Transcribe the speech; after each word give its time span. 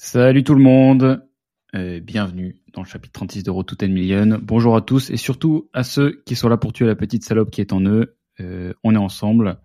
Salut 0.00 0.44
tout 0.44 0.54
le 0.54 0.62
monde, 0.62 1.26
bienvenue 1.74 2.54
dans 2.72 2.82
le 2.82 2.86
chapitre 2.86 3.14
36 3.14 3.42
de 3.42 3.50
Road 3.50 3.66
to 3.66 3.74
10 3.74 3.88
Million. 3.88 4.38
Bonjour 4.40 4.76
à 4.76 4.80
tous 4.80 5.10
et 5.10 5.16
surtout 5.16 5.68
à 5.72 5.82
ceux 5.82 6.22
qui 6.24 6.36
sont 6.36 6.48
là 6.48 6.56
pour 6.56 6.72
tuer 6.72 6.86
la 6.86 6.94
petite 6.94 7.24
salope 7.24 7.50
qui 7.50 7.60
est 7.60 7.72
en 7.72 7.84
eux. 7.84 8.16
Euh, 8.38 8.72
on 8.84 8.94
est 8.94 8.98
ensemble. 8.98 9.58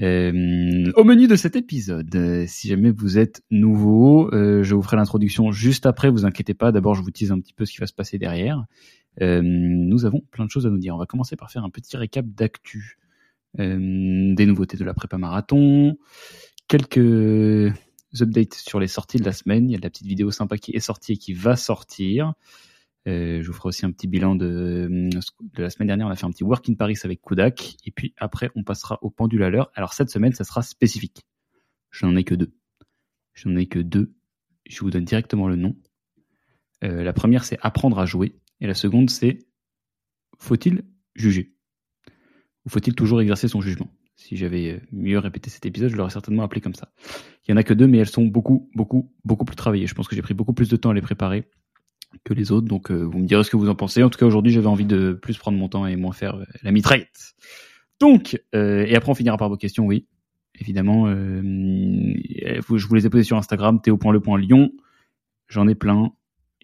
Euh, 0.00 0.92
au 0.94 1.02
menu 1.02 1.26
de 1.26 1.34
cet 1.34 1.56
épisode, 1.56 2.14
euh, 2.14 2.44
si 2.46 2.68
jamais 2.68 2.92
vous 2.92 3.18
êtes 3.18 3.42
nouveau, 3.50 4.30
je 4.32 4.74
vous 4.76 4.82
ferai 4.82 4.96
l'introduction 4.96 5.50
juste 5.50 5.86
après, 5.86 6.08
vous 6.08 6.24
inquiétez 6.24 6.54
pas, 6.54 6.70
d'abord 6.70 6.94
je 6.94 7.02
vous 7.02 7.10
tease 7.10 7.32
un 7.32 7.40
petit 7.40 7.52
peu 7.52 7.64
ce 7.64 7.72
qui 7.72 7.80
va 7.80 7.88
se 7.88 7.94
passer 7.94 8.18
derrière. 8.18 8.64
Nous 9.20 10.04
avons 10.04 10.20
plein 10.30 10.44
de 10.44 10.50
choses 10.50 10.68
à 10.68 10.70
nous 10.70 10.78
dire. 10.78 10.94
On 10.94 10.98
va 10.98 11.06
commencer 11.06 11.34
par 11.34 11.50
faire 11.50 11.64
un 11.64 11.70
petit 11.70 11.96
récap 11.96 12.26
d'actu. 12.26 12.96
Des 13.58 14.46
nouveautés 14.46 14.76
de 14.76 14.84
la 14.84 14.94
prépa 14.94 15.18
marathon, 15.18 15.98
quelques 16.68 17.74
updates 18.20 18.54
sur 18.54 18.80
les 18.80 18.88
sorties 18.88 19.18
de 19.18 19.24
la 19.24 19.32
semaine. 19.32 19.68
Il 19.68 19.72
y 19.72 19.76
a 19.76 19.78
de 19.78 19.82
la 19.82 19.90
petite 19.90 20.06
vidéo 20.06 20.30
sympa 20.30 20.58
qui 20.58 20.72
est 20.72 20.80
sortie 20.80 21.12
et 21.12 21.16
qui 21.16 21.32
va 21.32 21.56
sortir. 21.56 22.34
Euh, 23.08 23.42
je 23.42 23.46
vous 23.46 23.52
ferai 23.52 23.68
aussi 23.68 23.84
un 23.84 23.90
petit 23.90 24.06
bilan 24.06 24.36
de, 24.36 25.10
de 25.10 25.62
la 25.62 25.70
semaine 25.70 25.88
dernière. 25.88 26.06
On 26.06 26.10
a 26.10 26.16
fait 26.16 26.26
un 26.26 26.30
petit 26.30 26.44
work 26.44 26.68
in 26.68 26.74
Paris 26.74 26.98
avec 27.02 27.20
Kodak. 27.20 27.76
Et 27.84 27.90
puis 27.90 28.14
après, 28.16 28.50
on 28.54 28.62
passera 28.62 28.98
au 29.02 29.10
pendule 29.10 29.42
à 29.42 29.50
l'heure. 29.50 29.70
Alors 29.74 29.92
cette 29.94 30.10
semaine, 30.10 30.32
ça 30.32 30.44
sera 30.44 30.62
spécifique. 30.62 31.24
Je 31.90 32.06
n'en 32.06 32.16
ai 32.16 32.24
que 32.24 32.34
deux. 32.34 32.52
Je 33.34 33.48
n'en 33.48 33.56
ai 33.56 33.66
que 33.66 33.78
deux. 33.78 34.14
Je 34.68 34.80
vous 34.80 34.90
donne 34.90 35.04
directement 35.04 35.48
le 35.48 35.56
nom. 35.56 35.76
Euh, 36.84 37.02
la 37.02 37.12
première, 37.12 37.44
c'est 37.44 37.58
apprendre 37.60 37.98
à 37.98 38.06
jouer. 38.06 38.38
Et 38.60 38.66
la 38.66 38.74
seconde, 38.74 39.10
c'est 39.10 39.40
faut-il 40.38 40.84
juger? 41.14 41.54
Ou 42.64 42.70
faut-il 42.70 42.94
toujours 42.94 43.20
exercer 43.20 43.48
son 43.48 43.60
jugement? 43.60 43.90
Si 44.16 44.36
j'avais 44.36 44.80
mieux 44.92 45.18
répété 45.18 45.50
cet 45.50 45.66
épisode, 45.66 45.90
je 45.90 45.96
l'aurais 45.96 46.10
certainement 46.10 46.42
appelé 46.42 46.60
comme 46.60 46.74
ça. 46.74 46.92
Il 47.46 47.50
y 47.50 47.54
en 47.54 47.56
a 47.56 47.62
que 47.62 47.74
deux, 47.74 47.86
mais 47.86 47.98
elles 47.98 48.08
sont 48.08 48.24
beaucoup, 48.24 48.70
beaucoup, 48.74 49.12
beaucoup 49.24 49.44
plus 49.44 49.56
travaillées. 49.56 49.86
Je 49.86 49.94
pense 49.94 50.06
que 50.06 50.14
j'ai 50.14 50.22
pris 50.22 50.34
beaucoup 50.34 50.52
plus 50.52 50.68
de 50.68 50.76
temps 50.76 50.90
à 50.90 50.94
les 50.94 51.00
préparer 51.00 51.48
que 52.24 52.34
les 52.34 52.52
autres. 52.52 52.68
Donc, 52.68 52.90
euh, 52.90 53.02
vous 53.02 53.18
me 53.18 53.26
direz 53.26 53.42
ce 53.42 53.50
que 53.50 53.56
vous 53.56 53.68
en 53.68 53.74
pensez. 53.74 54.02
En 54.02 54.10
tout 54.10 54.18
cas, 54.18 54.26
aujourd'hui, 54.26 54.52
j'avais 54.52 54.66
envie 54.66 54.84
de 54.84 55.12
plus 55.14 55.38
prendre 55.38 55.58
mon 55.58 55.68
temps 55.68 55.86
et 55.86 55.96
moins 55.96 56.12
faire 56.12 56.36
euh, 56.36 56.44
la 56.62 56.70
mitraillette. 56.70 57.34
Donc, 58.00 58.40
euh, 58.54 58.84
et 58.86 58.94
après, 58.94 59.10
on 59.10 59.14
finira 59.14 59.36
par 59.36 59.48
vos 59.48 59.56
questions, 59.56 59.86
oui. 59.86 60.06
Évidemment, 60.60 61.06
euh, 61.08 61.40
je 61.42 62.86
vous 62.86 62.94
les 62.94 63.06
ai 63.06 63.10
posées 63.10 63.24
sur 63.24 63.36
Instagram, 63.36 63.80
théo.le.lion. 63.80 64.72
J'en 65.48 65.66
ai 65.66 65.74
plein. 65.74 66.12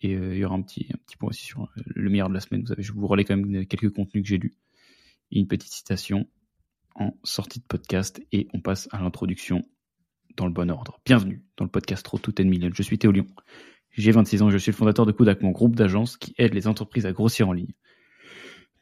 Et 0.00 0.14
euh, 0.14 0.34
il 0.34 0.38
y 0.38 0.44
aura 0.44 0.54
un 0.54 0.62
petit, 0.62 0.86
un 0.92 0.98
petit 0.98 1.16
point 1.16 1.30
aussi 1.30 1.44
sur 1.44 1.62
euh, 1.62 1.82
le 1.86 2.10
meilleur 2.10 2.28
de 2.28 2.34
la 2.34 2.40
semaine. 2.40 2.60
Vous 2.60 2.68
savez, 2.68 2.82
je 2.82 2.92
vous 2.92 3.06
relais 3.06 3.24
quand 3.24 3.36
même 3.36 3.66
quelques 3.66 3.90
contenus 3.90 4.22
que 4.22 4.28
j'ai 4.28 4.38
lus. 4.38 4.54
Et 5.32 5.40
une 5.40 5.48
petite 5.48 5.72
citation 5.72 6.28
en 6.98 7.14
sortie 7.22 7.60
de 7.60 7.64
podcast. 7.64 8.20
Et 8.32 8.48
on 8.52 8.60
passe 8.60 8.88
à 8.92 9.00
l'introduction 9.00 9.62
dans 10.36 10.46
le 10.46 10.52
bon 10.52 10.70
ordre. 10.70 11.00
Bienvenue 11.04 11.44
dans 11.56 11.64
le 11.64 11.70
podcast 11.70 12.04
Trop 12.04 12.18
Tout 12.18 12.34
Million. 12.40 12.70
Je 12.74 12.82
suis 12.82 12.98
Théo 12.98 13.12
Lyon. 13.12 13.26
J'ai 13.90 14.12
26 14.12 14.42
ans, 14.42 14.50
je 14.50 14.58
suis 14.58 14.70
le 14.70 14.76
fondateur 14.76 15.06
de 15.06 15.12
Kodak, 15.12 15.42
mon 15.42 15.50
groupe 15.50 15.74
d'agences 15.74 16.16
qui 16.16 16.34
aide 16.38 16.54
les 16.54 16.68
entreprises 16.68 17.06
à 17.06 17.12
grossir 17.12 17.48
en 17.48 17.52
ligne. 17.52 17.72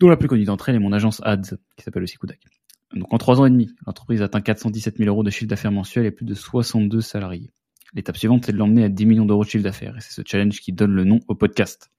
Dont 0.01 0.09
la 0.09 0.17
plus 0.17 0.29
connue 0.29 0.45
d'entre 0.45 0.69
elles 0.69 0.77
est 0.77 0.81
mon 0.81 0.93
agence 0.93 1.23
Ads, 1.25 1.57
qui 1.77 1.85
s'appelle 1.85 2.03
aussi 2.03 2.17
Kodak. 2.17 2.41
Donc 2.95 3.13
en 3.13 3.19
trois 3.19 3.41
ans 3.41 3.47
et 3.47 3.51
demi, 3.51 3.71
l'entreprise 3.87 4.21
atteint 4.21 4.41
417 4.41 4.99
000 4.99 5.09
euros 5.09 5.23
de 5.23 5.31
chiffre 5.31 5.49
d'affaires 5.49 5.73
mensuel 5.73 6.07
et 6.07 6.11
plus 6.11 6.27
de 6.27 6.35
62 6.35 7.01
salariés. 7.01 7.53
L'étape 7.95 8.17
suivante, 8.17 8.45
c'est 8.45 8.53
de 8.53 8.59
l'emmener 8.59 8.85
à 8.85 8.89
10 8.89 9.07
millions 9.07 9.27
d'euros 9.27 9.45
de 9.45 9.49
chiffre 9.49 9.65
d'affaires, 9.65 9.97
et 9.97 10.01
c'est 10.01 10.13
ce 10.13 10.23
challenge 10.27 10.61
qui 10.61 10.73
donne 10.73 10.93
le 10.93 11.05
nom 11.05 11.21
au 11.29 11.35
podcast. 11.35 11.91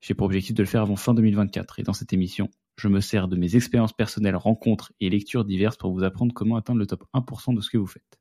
J'ai 0.00 0.14
pour 0.14 0.26
objectif 0.26 0.54
de 0.54 0.62
le 0.62 0.68
faire 0.68 0.82
avant 0.82 0.96
fin 0.96 1.14
2024, 1.14 1.78
et 1.78 1.82
dans 1.82 1.92
cette 1.92 2.12
émission, 2.12 2.50
je 2.76 2.88
me 2.88 3.00
sers 3.00 3.28
de 3.28 3.36
mes 3.36 3.56
expériences 3.56 3.92
personnelles, 3.92 4.36
rencontres 4.36 4.92
et 5.00 5.10
lectures 5.10 5.44
diverses 5.44 5.76
pour 5.76 5.92
vous 5.92 6.04
apprendre 6.04 6.34
comment 6.34 6.56
atteindre 6.56 6.78
le 6.78 6.86
top 6.86 7.04
1% 7.14 7.54
de 7.54 7.60
ce 7.60 7.70
que 7.70 7.78
vous 7.78 7.86
faites. 7.86 8.20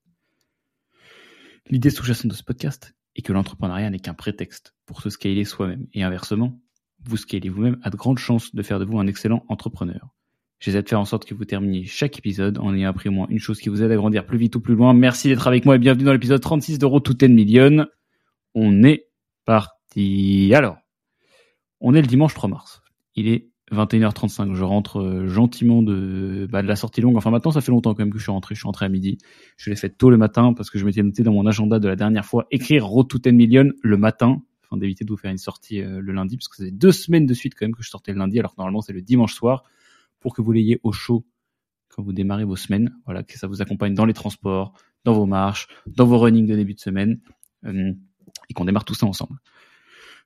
L'idée 1.69 1.89
sous-jacente 1.89 2.31
de 2.31 2.35
ce 2.35 2.43
podcast 2.43 2.95
est 3.15 3.21
que 3.21 3.33
l'entrepreneuriat 3.33 3.89
n'est 3.89 3.99
qu'un 3.99 4.13
prétexte 4.13 4.75
pour 4.85 5.01
se 5.01 5.09
scaler 5.09 5.45
soi-même. 5.45 5.87
Et 5.93 6.03
inversement, 6.03 6.59
vous 7.03 7.17
scalez 7.17 7.49
vous-même 7.49 7.79
a 7.83 7.89
de 7.89 7.97
grandes 7.97 8.17
chances 8.17 8.53
de 8.53 8.61
faire 8.61 8.79
de 8.79 8.85
vous 8.85 8.99
un 8.99 9.07
excellent 9.07 9.45
entrepreneur. 9.49 10.13
J'essaie 10.59 10.81
de 10.81 10.87
faire 10.87 10.99
en 10.99 11.05
sorte 11.05 11.25
que 11.25 11.33
vous 11.33 11.45
terminiez 11.45 11.85
chaque 11.85 12.17
épisode 12.17 12.57
en 12.59 12.73
ayant 12.73 12.89
appris 12.89 13.09
au 13.09 13.11
moins 13.11 13.27
une 13.29 13.39
chose 13.39 13.59
qui 13.59 13.69
vous 13.69 13.83
aide 13.83 13.91
à 13.91 13.95
grandir 13.95 14.25
plus 14.25 14.37
vite 14.37 14.55
ou 14.55 14.61
plus 14.61 14.75
loin. 14.75 14.93
Merci 14.93 15.27
d'être 15.27 15.47
avec 15.47 15.65
moi 15.65 15.75
et 15.75 15.79
bienvenue 15.79 16.05
dans 16.05 16.13
l'épisode 16.13 16.41
36 16.41 16.79
d'Euro 16.79 16.99
to 16.99 17.13
10 17.13 17.29
Million. 17.29 17.87
On 18.53 18.83
est 18.83 19.09
parti. 19.43 20.53
Alors, 20.55 20.77
on 21.81 21.93
est 21.93 22.01
le 22.01 22.07
dimanche 22.07 22.33
3 22.33 22.49
mars. 22.49 22.81
Il 23.15 23.27
est 23.27 23.49
21h35. 23.71 24.53
Je 24.53 24.63
rentre 24.63 24.99
euh, 24.99 25.27
gentiment 25.27 25.81
de, 25.81 26.47
bah, 26.51 26.61
de 26.61 26.67
la 26.67 26.75
sortie 26.75 27.01
longue. 27.01 27.17
Enfin, 27.17 27.31
maintenant, 27.31 27.51
ça 27.51 27.61
fait 27.61 27.71
longtemps 27.71 27.93
quand 27.93 28.03
même 28.03 28.11
que 28.11 28.19
je 28.19 28.23
suis 28.23 28.31
rentré. 28.31 28.55
Je 28.55 28.59
suis 28.59 28.67
rentré 28.67 28.85
à 28.85 28.89
midi. 28.89 29.17
Je 29.57 29.69
l'ai 29.69 29.75
fait 29.75 29.89
tôt 29.89 30.09
le 30.09 30.17
matin 30.17 30.53
parce 30.53 30.69
que 30.69 30.77
je 30.77 30.85
m'étais 30.85 31.01
noté 31.03 31.23
dans 31.23 31.33
mon 31.33 31.45
agenda 31.45 31.79
de 31.79 31.87
la 31.87 31.95
dernière 31.95 32.25
fois 32.25 32.45
écrire 32.51 32.85
Road 32.85 33.07
to 33.07 33.17
10 33.17 33.31
Million 33.31 33.71
le 33.81 33.97
matin 33.97 34.41
afin 34.63 34.77
d'éviter 34.77 35.05
de 35.05 35.09
vous 35.09 35.17
faire 35.17 35.31
une 35.31 35.37
sortie 35.37 35.81
euh, 35.81 35.99
le 36.01 36.13
lundi 36.13 36.37
parce 36.37 36.47
que 36.47 36.57
c'est 36.57 36.71
deux 36.71 36.91
semaines 36.91 37.25
de 37.25 37.33
suite 37.33 37.53
quand 37.55 37.65
même 37.65 37.75
que 37.75 37.83
je 37.83 37.89
sortais 37.89 38.13
le 38.13 38.19
lundi 38.19 38.39
alors 38.39 38.55
que 38.55 38.57
normalement 38.57 38.81
c'est 38.81 38.93
le 38.93 39.01
dimanche 39.01 39.33
soir 39.33 39.63
pour 40.19 40.33
que 40.33 40.41
vous 40.41 40.51
l'ayez 40.51 40.79
au 40.83 40.91
chaud 40.91 41.23
quand 41.89 42.03
vous 42.03 42.13
démarrez 42.13 42.43
vos 42.43 42.55
semaines. 42.55 42.95
Voilà, 43.05 43.23
que 43.23 43.37
ça 43.37 43.47
vous 43.47 43.61
accompagne 43.61 43.93
dans 43.93 44.05
les 44.05 44.13
transports, 44.13 44.73
dans 45.05 45.13
vos 45.13 45.25
marches, 45.25 45.67
dans 45.87 46.05
vos 46.05 46.19
runnings 46.19 46.47
de 46.47 46.55
début 46.55 46.73
de 46.73 46.79
semaine 46.79 47.19
euh, 47.65 47.93
et 48.49 48.53
qu'on 48.53 48.65
démarre 48.65 48.85
tout 48.85 48.95
ça 48.95 49.05
ensemble. 49.05 49.39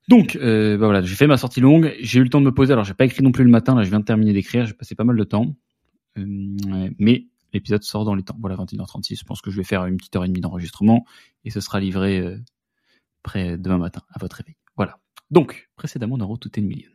Donc, 0.09 0.36
euh, 0.38 0.75
bah 0.75 0.88
voilà, 0.88 1.03
j'ai 1.03 1.16
fait 1.16 1.28
ma 1.28 1.38
sortie 1.38 1.62
longue. 1.62 1.94
J'ai 2.00 2.20
eu 2.20 2.24
le 2.24 2.30
temps 2.30 2.42
de 2.42 2.46
me 2.46 2.52
poser. 2.52 2.74
Alors, 2.74 2.84
j'ai 2.84 2.96
pas 2.96 3.06
écrit 3.06 3.22
non 3.22 3.31
plus 3.31 3.44
le 3.44 3.52
matin. 3.52 3.75
Là, 3.75 3.84
je 3.84 3.90
viens 3.90 4.00
de 4.00 4.06
terminer 4.06 4.34
d'écrire. 4.34 4.66
J'ai 4.66 4.74
passé 4.74 4.96
pas 4.96 5.03
mal 5.03 5.16
de 5.16 5.24
temps, 5.24 5.56
euh, 6.18 6.90
mais 6.97 7.28
l'épisode 7.53 7.84
sort 7.84 8.06
dans 8.06 8.16
les 8.16 8.24
temps. 8.24 8.36
Voilà, 8.40 8.56
21h36. 8.56 9.20
Je 9.20 9.24
pense 9.24 9.40
que 9.40 9.52
je 9.52 9.58
vais 9.58 9.64
faire 9.64 9.86
une 9.86 9.97
petite 9.97 10.16
heure 10.16 10.25
et 10.25 10.28
demie 10.28 10.42
d'enregistrement 10.42 11.06
et 11.46 11.52
ce 11.52 11.62
sera 11.62 11.80
livré 11.80 12.18
euh, 12.18 12.40
près 13.22 13.56
demain 13.59 13.78
matin 13.78 14.02
à 14.12 14.18
votre 14.20 14.38
réveil. 14.38 14.56
Voilà. 14.78 14.97
Donc, 15.30 15.70
précédemment 15.75 16.18
dans 16.18 16.26
Road 16.26 16.40
to 16.40 16.50
10 16.50 16.62
Million, 16.62 16.90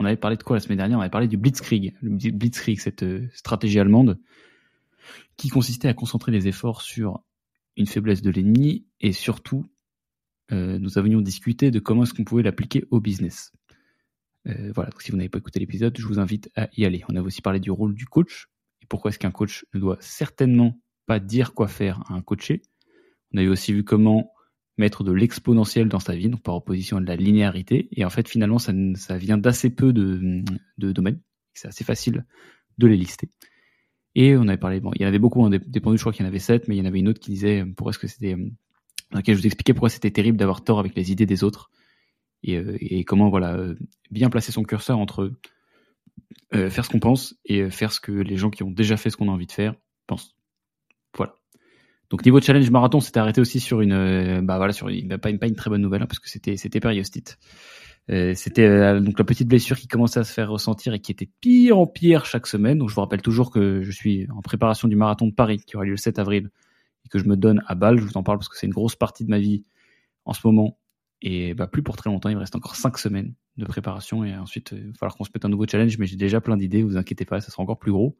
on 0.00 0.04
avait 0.04 0.16
parlé 0.16 0.36
de 0.36 0.42
quoi 0.42 0.56
la 0.56 0.60
semaine 0.60 0.78
dernière? 0.78 0.98
On 0.98 1.02
avait 1.02 1.08
parlé 1.08 1.28
du 1.28 1.36
Blitzkrieg. 1.36 1.94
Le 2.02 2.10
Blitzkrieg, 2.32 2.80
cette 2.80 3.04
euh, 3.04 3.28
stratégie 3.32 3.78
allemande 3.78 4.18
qui 5.36 5.50
consistait 5.50 5.86
à 5.86 5.94
concentrer 5.94 6.32
les 6.32 6.48
efforts 6.48 6.82
sur 6.82 7.22
une 7.76 7.86
faiblesse 7.86 8.22
de 8.22 8.30
l'ennemi 8.30 8.86
et 9.00 9.12
surtout 9.12 9.66
euh, 10.52 10.78
nous 10.78 10.98
avions 10.98 11.20
discuté 11.20 11.70
de 11.70 11.78
comment 11.78 12.04
est-ce 12.04 12.14
qu'on 12.14 12.24
pouvait 12.24 12.42
l'appliquer 12.42 12.84
au 12.90 13.00
business. 13.00 13.52
Euh, 14.46 14.70
voilà, 14.74 14.90
donc 14.90 15.02
si 15.02 15.10
vous 15.10 15.16
n'avez 15.16 15.28
pas 15.28 15.38
écouté 15.38 15.58
l'épisode, 15.58 15.96
je 15.98 16.06
vous 16.06 16.18
invite 16.18 16.50
à 16.54 16.68
y 16.76 16.84
aller. 16.84 17.04
On 17.08 17.16
a 17.16 17.22
aussi 17.22 17.42
parlé 17.42 17.58
du 17.58 17.70
rôle 17.70 17.94
du 17.94 18.06
coach 18.06 18.48
et 18.82 18.86
pourquoi 18.86 19.10
est-ce 19.10 19.18
qu'un 19.18 19.32
coach 19.32 19.64
ne 19.74 19.80
doit 19.80 19.96
certainement 20.00 20.78
pas 21.06 21.18
dire 21.18 21.54
quoi 21.54 21.68
faire 21.68 22.02
à 22.08 22.14
un 22.14 22.22
coaché. 22.22 22.62
On 23.32 23.38
a 23.38 23.42
eu 23.42 23.48
aussi 23.48 23.72
vu 23.72 23.84
comment 23.84 24.32
mettre 24.78 25.04
de 25.04 25.12
l'exponentiel 25.12 25.88
dans 25.88 26.00
sa 26.00 26.14
vie, 26.14 26.28
donc 26.28 26.42
par 26.42 26.54
opposition 26.54 26.98
à 26.98 27.00
de 27.00 27.06
la 27.06 27.16
linéarité. 27.16 27.88
Et 27.92 28.04
en 28.04 28.10
fait, 28.10 28.28
finalement, 28.28 28.58
ça, 28.58 28.72
vient 29.16 29.38
d'assez 29.38 29.70
peu 29.70 29.92
de, 29.92 30.44
domaines. 30.78 31.20
C'est 31.54 31.68
assez 31.68 31.84
facile 31.84 32.26
de 32.78 32.86
les 32.86 32.96
lister. 32.96 33.30
Et 34.14 34.36
on 34.36 34.48
avait 34.48 34.58
parlé, 34.58 34.80
bon, 34.80 34.90
il 34.94 35.02
y 35.02 35.04
en 35.04 35.08
avait 35.08 35.18
beaucoup, 35.18 35.44
hein, 35.44 35.50
pendules, 35.82 35.98
je 35.98 36.02
crois 36.02 36.12
qu'il 36.12 36.24
y 36.24 36.26
en 36.26 36.28
avait 36.28 36.38
sept, 36.38 36.68
mais 36.68 36.76
il 36.76 36.78
y 36.78 36.82
en 36.82 36.86
avait 36.86 36.98
une 36.98 37.08
autre 37.08 37.20
qui 37.20 37.30
disait 37.30 37.64
pourquoi 37.76 37.90
est-ce 37.90 37.98
que 37.98 38.06
c'était 38.06 38.36
dans 39.10 39.18
lequel 39.18 39.34
je 39.34 39.40
vous 39.40 39.46
expliquais 39.46 39.72
pourquoi 39.72 39.88
c'était 39.88 40.10
terrible 40.10 40.38
d'avoir 40.38 40.64
tort 40.64 40.78
avec 40.78 40.94
les 40.94 41.12
idées 41.12 41.26
des 41.26 41.44
autres 41.44 41.70
et, 42.42 42.56
euh, 42.56 43.02
comment 43.06 43.28
voilà 43.28 43.54
euh, 43.54 43.74
bien 44.10 44.30
placer 44.30 44.52
son 44.52 44.62
curseur 44.62 44.98
entre 44.98 45.32
euh, 46.54 46.70
faire 46.70 46.84
ce 46.84 46.90
qu'on 46.90 47.00
pense 47.00 47.34
et 47.44 47.70
faire 47.70 47.92
ce 47.92 48.00
que 48.00 48.12
les 48.12 48.36
gens 48.36 48.50
qui 48.50 48.62
ont 48.62 48.70
déjà 48.70 48.96
fait 48.96 49.10
ce 49.10 49.16
qu'on 49.16 49.28
a 49.28 49.32
envie 49.32 49.46
de 49.46 49.52
faire 49.52 49.74
pensent. 50.06 50.36
Voilà. 51.16 51.34
Donc 52.10 52.24
niveau 52.24 52.40
challenge 52.40 52.70
marathon, 52.70 53.00
c'était 53.00 53.18
arrêté 53.18 53.40
aussi 53.40 53.58
sur 53.58 53.80
une 53.80 54.40
bah 54.42 54.58
voilà 54.58 54.72
sur 54.72 54.88
une, 54.88 55.18
pas 55.18 55.30
une 55.30 55.56
très 55.56 55.70
bonne 55.70 55.82
nouvelle 55.82 56.02
hein, 56.02 56.06
parce 56.06 56.20
que 56.20 56.28
c'était 56.28 56.56
c'était 56.56 56.78
périostite. 56.78 57.38
Euh, 58.08 58.34
c'était 58.36 59.00
donc 59.00 59.18
la 59.18 59.24
petite 59.24 59.48
blessure 59.48 59.76
qui 59.76 59.88
commençait 59.88 60.20
à 60.20 60.24
se 60.24 60.32
faire 60.32 60.48
ressentir 60.48 60.94
et 60.94 61.00
qui 61.00 61.10
était 61.10 61.28
pire 61.40 61.78
en 61.78 61.88
pire 61.88 62.24
chaque 62.24 62.46
semaine. 62.46 62.78
Donc 62.78 62.90
je 62.90 62.94
vous 62.94 63.00
rappelle 63.00 63.22
toujours 63.22 63.50
que 63.50 63.82
je 63.82 63.90
suis 63.90 64.28
en 64.30 64.42
préparation 64.42 64.86
du 64.86 64.94
marathon 64.94 65.26
de 65.26 65.34
Paris 65.34 65.58
qui 65.66 65.74
aura 65.74 65.84
lieu 65.84 65.92
le 65.92 65.96
7 65.96 66.20
avril 66.20 66.50
que 67.08 67.18
je 67.18 67.24
me 67.24 67.36
donne 67.36 67.62
à 67.66 67.74
balle. 67.74 67.98
Je 67.98 68.04
vous 68.04 68.16
en 68.16 68.22
parle 68.22 68.38
parce 68.38 68.48
que 68.48 68.56
c'est 68.56 68.66
une 68.66 68.72
grosse 68.72 68.96
partie 68.96 69.24
de 69.24 69.30
ma 69.30 69.38
vie 69.38 69.64
en 70.24 70.32
ce 70.32 70.46
moment. 70.46 70.78
Et 71.22 71.54
bah, 71.54 71.66
plus 71.66 71.82
pour 71.82 71.96
très 71.96 72.10
longtemps, 72.10 72.28
il 72.28 72.34
me 72.34 72.40
reste 72.40 72.56
encore 72.56 72.76
cinq 72.76 72.98
semaines 72.98 73.34
de 73.56 73.64
préparation 73.64 74.22
et 74.24 74.36
ensuite 74.36 74.72
il 74.72 74.88
va 74.88 74.94
falloir 74.98 75.16
qu'on 75.16 75.24
se 75.24 75.30
mette 75.34 75.44
un 75.44 75.48
nouveau 75.48 75.66
challenge, 75.66 75.96
mais 75.98 76.06
j'ai 76.06 76.16
déjà 76.16 76.40
plein 76.40 76.56
d'idées, 76.56 76.82
vous 76.82 76.96
inquiétez 76.96 77.24
pas, 77.24 77.40
ça 77.40 77.50
sera 77.50 77.62
encore 77.62 77.78
plus 77.78 77.92
gros. 77.92 78.16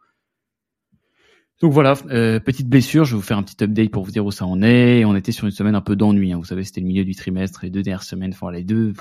Donc 1.60 1.72
voilà, 1.72 1.94
euh, 2.10 2.38
petite 2.38 2.68
blessure, 2.68 3.04
je 3.04 3.12
vais 3.12 3.16
vous 3.16 3.22
faire 3.22 3.38
un 3.38 3.42
petit 3.42 3.62
update 3.62 3.90
pour 3.90 4.04
vous 4.04 4.10
dire 4.10 4.24
où 4.24 4.30
ça 4.30 4.46
en 4.46 4.62
est. 4.62 5.04
On 5.04 5.16
était 5.16 5.32
sur 5.32 5.46
une 5.46 5.52
semaine 5.52 5.74
un 5.74 5.80
peu 5.80 5.96
d'ennui, 5.96 6.32
hein. 6.32 6.38
vous 6.38 6.44
savez, 6.44 6.64
c'était 6.64 6.80
le 6.80 6.86
milieu 6.86 7.04
du 7.04 7.14
trimestre, 7.14 7.60
les 7.62 7.70
deux 7.70 7.82
dernières 7.82 8.02
semaines, 8.02 8.32
enfin 8.32 8.50
les 8.50 8.64
deux, 8.64 8.92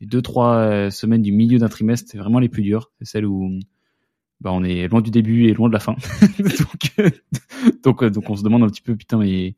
les 0.00 0.06
deux 0.06 0.22
trois 0.22 0.56
euh, 0.56 0.90
semaines 0.90 1.22
du 1.22 1.32
milieu 1.32 1.58
d'un 1.58 1.68
trimestre, 1.68 2.08
c'est 2.10 2.18
vraiment 2.18 2.38
les 2.38 2.48
plus 2.48 2.62
dures. 2.62 2.92
C'est 2.98 3.06
celle 3.06 3.26
où 3.26 3.58
bah, 4.40 4.52
on 4.52 4.64
est 4.64 4.88
loin 4.88 5.00
du 5.00 5.10
début 5.10 5.48
et 5.48 5.54
loin 5.54 5.68
de 5.68 5.72
la 5.72 5.80
fin. 5.80 5.96
donc, 6.38 7.82
donc, 7.82 8.02
euh, 8.02 8.10
donc 8.10 8.30
on 8.30 8.36
se 8.36 8.42
demande 8.42 8.62
un 8.62 8.68
petit 8.68 8.82
peu, 8.82 8.96
putain, 8.96 9.20
si 9.24 9.54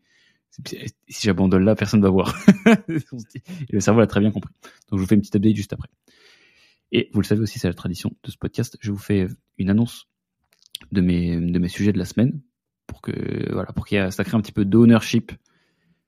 j'abandonne 1.08 1.64
là, 1.64 1.74
personne 1.74 2.00
va 2.00 2.10
voir. 2.10 2.34
et 2.88 3.72
le 3.72 3.80
cerveau 3.80 4.00
l'a 4.00 4.06
très 4.06 4.20
bien 4.20 4.30
compris. 4.30 4.52
Donc 4.90 4.98
je 4.98 5.02
vous 5.02 5.06
fais 5.06 5.14
une 5.14 5.20
petite 5.20 5.36
update 5.36 5.56
juste 5.56 5.72
après. 5.72 5.88
Et 6.92 7.10
vous 7.12 7.20
le 7.20 7.26
savez 7.26 7.42
aussi, 7.42 7.58
c'est 7.58 7.68
la 7.68 7.74
tradition 7.74 8.12
de 8.22 8.30
ce 8.30 8.38
podcast. 8.38 8.78
Je 8.80 8.90
vous 8.90 8.98
fais 8.98 9.26
une 9.58 9.68
annonce 9.68 10.08
de 10.92 11.00
mes, 11.00 11.36
de 11.36 11.58
mes 11.58 11.68
sujets 11.68 11.92
de 11.92 11.98
la 11.98 12.04
semaine 12.04 12.40
pour 12.86 13.02
que 13.02 13.52
voilà, 13.52 13.72
pour 13.72 13.86
qu'il 13.86 13.98
y 13.98 14.00
ait, 14.00 14.10
ça 14.10 14.24
crée 14.24 14.36
un 14.36 14.40
petit 14.40 14.52
peu 14.52 14.64
d'ownership 14.64 15.32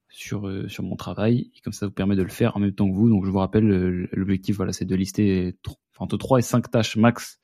sur 0.08 0.48
euh, 0.48 0.66
sur 0.68 0.82
mon 0.82 0.96
travail 0.96 1.52
et 1.56 1.60
comme 1.60 1.72
ça 1.72 1.86
vous 1.86 1.92
permet 1.92 2.16
de 2.16 2.22
le 2.22 2.30
faire 2.30 2.56
en 2.56 2.60
même 2.60 2.72
temps 2.72 2.88
que 2.88 2.94
vous. 2.94 3.08
Donc 3.08 3.24
je 3.26 3.30
vous 3.30 3.38
rappelle 3.38 4.08
l'objectif 4.12 4.56
voilà, 4.56 4.72
c'est 4.72 4.84
de 4.84 4.94
lister 4.94 5.56
entre 5.98 6.16
3 6.16 6.38
et 6.38 6.42
5 6.42 6.70
tâches 6.70 6.96
max 6.96 7.40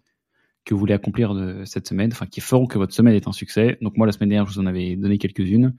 que 0.66 0.74
vous 0.74 0.80
voulez 0.80 0.92
accomplir 0.92 1.32
de 1.32 1.64
cette 1.64 1.88
semaine, 1.88 2.10
enfin 2.12 2.26
qui 2.26 2.40
feront 2.40 2.66
que 2.66 2.76
votre 2.76 2.92
semaine 2.92 3.14
est 3.14 3.28
un 3.28 3.32
succès. 3.32 3.78
Donc 3.80 3.96
moi 3.96 4.04
la 4.04 4.12
semaine 4.12 4.28
dernière, 4.28 4.46
je 4.46 4.54
vous 4.54 4.60
en 4.60 4.66
avais 4.66 4.96
donné 4.96 5.16
quelques-unes. 5.16 5.74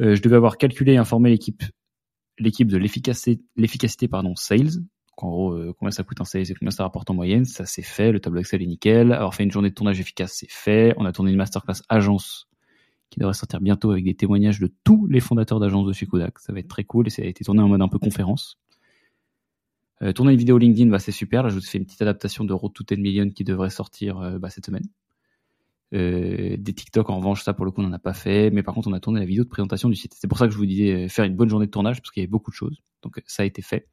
Euh, 0.00 0.14
je 0.14 0.22
devais 0.22 0.36
avoir 0.36 0.58
calculé 0.58 0.92
et 0.92 0.96
informé 0.98 1.30
l'équipe 1.30 1.64
l'équipe 2.38 2.68
de 2.68 2.76
l'efficacité 2.76 3.42
l'efficacité 3.56 4.06
pardon 4.06 4.36
sales. 4.36 4.76
Donc, 4.76 5.24
en 5.24 5.30
gros, 5.30 5.52
euh, 5.54 5.74
combien 5.76 5.90
ça 5.90 6.04
coûte 6.04 6.20
en 6.20 6.24
sales 6.24 6.48
et 6.50 6.54
combien 6.54 6.70
ça 6.70 6.84
rapporte 6.84 7.10
en 7.10 7.14
moyenne, 7.14 7.46
ça 7.46 7.64
c'est 7.64 7.82
fait. 7.82 8.12
Le 8.12 8.20
tableau 8.20 8.40
Excel 8.40 8.62
est 8.62 8.66
nickel. 8.66 9.12
Avoir 9.12 9.34
fait 9.34 9.42
une 9.42 9.50
journée 9.50 9.70
de 9.70 9.74
tournage 9.74 9.98
efficace, 9.98 10.34
c'est 10.36 10.50
fait. 10.50 10.94
On 10.98 11.06
a 11.06 11.12
tourné 11.12 11.32
une 11.32 11.38
masterclass 11.38 11.82
agence 11.88 12.46
qui 13.10 13.18
devrait 13.18 13.34
sortir 13.34 13.60
bientôt 13.60 13.90
avec 13.90 14.04
des 14.04 14.14
témoignages 14.14 14.60
de 14.60 14.70
tous 14.84 15.06
les 15.06 15.20
fondateurs 15.20 15.60
d'agences 15.60 15.86
de 15.86 15.94
chez 15.94 16.06
Kodak. 16.06 16.38
Ça 16.38 16.52
va 16.52 16.60
être 16.60 16.68
très 16.68 16.84
cool 16.84 17.06
et 17.06 17.10
ça 17.10 17.22
a 17.22 17.24
été 17.24 17.42
tourné 17.42 17.62
en 17.62 17.68
mode 17.68 17.80
un 17.80 17.88
peu 17.88 17.98
conférence. 17.98 18.58
Euh, 20.02 20.12
tourner 20.12 20.32
une 20.32 20.38
vidéo 20.38 20.58
LinkedIn, 20.58 20.90
bah, 20.90 20.98
c'est 20.98 21.12
super. 21.12 21.42
Là, 21.42 21.48
je 21.48 21.56
vous 21.56 21.60
fais 21.60 21.78
une 21.78 21.84
petite 21.84 22.02
adaptation 22.02 22.44
de 22.44 22.52
Road 22.52 22.72
to 22.72 22.84
10 22.84 23.00
Million 23.00 23.28
qui 23.30 23.44
devrait 23.44 23.70
sortir 23.70 24.18
euh, 24.18 24.38
bah, 24.38 24.50
cette 24.50 24.66
semaine. 24.66 24.84
Euh, 25.94 26.56
des 26.58 26.72
TikTok, 26.72 27.08
en 27.10 27.16
revanche, 27.16 27.42
ça 27.42 27.54
pour 27.54 27.64
le 27.64 27.70
coup, 27.70 27.80
on 27.80 27.84
n'en 27.84 27.92
a 27.92 27.98
pas 27.98 28.12
fait. 28.12 28.50
Mais 28.50 28.62
par 28.62 28.74
contre, 28.74 28.88
on 28.88 28.92
a 28.92 29.00
tourné 29.00 29.20
la 29.20 29.26
vidéo 29.26 29.44
de 29.44 29.48
présentation 29.48 29.88
du 29.88 29.96
site. 29.96 30.14
C'est 30.16 30.28
pour 30.28 30.38
ça 30.38 30.46
que 30.46 30.52
je 30.52 30.58
vous 30.58 30.66
disais 30.66 31.08
faire 31.08 31.24
une 31.24 31.34
bonne 31.34 31.48
journée 31.48 31.66
de 31.66 31.70
tournage 31.70 32.00
parce 32.00 32.10
qu'il 32.10 32.20
y 32.20 32.24
avait 32.24 32.30
beaucoup 32.30 32.50
de 32.50 32.56
choses. 32.56 32.80
Donc 33.02 33.20
ça 33.26 33.42
a 33.42 33.46
été 33.46 33.62
fait. 33.62 33.88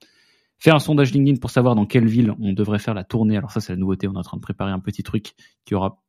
Faire 0.59 0.75
un 0.75 0.79
sondage 0.79 1.11
LinkedIn 1.11 1.39
pour 1.39 1.49
savoir 1.49 1.75
dans 1.75 1.85
quelle 1.85 2.07
ville 2.07 2.33
on 2.39 2.53
devrait 2.53 2.79
faire 2.79 2.93
la 2.93 3.03
tournée. 3.03 3.37
Alors 3.37 3.51
ça, 3.51 3.59
c'est 3.59 3.73
la 3.73 3.77
nouveauté. 3.77 4.07
On 4.07 4.13
est 4.13 4.17
en 4.17 4.23
train 4.23 4.37
de 4.37 4.41
préparer 4.41 4.71
un 4.71 4.79
petit 4.79 5.03
truc 5.03 5.33
qui 5.65 5.73
aura. 5.73 6.01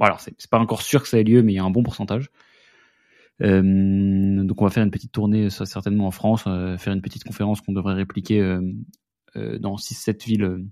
Alors 0.00 0.20
c'est 0.20 0.34
pas 0.50 0.58
encore 0.58 0.82
sûr 0.82 1.02
que 1.02 1.08
ça 1.08 1.18
ait 1.18 1.24
lieu, 1.24 1.42
mais 1.42 1.52
il 1.52 1.56
y 1.56 1.58
a 1.58 1.64
un 1.64 1.70
bon 1.70 1.82
pourcentage. 1.82 2.30
Donc 3.40 4.62
on 4.62 4.64
va 4.64 4.70
faire 4.70 4.82
une 4.82 4.90
petite 4.90 5.12
tournée, 5.12 5.50
ça 5.50 5.66
certainement 5.66 6.06
en 6.06 6.10
France, 6.10 6.44
faire 6.44 6.92
une 6.92 7.02
petite 7.02 7.24
conférence 7.24 7.60
qu'on 7.60 7.72
devrait 7.72 7.94
répliquer 7.94 8.58
dans 9.58 9.76
6-7 9.76 10.24
villes 10.24 10.44
euh, 10.44 10.64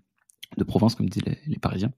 de 0.56 0.64
province, 0.64 0.94
comme 0.94 1.08
disent 1.08 1.22
les, 1.46 1.58
Parisiens. 1.58 1.93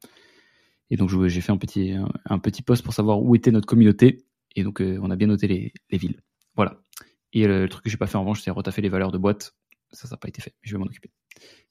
Et 0.91 0.97
donc 0.97 1.11
j'ai 1.29 1.41
fait 1.41 1.53
un 1.53 1.57
petit, 1.57 1.95
un, 2.27 2.39
petit 2.39 2.63
post 2.63 2.85
pour 2.85 2.95
savoir 2.95 3.23
où 3.23 3.35
était 3.35 3.51
notre 3.51 3.67
communauté. 3.67 4.25
Et 4.55 4.63
donc 4.63 4.81
euh, 4.81 4.99
on 5.03 5.11
a 5.11 5.17
bien 5.17 5.27
noté 5.27 5.49
les, 5.49 5.73
les 5.91 5.99
villes. 5.99 6.21
Voilà. 6.55 6.81
Et 7.33 7.47
le, 7.47 7.69
truc 7.69 7.85
que 7.85 7.91
j'ai 7.91 7.97
pas 7.97 8.07
fait 8.07 8.17
en 8.17 8.21
revanche, 8.21 8.43
c'est 8.43 8.51
retaffer 8.51 8.83
les 8.83 8.89
valeurs 8.89 9.13
de 9.13 9.19
boîte. 9.19 9.55
Ça, 9.93 10.09
ça 10.09 10.15
n'a 10.15 10.19
pas 10.19 10.29
été 10.29 10.41
fait. 10.41 10.55
Je 10.63 10.73
vais 10.73 10.79
m'en 10.79 10.87
occuper 10.87 11.11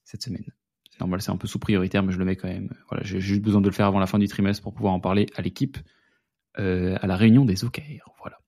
cette 0.03 0.21
semaine. 0.21 0.45
C'est 0.91 0.99
normal, 0.99 1.21
c'est 1.21 1.31
un 1.31 1.37
peu 1.37 1.47
sous 1.47 1.59
prioritaire, 1.59 2.03
mais 2.03 2.13
je 2.13 2.19
le 2.19 2.25
mets 2.25 2.35
quand 2.35 2.47
même. 2.47 2.73
Voilà, 2.89 3.03
j'ai 3.03 3.19
juste 3.19 3.41
besoin 3.41 3.61
de 3.61 3.67
le 3.67 3.73
faire 3.73 3.87
avant 3.87 3.99
la 3.99 4.07
fin 4.07 4.19
du 4.19 4.27
trimestre 4.27 4.63
pour 4.63 4.73
pouvoir 4.73 4.93
en 4.93 4.99
parler 4.99 5.25
à 5.35 5.41
l'équipe 5.41 5.77
euh, 6.57 6.97
à 7.01 7.07
la 7.07 7.17
réunion 7.17 7.43
des 7.43 7.65
OKR. 7.65 8.13
Voilà. 8.19 8.39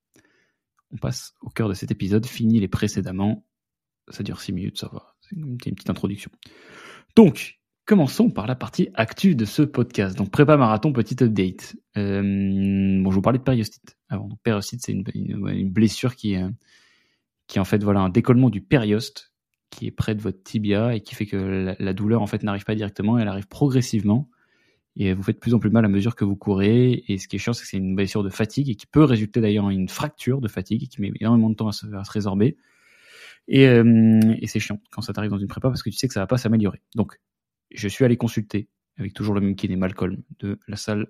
On 0.92 0.98
passe 0.98 1.34
au 1.42 1.50
cœur 1.50 1.68
de 1.68 1.74
cet 1.74 1.92
épisode. 1.92 2.26
Fini 2.26 2.60
les 2.60 2.70
précédemment. 2.70 3.46
Ça 4.10 4.24
dure 4.24 4.40
6 4.40 4.54
minutes, 4.54 4.78
ça 4.78 4.88
va. 4.88 5.17
C'est 5.30 5.36
une 5.36 5.58
petite 5.58 5.90
introduction. 5.90 6.32
Donc, 7.16 7.58
commençons 7.88 8.30
par 8.30 8.46
la 8.46 8.56
partie 8.56 8.90
actu 8.94 9.34
de 9.34 9.46
ce 9.46 9.64
podcast. 9.64 10.18
Donc, 10.18 10.30
prépa 10.30 10.58
marathon, 10.58 10.94
petit 10.94 11.24
update. 11.24 11.76
Euh, 11.98 12.22
bon, 13.02 13.10
je 13.10 13.16
vous 13.16 13.22
parlais 13.22 13.40
de 13.40 13.44
périostite 13.44 13.98
avant. 14.10 14.28
Donc, 14.28 14.40
périostite, 14.44 14.82
c'est 14.86 14.92
une, 14.92 15.70
blessure 15.70 16.16
qui 16.16 16.34
est, 16.34 16.46
qui 17.48 17.60
en 17.60 17.64
fait 17.64 17.84
voilà 17.84 18.02
un 18.02 18.10
décollement 18.10 18.50
du 18.50 18.62
périoste 18.62 19.34
qui 19.70 19.88
est 19.88 19.92
près 19.92 20.16
de 20.16 20.22
votre 20.22 20.44
tibia 20.44 20.96
et 20.96 21.02
qui 21.02 21.16
fait 21.16 21.26
que 21.26 21.76
la, 21.80 21.94
douleur 21.94 22.22
en 22.22 22.28
fait 22.28 22.44
n'arrive 22.44 22.66
pas 22.66 22.76
directement, 22.76 23.18
elle 23.18 23.28
arrive 23.28 23.48
progressivement 23.48 24.30
et 24.96 25.14
vous 25.14 25.24
fait 25.24 25.34
de 25.34 25.38
plus 25.40 25.54
en 25.54 25.60
plus 25.60 25.70
mal 25.70 25.86
à 25.86 25.90
mesure 25.90 26.16
que 26.16 26.26
vous 26.26 26.36
courez. 26.36 27.04
Et 27.08 27.18
ce 27.18 27.28
qui 27.28 27.36
est 27.36 27.40
chiant, 27.40 27.54
c'est 27.54 27.64
que 27.64 27.68
c'est 27.68 27.78
une 27.78 27.96
blessure 27.96 28.24
de 28.24 28.30
fatigue 28.30 28.70
et 28.70 28.76
qui 28.76 28.88
peut 28.88 29.04
résulter 29.04 29.42
d'ailleurs 29.42 29.66
en 29.66 29.70
une 29.70 29.90
fracture 29.90 30.42
de 30.42 30.48
fatigue 30.48 30.84
et 30.84 30.88
qui 30.88 31.02
met 31.02 31.12
énormément 31.20 31.50
de 31.50 31.56
temps 31.56 31.68
à 31.68 31.72
se 31.72 31.86
résorber. 32.12 32.58
Et, 33.48 33.68
euh, 33.68 34.20
et 34.42 34.48
c'est 34.48 34.60
chiant 34.60 34.80
quand 34.92 35.02
ça 35.02 35.14
t'arrive 35.14 35.32
dans 35.32 35.38
une 35.38 35.48
prépa 35.48 35.70
parce 35.70 35.84
que 35.84 35.90
tu 35.90 35.98
sais 35.98 36.08
que 36.08 36.14
ça 36.14 36.20
va 36.20 36.28
pas 36.28 36.38
s'améliorer. 36.38 36.82
Donc, 36.96 37.20
je 37.72 37.88
suis 37.88 38.04
allé 38.06 38.18
consulter 38.18 38.68
avec 38.98 39.14
toujours 39.14 39.36
le 39.36 39.42
même 39.42 39.56
kiné 39.56 39.76
Malcolm 39.76 40.24
de 40.40 40.60
la 40.68 40.76
salle 40.76 41.08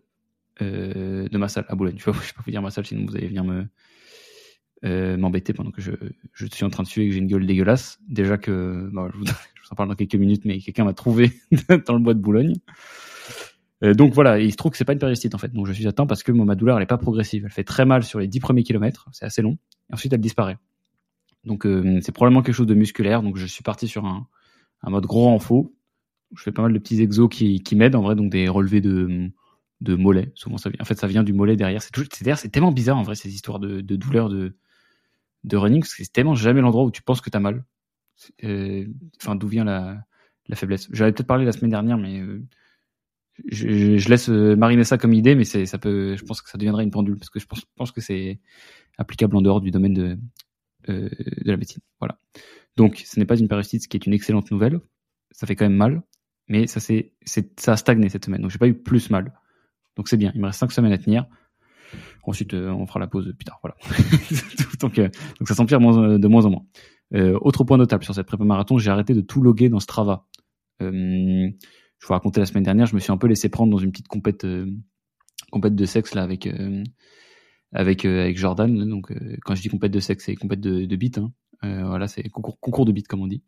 euh, 0.62 1.28
de 1.30 1.38
ma 1.38 1.48
salle 1.48 1.66
à 1.68 1.76
Boulogne. 1.76 1.98
Je 2.00 2.10
ne 2.10 2.14
vais 2.14 2.20
pas 2.20 2.42
vous 2.44 2.52
dire 2.52 2.62
ma 2.62 2.72
salle, 2.72 2.86
sinon 2.86 3.06
vous 3.06 3.16
allez 3.16 3.28
venir 3.28 3.46
euh, 4.86 5.18
m'embêter 5.18 5.54
pendant 5.54 5.72
que 5.72 5.82
je, 5.82 5.92
suis 6.52 6.66
en 6.66 6.70
train 6.70 6.84
de 6.84 6.88
suer 6.88 7.04
et 7.04 7.08
que 7.08 7.14
j'ai 7.14 7.20
une 7.20 7.28
gueule 7.28 7.46
dégueulasse. 7.46 8.00
Déjà 8.08 8.38
que, 8.38 8.90
je, 8.94 9.18
vous, 9.18 9.26
en 9.72 9.76
parle 9.76 9.90
dans 9.90 9.96
quelques 9.96 10.16
minutes, 10.16 10.46
mais 10.46 10.60
quelqu'un 10.60 10.86
m'a 10.86 10.94
trouvé 10.94 11.32
dans 11.86 11.94
le 11.94 12.00
bois 12.00 12.14
de 12.14 12.20
Boulogne. 12.20 12.56
Donc 13.82 14.14
voilà, 14.16 14.40
il 14.40 14.52
se 14.52 14.58
trouve 14.58 14.72
que 14.72 14.78
c'est 14.78 14.86
pas 14.86 14.94
une 14.94 15.00
périostite 15.00 15.36
en 15.36 15.38
fait. 15.38 15.54
Donc 15.54 15.68
je 15.68 15.74
suis 15.74 15.88
atteint 15.88 16.08
parce 16.08 16.24
que 16.24 16.32
ma 16.32 16.56
douleur 16.56 16.78
elle 16.78 16.84
est 16.84 16.88
pas 16.88 16.98
progressive. 16.98 17.44
Elle 17.46 17.52
fait 17.52 17.64
très 17.64 17.86
mal 17.86 18.04
sur 18.04 18.20
les 18.20 18.28
10 18.28 18.40
premiers 18.40 18.64
kilomètres, 18.64 19.08
c'est 19.12 19.26
assez 19.26 19.44
long, 19.44 19.60
et 19.92 19.94
ensuite 19.94 20.12
elle 20.14 20.20
disparaît. 20.20 20.58
Donc 21.48 21.66
euh, 21.66 22.00
c'est 22.02 22.12
probablement 22.12 22.44
quelque 22.44 22.56
chose 22.56 22.68
de 22.68 22.76
musculaire. 22.76 23.24
Donc 23.24 23.38
je 23.38 23.46
suis 23.46 23.64
parti 23.64 23.88
sur 23.88 24.06
un, 24.06 24.28
un 24.84 24.90
mode 24.90 25.06
gros 25.06 25.30
en 25.30 25.40
faux. 25.40 25.74
Je 26.36 26.44
fais 26.44 26.52
pas 26.52 26.62
mal 26.62 26.74
de 26.74 26.80
petits 26.80 27.02
exos 27.02 27.30
qui, 27.30 27.64
qui 27.64 27.76
m'aident 27.76 27.96
en 27.96 28.02
vrai, 28.02 28.16
donc 28.16 28.30
des 28.30 28.50
relevés 28.50 28.82
de, 28.82 29.32
de 29.82 29.96
mollet. 29.96 30.32
Souvent 30.36 30.58
ça 30.58 30.70
en 30.80 30.86
fait 30.86 31.00
ça 31.00 31.08
vient 31.08 31.24
du 31.24 31.34
mollet 31.34 31.56
derrière. 31.56 31.82
C'est 31.82 31.92
c'est 32.36 32.50
tellement 32.50 32.74
bizarre 32.74 32.98
en 32.98 33.04
vrai 33.04 33.16
ces 33.16 33.34
histoires 33.34 33.60
de, 33.60 33.82
de 33.82 33.96
douleur 33.96 34.30
de 34.30 34.56
de 35.46 35.58
running 35.58 35.82
parce 35.82 35.96
que 35.96 36.04
c'est 36.04 36.12
tellement 36.12 36.36
jamais 36.36 36.62
l'endroit 36.62 36.84
où 36.84 36.92
tu 36.92 37.02
penses 37.02 37.22
que 37.22 37.30
t'as 37.30 37.40
mal. 37.40 37.64
Euh, 38.44 38.86
enfin 39.22 39.36
d'où 39.36 39.48
vient 39.48 39.64
la, 39.64 39.98
la 40.48 40.56
faiblesse. 40.56 40.90
J'avais 40.92 41.14
peut-être 41.14 41.28
parlé 41.28 41.46
la 41.46 41.54
semaine 41.54 41.72
dernière, 41.72 41.98
mais 41.98 42.20
euh, 42.20 42.44
je, 43.46 44.10
laisse 44.10 44.28
mariner 44.28 44.84
ça 44.84 44.98
comme 44.98 45.14
idée, 45.14 45.36
mais 45.36 45.46
ça 45.46 45.78
peut. 45.78 46.18
Je 46.18 46.26
pense 46.26 46.42
que 46.42 46.50
ça 46.50 46.58
deviendrait 46.58 46.84
une 46.84 46.92
pendule 46.92 47.18
parce 47.18 47.30
que 47.30 47.40
je 47.40 47.46
pense 47.76 47.92
que 47.92 48.02
c'est 48.02 48.40
applicable 48.98 49.38
en 49.38 49.42
dehors 49.42 49.62
du 49.62 49.72
domaine 49.72 49.94
de 49.94 50.18
euh, 50.90 51.10
de 51.10 51.52
la 51.52 51.58
médecine. 51.58 51.82
Voilà. 52.00 52.20
Donc, 52.76 53.04
ce 53.06 53.20
n'est 53.20 53.26
pas 53.26 53.38
une 53.38 53.48
périostite, 53.48 53.84
ce 53.84 53.88
qui 53.88 53.98
est 53.98 54.06
une 54.06 54.14
excellente 54.14 54.52
nouvelle. 54.52 54.80
Ça 55.32 55.48
fait 55.48 55.56
quand 55.56 55.66
même 55.66 55.76
mal, 55.76 56.04
mais 56.48 56.68
ça, 56.68 56.80
c'est, 56.80 57.14
ça 57.26 57.74
a 57.74 57.78
stagné 57.78 58.10
cette 58.10 58.26
semaine. 58.26 58.42
Donc, 58.42 58.52
j'ai 58.52 58.60
pas 58.60 58.68
eu 58.68 58.74
plus 58.74 59.10
mal. 59.10 59.34
Donc, 59.96 60.08
c'est 60.08 60.18
bien. 60.18 60.32
Il 60.36 60.42
me 60.42 60.48
reste 60.48 60.60
cinq 60.60 60.72
semaines 60.72 60.94
à 60.94 60.98
tenir. 60.98 61.26
Ensuite, 62.24 62.54
euh, 62.54 62.70
on 62.70 62.86
fera 62.86 63.00
la 63.00 63.08
pause 63.08 63.34
plus 63.38 63.46
tard. 63.46 63.60
Voilà. 63.64 63.76
donc, 64.80 65.00
euh, 65.00 65.10
donc, 65.40 65.48
ça 65.48 65.56
s'empire 65.56 65.80
de 65.80 66.28
moins 66.28 66.46
en 66.46 66.50
moins. 66.50 66.66
Autre 67.42 67.64
point 67.64 67.78
notable 67.78 68.04
sur 68.04 68.14
cette 68.14 68.28
prépa 68.28 68.44
marathon, 68.44 68.78
j'ai 68.78 68.92
arrêté 68.92 69.14
de 69.14 69.22
tout 69.22 69.42
loguer 69.42 69.70
dans 69.70 69.80
Strava. 69.80 70.26
Je 70.80 72.06
vous 72.06 72.14
racontais 72.14 72.40
la 72.40 72.46
semaine 72.46 72.64
dernière, 72.64 72.86
je 72.86 72.96
me 72.96 73.00
suis 73.00 73.12
un 73.12 73.18
peu 73.18 73.28
laissé 73.28 73.50
prendre 73.50 73.72
dans 73.72 73.78
une 73.78 73.92
petite 73.92 74.10
compète, 74.10 74.46
compète 75.52 75.74
de 75.74 75.86
sexe 75.86 76.14
là 76.14 76.22
avec 76.22 76.48
avec 77.74 78.06
euh, 78.06 78.24
avec 78.24 78.38
Jordan. 78.38 78.88
Donc 78.90 79.12
euh, 79.12 79.38
quand 79.44 79.56
je 79.56 79.62
dis 79.62 79.70
compète 79.70 79.92
de 79.92 80.00
sexe, 80.00 80.26
c'est 80.26 80.36
compète 80.36 80.62
de, 80.62 80.86
de 80.86 80.96
beat. 80.96 81.18
Hein. 81.18 81.32
Euh, 81.64 81.86
voilà, 81.86 82.08
c'est 82.08 82.24
concours, 82.30 82.60
concours 82.60 82.86
de 82.86 82.92
beat 82.92 83.08
comme 83.08 83.22
on 83.22 83.28
dit 83.28 83.44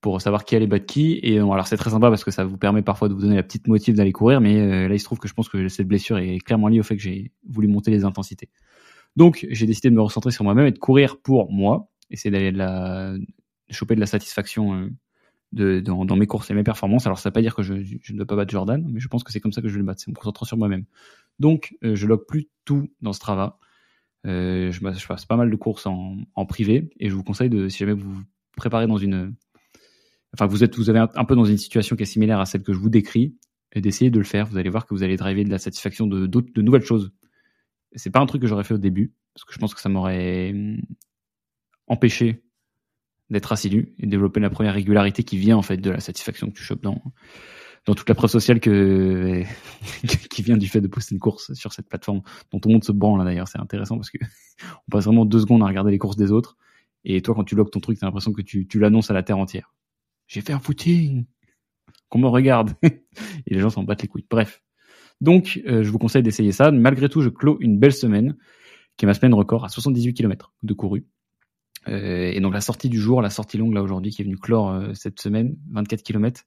pour 0.00 0.20
savoir 0.20 0.44
qui 0.44 0.54
allait 0.54 0.66
battre 0.66 0.84
qui. 0.84 1.18
Et 1.22 1.38
alors 1.38 1.66
c'est 1.66 1.78
très 1.78 1.90
sympa 1.90 2.10
parce 2.10 2.24
que 2.24 2.30
ça 2.30 2.44
vous 2.44 2.58
permet 2.58 2.82
parfois 2.82 3.08
de 3.08 3.14
vous 3.14 3.22
donner 3.22 3.36
la 3.36 3.42
petite 3.42 3.68
motive 3.68 3.94
d'aller 3.94 4.12
courir, 4.12 4.42
mais 4.42 4.86
là 4.86 4.94
il 4.94 4.98
se 4.98 5.04
trouve 5.06 5.18
que 5.18 5.28
je 5.28 5.32
pense 5.32 5.48
que 5.48 5.66
cette 5.68 5.88
blessure 5.88 6.18
est 6.18 6.40
clairement 6.40 6.68
liée 6.68 6.80
au 6.80 6.82
fait 6.82 6.94
que 6.94 7.02
j'ai 7.02 7.32
voulu 7.48 7.68
monter 7.68 7.90
les 7.90 8.04
intensités. 8.04 8.50
Donc 9.16 9.46
j'ai 9.50 9.64
décidé 9.64 9.88
de 9.88 9.94
me 9.94 10.02
recentrer 10.02 10.30
sur 10.30 10.44
moi-même 10.44 10.66
et 10.66 10.72
de 10.72 10.78
courir 10.78 11.16
pour 11.22 11.50
moi, 11.50 11.88
essayer 12.10 12.30
d'aller 12.30 12.52
de 12.52 13.24
choper 13.70 13.94
de 13.94 14.00
la 14.00 14.04
satisfaction 14.04 14.90
dans, 15.54 16.16
mes 16.16 16.26
courses 16.26 16.50
et 16.50 16.54
mes 16.54 16.64
performances. 16.64 17.06
Alors 17.06 17.18
ça 17.18 17.28
ne 17.28 17.30
veut 17.30 17.34
pas 17.34 17.40
dire 17.40 17.54
que 17.54 17.62
je, 17.62 17.82
je, 17.82 18.12
ne 18.12 18.18
dois 18.18 18.26
pas 18.26 18.36
battre 18.36 18.50
Jordan, 18.50 18.86
mais 18.92 19.00
je 19.00 19.08
pense 19.08 19.24
que 19.24 19.32
c'est 19.32 19.40
comme 19.40 19.52
ça 19.52 19.62
que 19.62 19.68
je 19.68 19.74
vais 19.74 19.80
le 19.80 19.86
battre, 19.86 20.02
c'est 20.04 20.10
me 20.10 20.16
concentrer 20.16 20.46
sur 20.46 20.56
moi-même. 20.56 20.84
Donc 21.38 21.76
euh, 21.84 21.94
je 21.94 22.06
log 22.06 22.24
plus 22.26 22.48
tout 22.64 22.90
dans 23.00 23.12
Strava. 23.12 23.58
Euh, 24.26 24.70
je, 24.72 24.80
je, 24.80 25.06
passe 25.06 25.26
pas 25.26 25.36
mal 25.36 25.50
de 25.50 25.56
courses 25.56 25.86
en, 25.86 26.46
privé 26.46 26.90
et 26.98 27.10
je 27.10 27.14
vous 27.14 27.22
conseille 27.22 27.50
de, 27.50 27.68
si 27.68 27.78
jamais 27.78 27.92
vous 27.92 28.10
vous 28.10 28.22
préparez 28.56 28.86
dans 28.86 28.96
une, 28.96 29.34
enfin 30.32 30.46
vous 30.46 30.64
êtes, 30.64 30.76
vous 30.76 30.88
avez 30.88 31.00
un, 31.00 31.24
peu 31.24 31.34
dans 31.34 31.44
une 31.44 31.58
situation 31.58 31.94
qui 31.94 32.04
est 32.04 32.06
similaire 32.06 32.40
à 32.40 32.46
celle 32.46 32.62
que 32.62 32.72
je 32.72 32.78
vous 32.78 32.88
décris, 32.88 33.36
d'essayer 33.76 34.10
de 34.10 34.18
le 34.18 34.24
faire. 34.24 34.46
Vous 34.46 34.56
allez 34.56 34.70
voir 34.70 34.86
que 34.86 34.94
vous 34.94 35.02
allez 35.02 35.16
driver 35.16 35.44
de 35.44 35.50
la 35.50 35.58
satisfaction 35.58 36.06
de, 36.06 36.26
de 36.26 36.62
nouvelles 36.62 36.84
choses. 36.84 37.12
C'est 37.96 38.10
pas 38.10 38.20
un 38.20 38.26
truc 38.26 38.40
que 38.40 38.48
j'aurais 38.48 38.64
fait 38.64 38.74
au 38.74 38.78
début 38.78 39.12
parce 39.34 39.44
que 39.44 39.52
je 39.52 39.58
pense 39.58 39.74
que 39.74 39.80
ça 39.80 39.88
m'aurait 39.88 40.52
hum, 40.52 40.80
empêché 41.86 42.44
d'être 43.30 43.52
assidu 43.52 43.94
et 43.98 44.06
développer 44.06 44.40
la 44.40 44.50
première 44.50 44.74
régularité 44.74 45.22
qui 45.24 45.38
vient 45.38 45.56
en 45.56 45.62
fait 45.62 45.76
de 45.76 45.90
la 45.90 46.00
satisfaction 46.00 46.48
que 46.48 46.56
tu 46.56 46.62
chopes 46.62 46.82
dans 46.82 47.02
dans 47.86 47.94
toute 47.94 48.08
la 48.08 48.14
preuve 48.14 48.30
sociale 48.30 48.60
que 48.60 49.42
qui 50.30 50.42
vient 50.42 50.56
du 50.56 50.68
fait 50.68 50.80
de 50.80 50.88
poster 50.88 51.14
une 51.14 51.20
course 51.20 51.52
sur 51.54 51.72
cette 51.72 51.88
plateforme 51.88 52.22
dont 52.50 52.58
tout 52.58 52.68
le 52.68 52.74
monde 52.74 52.84
se 52.84 52.92
branle 52.92 53.18
là 53.18 53.24
d'ailleurs. 53.24 53.48
C'est 53.48 53.60
intéressant 53.60 53.96
parce 53.96 54.10
que 54.10 54.18
on 54.88 54.90
passe 54.90 55.04
vraiment 55.04 55.24
deux 55.24 55.40
secondes 55.40 55.62
à 55.62 55.66
regarder 55.66 55.90
les 55.90 55.98
courses 55.98 56.16
des 56.16 56.32
autres. 56.32 56.56
Et 57.04 57.20
toi 57.20 57.34
quand 57.34 57.44
tu 57.44 57.54
logs 57.54 57.70
ton 57.70 57.80
truc 57.80 57.98
t'as 57.98 58.06
l'impression 58.06 58.32
que 58.32 58.42
tu, 58.42 58.66
tu 58.66 58.78
l'annonces 58.78 59.10
à 59.10 59.14
la 59.14 59.22
terre 59.22 59.38
entière. 59.38 59.74
J'ai 60.26 60.40
fait 60.40 60.52
un 60.52 60.60
footing. 60.60 61.26
Qu'on 62.08 62.18
me 62.18 62.28
regarde. 62.28 62.74
Et 62.82 63.54
les 63.54 63.60
gens 63.60 63.70
s'en 63.70 63.82
battent 63.82 64.02
les 64.02 64.08
couilles. 64.08 64.26
Bref. 64.30 64.62
Donc 65.20 65.60
euh, 65.66 65.82
je 65.82 65.90
vous 65.90 65.98
conseille 65.98 66.22
d'essayer 66.22 66.52
ça. 66.52 66.70
Malgré 66.70 67.08
tout 67.08 67.20
je 67.20 67.28
clôt 67.28 67.58
une 67.60 67.78
belle 67.78 67.92
semaine 67.92 68.36
qui 68.96 69.04
est 69.04 69.08
ma 69.08 69.14
semaine 69.14 69.34
record 69.34 69.64
à 69.64 69.68
78 69.68 70.14
km 70.14 70.52
de 70.62 70.74
couru. 70.74 71.06
Euh, 71.88 72.30
et 72.32 72.40
donc 72.40 72.54
la 72.54 72.60
sortie 72.60 72.88
du 72.88 72.98
jour, 72.98 73.20
la 73.20 73.30
sortie 73.30 73.58
longue 73.58 73.74
là 73.74 73.82
aujourd'hui 73.82 74.10
qui 74.10 74.22
est 74.22 74.24
venue 74.24 74.38
clore 74.38 74.70
euh, 74.70 74.94
cette 74.94 75.20
semaine, 75.20 75.56
24 75.72 76.02
km, 76.02 76.44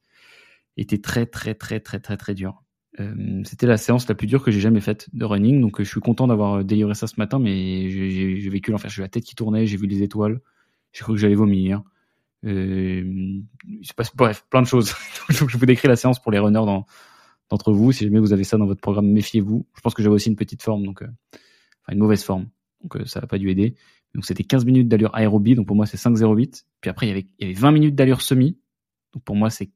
était 0.77 0.99
très 0.99 1.25
très 1.25 1.55
très 1.55 1.79
très 1.79 1.99
très 1.99 2.17
très 2.17 2.33
dur. 2.33 2.63
Euh, 2.99 3.41
c'était 3.43 3.67
la 3.67 3.77
séance 3.77 4.07
la 4.07 4.15
plus 4.15 4.27
dure 4.27 4.43
que 4.43 4.49
j'ai 4.51 4.59
jamais 4.59 4.81
faite 4.81 5.07
de 5.13 5.25
running, 5.25 5.61
donc 5.61 5.79
je 5.79 5.89
suis 5.89 5.99
content 5.99 6.27
d'avoir 6.27 6.63
délivré 6.63 6.95
ça 6.95 7.07
ce 7.07 7.15
matin, 7.17 7.39
mais 7.39 7.89
j'ai 7.89 8.49
vécu 8.49 8.71
l'enfer. 8.71 8.89
J'ai 8.89 9.01
la 9.01 9.09
tête 9.09 9.23
qui 9.23 9.35
tournait, 9.35 9.67
j'ai 9.67 9.77
vu 9.77 9.87
les 9.87 10.01
étoiles, 10.01 10.39
J'ai 10.93 11.01
cru 11.01 11.13
que 11.13 11.19
j'allais 11.19 11.35
vomir. 11.35 11.83
Euh, 12.45 13.41
se 13.81 13.93
passe 13.93 14.15
bref 14.15 14.45
plein 14.49 14.61
de 14.61 14.67
choses. 14.67 14.93
Donc 15.39 15.49
je 15.49 15.57
vous 15.57 15.65
décris 15.65 15.87
la 15.87 15.95
séance 15.95 16.21
pour 16.21 16.31
les 16.31 16.39
runners 16.39 16.83
d'entre 17.49 17.71
vous. 17.71 17.91
Si 17.91 18.03
jamais 18.03 18.19
vous 18.19 18.33
avez 18.33 18.43
ça 18.43 18.57
dans 18.57 18.65
votre 18.65 18.81
programme, 18.81 19.07
méfiez-vous. 19.07 19.65
Je 19.75 19.81
pense 19.81 19.93
que 19.93 20.03
j'avais 20.03 20.15
aussi 20.15 20.29
une 20.29 20.35
petite 20.35 20.61
forme, 20.61 20.85
donc 20.85 21.01
euh, 21.01 21.07
enfin 21.83 21.93
une 21.93 21.99
mauvaise 21.99 22.23
forme. 22.23 22.47
Donc 22.81 22.95
euh, 22.95 23.05
ça 23.05 23.21
n'a 23.21 23.27
pas 23.27 23.37
dû 23.37 23.49
aider. 23.49 23.75
Donc 24.15 24.25
c'était 24.25 24.43
15 24.43 24.65
minutes 24.65 24.87
d'allure 24.87 25.13
aérobie, 25.15 25.55
donc 25.55 25.67
pour 25.67 25.75
moi 25.75 25.85
c'est 25.85 25.97
5,08. 25.97 26.63
Puis 26.81 26.89
après 26.89 27.07
il 27.07 27.09
y 27.09 27.11
avait, 27.11 27.27
il 27.39 27.47
y 27.47 27.51
avait 27.51 27.59
20 27.59 27.71
minutes 27.71 27.95
d'allure 27.95 28.21
semi. 28.21 28.57
Donc 29.13 29.23
pour 29.23 29.35
moi 29.35 29.49
c'est 29.49 29.71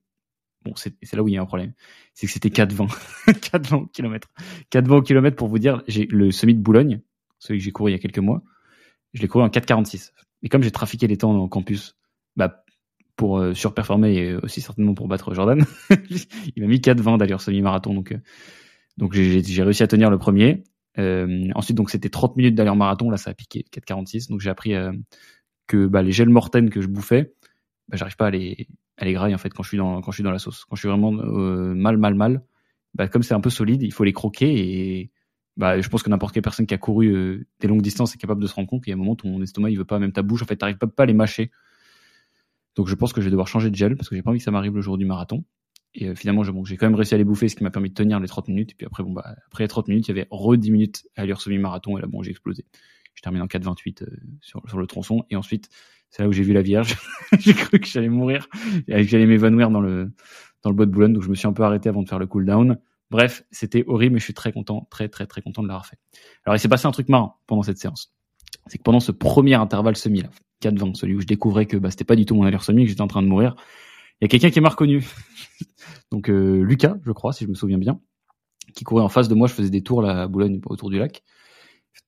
bon, 0.64 0.74
c'est 0.76 1.14
là 1.14 1.24
où 1.24 1.28
il 1.28 1.34
y 1.34 1.38
a 1.38 1.42
un 1.42 1.46
problème. 1.46 1.74
C'est 2.14 2.28
que 2.28 2.34
c'était 2.34 2.50
4,20. 2.50 2.88
4,20 3.28 3.92
km. 3.92 4.30
4,20 4.72 5.04
km 5.04 5.36
pour 5.36 5.48
vous 5.48 5.60
dire, 5.60 5.84
j'ai 5.88 6.06
le 6.08 6.32
semi 6.32 6.54
de 6.54 6.62
Boulogne, 6.62 7.02
celui 7.40 7.60
que 7.60 7.66
j'ai 7.66 7.72
couru 7.72 7.92
il 7.92 7.94
y 7.94 7.96
a 7.96 8.00
quelques 8.00 8.20
mois, 8.20 8.42
je 9.14 9.22
l'ai 9.22 9.28
couru 9.28 9.44
en 9.44 9.50
4,46. 9.50 10.12
Et 10.44 10.50
comme 10.50 10.64
j'ai 10.64 10.72
trafiqué 10.72 11.08
les 11.08 11.18
temps 11.18 11.32
en 11.32 11.48
campus, 11.48 11.96
bah, 12.36 12.64
pour 13.16 13.38
euh, 13.38 13.54
surperformer 13.54 14.16
et 14.16 14.36
aussi 14.36 14.62
certainement 14.62 14.94
pour 14.94 15.08
battre 15.08 15.34
Jordan, 15.34 15.64
il 16.56 16.64
m'a 16.64 16.68
mis 16.68 16.80
4,20 16.80 17.18
d'allure 17.18 17.42
semi-marathon. 17.42 17.94
Donc, 17.94 18.12
euh, 18.12 18.20
donc 18.98 19.14
j'ai 19.14 19.64
réussi 19.64 19.84
à 19.84 19.88
tenir 19.88 20.10
le 20.10 20.18
premier. 20.18 20.64
Euh, 21.00 21.48
ensuite, 21.56 21.78
donc 21.78 21.90
c'était 21.90 22.10
30 22.10 22.36
minutes 22.38 22.56
d'allure 22.56 22.76
marathon. 22.76 23.10
Là, 23.10 23.18
ça 23.18 23.32
a 23.32 23.34
piqué 23.34 23.66
4,46. 23.72 24.30
Donc 24.30 24.42
j'ai 24.42 24.50
appris 24.50 24.74
euh, 24.74 24.92
que 25.68 25.88
bah, 25.88 26.02
les 26.02 26.12
gels 26.12 26.30
mortaines 26.30 26.70
que 26.70 26.82
je 26.82 26.88
bouffais, 26.88 27.34
bah, 27.92 27.98
j'arrive 27.98 28.16
pas 28.16 28.28
à 28.28 28.32
les, 28.32 28.68
à 28.98 29.06
les 29.06 29.14
grailler 29.14 29.36
en 29.36 29.38
fait 29.38 29.50
quand 29.50 29.64
je 29.64 29.68
suis 29.68 29.78
dans 29.78 30.02
quand 30.02 30.12
je 30.12 30.16
suis 30.16 30.24
dans 30.24 30.32
la 30.32 30.40
sauce. 30.40 30.66
Quand 30.66 30.76
je 30.76 30.82
suis 30.82 30.90
vraiment 30.90 31.14
euh, 31.14 31.74
mal, 31.74 31.98
mal, 31.98 32.16
mal, 32.16 32.42
bah, 32.96 33.08
comme 33.08 33.22
c'est 33.22 33.34
un 33.34 33.42
peu 33.42 33.50
solide, 33.50 33.84
il 33.84 33.92
faut 33.92 34.04
les 34.04 34.14
croquer 34.14 35.00
et 35.00 35.12
bah, 35.58 35.80
je 35.80 35.90
pense 35.90 36.02
que 36.02 36.10
n'importe 36.10 36.34
quelle 36.34 36.44
personne 36.44 36.66
qui 36.66 36.74
a 36.74 36.78
couru 36.78 37.14
euh, 37.14 37.46
des 37.60 37.68
longues 37.68 37.82
distances 37.82 38.16
est 38.16 38.18
capable 38.18 38.42
de 38.42 38.48
se 38.48 38.54
rendre 38.56 38.70
compte 38.70 38.84
qu'il 38.84 38.92
y 38.92 38.94
a 38.94 38.96
un 38.96 39.00
moment 39.00 39.16
ton 39.16 39.42
estomac 39.42 39.70
il 39.70 39.78
veut 39.78 39.86
pas, 39.86 40.00
même 40.00 40.14
ta 40.14 40.22
bouche 40.22 40.42
en 40.42 40.46
fait, 40.46 40.56
pas, 40.56 40.74
pas 40.74 41.04
à 41.04 41.06
les 41.06 41.14
mâcher. 41.14 41.52
Donc 42.76 42.88
je 42.88 42.96
pense 42.96 43.12
que 43.12 43.20
je 43.20 43.26
vais 43.26 43.32
devoir 43.32 43.48
changer 43.48 43.70
de 43.70 43.76
gel 43.76 43.98
parce 43.98 44.08
que 44.08 44.16
j'ai 44.16 44.22
pas 44.22 44.30
envie 44.30 44.40
que 44.40 44.46
ça 44.46 44.52
m'arrive 44.52 44.74
le 44.74 44.82
jour 44.82 44.98
du 44.98 45.06
marathon. 45.06 45.44
Et 45.94 46.08
euh, 46.08 46.16
finalement, 46.16 46.44
j'ai 46.44 46.78
quand 46.78 46.86
même 46.86 46.96
réussi 46.96 47.14
à 47.14 47.18
les 47.18 47.26
bouffer, 47.26 47.50
ce 47.50 47.56
qui 47.56 47.64
m'a 47.64 47.72
permis 47.72 47.90
de 47.90 47.94
tenir 47.94 48.20
les 48.20 48.28
30 48.28 48.48
minutes. 48.48 48.72
Et 48.72 48.76
puis 48.76 48.86
après, 48.86 49.04
bon, 49.04 49.12
bah, 49.12 49.36
après 49.48 49.66
les 49.66 49.68
30 49.68 49.90
minutes, 49.90 50.08
il 50.08 50.16
y 50.16 50.20
avait 50.20 50.28
re 50.32 50.56
10 50.56 50.72
minutes 50.72 51.08
à 51.16 51.26
l'heure 51.26 51.42
semi-marathon. 51.42 51.98
Et 51.98 52.02
là, 52.02 52.08
bon, 52.08 52.24
j'ai 52.24 52.32
explosé. 52.32 52.66
Je 53.14 53.22
termine 53.22 53.42
en 53.42 53.48
4,28 53.48 54.04
euh, 54.04 54.08
sur, 54.40 54.62
sur 54.70 54.78
le 54.78 54.88
tronçon. 54.88 55.26
Et 55.30 55.36
ensuite, 55.36 55.70
c'est 56.12 56.22
là 56.24 56.30
où 56.30 56.32
j'ai 56.32 56.44
vu 56.44 56.54
la 56.54 56.62
Vierge. 56.62 56.96
j'ai 57.40 57.54
cru 57.54 57.80
que 57.80 57.88
j'allais 57.88 58.10
mourir 58.10 58.48
et 58.88 59.04
que 59.04 59.08
j'allais 59.08 59.26
m'évanouir 59.26 59.72
dans 59.72 59.82
le, 59.82 60.12
dans 60.62 60.70
le 60.70 60.76
bois 60.76 60.86
de 60.86 60.92
Boulogne. 60.92 61.14
Donc 61.14 61.24
je 61.24 61.30
me 61.30 61.36
suis 61.36 61.48
un 61.48 61.54
peu 61.54 61.64
arrêté 61.64 61.90
avant 61.90 62.04
de 62.04 62.10
faire 62.10 62.20
le 62.20 62.28
cool 62.28 62.46
down. 62.46 62.78
Bref, 63.10 63.44
c'était 63.52 63.84
horrible, 63.88 64.14
mais 64.14 64.20
je 64.20 64.26
suis 64.26 64.34
très 64.34 64.54
content, 64.54 64.88
très, 64.90 65.10
très, 65.10 65.26
très 65.26 65.42
content 65.42 65.64
de 65.64 65.68
l'avoir 65.68 65.86
fait. 65.86 65.98
Alors, 66.46 66.56
il 66.56 66.60
s'est 66.60 66.70
passé 66.70 66.88
un 66.88 66.92
truc 66.92 67.10
marrant 67.10 67.40
pendant 67.46 67.64
cette 67.64 67.78
séance. 67.78 68.14
C'est 68.68 68.78
que 68.78 68.84
pendant 68.84 69.02
ce 69.02 69.12
premier 69.12 69.56
intervalle 69.56 69.98
semi, 69.98 70.22
là, 70.22 70.30
4-20, 70.62 70.96
celui 70.96 71.16
où 71.16 71.22
je 71.22 71.26
découvrais 71.26 71.66
que 71.66 71.76
bah, 71.76 71.92
c'était 71.92 72.06
pas 72.06 72.16
du 72.16 72.26
tout 72.26 72.36
mon 72.36 72.44
allure 72.44 72.64
semi, 72.64 72.84
que 72.84 72.90
j'étais 72.90 73.02
en 73.02 73.08
train 73.08 73.22
de 73.22 73.28
mourir, 73.28 73.56
il 74.22 74.24
y 74.24 74.26
a 74.26 74.28
quelqu'un 74.30 74.50
qui 74.50 74.62
m'a 74.62 74.70
reconnu. 74.70 75.06
Donc, 76.12 76.30
euh, 76.30 76.62
Lucas, 76.62 76.96
je 77.06 77.12
crois, 77.12 77.34
si 77.34 77.44
je 77.44 77.50
me 77.50 77.54
souviens 77.54 77.78
bien, 77.78 78.00
qui 78.76 78.86
courait 78.86 79.04
en 79.04 79.10
face 79.10 79.28
de 79.28 79.36
moi. 79.36 79.48
Je 79.48 79.54
faisais 79.54 79.70
des 79.70 79.84
tours 79.84 80.02
là, 80.02 80.22
à 80.22 80.28
Boulogne, 80.28 80.62
autour 80.66 80.90
du 80.90 80.98
lac. 80.98 81.22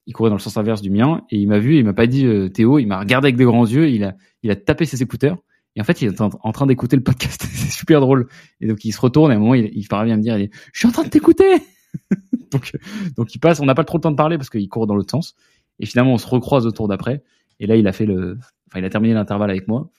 Il 0.05 0.13
courait 0.13 0.29
dans 0.29 0.35
le 0.35 0.41
sens 0.41 0.57
inverse 0.57 0.81
du 0.81 0.89
mien 0.89 1.21
et 1.29 1.37
il 1.37 1.47
m'a 1.47 1.59
vu 1.59 1.75
et 1.75 1.79
il 1.79 1.85
m'a 1.85 1.93
pas 1.93 2.07
dit 2.07 2.25
euh, 2.25 2.49
Théo, 2.49 2.79
il 2.79 2.87
m'a 2.87 2.99
regardé 2.99 3.27
avec 3.27 3.37
des 3.37 3.45
grands 3.45 3.65
yeux, 3.65 3.89
il 3.89 4.03
a, 4.03 4.15
il 4.41 4.51
a 4.51 4.55
tapé 4.55 4.85
ses 4.85 5.01
écouteurs 5.01 5.37
et 5.75 5.81
en 5.81 5.83
fait, 5.83 6.01
il 6.01 6.09
est 6.09 6.21
en, 6.21 6.51
train 6.51 6.67
d'écouter 6.67 6.95
le 6.95 7.03
podcast. 7.03 7.43
c'est 7.51 7.71
super 7.71 7.99
drôle. 7.99 8.27
Et 8.61 8.67
donc, 8.67 8.85
il 8.85 8.91
se 8.91 9.01
retourne 9.01 9.31
et 9.31 9.33
à 9.33 9.37
un 9.37 9.39
moment, 9.39 9.55
il, 9.55 9.87
parvient 9.87 10.15
à 10.15 10.17
me 10.17 10.21
dire, 10.21 10.37
je 10.71 10.79
suis 10.79 10.87
en 10.87 10.91
train 10.91 11.03
de 11.03 11.09
t'écouter. 11.09 11.55
donc, 12.51 12.71
donc, 13.15 13.33
il 13.33 13.39
passe. 13.39 13.59
On 13.59 13.65
n'a 13.65 13.75
pas 13.75 13.83
trop 13.83 13.97
le 13.97 14.03
temps 14.03 14.11
de 14.11 14.15
parler 14.15 14.37
parce 14.37 14.49
qu'il 14.49 14.67
court 14.69 14.85
dans 14.85 14.95
l'autre 14.95 15.11
sens. 15.11 15.35
Et 15.79 15.85
finalement, 15.85 16.13
on 16.13 16.17
se 16.17 16.27
recroise 16.27 16.67
au 16.67 16.71
tour 16.71 16.87
d'après. 16.87 17.23
Et 17.59 17.65
là, 17.65 17.75
il 17.75 17.87
a 17.87 17.91
fait 17.91 18.05
le, 18.05 18.37
enfin, 18.69 18.79
il 18.79 18.85
a 18.85 18.89
terminé 18.89 19.13
l'intervalle 19.15 19.49
avec 19.49 19.67
moi. 19.67 19.89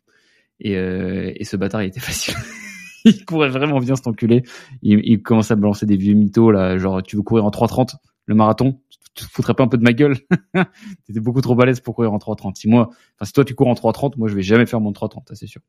Et, 0.61 0.77
euh, 0.77 1.33
et 1.35 1.45
ce 1.45 1.57
bâtard, 1.57 1.83
il 1.83 1.89
était 1.89 2.01
facile. 2.01 2.35
il 3.05 3.25
courait 3.25 3.49
vraiment 3.49 3.81
bien, 3.81 3.97
cet 3.97 4.07
enculé. 4.07 4.45
Il, 4.83 5.23
commence 5.23 5.51
à 5.51 5.57
balancer 5.57 5.87
des 5.87 5.97
vieux 5.97 6.15
mythos, 6.15 6.53
là. 6.53 6.79
Genre, 6.79 7.03
tu 7.03 7.17
veux 7.17 7.23
courir 7.23 7.45
en 7.45 7.51
3.30 7.51 7.97
le 8.27 8.35
marathon? 8.37 8.81
Tu 9.15 9.25
te 9.25 9.31
foutrais 9.31 9.55
pas 9.55 9.65
un 9.65 9.69
peu 9.69 9.79
de 9.79 9.83
ma 9.83 9.93
gueule 9.93 10.19
T'étais 11.07 11.21
beaucoup 11.21 11.41
trop 11.41 11.55
balèze 11.55 11.81
pour 11.81 11.95
courir 11.95 12.13
en 12.13 12.19
3.30. 12.19 12.57
Si 12.57 12.69
moi, 12.69 12.91
enfin 12.91 13.25
si 13.25 13.33
toi 13.33 13.45
tu 13.45 13.55
cours 13.55 13.69
en 13.69 13.75
3.30, 13.75 14.19
moi 14.19 14.29
je 14.29 14.35
vais 14.35 14.43
jamais 14.43 14.67
faire 14.67 14.81
mon 14.81 14.93
3.30, 14.93 15.29
ça 15.29 15.35
c'est 15.35 15.47
sûr. 15.47 15.61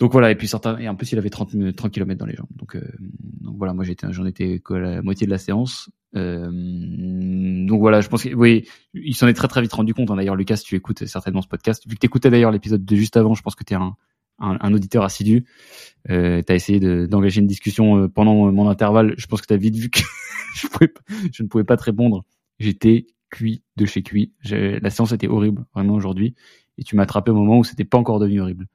Donc 0.00 0.10
voilà, 0.12 0.30
et 0.30 0.34
puis 0.34 0.48
certains, 0.48 0.76
et 0.78 0.88
en 0.88 0.96
plus 0.96 1.12
il 1.12 1.18
avait 1.18 1.30
30, 1.30 1.76
30 1.76 1.92
km 1.92 2.18
dans 2.18 2.26
les 2.26 2.34
jambes. 2.34 2.48
Donc, 2.56 2.74
euh, 2.74 2.82
voilà, 3.42 3.72
moi 3.74 3.84
j'en 3.84 4.26
étais 4.26 4.60
à 4.70 4.78
la 4.78 5.02
moitié 5.02 5.26
de 5.26 5.30
la 5.30 5.38
séance. 5.38 5.88
Euh, 6.16 6.50
donc 6.50 7.80
voilà, 7.80 8.00
je 8.00 8.08
pense 8.08 8.24
que 8.24 8.34
oui, 8.34 8.68
il 8.92 9.14
s'en 9.14 9.28
est 9.28 9.34
très 9.34 9.46
très 9.46 9.62
vite 9.62 9.72
rendu 9.72 9.94
compte. 9.94 10.10
Hein. 10.10 10.16
D'ailleurs, 10.16 10.36
Lucas, 10.36 10.60
tu 10.64 10.74
écoutes 10.74 11.06
certainement 11.06 11.42
ce 11.42 11.48
podcast, 11.48 11.84
vu 11.86 11.94
que 11.94 12.00
t'écoutais 12.00 12.30
d'ailleurs 12.30 12.50
l'épisode 12.50 12.84
de 12.84 12.96
juste 12.96 13.16
avant, 13.16 13.34
je 13.34 13.42
pense 13.42 13.54
que 13.54 13.62
t'es 13.62 13.76
un, 13.76 13.96
un, 14.38 14.58
un, 14.60 14.74
auditeur 14.74 15.04
assidu. 15.04 15.44
Euh, 16.10 16.42
t'as 16.42 16.54
essayé 16.54 16.80
d'engager 17.06 17.40
une 17.40 17.46
discussion 17.46 17.98
euh, 17.98 18.08
pendant 18.08 18.50
mon 18.52 18.68
intervalle. 18.68 19.14
Je 19.16 19.26
pense 19.26 19.40
que 19.40 19.46
t'as 19.46 19.56
vite 19.56 19.76
vu 19.76 19.90
que 19.90 20.00
je, 20.56 20.66
pouvais 20.68 20.92
je 21.32 21.42
ne 21.42 21.48
pouvais 21.48 21.64
pas 21.64 21.76
te 21.76 21.84
répondre. 21.84 22.24
J'étais 22.58 23.06
cuit 23.30 23.62
de 23.76 23.86
chez 23.86 24.02
cuit. 24.02 24.32
La 24.50 24.90
séance 24.90 25.12
était 25.12 25.28
horrible, 25.28 25.64
vraiment 25.74 25.94
aujourd'hui. 25.94 26.34
Et 26.78 26.84
tu 26.84 26.96
m'as 26.96 27.04
attrapé 27.04 27.30
au 27.30 27.34
moment 27.34 27.58
où 27.58 27.64
c'était 27.64 27.84
pas 27.84 27.98
encore 27.98 28.18
devenu 28.18 28.40
horrible. 28.40 28.66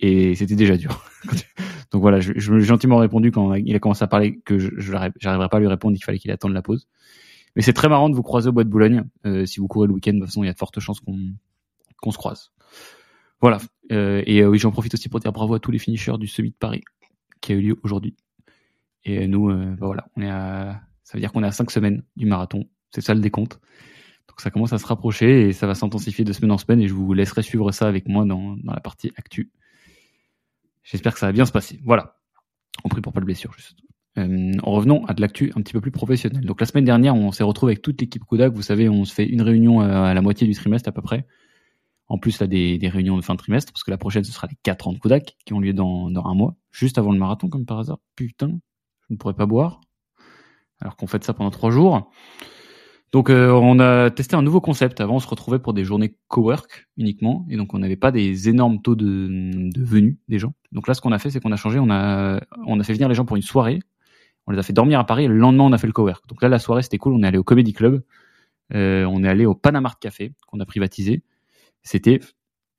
Et 0.00 0.34
c'était 0.34 0.56
déjà 0.56 0.76
dur. 0.76 1.04
Donc 1.90 2.02
voilà, 2.02 2.20
je, 2.20 2.32
je 2.36 2.58
gentiment 2.60 2.98
répondu 2.98 3.32
quand 3.32 3.52
il 3.54 3.74
a 3.74 3.80
commencé 3.80 4.04
à 4.04 4.06
parler 4.06 4.38
que 4.44 4.58
je 4.58 4.70
j'arriverais 4.78 5.48
pas 5.48 5.56
à 5.56 5.60
lui 5.60 5.66
répondre, 5.66 5.96
qu'il 5.96 6.04
fallait 6.04 6.18
qu'il 6.18 6.30
attende 6.30 6.52
la 6.52 6.62
pause. 6.62 6.86
Mais 7.56 7.62
c'est 7.62 7.72
très 7.72 7.88
marrant 7.88 8.08
de 8.08 8.14
vous 8.14 8.22
croiser 8.22 8.48
au 8.48 8.52
bois 8.52 8.64
de 8.64 8.68
Boulogne. 8.68 9.04
Euh, 9.26 9.44
si 9.44 9.58
vous 9.58 9.66
courez 9.66 9.88
le 9.88 9.92
week-end, 9.92 10.12
de 10.12 10.18
toute 10.18 10.26
façon, 10.26 10.44
il 10.44 10.46
y 10.46 10.50
a 10.50 10.52
de 10.52 10.58
fortes 10.58 10.78
chances 10.80 11.00
qu'on 11.00 11.18
qu'on 12.00 12.12
se 12.12 12.16
croise. 12.16 12.50
Voilà. 13.40 13.58
Euh, 13.92 14.22
et 14.26 14.42
euh, 14.42 14.48
oui, 14.48 14.58
j'en 14.58 14.70
profite 14.70 14.94
aussi 14.94 15.08
pour 15.08 15.20
dire 15.20 15.32
bravo 15.32 15.54
à 15.54 15.60
tous 15.60 15.70
les 15.70 15.78
finishers 15.78 16.18
du 16.18 16.26
Summit 16.26 16.50
de 16.50 16.56
Paris 16.56 16.82
qui 17.40 17.52
a 17.52 17.54
eu 17.54 17.60
lieu 17.60 17.80
aujourd'hui. 17.82 18.14
Et 19.04 19.26
nous, 19.26 19.50
euh, 19.50 19.76
bah 19.78 19.86
voilà, 19.86 20.06
on 20.16 20.22
est 20.22 20.28
à 20.28 20.82
ça 21.10 21.16
veut 21.16 21.20
dire 21.20 21.32
qu'on 21.32 21.42
est 21.42 21.46
à 21.46 21.52
cinq 21.52 21.72
semaines 21.72 22.04
du 22.16 22.26
marathon. 22.26 22.68
C'est 22.92 23.00
ça 23.00 23.14
le 23.14 23.20
décompte. 23.20 23.58
Donc 24.28 24.40
ça 24.40 24.50
commence 24.50 24.72
à 24.72 24.78
se 24.78 24.86
rapprocher 24.86 25.48
et 25.48 25.52
ça 25.52 25.66
va 25.66 25.74
s'intensifier 25.74 26.24
de 26.24 26.32
semaine 26.32 26.52
en 26.52 26.58
semaine 26.58 26.80
et 26.80 26.86
je 26.86 26.94
vous 26.94 27.12
laisserai 27.12 27.42
suivre 27.42 27.72
ça 27.72 27.88
avec 27.88 28.06
moi 28.06 28.24
dans, 28.24 28.56
la 28.62 28.78
partie 28.78 29.10
actu. 29.16 29.50
J'espère 30.84 31.14
que 31.14 31.18
ça 31.18 31.26
va 31.26 31.32
bien 31.32 31.46
se 31.46 31.52
passer. 31.52 31.80
Voilà. 31.84 32.20
On 32.84 32.88
prie 32.88 33.00
pour 33.00 33.12
pas 33.12 33.18
de 33.18 33.24
blessure, 33.24 33.52
juste. 33.54 33.80
En 34.16 34.70
revenant 34.70 35.04
à 35.06 35.14
de 35.14 35.20
l'actu 35.20 35.50
un 35.56 35.62
petit 35.62 35.72
peu 35.72 35.80
plus 35.80 35.90
professionnel. 35.90 36.44
Donc 36.44 36.60
la 36.60 36.66
semaine 36.66 36.84
dernière, 36.84 37.16
on 37.16 37.32
s'est 37.32 37.42
retrouvé 37.42 37.72
avec 37.72 37.82
toute 37.82 38.00
l'équipe 38.00 38.22
Kodak. 38.24 38.52
Vous 38.52 38.62
savez, 38.62 38.88
on 38.88 39.04
se 39.04 39.12
fait 39.12 39.26
une 39.26 39.42
réunion 39.42 39.80
à 39.80 40.14
la 40.14 40.22
moitié 40.22 40.46
du 40.46 40.54
trimestre 40.54 40.88
à 40.88 40.92
peu 40.92 41.02
près. 41.02 41.26
En 42.10 42.18
plus, 42.18 42.40
là, 42.40 42.46
des, 42.46 42.76
des 42.76 42.88
réunions 42.88 43.16
de 43.16 43.22
fin 43.22 43.34
de 43.34 43.38
trimestre, 43.38 43.72
parce 43.72 43.84
que 43.84 43.90
la 43.90 43.96
prochaine, 43.96 44.24
ce 44.24 44.32
sera 44.32 44.48
les 44.48 44.56
4 44.62 44.88
ans 44.88 44.92
de 44.92 44.98
Kodak 44.98 45.36
qui 45.46 45.54
ont 45.54 45.60
lieu 45.60 45.72
dans, 45.72 46.08
un 46.08 46.34
mois, 46.34 46.56
juste 46.72 46.98
avant 46.98 47.12
le 47.12 47.18
marathon, 47.18 47.48
comme 47.48 47.64
par 47.64 47.78
hasard. 47.78 47.98
Putain, 48.16 48.58
je 49.08 49.14
ne 49.14 49.16
pourrais 49.16 49.34
pas 49.34 49.46
boire 49.46 49.80
alors 50.80 50.96
qu'on 50.96 51.06
fait 51.06 51.22
ça 51.22 51.34
pendant 51.34 51.50
trois 51.50 51.70
jours. 51.70 52.10
Donc 53.12 53.28
euh, 53.28 53.50
on 53.50 53.78
a 53.80 54.10
testé 54.10 54.36
un 54.36 54.42
nouveau 54.42 54.60
concept. 54.60 55.00
Avant, 55.00 55.16
on 55.16 55.18
se 55.18 55.28
retrouvait 55.28 55.58
pour 55.58 55.74
des 55.74 55.84
journées 55.84 56.16
cowork 56.28 56.88
uniquement, 56.96 57.46
et 57.50 57.56
donc 57.56 57.74
on 57.74 57.78
n'avait 57.78 57.96
pas 57.96 58.12
des 58.12 58.48
énormes 58.48 58.80
taux 58.80 58.94
de, 58.94 59.28
de 59.70 59.84
venue 59.84 60.18
des 60.28 60.38
gens. 60.38 60.54
Donc 60.72 60.88
là, 60.88 60.94
ce 60.94 61.00
qu'on 61.00 61.12
a 61.12 61.18
fait, 61.18 61.30
c'est 61.30 61.40
qu'on 61.40 61.52
a 61.52 61.56
changé. 61.56 61.78
On 61.78 61.90
a 61.90 62.40
fait 62.82 62.92
venir 62.92 63.08
les 63.08 63.14
gens 63.14 63.24
pour 63.24 63.36
une 63.36 63.42
soirée. 63.42 63.80
On 64.46 64.52
les 64.52 64.58
a 64.58 64.62
fait 64.62 64.72
dormir 64.72 64.98
à 64.98 65.04
Paris. 65.04 65.26
Le 65.26 65.36
lendemain, 65.36 65.64
on 65.64 65.72
a 65.72 65.78
fait 65.78 65.86
le 65.86 65.92
cowork. 65.92 66.26
Donc 66.28 66.42
là, 66.42 66.48
la 66.48 66.58
soirée, 66.58 66.82
c'était 66.82 66.98
cool. 66.98 67.12
On 67.12 67.22
est 67.22 67.26
allé 67.26 67.38
au 67.38 67.44
Comedy 67.44 67.72
Club. 67.72 68.02
Euh, 68.74 69.04
on 69.04 69.22
est 69.24 69.28
allé 69.28 69.46
au 69.46 69.54
Panama 69.54 69.92
Café 70.00 70.32
qu'on 70.46 70.60
a 70.60 70.64
privatisé. 70.64 71.22
C'était 71.82 72.20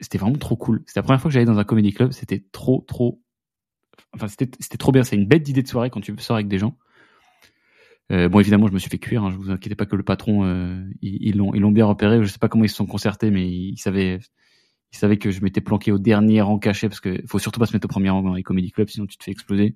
c'était 0.01 0.17
vraiment 0.17 0.37
trop 0.37 0.55
cool. 0.55 0.83
C'était 0.87 0.99
la 0.99 1.03
première 1.03 1.21
fois 1.21 1.29
que 1.29 1.33
j'allais 1.33 1.45
dans 1.45 1.59
un 1.59 1.63
comedy 1.63 1.93
club. 1.93 2.11
C'était 2.11 2.43
trop 2.51 2.83
trop. 2.87 3.21
Enfin, 4.13 4.27
c'était 4.27 4.77
trop 4.77 4.91
bien. 4.91 5.03
C'est 5.03 5.15
une 5.15 5.27
bête 5.27 5.43
d'idée 5.43 5.61
de 5.61 5.67
soirée 5.67 5.89
quand 5.89 6.01
tu 6.01 6.13
sors 6.17 6.35
avec 6.35 6.47
des 6.47 6.57
gens. 6.57 6.75
Euh, 8.11 8.27
bon, 8.27 8.39
évidemment, 8.39 8.67
je 8.67 8.73
me 8.73 8.79
suis 8.79 8.89
fait 8.89 8.97
cuire. 8.97 9.23
Hein, 9.23 9.29
je 9.31 9.37
vous 9.37 9.51
inquiétez 9.51 9.75
pas 9.75 9.85
que 9.85 9.95
le 9.95 10.03
patron, 10.03 10.43
euh, 10.43 10.83
ils 11.01 11.37
l'ont, 11.37 11.53
ils 11.53 11.61
l'ont 11.61 11.71
bien 11.71 11.85
repéré. 11.85 12.21
Je 12.23 12.27
sais 12.27 12.39
pas 12.39 12.49
comment 12.49 12.65
ils 12.65 12.69
se 12.69 12.75
sont 12.75 12.87
concertés, 12.87 13.31
mais 13.31 13.47
ils 13.47 13.77
savaient, 13.77 14.19
ils 14.91 14.97
savaient 14.97 15.17
que 15.17 15.31
je 15.31 15.41
m'étais 15.41 15.61
planqué 15.61 15.91
au 15.91 15.99
dernier 15.99 16.41
rang 16.41 16.59
caché 16.59 16.89
parce 16.89 16.99
que 16.99 17.21
faut 17.27 17.39
surtout 17.39 17.59
pas 17.59 17.67
se 17.67 17.73
mettre 17.73 17.85
au 17.85 17.87
premier 17.87 18.09
rang 18.09 18.21
dans 18.23 18.33
les 18.33 18.43
comedy 18.43 18.71
clubs, 18.71 18.89
sinon 18.89 19.05
tu 19.05 19.17
te 19.17 19.23
fais 19.23 19.31
exploser. 19.31 19.75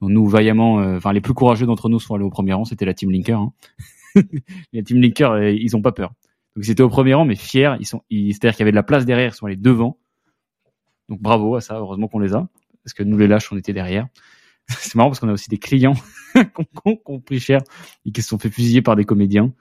Donc 0.00 0.10
nous, 0.10 0.26
vaillamment, 0.26 0.80
euh, 0.80 0.96
enfin 0.96 1.12
les 1.12 1.20
plus 1.20 1.34
courageux 1.34 1.66
d'entre 1.66 1.88
nous 1.88 2.00
sont 2.00 2.14
allés 2.14 2.24
au 2.24 2.30
premier 2.30 2.54
rang. 2.54 2.64
C'était 2.64 2.86
la 2.86 2.94
team 2.94 3.10
Linker. 3.10 3.38
Hein. 3.38 3.52
la 4.72 4.82
team 4.82 5.00
Linker, 5.00 5.50
ils 5.50 5.76
ont 5.76 5.82
pas 5.82 5.92
peur. 5.92 6.14
Donc 6.56 6.64
ils 6.66 6.70
étaient 6.70 6.82
au 6.82 6.88
premier 6.88 7.12
rang, 7.12 7.26
mais 7.26 7.36
fiers. 7.36 7.74
Ils 7.78 7.86
sont, 7.86 8.02
c'est-à-dire 8.10 8.52
qu'il 8.52 8.60
y 8.60 8.62
avait 8.62 8.72
de 8.72 8.76
la 8.76 8.82
place 8.82 9.04
derrière. 9.04 9.32
Ils 9.32 9.36
sont 9.36 9.46
allés 9.46 9.56
devant. 9.56 9.98
Donc 11.10 11.20
bravo 11.20 11.54
à 11.54 11.60
ça. 11.60 11.76
Heureusement 11.76 12.08
qu'on 12.08 12.18
les 12.18 12.34
a, 12.34 12.48
parce 12.82 12.94
que 12.94 13.02
nous 13.02 13.18
les 13.18 13.28
lâches, 13.28 13.52
on 13.52 13.58
était 13.58 13.74
derrière. 13.74 14.08
c'est 14.68 14.94
marrant 14.94 15.10
parce 15.10 15.20
qu'on 15.20 15.28
a 15.28 15.32
aussi 15.32 15.50
des 15.50 15.58
clients 15.58 15.94
qui 16.34 16.98
ont 17.04 17.20
pris 17.20 17.38
cher 17.38 17.60
et 18.04 18.10
qui 18.10 18.22
se 18.22 18.28
sont 18.28 18.38
fait 18.38 18.50
fusiller 18.50 18.80
par 18.80 18.96
des 18.96 19.04
comédiens. 19.04 19.52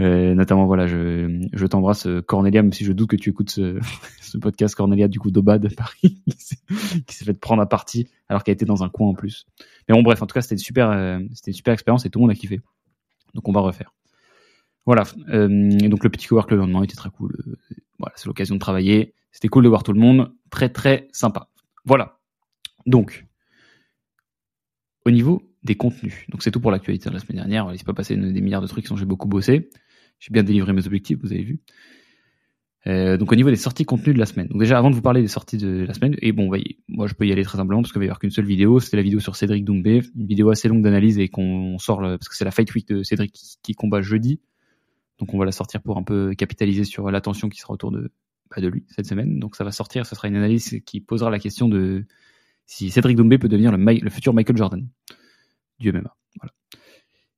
Euh, 0.00 0.34
notamment, 0.34 0.64
voilà, 0.64 0.86
je, 0.86 1.46
je 1.52 1.66
t'embrasse 1.66 2.08
Cornelia, 2.26 2.62
même 2.62 2.72
si 2.72 2.86
je 2.86 2.92
doute 2.92 3.10
que 3.10 3.16
tu 3.16 3.28
écoutes 3.28 3.50
ce, 3.50 3.78
ce 4.22 4.38
podcast 4.38 4.74
Cornelia 4.74 5.06
du 5.06 5.18
coup 5.18 5.30
d'Obad 5.30 5.68
Paris, 5.76 6.22
qui 7.06 7.14
s'est 7.14 7.24
fait 7.26 7.34
prendre 7.34 7.60
à 7.60 7.68
partie 7.68 8.08
alors 8.28 8.42
qu'elle 8.42 8.54
était 8.54 8.64
dans 8.64 8.82
un 8.82 8.88
coin 8.88 9.08
en 9.08 9.14
plus. 9.14 9.46
Mais 9.86 9.94
bon, 9.94 10.02
bref, 10.02 10.22
en 10.22 10.26
tout 10.26 10.32
cas, 10.32 10.40
c'était 10.40 10.54
une 10.54 10.60
super, 10.60 10.90
euh, 10.90 11.18
c'était 11.34 11.50
une 11.50 11.56
super 11.56 11.74
expérience 11.74 12.06
et 12.06 12.10
tout 12.10 12.20
le 12.20 12.22
monde 12.22 12.30
a 12.30 12.34
kiffé. 12.34 12.62
Donc 13.34 13.46
on 13.46 13.52
va 13.52 13.60
refaire. 13.60 13.92
Voilà. 14.90 15.04
et 15.28 15.88
donc 15.88 16.02
le 16.02 16.10
petit 16.10 16.26
cowork 16.26 16.50
le 16.50 16.56
lendemain 16.56 16.82
était 16.82 16.96
très 16.96 17.10
cool. 17.10 17.32
voilà, 17.98 18.12
c'est 18.16 18.26
l'occasion 18.26 18.56
de 18.56 18.60
travailler. 18.60 19.14
C'était 19.30 19.46
cool 19.46 19.62
de 19.62 19.68
voir 19.68 19.84
tout 19.84 19.92
le 19.92 20.00
monde. 20.00 20.32
Très 20.50 20.68
très 20.68 21.06
sympa. 21.12 21.48
Voilà. 21.84 22.18
Donc, 22.86 23.26
au 25.04 25.10
niveau 25.10 25.42
des 25.62 25.76
contenus. 25.76 26.26
Donc 26.30 26.42
c'est 26.42 26.50
tout 26.50 26.60
pour 26.60 26.70
l'actualité 26.70 27.08
de 27.08 27.14
la 27.14 27.20
semaine 27.20 27.36
dernière. 27.36 27.68
Il 27.72 27.78
s'est 27.78 27.84
pas 27.84 27.94
passé 27.94 28.16
des 28.16 28.40
milliards 28.40 28.62
de 28.62 28.66
trucs 28.66 28.86
j'ai 28.96 29.04
beaucoup 29.04 29.28
bossé. 29.28 29.70
J'ai 30.18 30.32
bien 30.32 30.42
délivré 30.42 30.72
mes 30.72 30.86
objectifs, 30.86 31.18
vous 31.22 31.32
avez 31.32 31.44
vu. 31.44 31.60
Euh, 32.86 33.18
donc 33.18 33.30
au 33.30 33.34
niveau 33.36 33.50
des 33.50 33.56
sorties 33.56 33.84
contenus 33.84 34.14
de 34.14 34.18
la 34.18 34.26
semaine. 34.26 34.48
Donc 34.48 34.58
déjà 34.58 34.78
avant 34.78 34.90
de 34.90 34.94
vous 34.94 35.02
parler 35.02 35.20
des 35.20 35.28
sorties 35.28 35.58
de 35.58 35.84
la 35.86 35.92
semaine, 35.92 36.16
et 36.20 36.32
bon, 36.32 36.50
moi 36.88 37.06
je 37.06 37.14
peux 37.14 37.26
y 37.26 37.32
aller 37.32 37.44
très 37.44 37.58
simplement 37.58 37.82
parce 37.82 37.92
qu'il 37.92 37.98
va 37.98 38.06
y 38.06 38.08
avoir 38.08 38.18
qu'une 38.18 38.30
seule 38.30 38.46
vidéo. 38.46 38.80
C'était 38.80 38.96
la 38.96 39.02
vidéo 39.02 39.20
sur 39.20 39.36
Cédric 39.36 39.64
Doumbé, 39.64 40.02
une 40.16 40.26
vidéo 40.26 40.50
assez 40.50 40.68
longue 40.68 40.82
d'analyse 40.82 41.18
et 41.18 41.28
qu'on 41.28 41.78
sort 41.78 42.00
parce 42.00 42.28
que 42.28 42.34
c'est 42.34 42.44
la 42.44 42.50
fight 42.50 42.74
week 42.74 42.88
de 42.88 43.02
Cédric 43.02 43.38
qui, 43.62 43.74
combat 43.74 44.00
jeudi. 44.00 44.40
Donc 45.20 45.32
on 45.34 45.38
va 45.38 45.44
la 45.44 45.52
sortir 45.52 45.82
pour 45.82 45.98
un 45.98 46.02
peu 46.02 46.34
capitaliser 46.34 46.84
sur 46.84 47.10
l'attention 47.10 47.48
qui 47.48 47.60
sera 47.60 47.74
autour 47.74 47.92
de 47.92 48.10
bah, 48.50 48.60
de 48.60 48.68
lui 48.68 48.84
cette 48.88 49.06
semaine. 49.06 49.38
Donc 49.38 49.54
ça 49.54 49.62
va 49.62 49.70
sortir, 49.70 50.06
ce 50.06 50.16
sera 50.16 50.26
une 50.26 50.36
analyse 50.36 50.80
qui 50.84 51.00
posera 51.00 51.30
la 51.30 51.38
question 51.38 51.68
de 51.68 52.04
si 52.66 52.90
Cédric 52.90 53.16
Doumbé 53.16 53.38
peut 53.38 53.48
devenir 53.48 53.76
le, 53.76 54.10
futur 54.10 54.34
Michael 54.34 54.56
Jordan 54.56 54.88
du 55.78 55.92
MMA. 55.92 56.16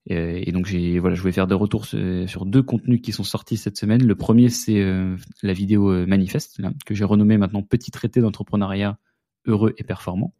Et, 0.07 0.51
donc 0.51 0.67
j'ai 0.67 0.99
voilà, 0.99 1.15
je 1.15 1.21
voulais 1.21 1.33
faire 1.33 1.47
des 1.47 1.55
retours 1.55 1.87
sur 1.87 2.45
deux 2.45 2.63
contenus 2.63 3.01
qui 3.03 3.13
sont 3.13 3.25
sortis 3.25 3.57
cette 3.57 3.77
semaine. 3.77 4.05
Le 4.05 4.15
premier 4.15 4.49
c'est 4.49 4.81
euh, 4.81 5.17
la 5.43 5.53
vidéo 5.53 5.91
euh, 5.91 6.07
manifeste 6.07 6.61
que 6.87 6.95
j'ai 6.95 7.05
renommée 7.05 7.39
maintenant 7.39 7.63
petit 7.63 7.91
traité 7.91 8.21
d'entrepreneuriat 8.21 8.99
heureux 9.47 9.75
et 9.79 9.85
performant. 9.85 10.35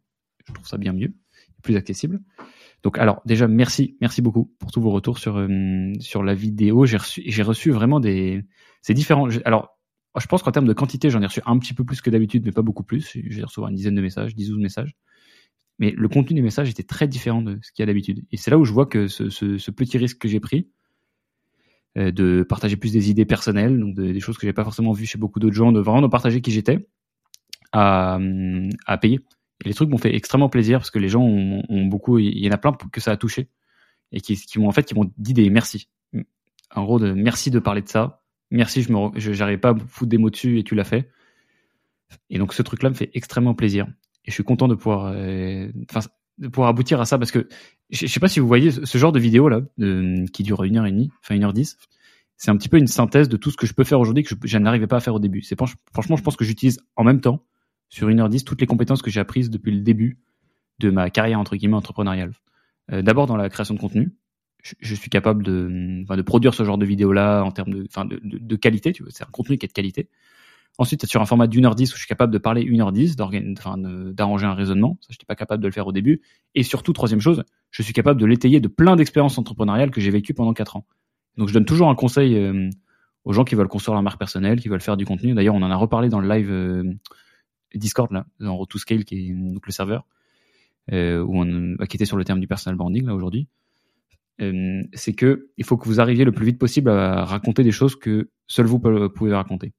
Je 0.47 0.53
trouve 0.53 0.67
ça 0.67 0.77
bien 0.77 0.93
mieux, 0.93 1.13
plus 1.61 1.75
accessible. 1.75 2.21
Donc 2.83 2.97
alors 2.97 3.21
déjà 3.25 3.47
merci 3.47 3.97
merci 4.01 4.21
beaucoup 4.21 4.53
pour 4.59 4.71
tous 4.71 4.81
vos 4.81 4.91
retours 4.91 5.17
sur 5.17 5.37
euh, 5.37 5.93
la 6.23 6.33
vidéo. 6.33 6.85
J'ai 6.85 7.43
reçu 7.43 7.71
vraiment 7.71 7.99
des 7.99 8.43
c'est 8.81 8.93
différent. 8.93 9.27
Alors 9.45 9.77
je 10.19 10.27
pense 10.27 10.43
qu'en 10.43 10.51
termes 10.51 10.67
de 10.67 10.73
quantité 10.73 11.09
j'en 11.09 11.21
ai 11.21 11.25
reçu 11.25 11.41
un 11.45 11.57
petit 11.57 11.73
peu 11.73 11.85
plus 11.85 12.01
que 12.01 12.09
d'habitude 12.09 12.43
mais 12.45 12.51
pas 12.51 12.61
beaucoup 12.61 12.83
plus. 12.83 13.17
J'ai 13.25 13.43
reçu 13.43 13.61
une 13.61 13.75
dizaine 13.75 13.95
de 13.95 14.01
messages, 14.01 14.35
10 14.35 14.49
12 14.49 14.59
messages 14.59 14.95
mais 15.79 15.91
le 15.91 16.07
contenu 16.07 16.35
des 16.35 16.41
messages 16.41 16.69
était 16.69 16.83
très 16.83 17.07
différent 17.07 17.41
de 17.41 17.59
ce 17.61 17.71
qu'il 17.71 17.81
y 17.81 17.83
a 17.83 17.85
d'habitude. 17.87 18.23
Et 18.31 18.37
c'est 18.37 18.51
là 18.51 18.57
où 18.57 18.65
je 18.65 18.71
vois 18.71 18.85
que 18.85 19.07
ce, 19.07 19.71
petit 19.71 19.97
risque 19.97 20.19
que 20.19 20.27
j'ai 20.27 20.39
pris 20.39 20.69
euh, 21.97 22.11
de 22.11 22.43
partager 22.43 22.77
plus 22.77 22.93
des 22.93 23.09
idées 23.09 23.25
personnelles, 23.25 23.79
donc 23.79 23.95
des 23.95 24.19
choses 24.19 24.37
que 24.37 24.45
j'ai 24.47 24.53
pas 24.53 24.63
forcément 24.63 24.91
vues 24.91 25.05
chez 25.05 25.17
beaucoup 25.17 25.39
d'autres 25.39 25.55
gens, 25.55 25.71
de 25.71 25.79
vraiment 25.79 26.01
de 26.01 26.07
partager 26.07 26.41
qui 26.41 26.51
j'étais, 26.51 26.87
à 27.71 28.19
payer. 29.01 29.19
Et 29.63 29.69
les 29.69 29.73
trucs 29.73 29.89
m'ont 29.89 29.97
fait 29.97 30.15
extrêmement 30.15 30.49
plaisir 30.49 30.79
parce 30.79 30.91
que 30.91 30.99
les 30.99 31.09
gens 31.09 31.21
ont, 31.21 31.63
ont 31.69 31.85
beaucoup, 31.85 32.19
il 32.19 32.37
y 32.37 32.47
en 32.47 32.51
a 32.51 32.57
plein 32.57 32.73
que 32.73 32.99
ça 32.99 33.11
a 33.11 33.17
touché 33.17 33.49
et 34.13 34.21
qui, 34.21 34.59
m'ont 34.59 34.69
en 34.69 34.71
fait 34.71 34.83
qui 34.83 34.95
m'ont 34.95 35.11
dit 35.17 35.33
des 35.33 35.49
merci. 35.49 35.89
En 36.73 36.83
gros, 36.83 36.99
de 36.99 37.11
merci 37.11 37.51
de 37.51 37.59
parler 37.59 37.81
de 37.81 37.89
ça. 37.89 38.23
Merci, 38.51 38.83
je 38.83 38.91
me, 38.91 39.55
pas 39.57 39.71
à 39.71 39.75
foutre 39.75 40.09
des 40.09 40.17
mots 40.17 40.29
dessus 40.29 40.59
et 40.59 40.63
tu 40.63 40.75
l'as 40.75 40.83
fait. 40.83 41.09
Et 42.29 42.37
donc 42.37 42.53
ce 42.53 42.61
truc-là 42.61 42.89
me 42.89 42.95
fait 42.95 43.09
extrêmement 43.15 43.55
plaisir 43.55 43.87
et 44.25 44.31
je 44.31 44.33
suis 44.33 44.43
content 44.43 44.67
de 44.67 44.75
pouvoir, 44.75 45.11
euh, 45.15 45.67
de 46.37 46.47
pouvoir 46.47 46.69
aboutir 46.69 47.01
à 47.01 47.05
ça 47.05 47.17
parce 47.17 47.31
que 47.31 47.47
je, 47.89 48.05
sais 48.05 48.19
pas 48.19 48.27
si 48.27 48.39
vous 48.39 48.47
voyez 48.47 48.71
ce 48.71 48.97
genre 48.97 49.11
de 49.11 49.19
vidéo 49.19 49.49
là, 49.49 49.61
qui 50.31 50.43
dure 50.43 50.63
une 50.63 50.77
heure 50.77 50.85
et 50.85 50.91
demie, 50.91 51.09
enfin 51.21 51.35
une 51.35 51.43
heure 51.43 51.53
dix. 51.53 51.77
C'est 52.37 52.51
un 52.51 52.57
petit 52.57 52.69
peu 52.69 52.77
une 52.77 52.87
synthèse 52.87 53.29
de 53.29 53.37
tout 53.37 53.49
ce 53.49 53.57
que 53.57 53.65
je 53.65 53.73
peux 53.73 53.83
faire 53.83 53.99
aujourd'hui 53.99 54.23
que 54.23 54.35
je, 54.43 54.57
n'arrivais 54.57 54.87
pas 54.87 54.97
à 54.97 54.99
faire 54.99 55.15
au 55.15 55.19
début. 55.19 55.41
C'est 55.41 55.57
franchement, 55.91 56.15
je 56.15 56.23
pense 56.23 56.35
que 56.35 56.45
j'utilise 56.45 56.79
en 56.95 57.03
même 57.03 57.21
temps 57.21 57.43
sur 57.93 58.09
une 58.09 58.19
heure 58.19 58.29
dix 58.29 58.43
toutes 58.43 58.59
les 58.59 58.65
compétences 58.65 59.03
que 59.03 59.11
j'ai 59.11 59.19
apprises 59.19 59.51
depuis 59.51 59.71
le 59.71 59.81
début 59.81 60.17
de 60.79 60.89
ma 60.89 61.11
carrière 61.11 61.39
entre 61.39 61.55
guillemets 61.55 61.75
entrepreneuriale. 61.75 62.33
Euh, 62.91 63.03
D'abord 63.03 63.27
dans 63.27 63.37
la 63.37 63.49
création 63.49 63.75
de 63.75 63.79
contenu, 63.79 64.15
je, 64.63 64.95
suis 64.95 65.11
capable 65.11 65.43
de, 65.43 66.23
produire 66.23 66.55
ce 66.55 66.63
genre 66.63 66.79
de 66.79 66.87
vidéo 66.87 67.13
là 67.13 67.43
en 67.43 67.51
termes 67.51 67.71
de, 67.71 68.55
qualité. 68.55 68.93
Tu 68.93 69.03
c'est 69.09 69.23
un 69.23 69.31
contenu 69.31 69.59
qui 69.59 69.67
est 69.67 69.67
de 69.67 69.73
qualité. 69.73 70.09
Ensuite, 70.79 71.05
sur 71.05 71.21
un 71.21 71.25
format 71.25 71.45
d'une 71.45 71.67
heure 71.67 71.75
dix 71.75 71.91
où 71.91 71.93
je 71.93 71.99
suis 71.99 72.07
capable 72.07 72.33
de 72.33 72.39
parler 72.39 72.63
une 72.63 72.81
heure 72.81 72.91
dix, 72.91 73.15
d'arranger 73.15 74.47
un 74.47 74.55
raisonnement. 74.55 74.97
Ça, 75.01 75.09
je 75.11 75.13
n'étais 75.13 75.27
pas 75.27 75.35
capable 75.35 75.61
de 75.61 75.67
le 75.67 75.71
faire 75.71 75.85
au 75.85 75.91
début. 75.91 76.21
Et 76.55 76.63
surtout, 76.63 76.93
troisième 76.93 77.21
chose, 77.21 77.43
je 77.69 77.83
suis 77.83 77.93
capable 77.93 78.19
de 78.19 78.25
l'étayer 78.25 78.59
de 78.59 78.67
plein 78.67 78.95
d'expériences 78.95 79.37
entrepreneuriales 79.37 79.91
que 79.91 80.01
j'ai 80.01 80.09
vécues 80.09 80.33
pendant 80.33 80.53
quatre 80.53 80.77
ans. 80.77 80.87
Donc, 81.37 81.49
je 81.49 81.53
donne 81.53 81.65
toujours 81.65 81.89
un 81.89 81.95
conseil 81.95 82.35
euh, 82.37 82.71
aux 83.23 83.33
gens 83.33 83.43
qui 83.43 83.53
veulent 83.53 83.67
construire 83.67 83.93
leur 83.93 84.01
marque 84.01 84.17
personnelle, 84.17 84.59
qui 84.59 84.67
veulent 84.67 84.81
faire 84.81 84.97
du 84.97 85.05
contenu. 85.05 85.35
D'ailleurs, 85.35 85.53
on 85.53 85.61
en 85.61 85.69
a 85.69 85.75
reparlé 85.75 86.09
dans 86.09 86.19
le 86.19 86.27
live 86.27 86.49
euh, 86.49 86.91
Discord, 87.73 88.11
là, 88.11 88.25
dans 88.39 88.55
Road 88.55 88.67
qui 88.69 88.93
est 88.93 89.33
donc 89.33 89.65
le 89.65 89.71
serveur, 89.71 90.05
euh, 90.91 91.21
où 91.21 91.41
on, 91.41 91.75
qui 91.85 91.97
était 91.97 92.05
sur 92.05 92.17
le 92.17 92.25
terme 92.25 92.39
du 92.39 92.47
personal 92.47 92.77
branding, 92.77 93.05
là, 93.05 93.15
aujourd'hui. 93.15 93.47
c'est 94.39 95.13
que 95.13 95.49
il 95.57 95.65
faut 95.65 95.77
que 95.77 95.87
vous 95.87 95.99
arriviez 95.99 96.25
le 96.25 96.31
plus 96.31 96.45
vite 96.45 96.59
possible 96.59 96.89
à 96.89 97.25
raconter 97.25 97.63
des 97.63 97.71
choses 97.71 97.95
que 97.95 98.29
seul 98.47 98.65
vous 98.65 98.79
pouvez 98.79 99.33
raconter. 99.33 99.73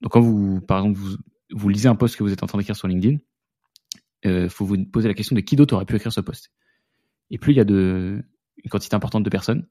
Donc 0.00 0.12
quand 0.12 0.20
vous, 0.20 0.60
par 0.60 0.78
exemple, 0.78 1.00
vous, 1.50 1.68
lisez 1.68 1.88
un 1.88 1.96
post 1.96 2.16
que 2.16 2.22
vous 2.22 2.32
êtes 2.32 2.42
en 2.42 2.46
train 2.46 2.58
d'écrire 2.58 2.76
sur 2.76 2.88
LinkedIn, 2.88 3.18
il 4.24 4.30
euh, 4.30 4.48
faut 4.48 4.64
vous 4.64 4.84
poser 4.84 5.08
la 5.08 5.14
question 5.14 5.36
de 5.36 5.40
qui 5.40 5.56
d'autre 5.56 5.74
aurait 5.74 5.84
pu 5.84 5.96
écrire 5.96 6.12
ce 6.12 6.20
post. 6.20 6.50
Et 7.30 7.38
plus 7.38 7.52
il 7.52 7.56
y 7.56 7.60
a 7.60 7.64
de, 7.64 8.22
une 8.62 8.70
quantité 8.70 8.94
importante 8.94 9.22
de 9.22 9.30
personnes, 9.30 9.66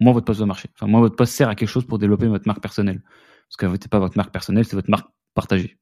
moins 0.00 0.12
votre 0.12 0.26
post 0.26 0.40
va 0.40 0.46
marcher. 0.46 0.68
Enfin, 0.74 0.86
moins 0.86 1.00
votre 1.00 1.16
post 1.16 1.32
sert 1.32 1.48
à 1.48 1.54
quelque 1.54 1.68
chose 1.68 1.86
pour 1.86 1.98
développer 1.98 2.26
votre 2.26 2.46
marque 2.46 2.62
personnelle. 2.62 3.02
Parce 3.48 3.56
que 3.56 3.66
n'est 3.66 3.88
pas 3.88 3.98
votre 3.98 4.16
marque 4.16 4.32
personnelle, 4.32 4.64
c'est 4.64 4.76
votre 4.76 4.90
marque 4.90 5.08
partagée. 5.34 5.78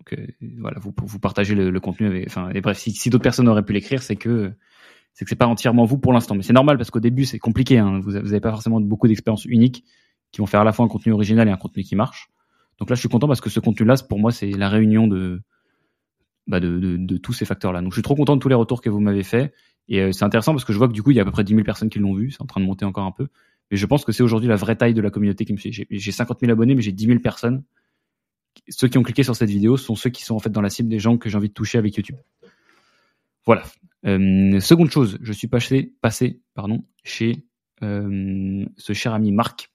Donc 0.00 0.18
euh, 0.18 0.26
voilà, 0.58 0.78
vous, 0.80 0.92
vous 0.96 1.18
partagez 1.18 1.54
le, 1.54 1.80
contenu. 1.80 2.06
Avec, 2.06 2.26
enfin, 2.26 2.50
et 2.54 2.60
bref, 2.60 2.78
si, 2.78 2.90
si 2.92 3.10
d'autres 3.10 3.22
personnes 3.22 3.48
auraient 3.48 3.64
pu 3.64 3.72
l'écrire, 3.72 4.02
c'est 4.02 4.16
que 4.16 4.52
c'est 5.12 5.24
que 5.24 5.28
c'est 5.28 5.36
pas 5.36 5.46
entièrement 5.46 5.84
vous 5.84 5.98
pour 5.98 6.12
l'instant. 6.12 6.34
Mais 6.34 6.42
c'est 6.42 6.52
normal 6.52 6.78
parce 6.78 6.90
qu'au 6.90 7.00
début 7.00 7.24
c'est 7.24 7.38
compliqué. 7.38 7.78
Hein. 7.78 8.00
Vous 8.00 8.12
n'avez 8.12 8.40
pas 8.40 8.50
forcément 8.50 8.80
beaucoup 8.80 9.08
d'expériences 9.08 9.44
uniques 9.44 9.84
qui 10.32 10.40
vont 10.40 10.46
faire 10.46 10.60
à 10.60 10.64
la 10.64 10.72
fois 10.72 10.84
un 10.84 10.88
contenu 10.88 11.12
original 11.12 11.48
et 11.48 11.50
un 11.50 11.56
contenu 11.56 11.82
qui 11.82 11.96
marche. 11.96 12.30
Donc 12.78 12.88
là, 12.88 12.94
je 12.94 13.00
suis 13.00 13.08
content 13.08 13.28
parce 13.28 13.40
que 13.40 13.50
ce 13.50 13.60
contenu-là, 13.60 13.96
pour 14.08 14.18
moi, 14.18 14.32
c'est 14.32 14.50
la 14.50 14.68
réunion 14.68 15.06
de, 15.06 15.42
bah 16.46 16.60
de, 16.60 16.96
de, 16.96 17.16
tous 17.18 17.34
ces 17.34 17.44
facteurs-là. 17.44 17.82
Donc 17.82 17.92
je 17.92 17.96
suis 17.96 18.02
trop 18.02 18.14
content 18.14 18.36
de 18.36 18.40
tous 18.40 18.48
les 18.48 18.54
retours 18.54 18.80
que 18.80 18.88
vous 18.88 19.00
m'avez 19.00 19.22
fait. 19.22 19.52
Et 19.88 20.00
euh, 20.00 20.12
c'est 20.12 20.24
intéressant 20.24 20.52
parce 20.52 20.64
que 20.64 20.72
je 20.72 20.78
vois 20.78 20.88
que 20.88 20.92
du 20.92 21.02
coup, 21.02 21.10
il 21.10 21.16
y 21.16 21.18
a 21.18 21.22
à 21.22 21.24
peu 21.24 21.30
près 21.30 21.44
10 21.44 21.52
000 21.52 21.64
personnes 21.64 21.90
qui 21.90 21.98
l'ont 21.98 22.14
vu. 22.14 22.30
C'est 22.30 22.40
en 22.40 22.46
train 22.46 22.60
de 22.60 22.66
monter 22.66 22.86
encore 22.86 23.04
un 23.04 23.12
peu. 23.12 23.28
Mais 23.70 23.76
je 23.76 23.84
pense 23.86 24.04
que 24.04 24.12
c'est 24.12 24.22
aujourd'hui 24.22 24.48
la 24.48 24.56
vraie 24.56 24.76
taille 24.76 24.94
de 24.94 25.02
la 25.02 25.10
communauté 25.10 25.44
qui 25.44 25.52
me 25.52 25.58
suit. 25.58 25.86
J'ai 25.90 26.12
50 26.12 26.40
000 26.40 26.50
abonnés, 26.50 26.74
mais 26.74 26.82
j'ai 26.82 26.92
10 26.92 27.06
000 27.06 27.18
personnes. 27.18 27.62
Ceux 28.68 28.88
qui 28.88 28.98
ont 28.98 29.02
cliqué 29.02 29.22
sur 29.22 29.36
cette 29.36 29.50
vidéo 29.50 29.76
sont 29.76 29.94
ceux 29.94 30.10
qui 30.10 30.24
sont 30.24 30.34
en 30.34 30.38
fait 30.38 30.50
dans 30.50 30.60
la 30.60 30.70
cible 30.70 30.88
des 30.88 30.98
gens 30.98 31.18
que 31.18 31.28
j'ai 31.28 31.36
envie 31.36 31.48
de 31.48 31.54
toucher 31.54 31.78
avec 31.78 31.96
YouTube. 31.96 32.16
Voilà. 33.46 33.64
Euh, 34.06 34.60
seconde 34.60 34.90
chose, 34.90 35.18
je 35.20 35.32
suis 35.32 35.48
passé, 35.48 35.94
chez 37.04 37.44
euh, 37.82 38.64
ce 38.76 38.92
cher 38.92 39.14
ami 39.14 39.32
Marc, 39.32 39.70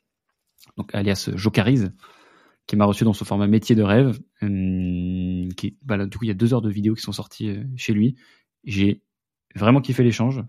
donc 0.78 0.94
alias 0.94 1.30
Jocariz, 1.36 1.92
qui 2.68 2.76
m'a 2.76 2.86
reçu 2.86 3.04
dans 3.04 3.14
ce 3.14 3.24
format 3.24 3.48
métier 3.48 3.76
de 3.76 3.84
rêve. 3.84 4.20
Euh, 4.44 5.48
bah 5.84 6.06
du 6.06 6.18
coup, 6.18 6.26
il 6.26 6.28
y 6.28 6.32
a 6.32 6.36
deux 6.36 6.54
heures 6.54 6.62
de 6.62 6.72
vidéos 6.72 6.96
qui 6.96 7.02
sont 7.02 7.12
sorties 7.12 7.58
chez 7.76 7.94
lui. 7.94 8.16
J'ai 8.64 9.02
vraiment 9.56 9.82
kiffé 9.82 10.04
l'échange 10.04 10.42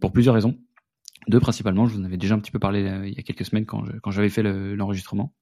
pour 0.00 0.12
plusieurs 0.12 0.34
raisons. 0.34 0.58
Deux 1.28 1.40
principalement, 1.40 1.86
je 1.86 1.94
vous 1.94 2.00
en 2.00 2.04
avais 2.04 2.18
déjà 2.18 2.34
un 2.34 2.38
petit 2.38 2.50
peu 2.50 2.58
parlé 2.58 2.80
il 3.06 3.14
y 3.14 3.18
a 3.18 3.22
quelques 3.22 3.44
semaines 3.44 3.66
quand 3.66 4.10
j'avais 4.10 4.28
fait 4.28 4.42
l'enregistrement. 4.42 5.32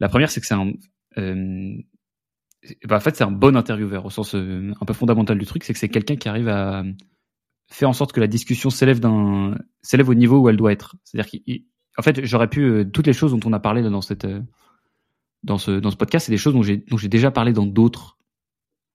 La 0.00 0.08
première, 0.08 0.30
c'est 0.30 0.40
que 0.40 0.46
c'est 0.46 0.54
un, 0.54 0.72
bah, 2.86 2.96
en 2.96 3.00
fait, 3.00 3.16
c'est 3.16 3.24
un 3.24 3.30
bon 3.30 3.56
intervieweur 3.56 4.04
au 4.06 4.10
sens 4.10 4.34
un 4.34 4.84
peu 4.86 4.92
fondamental 4.92 5.38
du 5.38 5.46
truc, 5.46 5.64
c'est 5.64 5.72
que 5.72 5.78
c'est 5.78 5.88
quelqu'un 5.88 6.16
qui 6.16 6.28
arrive 6.28 6.48
à 6.48 6.82
faire 7.70 7.88
en 7.88 7.92
sorte 7.92 8.12
que 8.12 8.20
la 8.20 8.26
discussion 8.26 8.68
s'élève 8.68 9.00
d'un 9.00 9.56
s'élève 9.80 10.08
au 10.08 10.14
niveau 10.14 10.40
où 10.40 10.48
elle 10.48 10.56
doit 10.56 10.72
être. 10.72 10.96
C'est-à-dire 11.04 11.30
qu'il 11.30 11.64
en 11.96 12.02
fait, 12.02 12.24
j'aurais 12.24 12.48
pu 12.48 12.62
euh, 12.62 12.84
toutes 12.84 13.06
les 13.06 13.12
choses 13.12 13.32
dont 13.32 13.40
on 13.48 13.52
a 13.52 13.60
parlé 13.60 13.82
dans 13.82 14.00
cette 14.00 14.24
euh, 14.24 14.40
dans 15.44 15.58
ce 15.58 15.72
dans 15.72 15.90
ce 15.90 15.96
podcast, 15.96 16.26
c'est 16.26 16.32
des 16.32 16.38
choses 16.38 16.54
dont 16.54 16.62
j'ai 16.62 17.08
déjà 17.08 17.30
parlé 17.30 17.52
dans 17.52 17.66
d'autres. 17.66 18.18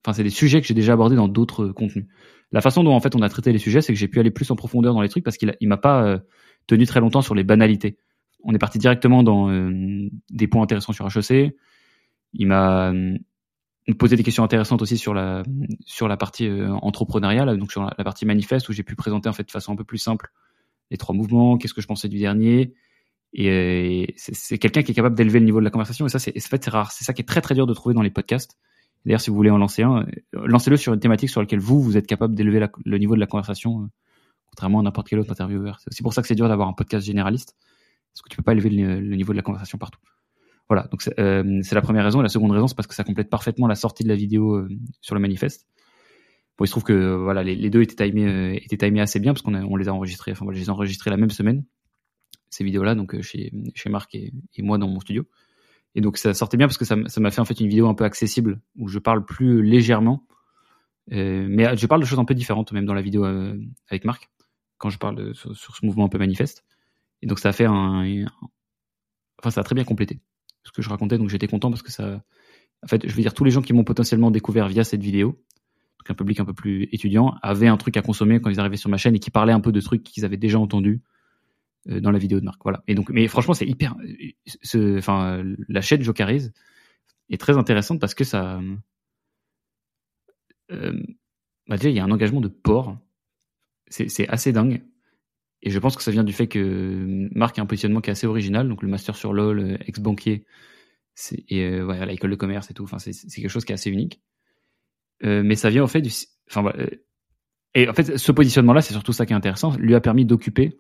Enfin, 0.04 0.14
c'est 0.14 0.24
des 0.24 0.30
sujets 0.30 0.62
que 0.62 0.68
j'ai 0.68 0.74
déjà 0.74 0.94
abordés 0.94 1.16
dans 1.16 1.28
d'autres 1.28 1.66
euh, 1.66 1.74
contenus. 1.74 2.06
La 2.52 2.62
façon 2.62 2.84
dont 2.84 2.94
en 2.94 3.00
fait 3.00 3.16
on 3.16 3.22
a 3.22 3.30
traité 3.30 3.52
les 3.52 3.60
sujets, 3.60 3.82
c'est 3.82 3.94
que 3.94 4.00
j'ai 4.00 4.08
pu 4.08 4.20
aller 4.20 4.32
plus 4.32 4.50
en 4.52 4.56
profondeur 4.56 4.94
dans 4.94 5.02
les 5.02 5.10
trucs 5.10 5.24
parce 5.24 5.38
qu'il 5.38 5.56
il 5.60 5.68
m'a 5.68 5.78
pas 5.78 6.20
tenu 6.68 6.86
très 6.86 7.00
longtemps 7.00 7.24
sur 7.24 7.34
les 7.34 7.44
banalités. 7.44 7.98
On 8.46 8.54
est 8.54 8.60
parti 8.60 8.78
directement 8.78 9.24
dans 9.24 9.50
des 10.30 10.48
points 10.48 10.64
intéressants 10.64 10.94
sur 10.94 11.08
HEC. 11.08 11.56
Il 12.34 12.48
m'a 12.48 12.94
posé 13.98 14.16
des 14.16 14.24
questions 14.24 14.44
intéressantes 14.44 14.82
aussi 14.82 14.98
sur 14.98 15.14
la 15.14 15.44
partie 16.18 16.50
entrepreneuriale, 16.82 17.58
donc 17.58 17.72
sur 17.72 17.84
la, 17.84 18.04
partie 18.04 18.26
manifeste 18.26 18.70
où 18.70 18.74
j'ai 18.74 18.84
pu 18.84 18.96
présenter 18.96 19.30
en 19.30 19.34
fait 19.34 19.46
de 19.46 19.52
façon 19.52 19.74
un 19.74 19.76
peu 19.76 19.84
plus 19.84 19.98
simple 19.98 20.32
les 20.92 20.98
trois 20.98 21.16
mouvements, 21.16 21.58
qu'est-ce 21.58 21.74
que 21.74 21.82
je 21.82 21.88
pensais 21.88 22.08
du 22.08 22.20
dernier, 22.20 22.76
et 23.38 24.14
c'est 24.16 24.58
quelqu'un 24.58 24.82
qui 24.82 24.94
est 24.94 24.96
capable 24.96 25.16
d'élever 25.16 25.40
le 25.40 25.46
niveau 25.46 25.60
de 25.60 25.66
la 25.66 25.70
conversation. 25.70 26.06
Et 26.06 26.10
ça, 26.10 26.20
c'est 26.20 26.68
rare. 26.70 26.94
C'est 26.94 27.04
ça 27.04 27.14
qui 27.14 27.22
est 27.22 27.26
très 27.26 27.42
très 27.42 27.54
dur 27.54 27.68
de 27.68 27.74
trouver 27.74 27.94
dans 27.94 28.02
les 28.02 28.10
podcasts. 28.10 28.58
D'ailleurs, 29.06 29.20
si 29.20 29.30
vous 29.30 29.36
voulez 29.36 29.50
en 29.50 29.58
lancer 29.58 29.84
un, 29.84 30.04
euh, 30.04 30.06
lancez-le 30.34 30.78
sur 30.78 30.94
une 30.94 31.02
thématique 31.02 31.30
sur 31.30 31.42
laquelle 31.42 31.60
vous, 31.60 31.82
vous 31.82 31.98
êtes 31.98 32.08
capable 32.08 32.34
d'élever 32.34 32.66
le 32.86 32.98
niveau 32.98 33.14
de 33.14 33.20
la 33.20 33.28
conversation, 33.28 33.82
euh, 33.82 33.88
contrairement 34.48 34.80
à 34.80 34.84
n'importe 34.84 35.10
quel 35.10 35.20
autre 35.20 35.32
intervieweur. 35.32 35.80
C'est 35.82 35.90
aussi 35.92 36.02
pour 36.02 36.14
ça 36.14 36.22
que 36.22 36.30
c'est 36.30 36.36
dur 36.36 36.48
d'avoir 36.48 36.70
un 36.70 36.74
podcast 36.74 37.06
généraliste, 37.06 37.56
parce 38.16 38.22
que 38.24 38.30
tu 38.30 38.38
peux 38.38 38.44
pas 38.44 38.54
élever 38.54 38.70
le, 38.70 39.16
niveau 39.16 39.34
de 39.34 39.38
la 39.38 39.44
conversation 39.44 39.78
partout. 39.78 40.00
Voilà, 40.70 40.88
donc 40.90 41.04
euh, 41.20 41.60
c'est 41.64 41.76
la 41.76 41.82
première 41.82 42.06
raison. 42.06 42.22
Et 42.22 42.24
la 42.24 42.30
seconde 42.30 42.52
raison, 42.52 42.68
c'est 42.68 42.76
parce 42.76 42.88
que 42.88 42.96
ça 42.96 43.04
complète 43.04 43.30
parfaitement 43.30 43.68
la 43.68 43.76
sortie 43.76 44.04
de 44.04 44.10
la 44.10 44.16
vidéo 44.16 44.66
sur 45.02 45.16
le 45.16 45.22
manifeste. 45.22 45.68
Bon, 46.58 46.64
il 46.64 46.68
se 46.68 46.72
trouve 46.72 46.84
que 46.86 47.16
voilà, 47.16 47.44
les, 47.44 47.70
deux 47.70 47.82
étaient 47.82 48.10
timés, 48.10 49.02
assez 49.02 49.20
bien 49.20 49.34
parce 49.34 49.42
qu'on 49.42 49.54
on 49.54 49.76
les 49.76 49.90
a 49.90 49.94
enregistrés. 49.94 50.32
Enfin, 50.32 50.46
je 50.50 50.58
les 50.58 50.66
ai 50.66 50.70
enregistrés 50.70 51.10
la 51.10 51.18
même 51.18 51.30
semaine. 51.30 51.66
ces 52.50 52.64
vidéos-là, 52.64 52.96
donc 52.96 53.20
chez, 53.22 53.52
chez 53.76 53.90
Marc 53.90 54.16
et, 54.16 54.32
moi 54.60 54.78
dans 54.78 54.88
mon 54.88 55.02
studio. 55.02 55.28
Et 55.94 56.02
donc 56.02 56.18
ça 56.18 56.34
sortait 56.34 56.56
bien 56.56 56.68
parce 56.68 56.78
que 56.78 56.86
ça 56.86 56.96
m'a 56.96 57.32
fait 57.32 57.42
en 57.42 57.46
fait 57.46 57.60
une 57.60 57.68
vidéo 57.68 57.90
un 57.90 57.94
peu 57.94 58.06
accessible 58.06 58.62
où 58.78 58.88
je 58.88 59.00
parle 59.00 59.26
plus 59.26 59.62
légèrement, 59.62 60.26
mais 61.10 61.76
je 61.76 61.86
parle 61.86 62.00
de 62.00 62.06
choses 62.06 62.20
un 62.20 62.26
peu 62.26 62.34
différentes 62.34 62.72
même 62.72 62.86
dans 62.86 62.94
la 62.94 63.02
vidéo 63.02 63.26
avec 63.90 64.06
Marc 64.06 64.30
quand 64.78 64.90
je 64.90 64.98
parle 64.98 65.36
sur, 65.36 65.56
ce 65.56 65.86
mouvement 65.86 66.06
un 66.06 66.10
peu 66.10 66.18
manifeste. 66.18 66.64
Et 67.22 67.28
donc 67.28 67.40
ça 67.40 67.50
a 67.50 67.52
fait 67.52 67.66
un, 67.66 68.26
enfin 69.40 69.52
ça 69.52 69.62
a 69.62 69.64
très 69.64 69.76
bien 69.76 69.84
complété 69.84 70.20
ce 70.64 70.72
que 70.72 70.82
je 70.82 70.90
racontais, 70.90 71.18
donc 71.18 71.30
j'étais 71.30 71.48
content 71.48 71.70
parce 71.70 71.84
que 71.84 71.92
ça, 71.92 72.24
en 72.84 72.88
fait, 72.88 73.08
je 73.08 73.14
veux 73.14 73.22
dire 73.22 73.34
tous 73.34 73.44
les 73.44 73.52
gens 73.52 73.62
qui 73.62 73.74
m'ont 73.74 73.84
potentiellement 73.84 74.32
découvert 74.32 74.68
via 74.68 74.84
cette 74.84 75.02
vidéo, 75.02 75.40
donc 76.00 76.10
un 76.10 76.16
public 76.16 76.40
un 76.40 76.46
peu 76.46 76.54
plus 76.54 76.90
étudiant, 76.92 77.36
avaient 77.42 77.68
un 77.68 77.78
truc 77.78 77.98
à 77.98 78.02
consommer 78.02 78.40
quand 78.42 78.50
ils 78.50 78.60
arrivaient 78.60 78.78
sur 78.78 78.90
ma 78.90 78.98
chaîne 78.98 79.16
et 79.16 79.20
qui 79.20 79.32
parlaient 79.32 79.54
un 79.54 79.60
peu 79.60 79.72
de 79.72 79.80
trucs 79.80 80.04
qu'ils 80.04 80.26
avaient 80.26 80.38
déjà 80.38 80.60
entendus 80.60 81.02
euh, 81.90 82.00
dans 82.00 82.12
la 82.12 82.18
vidéo 82.18 82.40
de 82.40 82.46
Marc. 82.46 82.60
Voilà. 82.64 82.84
Et 82.88 82.96
donc, 82.96 83.10
mais 83.10 83.28
franchement, 83.28 83.54
c'est 83.54 83.68
hyper, 83.68 83.96
enfin, 84.98 85.44
la 85.68 85.82
chaîne 85.82 86.02
Jocarise 86.02 86.52
est 87.30 87.40
très 87.40 87.58
intéressante 87.58 88.00
parce 88.00 88.16
que 88.16 88.24
ça, 88.24 88.60
euh, 90.72 91.04
bah 91.68 91.78
déjà, 91.78 91.90
il 91.90 91.96
y 91.96 92.00
a 92.00 92.04
un 92.04 92.12
engagement 92.12 92.42
de 92.42 92.48
port. 92.48 92.98
C'est 93.88 94.28
assez 94.30 94.52
dingue. 94.52 94.84
Et 95.66 95.72
je 95.72 95.80
pense 95.80 95.98
que 95.98 96.04
ça 96.04 96.12
vient 96.12 96.24
du 96.24 96.32
fait 96.32 96.48
que 96.48 97.28
Marc 97.36 97.58
a 97.58 97.64
un 97.64 97.66
positionnement 97.66 98.00
qui 98.00 98.12
est 98.12 98.14
assez 98.14 98.28
original, 98.28 98.70
donc 98.70 98.84
le 98.84 98.88
master 98.88 99.16
sur 99.16 99.34
LoL, 99.34 99.60
euh, 99.60 99.78
ex-banquier, 99.88 100.46
et 101.50 101.64
euh, 101.64 102.06
l'école 102.06 102.30
de 102.30 102.36
commerce 102.36 102.70
et 102.70 102.76
tout, 102.76 102.84
enfin, 102.84 103.00
c'est 103.00 103.12
quelque 103.12 103.50
chose 103.50 103.66
qui 103.66 103.72
est 103.72 103.74
assez 103.74 103.90
unique. 103.90 104.22
Euh, 105.24 105.42
mais 105.44 105.56
ça 105.56 105.72
vient 105.72 105.84
en 105.84 105.88
fait 105.88 106.02
du. 106.02 106.12
Enfin. 106.50 106.72
Et 107.74 107.90
en 107.90 107.94
fait, 107.94 108.18
ce 108.18 108.32
positionnement-là, 108.32 108.82
c'est 108.82 108.94
surtout 108.94 109.12
ça 109.12 109.26
qui 109.26 109.34
est 109.34 109.36
intéressant, 109.36 109.76
lui 109.78 109.96
a 109.96 110.02
permis 110.02 110.24
d'occuper, 110.24 110.80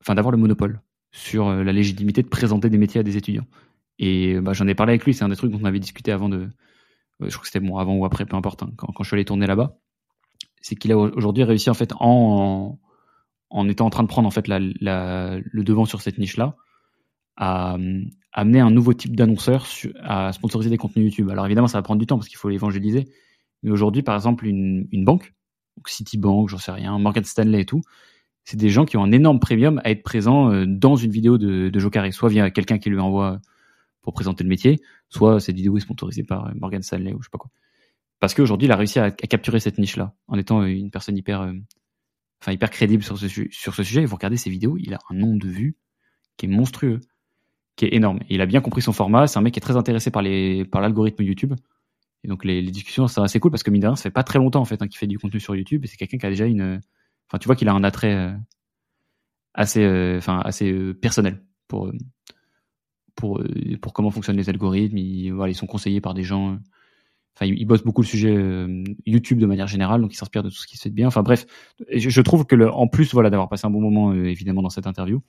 enfin, 0.00 0.16
d'avoir 0.16 0.32
le 0.32 0.38
monopole 0.38 0.82
sur 1.12 1.50
la 1.50 1.72
légitimité 1.72 2.22
de 2.22 2.28
présenter 2.28 2.68
des 2.68 2.78
métiers 2.78 3.00
à 3.00 3.04
des 3.04 3.16
étudiants. 3.16 3.46
Et 3.98 4.40
bah, 4.40 4.54
j'en 4.54 4.66
ai 4.66 4.74
parlé 4.74 4.92
avec 4.92 5.04
lui, 5.04 5.14
c'est 5.14 5.24
un 5.24 5.28
des 5.28 5.36
trucs 5.36 5.52
dont 5.52 5.60
on 5.62 5.66
avait 5.66 5.78
discuté 5.78 6.10
avant 6.10 6.28
de. 6.28 6.48
Je 7.20 7.28
crois 7.28 7.42
que 7.42 7.46
c'était 7.46 7.60
bon, 7.60 7.76
avant 7.76 7.94
ou 7.94 8.04
après, 8.04 8.26
peu 8.26 8.36
importe, 8.36 8.64
hein, 8.64 8.72
quand, 8.76 8.92
je 9.02 9.06
suis 9.06 9.14
allé 9.14 9.24
tourner 9.24 9.46
là-bas. 9.46 9.78
C'est 10.62 10.74
qu'il 10.74 10.90
a 10.90 10.98
aujourd'hui 10.98 11.44
réussi, 11.44 11.70
en 11.70 11.74
fait, 11.74 11.92
en 12.00 12.78
étant 13.68 13.86
en 13.86 13.90
train 13.90 14.02
de 14.02 14.08
prendre 14.08 14.28
en 14.28 14.30
fait 14.30 14.46
le 14.48 15.62
devant 15.62 15.84
sur 15.84 16.00
cette 16.00 16.18
niche-là, 16.18 16.56
à, 17.36 17.76
amener 18.32 18.60
un 18.60 18.70
nouveau 18.70 18.94
type 18.94 19.16
d'annonceur 19.16 19.66
à 20.02 20.32
sponsoriser 20.32 20.70
des 20.70 20.76
contenus 20.76 21.06
YouTube. 21.06 21.30
Alors 21.30 21.46
évidemment, 21.46 21.66
ça 21.66 21.78
va 21.78 21.82
prendre 21.82 21.98
du 21.98 22.06
temps 22.06 22.16
parce 22.16 22.28
qu'il 22.28 22.38
faut 22.38 22.48
l'évangéliser. 22.48 23.08
Mais 23.62 23.70
aujourd'hui, 23.70 24.02
par 24.02 24.14
exemple, 24.14 24.46
une, 24.46 25.04
banque, 25.04 25.34
Citibank, 25.86 26.48
j'en 26.48 26.58
sais 26.58 26.72
rien, 26.72 26.98
Morgan 26.98 27.24
Stanley 27.24 27.62
et 27.62 27.66
tout, 27.66 27.82
c'est 28.44 28.56
des 28.56 28.68
gens 28.68 28.84
qui 28.84 28.96
ont 28.96 29.02
un 29.02 29.12
énorme 29.12 29.40
premium 29.40 29.80
à 29.84 29.90
être 29.90 30.02
présents 30.02 30.50
euh, 30.50 30.64
dans 30.66 30.96
une 30.96 31.10
vidéo 31.10 31.38
de, 31.38 31.68
de 31.68 31.78
Jocaré, 31.78 32.10
soit 32.12 32.28
via 32.28 32.50
quelqu'un 32.50 32.78
qui 32.78 32.90
lui 32.90 32.98
envoie 32.98 33.40
pour 34.02 34.14
présenter 34.14 34.44
le 34.44 34.48
métier, 34.48 34.80
soit 35.08 35.40
cette 35.40 35.56
vidéo 35.56 35.76
est 35.76 35.80
sponsorisée 35.80 36.24
par 36.24 36.46
euh, 36.46 36.50
Morgan 36.54 36.82
Stanley 36.82 37.12
ou 37.12 37.20
je 37.20 37.26
sais 37.26 37.30
pas 37.30 37.38
quoi. 37.38 37.50
Parce 38.18 38.34
qu'aujourd'hui, 38.34 38.66
il 38.66 38.72
a 38.72 38.76
réussi 38.76 38.98
à, 38.98 39.10
capturer 39.10 39.60
cette 39.60 39.78
niche-là 39.78 40.14
en 40.28 40.38
étant 40.38 40.62
une 40.64 40.90
personne 40.90 41.16
hyper 41.16 41.42
euh, 41.42 41.52
enfin 42.40 42.52
hyper 42.52 42.70
crédible 42.70 43.02
sur 43.02 43.18
ce, 43.18 43.26
sur 43.50 43.74
ce 43.74 43.82
sujet. 43.82 44.02
Et 44.02 44.06
vous 44.06 44.16
regardez 44.16 44.36
ses 44.36 44.50
vidéos, 44.50 44.76
il 44.78 44.94
a 44.94 44.98
un 45.10 45.14
nombre 45.14 45.38
de 45.38 45.48
vues 45.48 45.76
qui 46.36 46.46
est 46.46 46.48
monstrueux, 46.48 47.00
qui 47.76 47.84
est 47.86 47.94
énorme. 47.94 48.20
Il 48.28 48.40
a 48.40 48.46
bien 48.46 48.60
compris 48.60 48.82
son 48.82 48.92
format. 48.92 49.26
C'est 49.26 49.38
un 49.38 49.42
mec 49.42 49.54
qui 49.54 49.58
est 49.58 49.62
très 49.62 49.76
intéressé 49.76 50.10
par 50.10 50.22
les 50.22 50.64
par 50.64 50.80
l'algorithme 50.80 51.22
YouTube. 51.22 51.54
Et 52.24 52.28
donc 52.28 52.44
les, 52.44 52.62
discussions, 52.62 53.08
c'est 53.08 53.20
assez 53.20 53.40
cool 53.40 53.50
parce 53.50 53.62
que 53.62 53.70
mine 53.70 53.82
de 53.82 53.86
rien, 53.86 53.96
fait 53.96 54.10
pas 54.10 54.22
très 54.22 54.38
longtemps 54.38 54.60
en 54.60 54.66
fait 54.66 54.82
hein, 54.82 54.88
qu'il 54.88 54.98
fait 54.98 55.06
du 55.06 55.18
contenu 55.18 55.40
sur 55.40 55.56
YouTube. 55.56 55.84
Et 55.84 55.86
c'est 55.86 55.96
quelqu'un 55.96 56.18
qui 56.18 56.26
a 56.26 56.30
déjà 56.30 56.46
une, 56.46 56.80
enfin 57.28 57.38
tu 57.38 57.46
vois 57.46 57.56
qu'il 57.56 57.68
a 57.68 57.72
un 57.72 57.84
attrait 57.84 58.14
euh, 58.14 58.32
assez, 59.54 59.82
euh, 59.84 60.20
assez 60.26 60.70
euh, 60.70 60.94
personnel 60.94 61.42
pour 61.68 61.90
pour 63.14 63.42
pour 63.82 63.92
comment 63.92 64.10
fonctionnent 64.10 64.36
les 64.36 64.48
algorithmes. 64.48 64.98
Ils 64.98 65.54
sont 65.54 65.66
conseillés 65.66 66.00
par 66.00 66.14
des 66.14 66.22
gens 66.22 66.58
Il, 67.42 67.64
bosse 67.64 67.82
beaucoup 67.82 68.02
le 68.02 68.06
sujet 68.06 68.36
euh, 68.36 68.84
YouTube 69.06 69.38
de 69.38 69.46
manière 69.46 69.66
générale, 69.66 70.02
donc 70.02 70.12
il 70.12 70.16
s'inspire 70.16 70.42
de 70.42 70.50
tout 70.50 70.56
ce 70.56 70.66
qui 70.66 70.76
se 70.76 70.82
fait 70.82 70.90
de 70.90 70.94
bien. 70.94 71.06
Enfin 71.06 71.22
bref, 71.22 71.46
je, 71.90 72.20
trouve 72.20 72.44
que 72.44 72.54
en 72.68 72.86
plus 72.86 73.14
voilà 73.14 73.30
d'avoir 73.30 73.48
passé 73.48 73.66
un 73.66 73.70
bon 73.70 73.80
moment 73.80 74.12
euh, 74.12 74.26
évidemment 74.26 74.60
dans 74.60 74.68
cette 74.68 74.86
interview, 74.86 75.22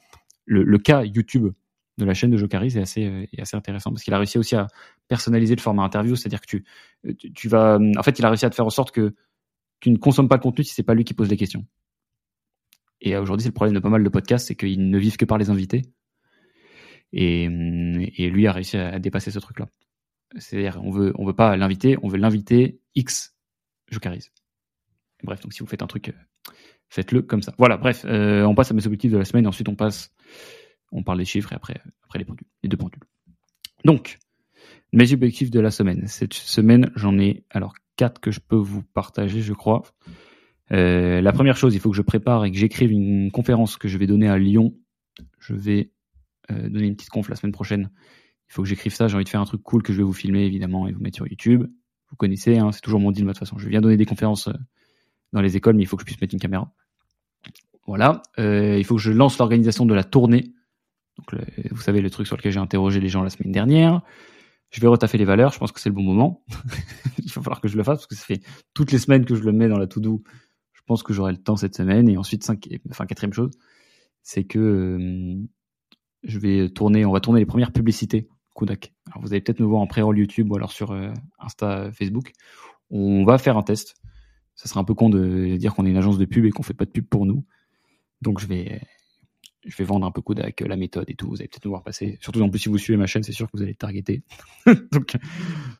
le, 0.45 0.77
cas 0.77 1.05
YouTube 1.05 1.53
de 1.97 2.05
la 2.05 2.13
chaîne 2.13 2.29
de 2.29 2.37
Jocaris 2.37 2.75
est 2.75 2.81
assez 2.81 3.05
euh, 3.05 3.25
est 3.31 3.41
assez 3.41 3.55
intéressant 3.55 3.91
parce 3.91 4.03
qu'il 4.03 4.13
a 4.13 4.17
réussi 4.17 4.37
aussi 4.37 4.57
à 4.57 4.67
personnaliser 5.07 5.55
le 5.55 5.61
format 5.61 5.83
interview, 5.83 6.17
c'est-à-dire 6.17 6.41
que 6.41 6.47
tu 6.47 6.65
tu 7.33 7.47
vas 7.47 7.79
en 7.97 8.03
fait 8.03 8.19
il 8.19 8.25
a 8.25 8.29
réussi 8.29 8.45
à 8.45 8.49
te 8.49 8.55
faire 8.55 8.65
en 8.65 8.71
sorte 8.71 8.91
que 8.91 9.15
tu 9.79 9.89
ne 9.89 9.97
consommes 9.97 10.27
pas 10.27 10.35
le 10.35 10.41
contenu 10.41 10.65
si 10.65 10.73
c'est 10.73 10.83
pas 10.83 10.95
lui 10.95 11.05
qui 11.05 11.13
pose 11.13 11.29
les 11.29 11.37
questions. 11.37 11.65
Et 13.01 13.17
aujourd'hui, 13.17 13.43
c'est 13.43 13.49
le 13.49 13.53
problème 13.53 13.73
de 13.73 13.79
pas 13.79 13.89
mal 13.89 14.03
de 14.03 14.09
podcasts, 14.09 14.47
c'est 14.47 14.55
qu'ils 14.55 14.89
ne 14.89 14.97
vivent 14.99 15.17
que 15.17 15.25
par 15.25 15.39
les 15.39 15.49
invités. 15.49 15.81
Et 17.13 17.47
lui 17.49 18.47
a 18.47 18.51
réussi 18.51 18.77
à 18.77 18.99
dépasser 18.99 19.31
ce 19.31 19.39
truc-là. 19.39 19.67
C'est-à-dire, 20.37 20.79
on 20.83 20.91
veut, 20.91 21.13
on 21.15 21.25
veut 21.25 21.33
pas 21.33 21.57
l'inviter, 21.57 21.97
on 22.03 22.07
veut 22.07 22.17
l'inviter 22.17 22.79
X 22.95 23.35
Jocarise. 23.89 24.31
Bref, 25.23 25.41
donc 25.41 25.53
si 25.53 25.59
vous 25.59 25.65
faites 25.65 25.83
un 25.83 25.87
truc, 25.87 26.09
euh, 26.09 26.51
faites-le 26.89 27.21
comme 27.21 27.41
ça. 27.41 27.53
Voilà, 27.57 27.77
bref, 27.77 28.05
euh, 28.05 28.43
on 28.43 28.55
passe 28.55 28.71
à 28.71 28.73
mes 28.73 28.85
objectifs 28.85 29.11
de 29.11 29.17
la 29.17 29.25
semaine, 29.25 29.45
ensuite 29.47 29.69
on 29.69 29.75
passe, 29.75 30.13
on 30.91 31.03
parle 31.03 31.19
des 31.19 31.25
chiffres 31.25 31.51
et 31.53 31.55
après, 31.55 31.81
après 32.03 32.19
les 32.19 32.25
pendules, 32.25 32.47
les 32.63 32.69
deux 32.69 32.77
pendules. 32.77 33.03
Donc, 33.85 34.19
mes 34.93 35.11
objectifs 35.13 35.51
de 35.51 35.59
la 35.59 35.71
semaine. 35.71 36.07
Cette 36.07 36.33
semaine, 36.33 36.91
j'en 36.95 37.17
ai 37.19 37.45
alors 37.49 37.75
quatre 37.97 38.19
que 38.19 38.31
je 38.31 38.39
peux 38.39 38.57
vous 38.57 38.83
partager, 38.83 39.41
je 39.41 39.53
crois. 39.53 39.83
Euh, 40.71 41.21
la 41.21 41.33
première 41.33 41.57
chose, 41.57 41.75
il 41.75 41.79
faut 41.79 41.91
que 41.91 41.97
je 41.97 42.01
prépare 42.01 42.45
et 42.45 42.51
que 42.51 42.57
j'écrive 42.57 42.91
une 42.91 43.31
conférence 43.31 43.77
que 43.77 43.87
je 43.87 43.97
vais 43.97 44.07
donner 44.07 44.27
à 44.27 44.37
Lyon. 44.37 44.73
Je 45.39 45.53
vais 45.53 45.91
donner 46.49 46.87
une 46.87 46.95
petite 46.97 47.09
conf 47.11 47.29
la 47.29 47.37
semaine 47.37 47.53
prochaine 47.53 47.89
il 48.51 48.53
faut 48.53 48.63
que 48.63 48.67
j'écrive 48.67 48.93
ça, 48.93 49.07
j'ai 49.07 49.15
envie 49.15 49.23
de 49.23 49.29
faire 49.29 49.39
un 49.39 49.45
truc 49.45 49.63
cool 49.63 49.81
que 49.81 49.93
je 49.93 49.99
vais 49.99 50.03
vous 50.03 50.11
filmer 50.11 50.43
évidemment 50.43 50.85
et 50.85 50.91
vous 50.91 50.99
mettre 50.99 51.15
sur 51.15 51.25
YouTube. 51.25 51.67
Vous 52.09 52.17
connaissez, 52.17 52.57
hein, 52.57 52.73
c'est 52.73 52.81
toujours 52.81 52.99
mon 52.99 53.11
deal 53.11 53.23
de 53.23 53.29
toute 53.29 53.39
façon. 53.39 53.57
Je 53.57 53.69
viens 53.69 53.79
donner 53.79 53.95
des 53.95 54.05
conférences 54.05 54.49
euh, 54.49 54.53
dans 55.31 55.39
les 55.39 55.55
écoles, 55.55 55.77
mais 55.77 55.83
il 55.83 55.85
faut 55.85 55.95
que 55.95 56.01
je 56.01 56.05
puisse 56.05 56.19
mettre 56.19 56.33
une 56.33 56.39
caméra. 56.41 56.69
Voilà. 57.87 58.21
Euh, 58.39 58.77
il 58.77 58.83
faut 58.83 58.95
que 58.95 59.01
je 59.01 59.13
lance 59.13 59.37
l'organisation 59.37 59.85
de 59.85 59.93
la 59.93 60.03
tournée. 60.03 60.51
Donc, 61.17 61.41
vous 61.71 61.79
savez, 61.79 62.01
le 62.01 62.09
truc 62.09 62.27
sur 62.27 62.35
lequel 62.35 62.51
j'ai 62.51 62.59
interrogé 62.59 62.99
les 62.99 63.07
gens 63.07 63.23
la 63.23 63.29
semaine 63.29 63.53
dernière. 63.53 64.01
Je 64.69 64.81
vais 64.81 64.87
retaffer 64.87 65.17
les 65.17 65.23
valeurs. 65.23 65.53
Je 65.53 65.59
pense 65.59 65.71
que 65.71 65.79
c'est 65.79 65.87
le 65.87 65.95
bon 65.95 66.03
moment. 66.03 66.43
il 67.19 67.31
va 67.31 67.41
falloir 67.41 67.61
que 67.61 67.69
je 67.69 67.77
le 67.77 67.83
fasse 67.83 67.99
parce 67.99 68.07
que 68.07 68.15
ça 68.15 68.25
fait 68.25 68.41
toutes 68.73 68.91
les 68.91 68.97
semaines 68.97 69.23
que 69.23 69.35
je 69.35 69.43
le 69.43 69.53
mets 69.53 69.69
dans 69.69 69.77
la 69.77 69.87
to-do. 69.87 70.23
Je 70.73 70.81
pense 70.85 71.03
que 71.03 71.13
j'aurai 71.13 71.31
le 71.31 71.41
temps 71.41 71.55
cette 71.55 71.77
semaine. 71.77 72.09
Et 72.09 72.17
ensuite, 72.17 72.45
enfin, 72.89 73.05
quatrième 73.05 73.31
chose, 73.31 73.51
c'est 74.23 74.43
que 74.43 74.59
euh, 74.59 75.37
je 76.23 76.37
vais 76.37 76.67
tourner, 76.67 77.05
on 77.05 77.13
va 77.13 77.21
tourner 77.21 77.39
les 77.39 77.45
premières 77.45 77.71
publicités 77.71 78.27
Kodak. 78.61 78.93
Vous 79.19 79.33
allez 79.33 79.41
peut-être 79.41 79.59
me 79.59 79.65
voir 79.65 79.81
en 79.81 79.87
pré-roll 79.87 80.19
YouTube 80.19 80.51
ou 80.51 80.55
alors 80.55 80.71
sur 80.71 80.91
euh, 80.91 81.11
Insta, 81.39 81.91
Facebook. 81.91 82.31
On 82.91 83.25
va 83.25 83.39
faire 83.39 83.57
un 83.57 83.63
test. 83.63 83.95
Ça 84.53 84.69
serait 84.69 84.79
un 84.79 84.83
peu 84.83 84.93
con 84.93 85.09
de 85.09 85.55
dire 85.55 85.73
qu'on 85.73 85.87
est 85.87 85.89
une 85.89 85.97
agence 85.97 86.19
de 86.19 86.25
pub 86.25 86.45
et 86.45 86.51
qu'on 86.51 86.61
fait 86.61 86.75
pas 86.75 86.85
de 86.85 86.91
pub 86.91 87.07
pour 87.07 87.25
nous. 87.25 87.43
Donc 88.21 88.39
je 88.39 88.45
vais, 88.45 88.79
je 89.65 89.75
vais 89.75 89.83
vendre 89.83 90.05
un 90.05 90.11
peu 90.11 90.21
Kodak, 90.21 90.61
la 90.61 90.75
méthode 90.75 91.09
et 91.09 91.15
tout. 91.15 91.27
Vous 91.27 91.37
allez 91.37 91.47
peut-être 91.47 91.65
me 91.65 91.69
voir 91.69 91.81
passer. 91.81 92.19
Surtout 92.21 92.39
en 92.43 92.49
plus 92.49 92.59
si 92.59 92.69
vous 92.69 92.77
suivez 92.77 92.97
ma 92.97 93.07
chaîne, 93.07 93.23
c'est 93.23 93.31
sûr 93.31 93.47
que 93.47 93.57
vous 93.57 93.63
allez 93.63 93.73
targeter. 93.73 94.21
donc, 94.91 95.17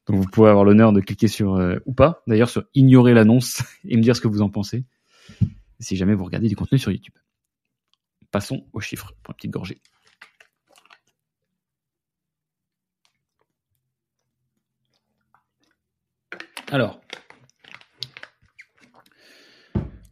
donc, 0.07 0.17
vous 0.17 0.25
pourrez 0.25 0.49
avoir 0.49 0.65
l'honneur 0.65 0.91
de 0.91 1.01
cliquer 1.01 1.27
sur 1.27 1.57
euh, 1.57 1.77
ou 1.85 1.93
pas. 1.93 2.23
D'ailleurs 2.25 2.49
sur 2.49 2.63
ignorer 2.73 3.13
l'annonce 3.13 3.61
et 3.85 3.95
me 3.95 4.01
dire 4.01 4.15
ce 4.15 4.21
que 4.21 4.27
vous 4.27 4.41
en 4.41 4.49
pensez. 4.49 4.85
Si 5.79 5.97
jamais 5.97 6.15
vous 6.15 6.25
regardez 6.25 6.47
du 6.47 6.55
contenu 6.55 6.79
sur 6.79 6.91
YouTube. 6.91 7.13
Passons 8.31 8.65
aux 8.73 8.79
chiffres 8.79 9.13
pour 9.21 9.33
une 9.33 9.35
petite 9.35 9.51
gorgée. 9.51 9.81
Alors, 16.71 17.01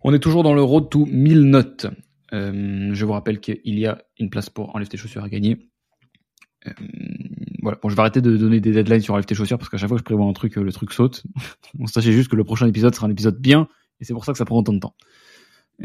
on 0.04 0.14
est 0.14 0.20
toujours 0.20 0.44
dans 0.44 0.54
le 0.54 0.62
road 0.62 0.90
to 0.90 1.06
1000 1.06 1.44
notes. 1.44 1.88
Euh, 2.34 2.94
je 2.94 3.06
vous 3.06 3.14
rappelle 3.14 3.40
qu'il 3.40 3.80
y 3.80 3.86
a 3.86 4.04
une 4.20 4.30
place 4.30 4.50
pour 4.50 4.76
enlever 4.76 4.90
tes 4.90 4.98
chaussures 4.98 5.24
à 5.24 5.30
gagner. 5.30 5.70
Euh, 6.68 6.72
voilà. 7.62 7.80
Bon, 7.82 7.88
je 7.88 7.96
vais 7.96 8.02
arrêter 8.02 8.20
de 8.20 8.36
donner 8.36 8.60
des 8.60 8.74
deadlines 8.74 9.00
sur 9.00 9.14
enlever 9.14 9.26
tes 9.26 9.36
chaussures 9.36 9.58
parce 9.58 9.70
qu'à 9.70 9.78
chaque 9.78 9.88
fois 9.88 9.96
que 9.96 10.02
je 10.02 10.04
prévois 10.04 10.26
un 10.26 10.34
truc, 10.34 10.58
le 10.58 10.72
truc 10.74 10.92
saute. 10.92 11.24
sachez 11.86 12.12
juste 12.12 12.30
que 12.30 12.36
le 12.36 12.44
prochain 12.44 12.68
épisode 12.68 12.94
sera 12.94 13.08
un 13.08 13.12
épisode 13.12 13.40
bien 13.40 13.70
et 14.02 14.04
c'est 14.04 14.14
pour 14.14 14.26
ça 14.26 14.34
que 14.34 14.38
ça 14.38 14.44
prend 14.44 14.58
autant 14.58 14.74
de 14.74 14.80
temps. 14.80 14.96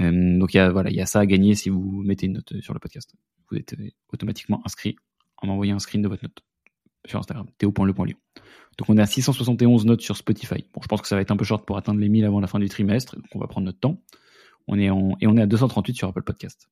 Euh, 0.01 0.39
donc 0.41 0.55
il 0.55 0.71
voilà, 0.71 0.91
il 0.91 0.97
y 0.97 1.01
a 1.01 1.07
ça 1.07 1.21
à 1.21 1.27
gagner 1.27 1.55
si 1.55 1.69
vous 1.69 2.03
mettez 2.03 2.27
une 2.27 2.33
note 2.33 2.53
sur 2.63 2.75
le 2.75 2.81
podcast. 2.81 3.15
Vous 3.49 3.57
êtes 3.59 3.77
automatiquement 4.13 4.61
inscrit 4.65 4.97
en 5.37 5.47
m'envoyant 5.47 5.77
un 5.77 5.79
screen 5.79 6.03
de 6.03 6.09
votre 6.09 6.25
note 6.25 6.43
sur 7.07 7.19
Instagram, 7.19 7.47
théo.le.lion. 7.59 8.17
Donc 8.79 8.89
on 8.89 8.97
est 8.97 9.03
à 9.03 9.07
671 9.07 9.87
notes 9.87 10.01
sur 10.01 10.17
Spotify. 10.17 10.65
Bon, 10.75 10.81
je 10.83 10.89
pense 10.89 11.01
que 11.01 11.09
ça 11.09 11.15
va 11.15 11.23
être 11.23 11.31
un 11.31 11.37
peu 11.37 11.45
short 11.45 11.65
pour 11.65 11.77
atteindre 11.77 12.01
les 12.01 12.09
1000 12.09 12.25
avant 12.25 12.41
la 12.41 12.47
fin 12.47 12.59
du 12.59 12.69
trimestre, 12.69 13.17
donc 13.17 13.27
on 13.35 13.39
va 13.39 13.47
prendre 13.47 13.67
notre 13.67 13.79
temps. 13.79 14.01
On 14.67 14.79
est 14.79 14.87
et 14.87 14.91
on 14.91 15.37
est 15.37 15.43
à 15.43 15.47
238 15.47 15.95
sur 15.95 16.09
Apple 16.09 16.23
Podcast. 16.23 16.69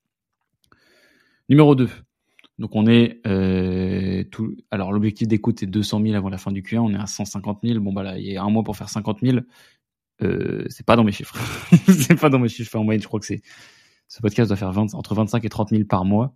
Numéro 1.49 1.75
2. 1.75 1.89
Donc 2.59 2.75
on 2.75 2.87
est 2.87 3.21
euh, 3.27 4.25
tout. 4.25 4.57
Alors 4.71 4.93
l'objectif 4.93 5.29
d'écoute 5.29 5.61
c'est 5.61 5.67
200 5.67 6.03
000 6.03 6.15
avant 6.15 6.29
la 6.29 6.39
fin 6.39 6.53
du 6.53 6.63
Q1. 6.63 6.79
On 6.79 6.95
est 6.95 6.99
à 6.99 7.07
150 7.07 7.61
000. 7.63 7.81
Bon 7.81 7.93
bah 7.93 8.03
là 8.03 8.19
il 8.19 8.25
y 8.25 8.37
a 8.37 8.43
un 8.43 8.51
mois 8.51 8.63
pour 8.63 8.77
faire 8.77 8.89
50 8.89 9.21
000. 9.23 9.39
Euh, 10.23 10.65
c'est 10.69 10.87
pas 10.87 10.97
dans 10.97 11.05
mes 11.05 11.13
chiffres. 11.13 11.37
c'est 11.89 12.19
pas 12.19 12.31
dans 12.31 12.39
mes 12.39 12.49
chiffres 12.49 12.77
en 12.77 12.85
moyenne. 12.85 13.03
Je 13.03 13.09
crois 13.09 13.21
que 13.21 13.27
c'est 13.27 13.43
ce 14.09 14.21
podcast 14.21 14.49
doit 14.49 14.57
faire 14.57 14.73
20, 14.73 14.95
entre 14.95 15.15
25 15.15 15.45
et 15.45 15.49
30 15.49 15.71
000 15.71 15.85
par 15.85 16.05
mois. 16.05 16.35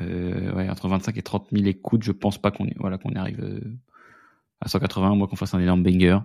Euh, 0.00 0.68
entre 0.70 0.88
25 0.88 1.16
et 1.16 1.22
30 1.22 1.48
000 1.52 1.66
écoutes, 1.66 2.02
je 2.02 2.12
pense 2.12 2.38
pas 2.38 2.50
qu'on 2.50 2.66
voilà, 2.78 2.98
qu'on 2.98 3.12
arrive 3.14 3.40
euh, 3.40 3.60
à 4.60 4.68
180, 4.68 5.14
moi 5.14 5.26
qu'on 5.26 5.36
fasse 5.36 5.54
un 5.54 5.60
énorme 5.60 5.82
banger. 5.82 6.18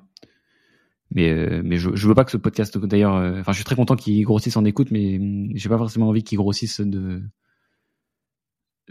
Mais, 1.12 1.30
euh, 1.30 1.62
mais 1.64 1.78
je, 1.78 1.96
je 1.96 2.08
veux 2.08 2.16
pas 2.16 2.26
que 2.26 2.32
ce 2.32 2.38
podcast, 2.38 2.78
d'ailleurs, 2.78 3.14
enfin, 3.40 3.52
je 3.52 3.58
suis 3.58 3.66
très 3.66 3.76
content 3.76 3.96
qu'il 3.96 4.24
grossisse 4.24 4.58
en 4.58 4.66
écoute, 4.66 4.92
mais 4.92 5.18
hum, 5.18 5.50
j'ai 5.54 5.70
pas 5.70 5.78
forcément 5.78 6.10
envie 6.10 6.24
qu'il 6.24 6.38
grossisse 6.38 6.82
de, 6.82 7.22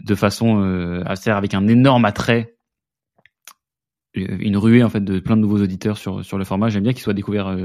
de 0.01 0.15
façon 0.15 0.61
assez 1.05 1.29
avec 1.29 1.53
un 1.53 1.67
énorme 1.67 2.05
attrait, 2.05 2.57
une 4.13 4.55
ruée 4.55 4.83
en 4.83 4.89
fait 4.89 5.03
de 5.03 5.19
plein 5.19 5.35
de 5.35 5.41
nouveaux 5.41 5.61
auditeurs 5.61 5.97
sur 5.97 6.23
sur 6.23 6.37
le 6.37 6.45
format. 6.45 6.69
J'aime 6.69 6.83
bien 6.83 6.93
qu'il 6.93 7.01
soit 7.01 7.13
découvert 7.13 7.57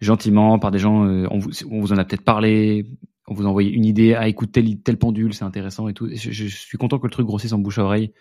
gentiment 0.00 0.58
par 0.58 0.70
des 0.70 0.78
gens. 0.78 1.04
on 1.04 1.38
vous, 1.38 1.92
en 1.92 1.98
a 1.98 2.04
peut-être 2.04 2.24
parlé, 2.24 2.86
vous 3.28 3.46
envoie 3.46 3.62
une 3.62 3.84
idée, 3.84 4.14
ah, 4.14 4.28
écouter 4.28 4.78
tel, 4.82 4.98
pendule, 4.98 5.34
c'est 5.34 5.44
intéressant 5.44 5.88
et 5.88 5.94
tout. 5.94 6.08
Je, 6.12 6.46
suis 6.46 6.78
content 6.78 6.98
que 6.98 7.06
le 7.06 7.12
truc 7.12 7.26
grossisse 7.26 7.52
en 7.52 7.58
bouche 7.58 7.78
à 7.78 7.84
oreille 7.84 8.12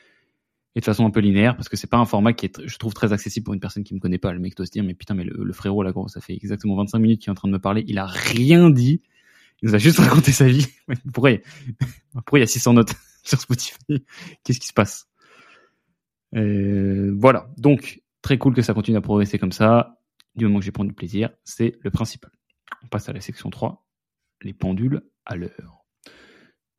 et 0.76 0.82
de 0.82 0.86
façon 0.86 1.06
un 1.06 1.10
peu 1.10 1.20
linéaire 1.20 1.56
parce 1.56 1.68
que 1.68 1.78
c'est 1.78 1.90
pas 1.90 1.98
un 1.98 2.06
format 2.06 2.34
qui 2.34 2.46
est, 2.46 2.62
je 2.66 2.78
trouve, 2.78 2.94
très 2.94 3.12
accessible 3.12 3.44
pour 3.44 3.54
une 3.54 3.60
personne 3.60 3.84
qui 3.84 3.96
me 3.96 4.00
connaît 4.00 4.18
pas. 4.18 4.32
Le 4.34 4.40
mec 4.40 4.56
doit 4.56 4.66
se 4.66 4.72
dire, 4.72 4.84
mais 4.84 4.94
putain, 4.94 5.16
mais 5.16 5.24
le, 5.24 5.54
frérot 5.54 5.84
là, 5.84 5.92
gros, 5.92 6.08
ça 6.08 6.22
fait 6.22 6.36
exactement 6.36 6.76
25 6.76 7.00
minutes 7.00 7.22
qu'il 7.22 7.30
est 7.30 7.32
en 7.32 7.36
train 7.36 7.48
de 7.48 7.54
me 7.54 7.60
parler, 7.60 7.84
il 7.88 7.98
a 7.98 8.06
rien 8.06 8.70
dit. 8.70 9.02
Il 9.62 9.70
nous 9.70 9.76
a 9.76 9.78
juste 9.78 9.98
raconté 10.00 10.32
sa 10.32 10.48
vie. 10.48 10.68
pourquoi, 11.14 11.32
il 11.32 12.40
y 12.40 12.44
a 12.44 12.48
600 12.48 12.74
notes 12.74 12.94
sur 13.24 13.40
Spotify? 13.40 14.06
Qu'est-ce 14.44 14.60
qui 14.60 14.68
se 14.68 14.74
passe? 14.74 15.08
Euh, 16.36 17.14
Voilà. 17.18 17.50
Donc, 17.58 18.02
très 18.22 18.38
cool 18.38 18.54
que 18.54 18.62
ça 18.62 18.74
continue 18.74 18.98
à 18.98 19.02
progresser 19.02 19.40
comme 19.40 19.52
ça. 19.52 19.98
Du 20.36 20.46
moment 20.46 20.60
que 20.60 20.66
j'ai 20.66 20.72
pris 20.72 20.86
du 20.86 20.94
plaisir, 20.94 21.32
c'est 21.44 21.78
le 21.82 21.90
principal. 21.90 22.32
On 22.84 22.88
passe 22.88 23.10
à 23.10 23.14
la 23.14 23.22
section 23.22 23.50
3 23.50 23.89
les 24.42 24.54
pendules 24.54 25.02
à 25.26 25.36
l'heure. 25.36 25.86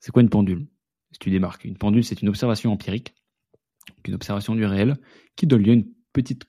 C'est 0.01 0.13
quoi 0.13 0.23
une 0.23 0.31
pendule? 0.31 0.67
Si 1.13 1.19
tu 1.19 1.31
démarques, 1.31 1.65
une 1.65 1.77
pendule, 1.77 2.05
c'est 2.05 2.23
une 2.23 2.29
observation 2.29 2.73
empirique, 2.73 3.15
une 4.07 4.15
observation 4.15 4.55
du 4.55 4.65
réel, 4.65 4.97
qui 5.37 5.47
donne 5.47 5.63
lieu 5.63 5.73
à 5.73 5.75
une 5.75 5.89
petite 6.13 6.45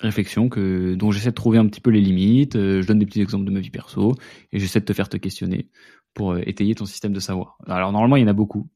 réflexion 0.00 0.48
que, 0.48 0.94
dont 0.94 1.10
j'essaie 1.10 1.30
de 1.30 1.34
trouver 1.34 1.58
un 1.58 1.66
petit 1.66 1.80
peu 1.80 1.90
les 1.90 2.00
limites. 2.00 2.56
Euh, 2.56 2.82
je 2.82 2.86
donne 2.86 2.98
des 2.98 3.06
petits 3.06 3.20
exemples 3.20 3.44
de 3.44 3.50
ma 3.50 3.60
vie 3.60 3.70
perso 3.70 4.14
et 4.52 4.58
j'essaie 4.58 4.80
de 4.80 4.84
te 4.84 4.92
faire 4.92 5.08
te 5.08 5.16
questionner 5.16 5.70
pour 6.14 6.32
euh, 6.32 6.40
étayer 6.46 6.74
ton 6.74 6.86
système 6.86 7.12
de 7.12 7.20
savoir. 7.20 7.58
Alors 7.66 7.92
normalement, 7.92 8.16
il 8.16 8.22
y 8.22 8.24
en 8.24 8.28
a 8.28 8.32
beaucoup. 8.32 8.68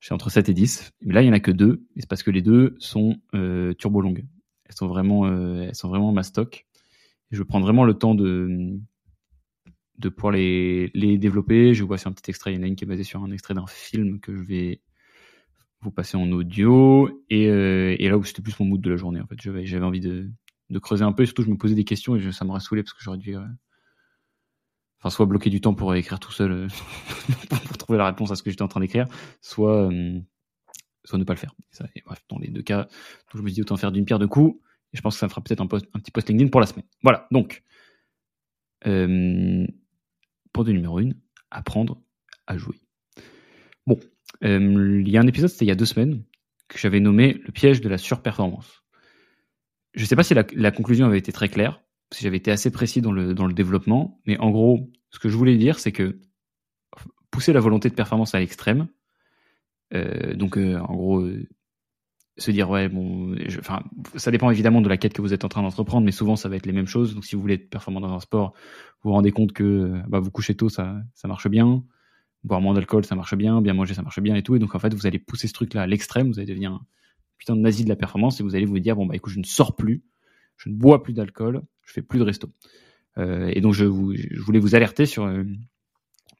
J'ai 0.00 0.14
entre 0.14 0.30
7 0.30 0.48
et 0.48 0.54
10, 0.54 0.92
mais 1.02 1.14
là, 1.14 1.22
il 1.22 1.26
y 1.26 1.30
en 1.30 1.34
a 1.34 1.40
que 1.40 1.50
deux, 1.50 1.86
et 1.94 2.00
c'est 2.00 2.08
parce 2.08 2.22
que 2.22 2.30
les 2.30 2.40
deux 2.40 2.74
sont 2.78 3.16
euh, 3.34 3.74
turbo 3.74 4.00
longues. 4.00 4.24
Elles 4.64 4.74
sont 4.74 4.86
vraiment, 4.86 5.26
euh, 5.26 5.66
elles 5.68 5.74
sont 5.74 5.88
vraiment 5.88 6.10
ma 6.10 6.22
stock. 6.22 6.66
je 7.30 7.42
prendre 7.42 7.66
vraiment 7.66 7.84
le 7.84 7.94
temps 7.94 8.14
de, 8.14 8.78
de 10.00 10.08
pouvoir 10.08 10.32
les, 10.32 10.90
les 10.94 11.18
développer. 11.18 11.74
Je 11.74 11.82
vous 11.82 11.88
passer 11.88 12.08
un 12.08 12.12
petit 12.12 12.30
extrait. 12.30 12.52
Il 12.52 12.56
y 12.56 12.60
en 12.60 12.62
a 12.62 12.66
une 12.66 12.76
qui 12.76 12.84
est 12.84 12.88
basée 12.88 13.04
sur 13.04 13.22
un 13.22 13.30
extrait 13.30 13.54
d'un 13.54 13.66
film 13.66 14.18
que 14.20 14.34
je 14.34 14.42
vais 14.42 14.80
vous 15.82 15.90
passer 15.90 16.16
en 16.16 16.30
audio. 16.32 17.22
Et, 17.28 17.48
euh, 17.48 17.96
là 17.98 18.16
où 18.18 18.24
c'était 18.24 18.42
plus 18.42 18.58
mon 18.60 18.66
mood 18.66 18.80
de 18.80 18.90
la 18.90 18.96
journée, 18.96 19.20
en 19.20 19.26
fait. 19.26 19.36
J'avais 19.40 19.84
envie 19.84 20.00
de, 20.00 20.30
creuser 20.80 21.04
un 21.04 21.12
peu. 21.12 21.22
Et 21.22 21.26
surtout, 21.26 21.42
je 21.42 21.50
me 21.50 21.56
posais 21.56 21.74
des 21.74 21.84
questions 21.84 22.16
et 22.16 22.32
ça 22.32 22.44
m'aurait 22.44 22.60
saoulé 22.60 22.82
parce 22.82 22.94
que 22.94 23.02
j'aurais 23.02 23.18
dû. 23.18 23.36
Euh, 23.36 23.44
enfin, 24.98 25.10
soit 25.10 25.26
bloquer 25.26 25.50
du 25.50 25.60
temps 25.60 25.74
pour 25.74 25.94
écrire 25.94 26.18
tout 26.18 26.32
seul, 26.32 26.52
euh, 26.52 26.68
pour 27.68 27.78
trouver 27.78 27.98
la 27.98 28.06
réponse 28.06 28.30
à 28.30 28.36
ce 28.36 28.42
que 28.42 28.50
j'étais 28.50 28.62
en 28.62 28.68
train 28.68 28.80
d'écrire, 28.80 29.06
soit, 29.42 29.90
soit 31.04 31.18
ne 31.18 31.24
pas 31.24 31.34
le 31.34 31.38
faire. 31.38 31.54
bref, 32.06 32.24
dans 32.28 32.38
les 32.38 32.48
deux 32.48 32.62
cas, 32.62 32.88
je 33.34 33.42
me 33.42 33.50
dis 33.50 33.60
autant 33.60 33.76
faire 33.76 33.92
d'une 33.92 34.04
pierre 34.04 34.18
deux 34.18 34.28
coups. 34.28 34.58
Je 34.92 35.00
pense 35.02 35.14
que 35.14 35.20
ça 35.20 35.26
me 35.26 35.30
fera 35.30 35.40
peut-être 35.40 35.60
un, 35.60 35.66
petit 35.66 36.10
post 36.10 36.28
LinkedIn 36.28 36.50
pour 36.50 36.60
la 36.60 36.66
semaine. 36.66 36.86
Voilà, 37.02 37.26
donc. 37.30 37.62
De 40.64 40.72
numéro 40.72 40.98
1, 40.98 41.10
apprendre 41.50 42.00
à 42.46 42.56
jouer. 42.56 42.76
Bon, 43.86 43.98
euh, 44.44 45.00
il 45.00 45.08
y 45.08 45.16
a 45.16 45.20
un 45.20 45.26
épisode, 45.26 45.50
c'était 45.50 45.64
il 45.64 45.68
y 45.68 45.72
a 45.72 45.76
deux 45.76 45.86
semaines, 45.86 46.22
que 46.68 46.78
j'avais 46.78 47.00
nommé 47.00 47.40
le 47.44 47.52
piège 47.52 47.80
de 47.80 47.88
la 47.88 47.98
surperformance. 47.98 48.84
Je 49.94 50.02
ne 50.02 50.06
sais 50.06 50.16
pas 50.16 50.22
si 50.22 50.34
la, 50.34 50.70
conclusion 50.70 51.06
avait 51.06 51.18
été 51.18 51.32
très 51.32 51.48
claire, 51.48 51.82
si 52.12 52.22
j'avais 52.22 52.36
été 52.36 52.50
assez 52.50 52.70
précis 52.70 53.00
dans 53.00 53.12
le, 53.12 53.34
dans 53.34 53.46
le 53.46 53.54
développement, 53.54 54.20
mais 54.26 54.38
en 54.38 54.50
gros, 54.50 54.90
ce 55.10 55.18
que 55.18 55.28
je 55.28 55.36
voulais 55.36 55.56
dire, 55.56 55.78
c'est 55.78 55.92
que 55.92 56.20
pousser 57.30 57.52
la 57.52 57.60
volonté 57.60 57.88
de 57.88 57.94
performance 57.94 58.34
à 58.34 58.38
l'extrême, 58.38 58.88
euh, 59.94 60.34
donc 60.34 60.56
euh, 60.56 60.78
en 60.78 60.94
gros, 60.94 61.28
se 62.40 62.50
dire 62.50 62.70
ouais 62.70 62.88
bon 62.88 63.36
enfin 63.58 63.82
ça 64.16 64.30
dépend 64.30 64.50
évidemment 64.50 64.80
de 64.80 64.88
la 64.88 64.96
quête 64.96 65.12
que 65.12 65.22
vous 65.22 65.34
êtes 65.34 65.44
en 65.44 65.48
train 65.48 65.62
d'entreprendre 65.62 66.04
mais 66.04 66.12
souvent 66.12 66.36
ça 66.36 66.48
va 66.48 66.56
être 66.56 66.66
les 66.66 66.72
mêmes 66.72 66.86
choses. 66.86 67.14
Donc 67.14 67.24
si 67.24 67.36
vous 67.36 67.42
voulez 67.42 67.54
être 67.54 67.70
performant 67.70 68.00
dans 68.00 68.12
un 68.12 68.20
sport 68.20 68.54
vous 69.02 69.10
vous 69.10 69.14
rendez 69.14 69.32
compte 69.32 69.52
que 69.52 70.00
bah, 70.08 70.20
vous 70.20 70.30
couchez 70.30 70.54
tôt 70.54 70.68
ça 70.68 71.02
marche 71.24 71.48
bien. 71.48 71.84
Boire 72.42 72.60
moins 72.60 72.74
d'alcool 72.74 73.04
ça 73.04 73.14
marche 73.14 73.34
bien. 73.34 73.60
Bien 73.60 73.74
manger 73.74 73.94
ça 73.94 74.02
marche 74.02 74.20
bien 74.20 74.34
et 74.34 74.42
tout. 74.42 74.56
Et 74.56 74.58
donc 74.58 74.74
en 74.74 74.78
fait 74.78 74.94
vous 74.94 75.06
allez 75.06 75.18
pousser 75.18 75.48
ce 75.48 75.52
truc 75.52 75.74
là 75.74 75.82
à 75.82 75.86
l'extrême. 75.86 76.28
Vous 76.28 76.38
allez 76.38 76.48
devenir 76.48 76.72
un 76.72 76.86
putain 77.38 77.56
de 77.56 77.60
nazi 77.60 77.84
de 77.84 77.88
la 77.88 77.96
performance 77.96 78.40
et 78.40 78.42
vous 78.42 78.54
allez 78.54 78.66
vous 78.66 78.78
dire 78.78 78.96
bon 78.96 79.06
bah 79.06 79.16
écoute 79.16 79.32
je 79.32 79.38
ne 79.38 79.44
sors 79.44 79.76
plus. 79.76 80.02
Je 80.56 80.68
ne 80.68 80.74
bois 80.74 81.02
plus 81.02 81.12
d'alcool. 81.12 81.62
Je 81.82 81.92
fais 81.92 82.02
plus 82.02 82.18
de 82.18 82.24
resto. 82.24 82.50
Euh, 83.18 83.50
et 83.52 83.60
donc 83.60 83.74
je, 83.74 83.84
vous, 83.84 84.14
je 84.14 84.40
voulais 84.40 84.60
vous 84.60 84.74
alerter 84.74 85.04
euh, 85.18 85.44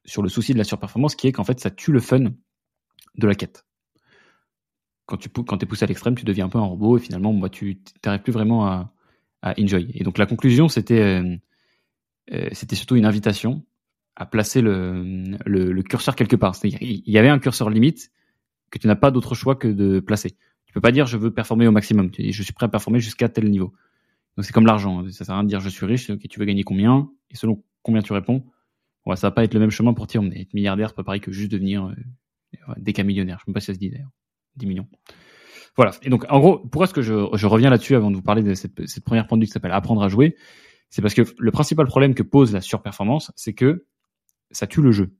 sur 0.05 0.23
le 0.23 0.29
souci 0.29 0.53
de 0.53 0.59
la 0.59 0.65
surperformance 0.65 1.15
qui 1.15 1.27
est 1.27 1.33
qu'en 1.33 1.45
fait 1.45 1.59
ça 1.61 1.71
tue 1.71 1.93
le 1.93 2.01
fun 2.01 2.33
de 3.17 3.27
la 3.27 3.35
quête 3.35 3.65
quand 5.11 5.59
tu 5.59 5.65
es 5.65 5.67
poussé 5.67 5.85
à 5.85 5.87
l'extrême, 5.87 6.15
tu 6.15 6.25
deviens 6.25 6.47
un 6.47 6.49
peu 6.49 6.59
un 6.59 6.65
robot 6.65 6.99
et 6.99 7.01
finalement, 7.01 7.49
tu 7.49 7.79
n'arrives 8.05 8.23
plus 8.23 8.33
vraiment 8.33 8.67
à, 8.67 8.93
enjoy. 9.43 9.91
Et 9.95 10.05
donc 10.05 10.19
la 10.19 10.27
conclusion, 10.27 10.69
c'était 10.69 11.01
euh, 11.01 11.37
euh, 12.33 12.49
surtout 12.53 12.97
une 12.97 13.07
invitation 13.07 13.65
à 14.17 14.27
placer 14.27 14.61
le, 14.61 15.83
curseur 15.83 16.15
quelque 16.15 16.37
part. 16.37 16.55
Il 16.65 17.03
y 17.07 17.19
avait 17.19 17.29
un 17.29 17.39
curseur 17.39 17.71
limite 17.71 18.11
que 18.71 18.79
tu 18.79 18.87
n'as 18.87 18.97
pas 18.97 19.11
d'autre 19.11 19.35
choix 19.35 19.57
que 19.57 19.69
de 19.69 20.01
placer. 20.01 20.31
Tu 20.67 20.73
peux 20.73 20.81
pas 20.81 20.93
dire 20.93 21.07
je 21.07 21.17
veux 21.17 21.33
performer 21.33 21.67
au 21.67 21.73
maximum. 21.73 22.11
Je 22.17 22.43
suis 22.43 22.53
prêt 22.53 22.67
à 22.67 22.69
performer 22.69 23.01
jusqu'à 23.01 23.29
tel 23.29 23.51
niveau. 23.51 23.73
Donc 24.37 24.45
c'est 24.45 24.53
comme 24.53 24.67
l'argent. 24.67 25.09
Ça 25.11 25.25
sert 25.25 25.35
à 25.35 25.39
rien 25.39 25.45
de 25.45 25.49
dire 25.49 25.61
je 25.61 25.69
suis 25.69 25.87
riche. 25.87 26.11
Ok, 26.11 26.29
tu 26.29 26.39
veux 26.39 26.45
gagner 26.45 26.63
combien? 26.63 27.11
Et 27.31 27.37
selon 27.37 27.63
combien 27.83 28.03
tu 28.03 28.13
réponds, 28.13 28.45
ouais, 29.07 29.17
ça 29.17 29.29
va 29.29 29.31
pas 29.33 29.45
être 29.45 29.55
le 29.55 29.61
même 29.61 29.71
chemin 29.71 29.95
pour 29.95 30.07
dire 30.07 30.23
être 30.23 30.55
milliardaire, 30.55 30.95
pas 30.95 31.03
pareil 31.03 31.21
que 31.21 31.33
juste 31.33 31.51
devenir 31.51 31.87
euh, 31.87 32.75
des 32.77 32.93
cas 32.93 33.03
millionnaire. 33.03 33.39
Je 33.41 33.45
sais 33.45 33.51
même 33.51 33.55
pas 33.55 33.61
si 33.61 33.67
ça 33.67 33.75
se 33.75 33.79
dit 33.79 33.91
d'ailleurs. 33.91 34.11
10 34.61 34.67
millions. 34.67 34.87
Voilà. 35.77 35.93
Et 36.03 36.11
donc, 36.11 36.25
en 36.29 36.39
gros, 36.41 36.59
pourquoi 36.59 36.85
est-ce 36.85 36.95
que 36.95 37.03
je, 37.03 37.47
reviens 37.47 37.71
là-dessus 37.71 37.97
avant 37.97 38.11
de 38.11 38.17
vous 38.17 38.23
parler 38.23 38.43
de 38.43 38.55
cette, 38.55 39.05
première 39.05 39.27
pendule 39.27 39.47
qui 39.47 39.53
s'appelle 39.53 39.73
apprendre 39.73 40.03
à 40.03 40.09
jouer? 40.09 40.37
C'est 40.91 41.03
parce 41.03 41.15
que 41.15 41.23
le 41.39 41.51
principal 41.51 41.87
problème 41.87 42.15
que 42.15 42.23
pose 42.23 42.53
la 42.53 42.61
surperformance, 42.61 43.33
c'est 43.37 43.55
que 43.55 43.87
ça 44.51 44.67
tue 44.67 44.83
le 44.83 44.93
jeu. 44.93 45.17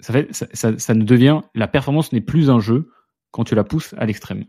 Ça, 0.00 0.14
ne 0.14 1.04
devient, 1.04 1.40
la 1.54 1.68
performance 1.68 2.12
n'est 2.12 2.20
plus 2.20 2.50
un 2.50 2.60
jeu 2.60 2.90
quand 3.32 3.44
tu 3.44 3.54
la 3.54 3.64
pousses 3.64 3.94
à 3.98 4.06
l'extrême. 4.06 4.44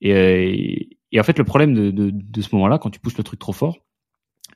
Et, 0.00 0.98
en 1.18 1.22
fait, 1.22 1.38
le 1.38 1.44
problème 1.44 1.92
de 1.92 2.40
ce 2.40 2.54
moment-là, 2.54 2.78
quand 2.78 2.90
tu 2.90 3.00
pousses 3.00 3.18
le 3.18 3.24
truc 3.24 3.40
trop 3.40 3.52
fort, 3.52 3.78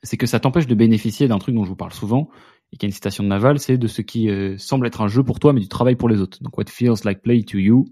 c'est 0.03 0.17
que 0.17 0.27
ça 0.27 0.41
t'empêche 0.41 0.67
de 0.67 0.75
bénéficier 0.75 1.29
d'un 1.29 1.39
truc 1.39 1.55
dont 1.55 1.65
je 1.65 1.71
vous 1.71 1.77
parle 1.77 1.93
souvent, 1.93 2.29
et 2.73 2.77
qui 2.77 2.87
est 2.87 2.89
une 2.89 2.95
citation 2.95 3.25
de 3.25 3.29
Naval, 3.29 3.59
c'est 3.59 3.79
de 3.79 3.87
ce 3.87 4.03
qui 4.03 4.29
euh, 4.29 4.57
semble 4.59 4.87
être 4.87 5.01
un 5.01 5.09
jeu 5.09 5.23
pour 5.23 5.39
toi, 5.39 5.53
mais 5.53 5.61
du 5.61 5.69
travail 5.69 5.97
pour 5.97 6.09
les 6.09 6.21
autres. 6.21 6.43
Donc, 6.43 6.57
what 6.57 6.65
feels 6.69 7.05
like 7.05 7.23
play 7.23 7.43
to 7.43 7.59
you 7.59 7.87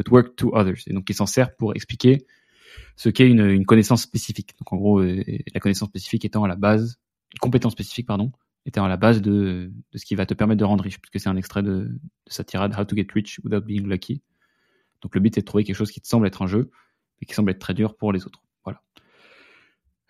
but 0.00 0.10
work 0.10 0.36
to 0.36 0.54
others. 0.54 0.82
Et 0.86 0.92
donc, 0.92 1.08
il 1.08 1.14
s'en 1.14 1.26
sert 1.26 1.54
pour 1.56 1.74
expliquer 1.74 2.26
ce 2.96 3.08
qu'est 3.08 3.28
une, 3.28 3.64
connaissance 3.66 4.02
spécifique. 4.02 4.54
Donc, 4.58 4.72
en 4.72 4.76
gros, 4.76 5.00
euh, 5.00 5.22
la 5.52 5.60
connaissance 5.60 5.88
spécifique 5.88 6.24
étant 6.24 6.44
à 6.44 6.48
la 6.48 6.56
base, 6.56 6.98
une 7.34 7.38
compétence 7.38 7.72
spécifique, 7.72 8.06
pardon, 8.06 8.32
étant 8.66 8.84
à 8.84 8.88
la 8.88 8.96
base 8.96 9.20
de, 9.20 9.70
de 9.92 9.98
ce 9.98 10.04
qui 10.04 10.14
va 10.14 10.26
te 10.26 10.34
permettre 10.34 10.58
de 10.58 10.64
rendre 10.64 10.84
riche, 10.84 11.00
puisque 11.00 11.22
c'est 11.22 11.28
un 11.28 11.36
extrait 11.36 11.62
de, 11.62 11.70
de 11.70 12.00
sa 12.26 12.44
tirade 12.44 12.74
How 12.78 12.84
to 12.84 12.96
get 12.96 13.08
rich 13.14 13.40
without 13.44 13.64
being 13.64 13.86
lucky. 13.86 14.22
Donc, 15.02 15.14
le 15.14 15.20
but, 15.20 15.34
c'est 15.34 15.40
de 15.40 15.46
trouver 15.46 15.64
quelque 15.64 15.76
chose 15.76 15.90
qui 15.90 16.00
te 16.00 16.08
semble 16.08 16.26
être 16.26 16.42
un 16.42 16.46
jeu, 16.46 16.70
mais 17.20 17.26
qui 17.26 17.34
semble 17.34 17.50
être 17.50 17.58
très 17.58 17.74
dur 17.74 17.96
pour 17.96 18.12
les 18.12 18.26
autres. 18.26 18.42
Voilà. 18.64 18.82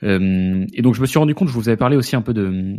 Euh, 0.02 0.66
et 0.72 0.82
donc, 0.82 0.94
je 0.94 1.00
me 1.00 1.06
suis 1.06 1.18
rendu 1.18 1.34
compte, 1.34 1.48
je 1.48 1.54
vous 1.54 1.68
avais 1.68 1.76
parlé 1.76 1.96
aussi 1.96 2.16
un 2.16 2.22
peu 2.22 2.34
de, 2.34 2.76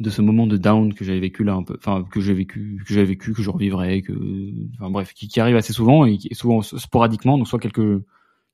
de 0.00 0.08
ce 0.08 0.22
moment 0.22 0.46
de 0.46 0.56
down 0.56 0.94
que 0.94 1.04
j'avais 1.04 1.20
vécu 1.20 1.44
là 1.44 1.54
un 1.54 1.62
peu 1.62 1.76
enfin 1.76 2.04
que 2.10 2.20
j'ai 2.20 2.32
vécu 2.32 2.82
que 2.86 2.94
j'avais 2.94 3.06
vécu 3.06 3.34
que 3.34 3.42
je 3.42 3.50
revivrai 3.50 4.00
que 4.00 4.14
enfin 4.74 4.90
bref 4.90 5.12
qui, 5.12 5.28
qui, 5.28 5.40
arrive 5.40 5.56
assez 5.56 5.74
souvent 5.74 6.06
et 6.06 6.18
souvent 6.32 6.62
sporadiquement 6.62 7.36
donc 7.36 7.46
soit 7.46 7.58
quelques 7.58 8.02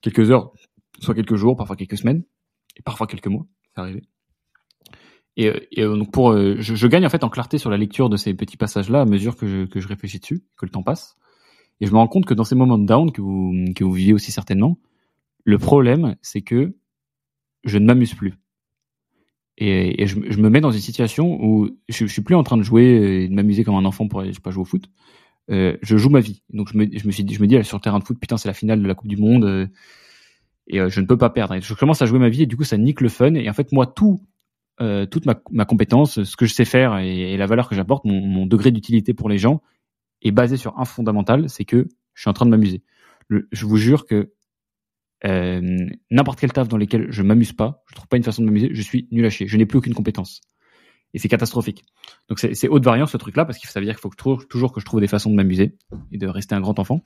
quelques 0.00 0.30
heures 0.32 0.52
soit 0.98 1.14
quelques 1.14 1.36
jours 1.36 1.56
parfois 1.56 1.76
quelques 1.76 1.96
semaines 1.96 2.24
et 2.76 2.82
parfois 2.82 3.06
quelques 3.06 3.28
mois 3.28 3.46
c'est 3.74 3.80
arrivé. 3.80 4.02
Et, 5.36 5.52
et, 5.70 5.82
euh, 5.82 5.96
donc 5.96 6.10
pour 6.10 6.30
euh, 6.32 6.56
je, 6.58 6.74
je, 6.74 6.86
gagne 6.88 7.06
en 7.06 7.10
fait 7.10 7.22
en 7.22 7.28
clarté 7.28 7.58
sur 7.58 7.70
la 7.70 7.76
lecture 7.76 8.08
de 8.08 8.16
ces 8.16 8.34
petits 8.34 8.56
passages 8.56 8.90
là 8.90 9.02
à 9.02 9.04
mesure 9.04 9.36
que 9.36 9.46
je, 9.46 9.66
que 9.66 9.80
je 9.80 9.86
réfléchis 9.86 10.18
dessus 10.18 10.42
que 10.56 10.66
le 10.66 10.70
temps 10.70 10.82
passe. 10.82 11.16
Et 11.80 11.86
je 11.86 11.92
me 11.92 11.98
rends 11.98 12.08
compte 12.08 12.24
que 12.24 12.34
dans 12.34 12.44
ces 12.44 12.54
moments 12.56 12.78
de 12.78 12.86
down 12.86 13.12
que 13.12 13.20
vous 13.20 13.54
que 13.76 13.84
vous 13.84 13.92
vivez 13.92 14.14
aussi 14.14 14.32
certainement 14.32 14.78
le 15.44 15.58
problème 15.58 16.16
c'est 16.22 16.40
que 16.40 16.74
je 17.64 17.78
ne 17.78 17.84
m'amuse 17.84 18.14
plus 18.14 18.34
et, 19.58 20.06
je, 20.06 20.18
me 20.18 20.50
mets 20.50 20.60
dans 20.60 20.70
une 20.70 20.80
situation 20.80 21.42
où 21.42 21.70
je, 21.88 22.06
je, 22.06 22.12
suis 22.12 22.22
plus 22.22 22.34
en 22.34 22.42
train 22.42 22.58
de 22.58 22.62
jouer 22.62 23.22
et 23.22 23.28
de 23.28 23.34
m'amuser 23.34 23.64
comme 23.64 23.74
un 23.74 23.84
enfant 23.86 24.06
pour 24.06 24.24
je 24.24 24.38
pas, 24.40 24.50
jouer 24.50 24.62
au 24.62 24.66
foot. 24.66 24.90
Euh, 25.50 25.76
je 25.82 25.96
joue 25.96 26.10
ma 26.10 26.20
vie. 26.20 26.42
Donc 26.52 26.70
je 26.72 26.76
me, 26.76 26.86
je 26.92 27.06
me 27.06 27.12
suis 27.12 27.26
je 27.26 27.40
me 27.40 27.46
dis, 27.46 27.62
sur 27.64 27.78
le 27.78 27.82
terrain 27.82 27.98
de 27.98 28.04
foot, 28.04 28.18
putain, 28.18 28.36
c'est 28.36 28.48
la 28.48 28.54
finale 28.54 28.82
de 28.82 28.86
la 28.86 28.94
Coupe 28.94 29.08
du 29.08 29.16
Monde 29.16 29.44
euh, 29.44 29.66
et 30.66 30.80
euh, 30.80 30.88
je 30.90 31.00
ne 31.00 31.06
peux 31.06 31.16
pas 31.16 31.30
perdre. 31.30 31.58
Je 31.60 31.74
commence 31.74 32.02
à 32.02 32.06
jouer 32.06 32.18
ma 32.18 32.28
vie 32.28 32.42
et 32.42 32.46
du 32.46 32.56
coup, 32.56 32.64
ça 32.64 32.76
nique 32.76 33.00
le 33.00 33.08
fun. 33.08 33.34
Et 33.34 33.48
en 33.48 33.52
fait, 33.52 33.72
moi, 33.72 33.86
tout 33.86 34.20
toute 34.78 35.24
ma, 35.24 35.40
ma, 35.50 35.64
compétence, 35.64 36.22
ce 36.22 36.36
que 36.36 36.44
je 36.44 36.52
sais 36.52 36.66
faire 36.66 36.98
et, 36.98 37.34
la 37.38 37.46
valeur 37.46 37.66
que 37.66 37.74
j'apporte, 37.74 38.04
mon, 38.04 38.20
mon, 38.20 38.44
degré 38.44 38.70
d'utilité 38.70 39.14
pour 39.14 39.30
les 39.30 39.38
gens 39.38 39.62
est 40.20 40.32
basé 40.32 40.58
sur 40.58 40.78
un 40.78 40.84
fondamental, 40.84 41.48
c'est 41.48 41.64
que 41.64 41.88
je 42.12 42.20
suis 42.20 42.28
en 42.28 42.34
train 42.34 42.44
de 42.44 42.50
m'amuser. 42.50 42.82
Je 43.30 43.64
vous 43.64 43.78
jure 43.78 44.04
que 44.04 44.32
euh, 45.24 45.86
n'importe 46.10 46.40
quel 46.40 46.52
taf 46.52 46.68
dans 46.68 46.76
lequel 46.76 47.10
je 47.10 47.22
m'amuse 47.22 47.52
pas, 47.52 47.82
je 47.88 47.94
trouve 47.94 48.08
pas 48.08 48.16
une 48.16 48.22
façon 48.22 48.42
de 48.42 48.46
m'amuser, 48.46 48.70
je 48.72 48.82
suis 48.82 49.08
nul 49.10 49.24
à 49.24 49.30
chier. 49.30 49.46
Je 49.46 49.56
n'ai 49.56 49.66
plus 49.66 49.78
aucune 49.78 49.94
compétence. 49.94 50.40
Et 51.14 51.18
c'est 51.18 51.28
catastrophique. 51.28 51.84
Donc 52.28 52.38
c'est 52.38 52.68
haute 52.68 52.84
variance 52.84 53.12
ce 53.12 53.16
truc-là, 53.16 53.44
parce 53.44 53.58
que 53.58 53.66
ça 53.68 53.80
veut 53.80 53.86
dire 53.86 53.94
qu'il 53.94 54.02
faut 54.02 54.36
toujours 54.48 54.72
que 54.72 54.80
je 54.80 54.84
trouve 54.84 55.00
des 55.00 55.06
façons 55.06 55.30
de 55.30 55.34
m'amuser 55.34 55.76
et 56.12 56.18
de 56.18 56.26
rester 56.26 56.54
un 56.54 56.60
grand 56.60 56.78
enfant. 56.78 57.02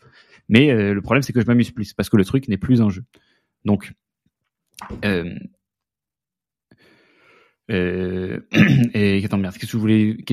Mais 0.49 0.71
euh, 0.71 0.95
le 0.95 1.03
problème, 1.03 1.23
c'est 1.23 1.33
que 1.33 1.41
je 1.41 1.47
m'amuse 1.47 1.71
plus, 1.71 1.93
parce 1.93 2.09
que 2.09 2.17
le 2.17 2.25
truc 2.25 2.49
n'est 2.49 2.57
plus 2.57 2.83
un 2.83 2.89
jeu. 2.89 3.05
Donc, 3.65 3.93
euh, 5.05 5.33
euh, 7.71 8.41
et 8.95 9.25
attends 9.25 9.39
merde, 9.39 9.57
qu'est-ce 9.57 9.71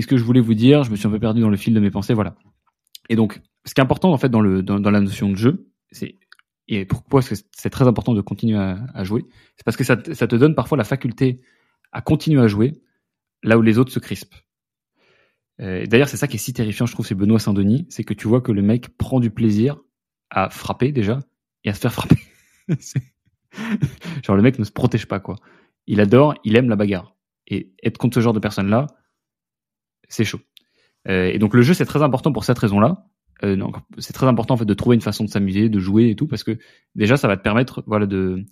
que 0.07 0.17
je 0.17 0.23
voulais, 0.23 0.41
vous 0.41 0.53
dire? 0.55 0.83
Je 0.83 0.89
me 0.89 0.95
suis 0.95 1.07
un 1.07 1.11
peu 1.11 1.19
perdu 1.19 1.41
dans 1.41 1.49
le 1.49 1.57
fil 1.57 1.73
de 1.73 1.79
mes 1.79 1.91
pensées, 1.91 2.13
voilà. 2.15 2.35
Et 3.09 3.15
donc, 3.15 3.41
ce 3.65 3.73
qui 3.73 3.81
est 3.81 3.83
important 3.83 4.11
en 4.11 4.17
fait 4.17 4.29
dans 4.29 4.41
la 4.41 5.01
notion 5.01 5.29
de 5.29 5.35
jeu, 5.35 5.69
c'est 5.91 6.15
et 6.67 6.85
pourquoi 6.85 7.21
est-ce 7.21 7.41
que 7.41 7.47
c'est 7.55 7.69
très 7.69 7.87
important 7.87 8.13
de 8.13 8.21
continuer 8.21 8.57
à, 8.57 9.03
jouer 9.03 9.25
C'est 9.55 9.63
parce 9.63 9.77
que 9.77 9.83
ça, 9.83 9.95
te 9.97 10.35
donne 10.35 10.55
parfois 10.55 10.77
la 10.77 10.83
faculté 10.83 11.41
à 11.91 12.01
continuer 12.01 12.41
à 12.41 12.47
jouer 12.47 12.81
là 13.43 13.57
où 13.57 13.61
les 13.61 13.77
autres 13.77 13.91
se 13.91 13.99
crispent. 13.99 14.35
Euh, 15.61 15.85
D'ailleurs, 15.85 16.09
c'est 16.09 16.17
ça 16.17 16.27
qui 16.27 16.35
est 16.35 16.39
si 16.39 16.53
terrifiant, 16.53 16.85
je 16.85 16.93
trouve, 16.93 17.05
c'est 17.05 17.15
Benoît 17.15 17.39
Saint-Denis, 17.39 17.87
c'est 17.89 18.03
que 18.03 18.13
tu 18.13 18.27
vois 18.27 18.41
que 18.41 18.51
le 18.51 18.61
mec 18.61 18.89
prend 18.97 19.19
du 19.19 19.31
plaisir 19.31 19.77
à 20.29 20.49
frapper 20.49 20.91
déjà 20.91 21.19
et 21.63 21.69
à 21.69 21.73
se 21.73 21.79
faire 21.79 21.93
frapper. 21.93 22.17
Genre 24.23 24.35
le 24.35 24.41
mec 24.41 24.59
ne 24.59 24.63
se 24.63 24.71
protège 24.71 25.07
pas 25.07 25.19
quoi. 25.19 25.35
Il 25.85 26.01
adore, 26.01 26.35
il 26.43 26.55
aime 26.57 26.69
la 26.69 26.75
bagarre. 26.75 27.15
Et 27.47 27.71
être 27.81 27.97
contre 27.97 28.15
ce 28.15 28.19
genre 28.19 28.33
de 28.33 28.39
personnes-là, 28.39 28.87
c'est 30.09 30.25
chaud. 30.25 30.41
Euh, 31.07 31.31
et 31.31 31.39
donc 31.39 31.53
le 31.53 31.61
jeu 31.61 31.73
c'est 31.73 31.85
très 31.85 32.03
important 32.03 32.31
pour 32.33 32.43
cette 32.43 32.59
raison-là. 32.59 33.05
Euh, 33.43 33.55
c'est 33.99 34.13
très 34.13 34.27
important 34.27 34.55
de 34.55 34.73
trouver 34.73 34.95
une 34.95 35.01
façon 35.01 35.23
de 35.23 35.29
s'amuser, 35.29 35.69
de 35.69 35.79
jouer 35.79 36.09
et 36.09 36.15
tout, 36.15 36.27
parce 36.27 36.43
que 36.43 36.57
déjà 36.95 37.17
ça 37.17 37.27
va 37.27 37.37
te 37.37 37.43
permettre 37.43 37.83
voilà 37.85 38.05
de 38.07 38.45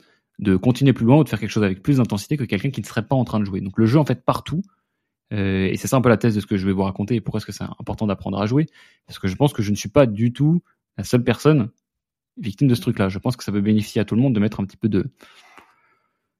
continuer 0.57 0.93
plus 0.93 1.05
loin 1.05 1.17
ou 1.17 1.23
de 1.23 1.29
faire 1.29 1.39
quelque 1.39 1.49
chose 1.49 1.63
avec 1.63 1.81
plus 1.81 1.97
d'intensité 1.97 2.37
que 2.37 2.43
quelqu'un 2.43 2.69
qui 2.69 2.81
ne 2.81 2.85
serait 2.85 3.07
pas 3.07 3.15
en 3.15 3.25
train 3.25 3.39
de 3.39 3.45
jouer. 3.45 3.61
Donc 3.61 3.77
le 3.77 3.85
jeu 3.85 3.99
en 3.99 4.05
fait 4.05 4.23
partout, 4.23 4.61
euh, 5.33 5.65
et 5.65 5.77
c'est 5.77 5.87
ça 5.87 5.97
un 5.97 6.01
peu 6.01 6.09
la 6.09 6.17
thèse 6.17 6.35
de 6.35 6.39
ce 6.39 6.45
que 6.45 6.57
je 6.57 6.65
vais 6.65 6.73
vous 6.73 6.83
raconter 6.83 7.15
et 7.15 7.21
pourquoi 7.21 7.39
est-ce 7.39 7.45
que 7.47 7.51
c'est 7.51 7.63
important 7.63 8.05
d'apprendre 8.05 8.39
à 8.39 8.45
jouer, 8.45 8.67
parce 9.07 9.17
que 9.17 9.27
je 9.27 9.35
pense 9.35 9.53
que 9.53 9.63
je 9.63 9.71
ne 9.71 9.75
suis 9.75 9.89
pas 9.89 10.05
du 10.05 10.33
tout 10.33 10.61
la 10.97 11.03
seule 11.03 11.23
personne 11.23 11.69
victime 12.37 12.67
de 12.67 12.75
ce 12.75 12.81
truc-là. 12.81 13.09
Je 13.09 13.17
pense 13.17 13.35
que 13.35 13.43
ça 13.43 13.51
peut 13.51 13.61
bénéficier 13.61 14.01
à 14.01 14.05
tout 14.05 14.15
le 14.15 14.21
monde 14.21 14.35
de 14.35 14.39
mettre 14.39 14.59
un 14.59 14.65
petit 14.65 14.77
peu 14.77 14.89
de 14.89 15.09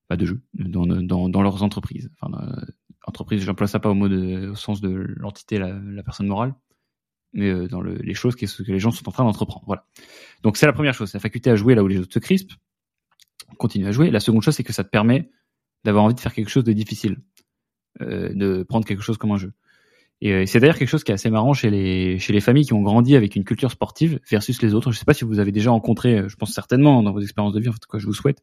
bah, 0.10 0.18
de 0.18 0.26
jeu 0.26 0.42
dans, 0.54 0.86
dans, 0.86 1.30
dans 1.30 1.42
leurs 1.42 1.64
entreprises. 1.64 2.12
Enfin, 2.22 2.38
euh, 2.44 2.66
entreprise, 3.08 3.42
j'emploie 3.44 3.68
ça 3.68 3.80
pas 3.80 3.90
au 3.90 4.56
sens 4.56 4.82
de 4.82 4.90
l'entité, 4.90 5.58
la 5.58 6.04
personne 6.04 6.28
morale, 6.28 6.54
mais 7.36 7.50
euh, 7.50 7.67
dans 7.67 7.82
le, 7.82 7.95
les 7.98 8.13
choses 8.13 8.36
que, 8.36 8.45
les 8.63 8.80
gens 8.80 8.91
sont 8.91 9.08
en 9.08 9.12
train 9.12 9.24
d'entreprendre. 9.24 9.63
Voilà. 9.67 9.86
Donc 10.41 10.58
c'est 10.58 10.65
la 10.65 10.74
première 10.74 10.93
chose, 10.93 11.13
la 11.13 11.19
faculté 11.19 11.52
à 11.52 11.56
jouer 11.56 11.76
là 11.76 11.84
où 11.84 11.88
les 11.88 12.00
autres 12.00 12.13
se 12.13 12.19
crispent. 12.19 12.54
Continue 13.58 13.88
à 13.88 13.91
jouer. 13.91 14.10
La 14.10 14.19
seconde 14.19 14.41
chose, 14.41 14.56
c'est 14.56 14.63
que 14.63 14.74
ça 14.74 14.84
te 14.84 14.89
permet 14.89 15.30
d'avoir 15.84 16.04
envie 16.04 16.15
de 16.15 16.19
faire 16.19 16.34
quelque 16.34 16.50
chose 16.50 16.63
de 16.63 16.74
difficile, 16.74 17.17
euh, 18.02 18.34
de 18.34 18.63
prendre 18.63 18.86
quelque 18.86 19.04
chose 19.04 19.17
comme 19.17 19.32
un 19.32 19.38
jeu. 19.38 19.54
Et 20.21 20.32
euh, 20.34 20.45
c'est 20.48 20.60
d'ailleurs 20.60 20.78
quelque 20.78 20.89
chose 20.89 21.04
qui 21.04 21.12
est 21.12 21.13
assez 21.13 21.30
marrant 21.30 21.54
chez 21.54 21.69
les 21.69 22.41
familles 22.41 22.65
qui 22.65 22.74
ont 22.74 22.82
grandi 22.82 23.15
avec 23.15 23.36
une 23.36 23.43
culture 23.43 23.69
sportive 23.69 24.19
versus 24.30 24.62
les 24.62 24.74
autres. 24.74 24.91
Je 24.91 24.98
sais 24.98 25.06
pas 25.06 25.13
si 25.13 25.26
vous 25.26 25.39
avez 25.39 25.52
déjà 25.52 25.71
rencontré, 25.71 26.28
je 26.28 26.36
pense 26.38 26.54
certainement 26.54 27.04
dans 27.04 27.12
vos 27.12 27.19
expériences 27.19 27.54
de 27.54 27.60
vie, 27.60 27.69
en 27.69 27.74
tout 27.74 27.89
cas 27.91 28.00
je 28.00 28.06
vous 28.06 28.13
souhaite 28.13 28.41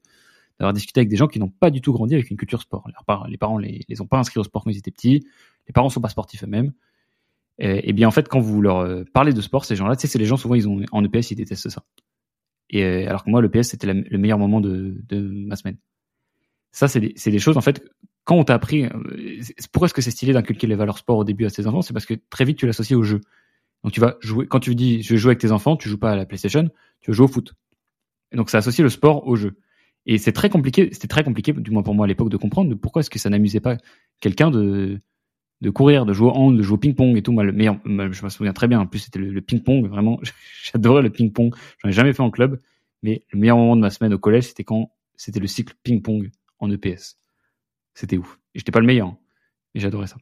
d'avoir 0.58 0.74
discuté 0.74 1.00
avec 1.00 1.08
des 1.08 1.16
gens 1.16 1.28
qui 1.28 1.38
n'ont 1.38 1.48
pas 1.48 1.70
du 1.70 1.80
tout 1.80 1.92
grandi 1.92 2.14
avec 2.14 2.30
une 2.30 2.36
culture 2.36 2.60
sport. 2.60 2.86
Les 3.28 3.38
parents, 3.38 3.58
les 3.58 3.84
les, 3.88 4.00
ont 4.00 4.06
pas 4.06 4.18
inscrits 4.18 4.38
au 4.38 4.44
sport 4.44 4.64
quand 4.64 4.70
ils 4.70 4.76
étaient 4.76 4.90
petits, 4.90 5.26
les 5.66 5.72
parents 5.72 5.88
sont 5.88 6.00
pas 6.00 6.10
sportifs 6.10 6.44
eux-mêmes. 6.44 6.72
Et, 7.58 7.92
bien 7.92 8.08
en 8.08 8.10
fait, 8.10 8.28
quand 8.28 8.40
vous 8.40 8.60
leur 8.60 8.78
euh, 8.78 9.04
parlez 9.12 9.32
de 9.32 9.40
sport, 9.40 9.64
ces 9.64 9.76
gens-là, 9.76 9.94
tu 9.94 10.02
sais, 10.02 10.08
c'est 10.08 10.18
les 10.18 10.24
gens 10.24 10.36
souvent 10.36 10.54
ils 10.54 10.68
ont 10.68 10.80
en 10.90 11.04
EPS 11.04 11.30
ils 11.30 11.36
détestent 11.36 11.68
ça. 11.68 11.84
Et 12.70 12.82
euh, 12.84 13.08
alors 13.08 13.24
que 13.24 13.30
moi, 13.30 13.42
l'EPS 13.42 13.68
c'était 13.68 13.92
le 13.92 14.18
meilleur 14.18 14.38
moment 14.38 14.60
de, 14.60 14.96
ma 15.10 15.56
semaine. 15.56 15.76
Ça, 16.72 16.88
c'est 16.88 17.00
des, 17.00 17.38
choses 17.38 17.56
en 17.56 17.60
fait. 17.60 17.84
Quand 18.24 18.36
on 18.36 18.44
t'a 18.44 18.54
appris, 18.54 18.84
euh, 18.84 18.90
pourquoi 19.72 19.86
est-ce 19.86 19.94
que 19.94 20.00
c'est 20.00 20.10
stylé 20.10 20.32
d'inculquer 20.32 20.66
les 20.66 20.76
valeurs 20.76 20.96
sport 20.98 21.18
au 21.18 21.24
début 21.24 21.44
à 21.44 21.50
tes 21.50 21.66
enfants? 21.66 21.82
C'est 21.82 21.92
parce 21.92 22.06
que 22.06 22.14
très 22.30 22.44
vite 22.44 22.56
tu 22.56 22.66
l'associes 22.66 22.96
au 22.96 23.02
jeu. 23.02 23.20
Donc 23.84 23.92
tu 23.92 24.00
vas 24.00 24.16
jouer. 24.20 24.46
Quand 24.46 24.60
tu 24.60 24.74
dis 24.74 25.02
je 25.02 25.12
vais 25.12 25.18
jouer 25.18 25.30
avec 25.30 25.40
tes 25.40 25.50
enfants, 25.50 25.76
tu 25.76 25.88
joues 25.88 25.98
pas 25.98 26.12
à 26.12 26.16
la 26.16 26.24
PlayStation, 26.24 26.70
tu 27.00 27.10
veux 27.10 27.14
jouer 27.14 27.24
au 27.24 27.28
foot. 27.28 27.52
Donc 28.32 28.48
ça 28.48 28.58
associe 28.58 28.82
le 28.82 28.88
sport 28.88 29.26
au 29.26 29.36
jeu. 29.36 29.58
Et 30.06 30.18
c'est 30.18 30.32
très 30.32 30.48
compliqué. 30.48 30.88
C'était 30.92 31.08
très 31.08 31.24
compliqué, 31.24 31.52
du 31.52 31.70
moins 31.70 31.82
pour 31.82 31.94
moi 31.94 32.06
à 32.06 32.08
l'époque, 32.08 32.30
de 32.30 32.36
comprendre 32.36 32.74
pourquoi 32.74 33.00
est-ce 33.00 33.10
que 33.10 33.18
ça 33.18 33.28
n'amusait 33.28 33.60
pas 33.60 33.76
quelqu'un 34.20 34.50
de 34.50 34.98
de 35.62 35.70
courir, 35.70 36.04
de 36.04 36.12
jouer 36.12 36.28
au 36.28 36.32
hand, 36.32 36.58
de 36.58 36.62
jouer 36.62 36.74
au 36.74 36.78
ping-pong 36.78 37.16
et 37.16 37.22
tout. 37.22 37.30
Moi, 37.30 37.44
le 37.44 37.52
meilleur, 37.52 37.78
je 37.84 38.24
me 38.24 38.28
souviens 38.28 38.52
très 38.52 38.66
bien. 38.66 38.80
En 38.80 38.86
plus, 38.86 38.98
c'était 38.98 39.20
le, 39.20 39.40
ping-pong. 39.40 39.86
Vraiment, 39.86 40.20
j'adorais 40.64 41.02
le 41.02 41.10
ping-pong. 41.10 41.54
J'en 41.78 41.88
ai 41.88 41.92
jamais 41.92 42.12
fait 42.12 42.22
en 42.22 42.32
club, 42.32 42.60
mais 43.04 43.24
le 43.30 43.38
meilleur 43.38 43.56
moment 43.56 43.76
de 43.76 43.80
ma 43.80 43.90
semaine 43.90 44.12
au 44.12 44.18
collège, 44.18 44.48
c'était 44.48 44.64
quand 44.64 44.90
c'était 45.16 45.38
le 45.38 45.46
cycle 45.46 45.74
ping-pong 45.84 46.30
en 46.58 46.68
EPS. 46.68 47.16
C'était 47.94 48.18
ouf. 48.18 48.40
Et 48.54 48.58
j'étais 48.58 48.72
pas 48.72 48.80
le 48.80 48.86
meilleur, 48.86 49.08
hein, 49.08 49.18
mais 49.72 49.80
j'adorais 49.80 50.08
ça. 50.08 50.16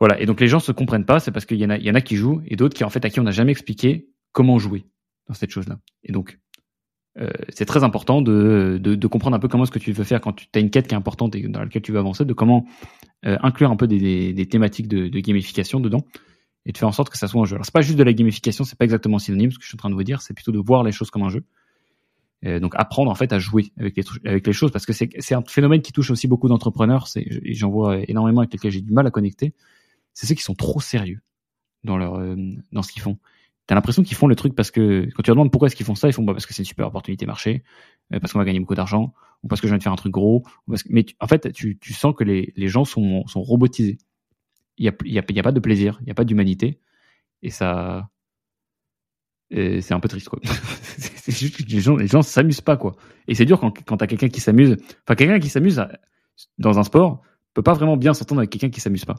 Voilà. 0.00 0.18
Et 0.20 0.26
donc 0.26 0.40
les 0.40 0.48
gens 0.48 0.58
se 0.58 0.72
comprennent 0.72 1.04
pas, 1.04 1.20
c'est 1.20 1.30
parce 1.30 1.44
qu'il 1.44 1.58
y 1.58 1.66
en 1.66 1.70
a, 1.70 1.76
il 1.76 1.84
y 1.84 1.90
en 1.90 1.94
a 1.94 2.00
qui 2.00 2.16
jouent 2.16 2.42
et 2.46 2.56
d'autres 2.56 2.74
qui 2.74 2.84
en 2.84 2.90
fait 2.90 3.04
à 3.04 3.10
qui 3.10 3.20
on 3.20 3.24
n'a 3.24 3.30
jamais 3.30 3.52
expliqué 3.52 4.08
comment 4.32 4.58
jouer 4.58 4.86
dans 5.28 5.34
cette 5.34 5.50
chose-là. 5.50 5.78
Et 6.02 6.12
donc 6.12 6.38
euh, 7.18 7.30
c'est 7.50 7.66
très 7.66 7.84
important 7.84 8.22
de, 8.22 8.78
de, 8.80 9.06
comprendre 9.06 9.36
un 9.36 9.38
peu 9.38 9.48
comment 9.48 9.66
ce 9.66 9.70
que 9.70 9.78
tu 9.78 9.92
veux 9.92 10.04
faire 10.04 10.20
quand 10.20 10.32
tu 10.32 10.46
as 10.54 10.60
une 10.60 10.70
quête 10.70 10.88
qui 10.88 10.94
est 10.94 10.96
importante 10.96 11.34
et 11.34 11.46
dans 11.46 11.60
laquelle 11.60 11.82
tu 11.82 11.92
veux 11.92 11.98
avancer, 11.98 12.24
de 12.24 12.32
comment 12.32 12.64
euh, 13.26 13.36
inclure 13.42 13.70
un 13.70 13.76
peu 13.76 13.86
des, 13.86 14.32
des, 14.32 14.46
thématiques 14.46 14.88
de, 14.88 15.08
gamification 15.20 15.78
dedans 15.78 16.06
et 16.64 16.72
de 16.72 16.78
faire 16.78 16.88
en 16.88 16.92
sorte 16.92 17.10
que 17.10 17.18
ça 17.18 17.28
soit 17.28 17.42
un 17.42 17.44
jeu. 17.44 17.56
Alors 17.56 17.66
c'est 17.66 17.74
pas 17.74 17.82
juste 17.82 17.98
de 17.98 18.02
la 18.02 18.14
gamification, 18.14 18.64
c'est 18.64 18.78
pas 18.78 18.84
exactement 18.84 19.18
synonyme 19.18 19.50
ce 19.50 19.58
que 19.58 19.64
je 19.64 19.68
suis 19.68 19.76
en 19.76 19.78
train 19.78 19.90
de 19.90 19.94
vous 19.94 20.04
dire, 20.04 20.22
c'est 20.22 20.32
plutôt 20.32 20.52
de 20.52 20.58
voir 20.58 20.84
les 20.84 20.92
choses 20.92 21.10
comme 21.10 21.22
un 21.22 21.28
jeu. 21.28 21.44
Euh, 22.46 22.60
donc 22.60 22.72
apprendre 22.76 23.10
en 23.10 23.14
fait 23.14 23.32
à 23.32 23.38
jouer 23.38 23.72
avec 23.78 23.96
les, 23.96 24.04
avec 24.24 24.46
les 24.46 24.52
choses 24.52 24.72
parce 24.72 24.86
que 24.86 24.92
c'est 24.92 25.34
un 25.34 25.44
phénomène 25.46 25.82
qui 25.82 25.92
touche 25.92 26.10
aussi 26.10 26.28
beaucoup 26.28 26.48
d'entrepreneurs, 26.48 27.08
j'en 27.44 27.70
vois 27.70 27.98
énormément 28.08 28.40
avec 28.40 28.52
lesquels 28.54 28.72
j'ai 28.72 28.80
du 28.80 28.92
mal 28.92 29.06
à 29.06 29.10
connecter, 29.10 29.52
c'est 30.14 30.26
ceux 30.26 30.34
qui 30.34 30.42
sont 30.42 30.54
trop 30.54 30.80
sérieux 30.80 31.20
dans 31.84 31.98
leur 31.98 32.20
dans 32.72 32.82
ce 32.82 32.90
qu'ils 32.90 33.02
font 33.02 33.18
t'as 33.72 33.76
l'impression 33.76 34.02
qu'ils 34.02 34.18
font 34.18 34.26
le 34.26 34.36
truc 34.36 34.54
parce 34.54 34.70
que 34.70 35.08
quand 35.14 35.22
tu 35.22 35.30
leur 35.30 35.36
demandes 35.36 35.50
pourquoi 35.50 35.68
est-ce 35.68 35.76
qu'ils 35.76 35.86
font 35.86 35.94
ça, 35.94 36.06
ils 36.06 36.12
font 36.12 36.22
bah, 36.22 36.34
parce 36.34 36.44
que 36.44 36.52
c'est 36.52 36.60
une 36.60 36.66
super 36.66 36.88
opportunité 36.88 37.24
marché, 37.24 37.64
euh, 38.12 38.20
parce 38.20 38.30
qu'on 38.30 38.38
va 38.38 38.44
gagner 38.44 38.60
beaucoup 38.60 38.74
d'argent, 38.74 39.14
ou 39.42 39.48
parce 39.48 39.62
que 39.62 39.66
je 39.66 39.72
viens 39.72 39.78
de 39.78 39.82
faire 39.82 39.94
un 39.94 39.96
truc 39.96 40.12
gros. 40.12 40.44
Mais 40.90 41.06
en 41.20 41.26
fait, 41.26 41.50
tu, 41.54 41.78
tu 41.78 41.94
sens 41.94 42.14
que 42.14 42.22
les, 42.22 42.52
gens 42.68 42.84
sont, 42.84 43.24
robotisés. 43.34 43.96
Il 44.76 44.84
y 44.84 44.90
a, 44.90 44.92
y, 45.06 45.18
a, 45.18 45.42
pas 45.42 45.52
de 45.52 45.60
plaisir, 45.60 45.98
il 46.02 46.08
y 46.08 46.10
a 46.10 46.14
pas 46.14 46.24
d'humanité, 46.24 46.80
et 47.40 47.48
ça, 47.48 48.10
c'est 49.50 49.92
un 49.92 50.00
peu 50.00 50.08
triste 50.08 50.28
quoi. 50.28 50.38
c'est 50.98 51.32
juste 51.32 51.56
que 51.56 51.62
les 51.62 51.80
gens, 51.80 51.96
gens 51.96 52.20
s'amusent 52.20 52.60
pas 52.60 52.76
quoi. 52.76 52.94
Et 53.26 53.34
c'est 53.34 53.46
dur 53.46 53.58
quand, 53.58 53.72
quand 53.86 53.96
t'as 53.96 54.06
quelqu'un 54.06 54.28
qui 54.28 54.40
s'amuse. 54.40 54.76
Enfin, 55.06 55.14
quelqu'un 55.14 55.40
qui 55.40 55.48
s'amuse 55.48 55.82
dans 56.58 56.78
un 56.78 56.84
sport 56.84 57.22
peut 57.54 57.62
pas 57.62 57.72
vraiment 57.72 57.96
bien 57.96 58.12
s'entendre 58.12 58.40
avec 58.40 58.50
quelqu'un 58.50 58.68
qui 58.68 58.82
s'amuse 58.82 59.06
pas. 59.06 59.16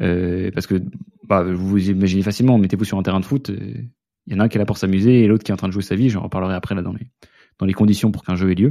Euh, 0.00 0.50
parce 0.52 0.66
que 0.66 0.82
bah, 1.24 1.42
vous 1.42 1.68
vous 1.68 1.90
imaginez 1.90 2.22
facilement, 2.22 2.58
mettez-vous 2.58 2.84
sur 2.84 2.98
un 2.98 3.02
terrain 3.02 3.20
de 3.20 3.24
foot, 3.24 3.50
il 3.50 3.62
euh, 3.62 3.84
y 4.28 4.34
en 4.34 4.40
a 4.40 4.44
un 4.44 4.48
qui 4.48 4.56
est 4.56 4.58
là 4.58 4.66
pour 4.66 4.78
s'amuser 4.78 5.22
et 5.22 5.26
l'autre 5.26 5.44
qui 5.44 5.50
est 5.50 5.54
en 5.54 5.58
train 5.58 5.68
de 5.68 5.72
jouer 5.72 5.82
sa 5.82 5.94
vie. 5.94 6.08
J'en 6.08 6.22
reparlerai 6.22 6.54
après 6.54 6.74
là 6.74 6.82
dans 6.82 6.92
les, 6.92 7.10
dans 7.58 7.66
les 7.66 7.74
conditions 7.74 8.10
pour 8.10 8.24
qu'un 8.24 8.36
jeu 8.36 8.50
ait 8.50 8.54
lieu. 8.54 8.70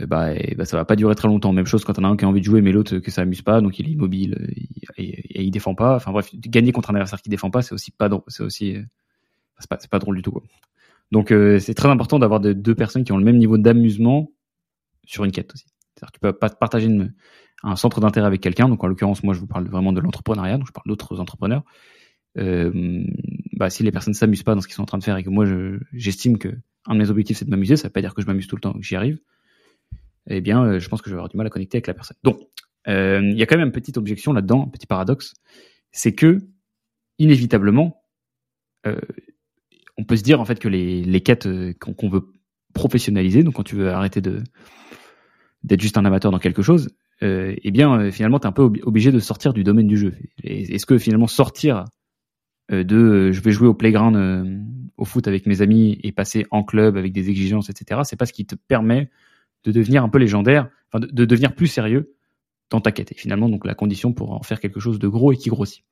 Euh, 0.00 0.06
bah, 0.06 0.34
et, 0.34 0.54
bah, 0.54 0.64
ça 0.64 0.76
va 0.76 0.84
pas 0.84 0.96
durer 0.96 1.14
très 1.14 1.28
longtemps. 1.28 1.52
Même 1.52 1.66
chose 1.66 1.84
quand 1.84 1.98
on 1.98 2.04
a 2.04 2.08
un 2.08 2.16
qui 2.16 2.24
a 2.24 2.28
envie 2.28 2.40
de 2.40 2.44
jouer 2.44 2.62
mais 2.62 2.72
l'autre 2.72 2.98
que 2.98 3.10
ça 3.10 3.22
amuse 3.22 3.42
pas, 3.42 3.60
donc 3.60 3.78
il 3.78 3.88
est 3.88 3.92
immobile 3.92 4.48
et, 4.96 5.42
il 5.42 5.50
défend 5.50 5.74
pas. 5.74 5.96
Enfin 5.96 6.12
bref, 6.12 6.30
gagner 6.34 6.72
contre 6.72 6.90
un 6.90 6.94
adversaire 6.94 7.20
qui 7.20 7.28
défend 7.28 7.50
pas, 7.50 7.62
c'est 7.62 7.74
aussi 7.74 7.90
pas 7.90 8.08
drôle. 8.08 8.22
C'est 8.28 8.42
aussi 8.42 8.76
c'est 9.58 9.68
pas, 9.68 9.78
pas 9.90 9.98
drôle 9.98 10.16
du 10.16 10.22
tout. 10.22 10.30
Quoi. 10.30 10.42
Donc 11.10 11.32
c'est 11.58 11.74
très 11.74 11.88
important 11.88 12.18
d'avoir 12.18 12.38
de, 12.38 12.52
deux 12.52 12.74
personnes 12.74 13.02
qui 13.02 13.12
ont 13.12 13.18
le 13.18 13.24
même 13.24 13.38
niveau 13.38 13.58
d'amusement 13.58 14.30
sur 15.04 15.24
une 15.24 15.32
quête 15.32 15.52
aussi. 15.54 15.66
C'est-à-dire 15.98 16.12
tu 16.12 16.20
peux 16.20 16.32
pas 16.32 16.48
partager 16.48 16.88
un 17.64 17.76
centre 17.76 18.00
d'intérêt 18.00 18.26
avec 18.26 18.40
quelqu'un, 18.40 18.68
donc 18.68 18.82
en 18.84 18.86
l'occurrence 18.86 19.22
moi 19.24 19.34
je 19.34 19.40
vous 19.40 19.46
parle 19.46 19.66
vraiment 19.68 19.92
de 19.92 20.00
l'entrepreneuriat, 20.00 20.58
donc 20.58 20.68
je 20.68 20.72
parle 20.72 20.86
d'autres 20.86 21.18
entrepreneurs, 21.18 21.64
euh, 22.38 23.04
bah, 23.54 23.68
si 23.68 23.82
les 23.82 23.90
personnes 23.90 24.14
s'amusent 24.14 24.44
pas 24.44 24.54
dans 24.54 24.60
ce 24.60 24.68
qu'ils 24.68 24.76
sont 24.76 24.82
en 24.82 24.86
train 24.86 24.98
de 24.98 25.04
faire 25.04 25.16
et 25.16 25.24
que 25.24 25.30
moi 25.30 25.44
j'estime 25.92 26.38
que 26.38 26.48
un 26.86 26.94
de 26.94 27.00
mes 27.00 27.10
objectifs 27.10 27.38
c'est 27.38 27.44
de 27.44 27.50
m'amuser, 27.50 27.76
ça 27.76 27.88
veut 27.88 27.92
pas 27.92 28.00
dire 28.00 28.14
que 28.14 28.22
je 28.22 28.26
m'amuse 28.26 28.46
tout 28.46 28.54
le 28.54 28.60
temps 28.60 28.72
que 28.72 28.82
j'y 28.82 28.94
arrive, 28.94 29.18
eh 30.28 30.40
bien 30.40 30.64
euh, 30.64 30.78
je 30.78 30.88
pense 30.88 31.02
que 31.02 31.10
je 31.10 31.14
vais 31.14 31.18
avoir 31.18 31.28
du 31.28 31.36
mal 31.36 31.46
à 31.46 31.50
connecter 31.50 31.78
avec 31.78 31.88
la 31.88 31.94
personne. 31.94 32.16
Donc 32.22 32.38
euh, 32.86 33.20
il 33.22 33.36
y 33.36 33.42
a 33.42 33.46
quand 33.46 33.56
même 33.56 33.66
une 33.66 33.72
petite 33.72 33.96
objection 33.96 34.32
là-dedans, 34.32 34.64
un 34.66 34.70
petit 34.70 34.86
paradoxe, 34.86 35.34
c'est 35.90 36.14
que 36.14 36.38
inévitablement 37.18 38.02
on 39.98 40.04
peut 40.04 40.16
se 40.16 40.22
dire 40.22 40.40
en 40.40 40.46
fait 40.46 40.58
que 40.58 40.68
les, 40.68 41.20
quêtes 41.20 41.46
qu'on 41.78 42.08
veut 42.08 42.32
professionnaliser, 42.72 43.42
donc 43.42 43.54
quand 43.54 43.64
tu 43.64 43.74
veux 43.74 43.90
arrêter 43.90 44.22
de 44.22 44.42
d'être 45.64 45.80
juste 45.80 45.98
un 45.98 46.04
amateur 46.04 46.30
dans 46.30 46.38
quelque 46.38 46.62
chose, 46.62 46.90
euh, 47.22 47.54
eh 47.62 47.70
bien 47.70 48.00
euh, 48.00 48.10
finalement 48.12 48.38
tu 48.38 48.44
es 48.44 48.48
un 48.48 48.52
peu 48.52 48.62
obligé 48.62 49.10
de 49.10 49.18
sortir 49.18 49.52
du 49.52 49.64
domaine 49.64 49.88
du 49.88 49.96
jeu. 49.96 50.14
Est-ce 50.44 50.86
que 50.86 50.98
finalement 50.98 51.26
sortir 51.26 51.84
euh, 52.70 52.84
de 52.84 53.32
je 53.32 53.40
vais 53.40 53.50
jouer 53.50 53.66
au 53.66 53.74
playground 53.74 54.64
au 54.96 55.04
foot 55.04 55.26
avec 55.26 55.46
mes 55.46 55.62
amis 55.62 55.98
et 56.02 56.12
passer 56.12 56.46
en 56.50 56.62
club 56.62 56.96
avec 56.96 57.12
des 57.12 57.30
exigences, 57.30 57.70
etc. 57.70 58.02
C'est 58.04 58.16
pas 58.16 58.26
ce 58.26 58.32
qui 58.32 58.46
te 58.46 58.54
permet 58.54 59.10
de 59.64 59.72
devenir 59.72 60.04
un 60.04 60.08
peu 60.08 60.18
légendaire, 60.18 60.68
enfin 60.92 61.04
de, 61.04 61.24
devenir 61.24 61.54
plus 61.54 61.66
sérieux 61.66 62.14
dans 62.70 62.80
ta 62.80 62.92
quête. 62.92 63.12
Et 63.12 63.14
finalement, 63.14 63.48
donc 63.48 63.64
la 63.64 63.74
condition 63.74 64.12
pour 64.12 64.32
en 64.32 64.42
faire 64.42 64.60
quelque 64.60 64.80
chose 64.80 64.98
de 64.98 65.08
gros 65.08 65.32
et 65.32 65.36
qui 65.36 65.48
grossit. 65.48 65.84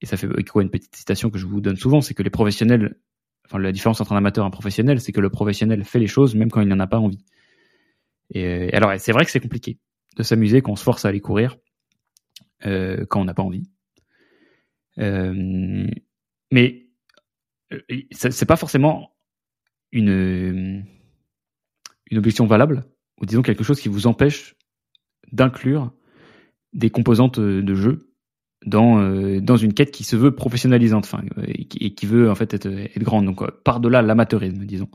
Et 0.00 0.06
ça 0.06 0.16
fait 0.16 0.28
quoi 0.44 0.62
une 0.62 0.70
petite 0.70 0.94
citation 0.94 1.30
que 1.30 1.38
je 1.38 1.46
vous 1.46 1.60
donne 1.60 1.76
souvent, 1.76 2.00
c'est 2.00 2.14
que 2.14 2.22
les 2.22 2.30
professionnels, 2.30 2.96
enfin 3.46 3.58
la 3.58 3.72
différence 3.72 4.00
entre 4.00 4.12
un 4.12 4.16
amateur 4.16 4.44
et 4.44 4.46
un 4.46 4.50
professionnel, 4.50 5.00
c'est 5.00 5.12
que 5.12 5.20
le 5.20 5.30
professionnel 5.30 5.84
fait 5.84 5.98
les 5.98 6.06
choses 6.06 6.34
même 6.34 6.50
quand 6.50 6.60
il 6.60 6.68
n'en 6.68 6.80
a 6.80 6.86
pas 6.86 6.98
envie. 6.98 7.24
Et 8.30 8.44
euh, 8.44 8.68
alors 8.72 8.92
c'est 8.98 9.12
vrai 9.12 9.24
que 9.24 9.30
c'est 9.30 9.40
compliqué 9.40 9.78
de 10.16 10.22
s'amuser 10.22 10.62
quand 10.62 10.72
on 10.72 10.76
se 10.76 10.82
force 10.82 11.04
à 11.04 11.08
aller 11.08 11.20
courir 11.20 11.56
euh, 12.66 13.06
quand 13.06 13.20
on 13.20 13.24
n'a 13.24 13.34
pas 13.34 13.42
envie. 13.42 13.70
Euh, 14.98 15.86
mais 16.50 16.86
euh, 17.72 17.80
c'est 18.10 18.46
pas 18.46 18.56
forcément 18.56 19.14
une 19.92 20.84
une 22.10 22.18
objection 22.18 22.46
valable 22.46 22.84
ou 23.20 23.26
disons 23.26 23.42
quelque 23.42 23.64
chose 23.64 23.80
qui 23.80 23.88
vous 23.88 24.06
empêche 24.06 24.56
d'inclure 25.30 25.92
des 26.72 26.90
composantes 26.90 27.38
de 27.38 27.74
jeu 27.74 28.10
dans 28.66 28.98
euh, 29.00 29.40
dans 29.40 29.56
une 29.56 29.72
quête 29.72 29.90
qui 29.90 30.04
se 30.04 30.16
veut 30.16 30.34
professionnalisante 30.34 31.04
enfin 31.04 31.22
et 31.46 31.64
qui, 31.66 32.06
veut 32.06 32.30
en 32.30 32.34
fait 32.34 32.52
être, 32.54 32.66
être 32.66 33.02
grande 33.02 33.26
donc 33.26 33.48
par 33.62 33.80
delà 33.80 34.02
l'amateurisme 34.02 34.64
disons 34.64 34.88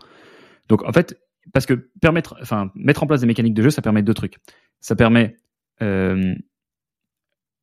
donc 0.68 0.84
en 0.84 0.92
fait 0.92 1.23
parce 1.52 1.66
que 1.66 1.74
permettre 2.02 2.36
enfin 2.42 2.72
mettre 2.76 3.04
en 3.04 3.08
place 3.08 3.22
des 3.22 3.28
mécaniques 3.28 3.54
de 3.54 3.64
jeu 3.64 3.70
ça 3.70 3.82
permet 3.82 4.02
deux 4.02 4.14
trucs 4.14 4.38
ça 4.80 4.96
permet 4.96 5.36
euh, 5.82 6.34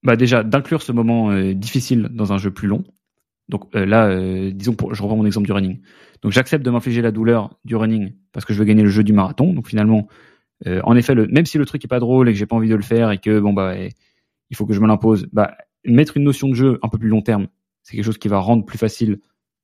bah 0.02 0.16
déjà 0.16 0.42
d'inclure 0.42 0.82
ce 0.82 0.92
moment 0.92 1.30
euh, 1.30 1.54
difficile 1.54 2.08
dans 2.10 2.32
un 2.32 2.38
jeu 2.38 2.50
plus 2.50 2.68
long 2.68 2.84
donc 3.48 3.64
euh, 3.74 3.84
là, 3.84 4.14
disons, 4.52 4.76
je 4.92 5.02
reprends 5.02 5.16
mon 5.16 5.26
exemple 5.26 5.46
du 5.46 5.52
running. 5.52 5.80
Donc 6.22 6.30
j'accepte 6.30 6.64
de 6.64 6.70
m'infliger 6.70 7.02
la 7.02 7.10
douleur 7.10 7.58
du 7.64 7.74
running 7.74 8.12
parce 8.30 8.46
que 8.46 8.54
je 8.54 8.60
veux 8.60 8.64
gagner 8.64 8.84
le 8.84 8.90
jeu 8.90 9.02
du 9.02 9.12
marathon. 9.12 9.52
Donc 9.52 9.66
finalement, 9.66 10.06
en 10.64 10.94
effet, 10.94 11.16
même 11.16 11.46
si 11.46 11.58
le 11.58 11.66
truc 11.66 11.84
est 11.84 11.88
pas 11.88 11.98
drôle 11.98 12.28
et 12.28 12.32
que 12.32 12.38
j'ai 12.38 12.46
pas 12.46 12.54
envie 12.54 12.68
de 12.68 12.76
le 12.76 12.82
faire 12.82 13.10
et 13.10 13.18
que 13.18 13.40
bon 13.40 13.52
bah 13.52 13.74
il 14.50 14.56
faut 14.56 14.66
que 14.66 14.72
je 14.72 14.78
me 14.78 14.86
l'impose, 14.86 15.26
bah 15.32 15.56
mettre 15.84 16.16
une 16.16 16.22
notion 16.22 16.48
de 16.48 16.54
jeu 16.54 16.78
un 16.82 16.88
peu 16.88 16.96
plus 16.96 17.08
long 17.08 17.22
terme, 17.22 17.48
c'est 17.82 17.96
quelque 17.96 18.04
chose 18.04 18.18
qui 18.18 18.28
va 18.28 18.38
rendre 18.38 18.64
plus 18.64 18.78
facile 18.78 19.18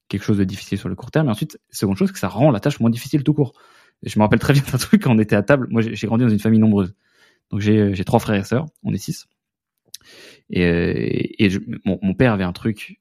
quelque 0.09 0.23
chose 0.23 0.39
de 0.39 0.45
difficile 0.45 0.79
sur 0.79 0.89
le 0.89 0.95
court 0.95 1.11
terme. 1.11 1.29
Et 1.29 1.31
ensuite, 1.31 1.59
seconde 1.71 1.97
chose, 1.97 2.13
que 2.13 2.19
ça 2.19 2.29
rend 2.29 2.51
la 2.51 2.61
tâche 2.61 2.81
moins 2.81 2.91
difficile 2.91 3.25
tout 3.25 3.35
court. 3.35 3.53
Je 4.03 4.19
me 4.19 4.25
rappelle 4.25 4.39
très 4.39 4.53
bien 4.53 4.63
d'un 4.71 4.79
truc 4.79 5.03
quand 5.03 5.15
on 5.15 5.19
était 5.19 5.37
à 5.37 5.43
table. 5.43 5.67
Moi, 5.71 5.83
j'ai 5.83 6.07
grandi 6.07 6.25
dans 6.25 6.31
une 6.31 6.39
famille 6.39 6.61
nombreuse. 6.61 6.95
Donc 7.51 7.61
j'ai 7.61 8.05
trois 8.05 8.19
frères 8.19 8.41
et 8.41 8.45
sœurs, 8.45 8.67
on 8.83 8.93
est 8.93 8.99
six. 8.99 9.27
Et, 10.51 11.49
mon, 11.85 11.99
mon, 12.03 12.15
père 12.15 12.33
avait 12.33 12.45
un 12.45 12.53
truc 12.53 13.01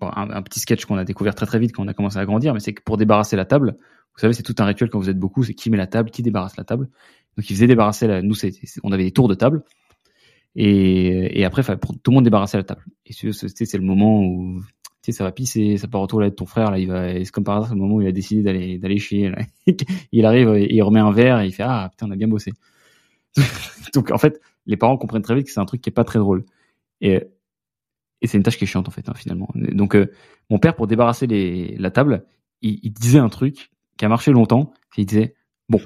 un, 0.00 0.42
petit 0.42 0.60
sketch 0.60 0.84
qu'on 0.84 0.96
a 0.96 1.04
découvert 1.04 1.34
très 1.34 1.46
très 1.46 1.58
vite 1.58 1.72
quand 1.72 1.84
on 1.84 1.88
a 1.88 1.94
commencé 1.94 2.18
à 2.18 2.24
grandir, 2.24 2.54
mais 2.54 2.60
c'est 2.60 2.72
que 2.72 2.82
pour 2.82 2.96
débarrasser 2.96 3.36
la 3.36 3.44
table, 3.44 3.76
vous 4.14 4.20
savez, 4.20 4.32
c'est 4.32 4.42
tout 4.42 4.54
un 4.58 4.64
rituel 4.64 4.90
quand 4.90 4.98
vous 4.98 5.08
êtes 5.08 5.18
beaucoup, 5.18 5.42
c'est 5.42 5.54
qui 5.54 5.70
met 5.70 5.76
la 5.76 5.86
table, 5.86 6.10
qui 6.10 6.22
débarrasse 6.22 6.56
la 6.56 6.64
table. 6.64 6.88
Donc 7.36 7.48
il 7.48 7.54
faisait 7.54 7.66
débarrasser 7.66 8.06
la, 8.06 8.20
nous, 8.20 8.34
on 8.82 8.92
avait 8.92 9.04
des 9.04 9.12
tours 9.12 9.28
de 9.28 9.34
table, 9.34 9.62
et, 10.54 11.40
et 11.40 11.44
après, 11.44 11.62
pour 11.78 11.92
tout 12.00 12.10
le 12.10 12.14
monde 12.14 12.24
débarrasser 12.24 12.56
la 12.56 12.64
table. 12.64 12.84
Et 13.06 13.12
c'est 13.12 13.78
le 13.78 13.84
moment 13.84 14.20
où 14.22 14.60
tu 15.02 15.10
sais, 15.10 15.18
ça 15.18 15.24
va 15.24 15.32
pisser, 15.32 15.78
ça 15.78 15.88
part 15.88 16.00
autour 16.00 16.20
là 16.20 16.30
de 16.30 16.34
ton 16.34 16.46
frère, 16.46 16.70
là, 16.70 16.78
il 16.78 16.86
va, 16.86 17.12
c'est 17.12 17.30
comme 17.32 17.42
par 17.42 17.56
hasard, 17.56 17.70
c'est 17.70 17.74
le 17.74 17.80
moment 17.80 17.96
où 17.96 18.02
il 18.02 18.06
a 18.06 18.12
décidé 18.12 18.42
d'aller, 18.42 18.78
d'aller 18.78 18.98
chier, 18.98 19.30
là. 19.30 19.42
il 20.12 20.24
arrive, 20.24 20.50
et 20.50 20.72
il 20.72 20.80
remet 20.82 21.00
un 21.00 21.10
verre, 21.10 21.40
et 21.40 21.46
il 21.46 21.52
fait, 21.52 21.64
ah, 21.64 21.88
putain, 21.90 22.06
on 22.06 22.12
a 22.12 22.16
bien 22.16 22.28
bossé. 22.28 22.52
Donc, 23.94 24.12
en 24.12 24.18
fait, 24.18 24.40
les 24.66 24.76
parents 24.76 24.96
comprennent 24.96 25.22
très 25.22 25.34
vite 25.34 25.46
que 25.46 25.52
c'est 25.52 25.58
un 25.58 25.64
truc 25.64 25.80
qui 25.80 25.90
est 25.90 25.92
pas 25.92 26.04
très 26.04 26.20
drôle. 26.20 26.44
Et 27.00 27.20
et 28.22 28.28
c'est 28.28 28.38
une 28.38 28.44
tâche 28.44 28.56
qui 28.56 28.64
est 28.64 28.68
chiante 28.68 28.88
en 28.88 28.92
fait 28.92 29.08
hein, 29.08 29.14
finalement. 29.14 29.48
Donc 29.54 29.94
euh, 29.96 30.10
mon 30.48 30.58
père 30.58 30.76
pour 30.76 30.86
débarrasser 30.86 31.26
les, 31.26 31.76
la 31.76 31.90
table, 31.90 32.24
il, 32.62 32.78
il, 32.82 32.92
disait 32.92 33.18
un 33.18 33.28
truc 33.28 33.72
qui 33.98 34.04
a 34.04 34.08
marché 34.08 34.30
longtemps. 34.30 34.72
Il 34.96 35.06
disait 35.06 35.34
bon, 35.68 35.80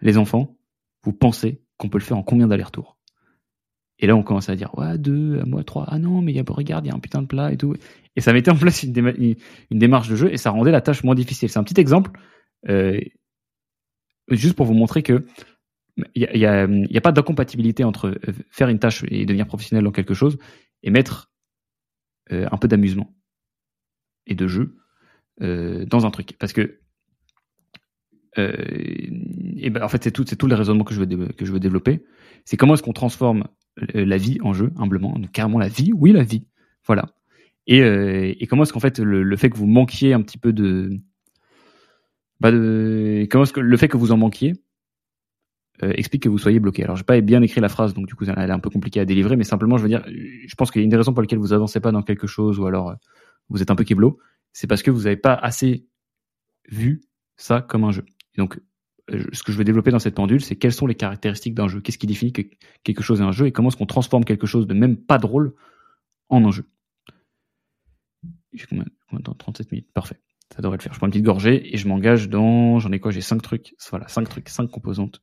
les 0.00 0.18
enfants, 0.18 0.56
vous 1.04 1.12
pensez 1.12 1.62
qu'on 1.78 1.88
peut 1.88 1.98
le 1.98 2.02
faire 2.02 2.18
en 2.18 2.24
combien 2.24 2.48
d'allers-retours? 2.48 2.95
Et 3.98 4.06
là 4.06 4.14
on 4.14 4.22
commençait 4.22 4.52
à 4.52 4.56
dire 4.56 4.76
ouais 4.76 4.98
deux, 4.98 5.40
à 5.40 5.46
moi 5.46 5.64
trois. 5.64 5.84
Ah 5.88 5.98
non 5.98 6.20
mais 6.20 6.32
y 6.32 6.38
a, 6.38 6.44
regarde 6.46 6.84
il 6.84 6.88
y 6.88 6.92
a 6.92 6.94
un 6.94 7.00
putain 7.00 7.22
de 7.22 7.26
plat 7.26 7.52
et 7.52 7.56
tout. 7.56 7.74
Et 8.14 8.20
ça 8.20 8.32
mettait 8.32 8.50
en 8.50 8.56
place 8.56 8.82
une, 8.82 9.36
démarche 9.70 10.08
de 10.08 10.16
jeu 10.16 10.32
et 10.32 10.36
ça 10.36 10.50
rendait 10.50 10.70
la 10.70 10.80
tâche 10.80 11.04
moins 11.04 11.14
difficile. 11.14 11.48
C'est 11.48 11.58
un 11.58 11.64
petit 11.64 11.80
exemple 11.80 12.10
euh, 12.68 13.00
juste 14.30 14.54
pour 14.54 14.66
vous 14.66 14.74
montrer 14.74 15.02
que 15.02 15.24
il 16.14 16.24
y 16.34 16.44
a, 16.44 17.00
pas 17.00 17.12
d'incompatibilité 17.12 17.82
entre 17.82 18.08
euh, 18.08 18.32
faire 18.50 18.68
une 18.68 18.78
tâche 18.78 19.02
et 19.08 19.24
devenir 19.24 19.46
professionnel 19.46 19.84
dans 19.84 19.92
quelque 19.92 20.12
chose 20.12 20.36
et 20.82 20.90
mettre 20.90 21.32
euh, 22.32 22.46
un 22.52 22.58
peu 22.58 22.68
d'amusement 22.68 23.14
et 24.26 24.34
de 24.34 24.46
jeu 24.46 24.76
dans 25.38 26.06
un 26.06 26.10
truc. 26.10 26.34
Parce 26.38 26.54
que 26.54 26.80
ben 28.36 29.82
en 29.82 29.88
fait 29.88 30.04
c'est 30.04 30.10
tout 30.10 30.46
le 30.46 30.54
raisonnement 30.54 30.84
que 30.84 30.94
je 30.94 31.00
veux 31.52 31.60
développer. 31.60 32.04
C'est 32.46 32.56
comment 32.56 32.74
est-ce 32.74 32.82
qu'on 32.82 32.94
transforme 32.94 33.46
la 33.76 34.16
vie 34.16 34.38
en 34.42 34.52
jeu 34.52 34.72
humblement, 34.76 35.14
carrément 35.32 35.58
la 35.58 35.68
vie, 35.68 35.92
oui 35.94 36.12
la 36.12 36.22
vie, 36.22 36.46
voilà. 36.86 37.10
Et, 37.66 37.80
et 38.42 38.46
comment 38.46 38.62
est-ce 38.62 38.72
qu'en 38.72 38.80
fait 38.80 38.98
le, 38.98 39.36
fait 39.36 39.50
que 39.50 39.56
vous 39.56 39.66
manquiez 39.66 40.12
un 40.12 40.22
petit 40.22 40.38
peu 40.38 40.52
de, 40.52 41.00
bah 42.40 42.52
de 42.52 43.26
comment 43.30 43.44
est-ce 43.44 43.52
que 43.52 43.60
le 43.60 43.76
fait 43.76 43.88
que 43.88 43.96
vous 43.96 44.12
en 44.12 44.16
manquiez 44.16 44.54
euh, 45.82 45.92
explique 45.94 46.22
que 46.22 46.28
vous 46.28 46.38
soyez 46.38 46.60
bloqué? 46.60 46.84
Alors, 46.84 46.96
j'ai 46.96 47.04
pas 47.04 47.20
bien 47.20 47.42
écrit 47.42 47.60
la 47.60 47.68
phrase, 47.68 47.94
donc 47.94 48.06
du 48.06 48.14
coup, 48.14 48.24
elle 48.24 48.50
est 48.50 48.52
un 48.52 48.58
peu 48.58 48.70
compliquée 48.70 49.00
à 49.00 49.04
délivrer, 49.04 49.36
mais 49.36 49.44
simplement, 49.44 49.76
je 49.76 49.82
veux 49.82 49.88
dire, 49.88 50.04
je 50.06 50.54
pense 50.54 50.70
qu'il 50.70 50.80
y 50.80 50.82
a 50.82 50.84
une 50.84 50.90
des 50.90 50.96
raisons 50.96 51.12
pour 51.12 51.22
lesquelles 51.22 51.38
vous 51.38 51.52
avancez 51.52 51.80
pas 51.80 51.92
dans 51.92 52.02
quelque 52.02 52.26
chose, 52.26 52.58
ou 52.58 52.66
alors 52.66 52.90
euh, 52.90 52.94
vous 53.48 53.62
êtes 53.62 53.70
un 53.70 53.76
peu 53.76 53.84
kéblo, 53.84 54.18
c'est 54.52 54.66
parce 54.66 54.82
que 54.82 54.90
vous 54.90 55.02
n'avez 55.02 55.16
pas 55.16 55.34
assez 55.34 55.86
vu 56.70 57.02
ça 57.36 57.60
comme 57.60 57.84
un 57.84 57.92
jeu. 57.92 58.04
donc, 58.36 58.56
euh, 58.56 58.60
ce 59.08 59.42
que 59.42 59.52
je 59.52 59.56
veux 59.56 59.64
développer 59.64 59.90
dans 59.90 59.98
cette 59.98 60.14
pendule, 60.14 60.40
c'est 60.40 60.56
quelles 60.56 60.72
sont 60.72 60.86
les 60.86 60.94
caractéristiques 60.94 61.54
d'un 61.54 61.68
jeu, 61.68 61.80
qu'est-ce 61.80 61.98
qui 61.98 62.06
définit 62.06 62.32
que 62.32 62.42
quelque 62.82 63.02
chose 63.02 63.20
est 63.20 63.24
un 63.24 63.32
jeu, 63.32 63.46
et 63.46 63.52
comment 63.52 63.68
est-ce 63.68 63.76
qu'on 63.76 63.86
transforme 63.86 64.24
quelque 64.24 64.46
chose 64.46 64.66
de 64.66 64.74
même 64.74 64.96
pas 64.96 65.18
drôle 65.18 65.54
en 66.28 66.44
un 66.44 66.50
jeu? 66.50 66.68
J'ai 68.52 68.66
combien, 68.66 68.84
de 69.12 69.22
temps? 69.22 69.34
37 69.34 69.70
minutes, 69.70 69.92
parfait. 69.92 70.18
Ça 70.54 70.62
devrait 70.62 70.78
le 70.78 70.82
faire. 70.82 70.92
Je 70.92 70.98
prends 70.98 71.06
une 71.06 71.12
petite 71.12 71.24
gorgée 71.24 71.74
et 71.74 71.76
je 71.76 71.88
m'engage 71.88 72.28
dans, 72.28 72.78
j'en 72.78 72.90
ai 72.92 73.00
quoi? 73.00 73.10
J'ai 73.10 73.20
cinq 73.20 73.42
trucs. 73.42 73.74
Voilà, 73.90 74.08
cinq 74.08 74.28
trucs, 74.28 74.48
cinq 74.48 74.70
composantes 74.70 75.20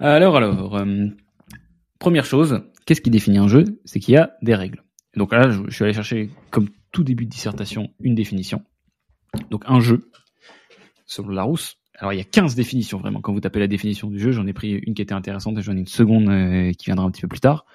Alors, 0.00 0.36
alors, 0.36 0.76
euh, 0.76 1.06
première 1.98 2.24
chose, 2.24 2.62
qu'est-ce 2.86 3.00
qui 3.00 3.10
définit 3.10 3.38
un 3.38 3.48
jeu? 3.48 3.64
C'est 3.84 4.00
qu'il 4.00 4.14
y 4.14 4.16
a 4.16 4.34
des 4.42 4.54
règles. 4.54 4.82
Donc 5.16 5.32
là, 5.32 5.50
je, 5.50 5.70
suis 5.70 5.84
allé 5.84 5.92
chercher, 5.92 6.30
comme 6.50 6.68
tout 6.92 7.04
début 7.04 7.24
de 7.24 7.30
dissertation, 7.30 7.92
une 8.00 8.14
définition. 8.14 8.62
Donc 9.50 9.64
un 9.66 9.80
jeu, 9.80 10.10
selon 11.06 11.28
Larousse, 11.28 11.76
alors 11.96 12.12
il 12.12 12.16
y 12.16 12.20
a 12.20 12.24
15 12.24 12.54
définitions 12.54 12.98
vraiment. 12.98 13.20
Quand 13.20 13.32
vous 13.32 13.40
tapez 13.40 13.60
la 13.60 13.66
définition 13.66 14.10
du 14.10 14.18
jeu, 14.18 14.32
j'en 14.32 14.46
ai 14.46 14.52
pris 14.52 14.72
une 14.72 14.94
qui 14.94 15.02
était 15.02 15.14
intéressante 15.14 15.58
et 15.58 15.62
j'en 15.62 15.76
ai 15.76 15.80
une 15.80 15.86
seconde 15.86 16.28
euh, 16.28 16.72
qui 16.72 16.86
viendra 16.86 17.06
un 17.06 17.10
petit 17.10 17.22
peu 17.22 17.28
plus 17.28 17.40
tard, 17.40 17.66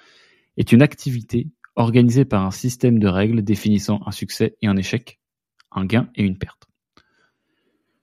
est 0.56 0.72
une 0.72 0.82
activité 0.82 1.48
organisée 1.76 2.24
par 2.24 2.44
un 2.44 2.50
système 2.50 2.98
de 2.98 3.08
règles 3.08 3.42
définissant 3.42 4.00
un 4.04 4.10
succès 4.10 4.56
et 4.60 4.66
un 4.66 4.76
échec, 4.76 5.20
un 5.72 5.86
gain 5.86 6.10
et 6.14 6.22
une 6.22 6.36
perte. 6.36 6.68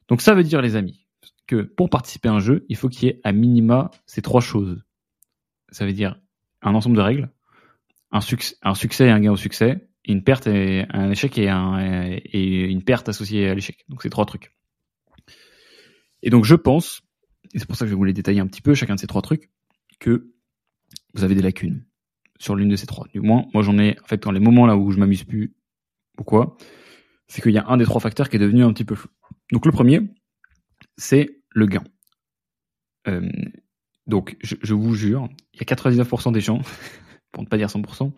Donc 0.08 0.22
ça 0.22 0.34
veut 0.34 0.44
dire 0.44 0.62
les 0.62 0.76
amis, 0.76 1.06
que 1.48 1.62
pour 1.62 1.90
participer 1.90 2.30
à 2.30 2.34
un 2.34 2.40
jeu, 2.40 2.66
il 2.70 2.76
faut 2.76 2.90
qu'il 2.90 3.08
y 3.08 3.12
ait 3.12 3.22
à 3.24 3.32
minima 3.32 3.92
ces 4.06 4.22
trois 4.22 4.42
choses. 4.42 4.84
Ça 5.70 5.86
veut 5.86 5.94
dire 5.94 6.20
un 6.68 6.76
ensemble 6.76 6.96
de 6.96 7.02
règles, 7.02 7.30
un, 8.12 8.22
succès, 8.22 8.56
et 9.06 9.10
un 9.10 9.20
gain 9.20 9.32
au 9.32 9.38
succès, 9.38 9.88
une 10.06 10.24
perte 10.24 10.48
et 10.48 10.86
un 10.90 11.12
échec 11.12 11.38
et 11.38 11.46
une 11.46 12.84
perte 12.84 13.10
associée 13.10 13.50
à 13.50 13.56
l'échec. 13.56 13.86
Donc 13.90 14.02
c'est 14.02 14.10
trois 14.10 14.26
trucs. 14.26 14.52
Et 16.24 16.30
donc 16.30 16.46
je 16.46 16.56
pense, 16.56 17.02
et 17.54 17.60
c'est 17.60 17.68
pour 17.68 17.76
ça 17.76 17.86
que 17.86 17.90
je 17.90 17.94
vais 17.94 17.98
vous 17.98 18.04
les 18.06 18.14
détailler 18.14 18.40
un 18.40 18.48
petit 18.48 18.62
peu, 18.62 18.74
chacun 18.74 18.96
de 18.96 19.00
ces 19.00 19.08
trois 19.08 19.22
trucs, 19.22 19.50
que 20.00 20.32
vous 21.14 21.24
avez 21.24 21.36
des 21.36 21.42
lacunes 21.42 21.86
sur 22.40 22.56
l'une 22.56 22.70
de 22.70 22.76
ces 22.76 22.86
trois. 22.86 23.08
Du 23.14 23.20
moins, 23.20 23.46
moi 23.54 23.64
j'en 23.64 23.78
ai, 23.78 23.98
en 24.02 24.06
fait, 24.06 24.24
dans 24.24 24.32
les 24.32 24.40
moments 24.40 24.66
là 24.66 24.78
où 24.78 24.92
je 24.92 25.00
m'amuse 25.00 25.24
plus, 25.24 25.56
pourquoi 26.16 26.58
C'est 27.28 27.42
qu'il 27.42 27.54
y 27.54 27.58
a 27.58 27.68
un 27.68 27.78
des 27.78 27.86
trois 27.86 28.02
facteurs 28.02 28.30
qui 28.30 28.38
est 28.38 28.40
devenu 28.40 28.64
un 28.64 28.74
petit 28.74 28.86
peu 28.86 28.96
flou. 28.96 29.10
Donc 29.52 29.66
le 29.66 29.72
premier, 29.72 30.02
c'est 30.98 31.42
le 31.50 31.66
gain. 31.66 31.84
Euh, 33.08 33.30
donc, 34.08 34.38
je, 34.42 34.74
vous 34.74 34.96
jure, 34.96 35.28
il 35.54 35.60
y 35.60 35.62
a 35.62 35.66
99% 35.66 36.32
des 36.32 36.40
gens, 36.40 36.62
pour 37.32 37.44
ne 37.44 37.48
pas 37.48 37.58
dire 37.58 37.68
100%, 37.68 37.82
pour 37.82 38.12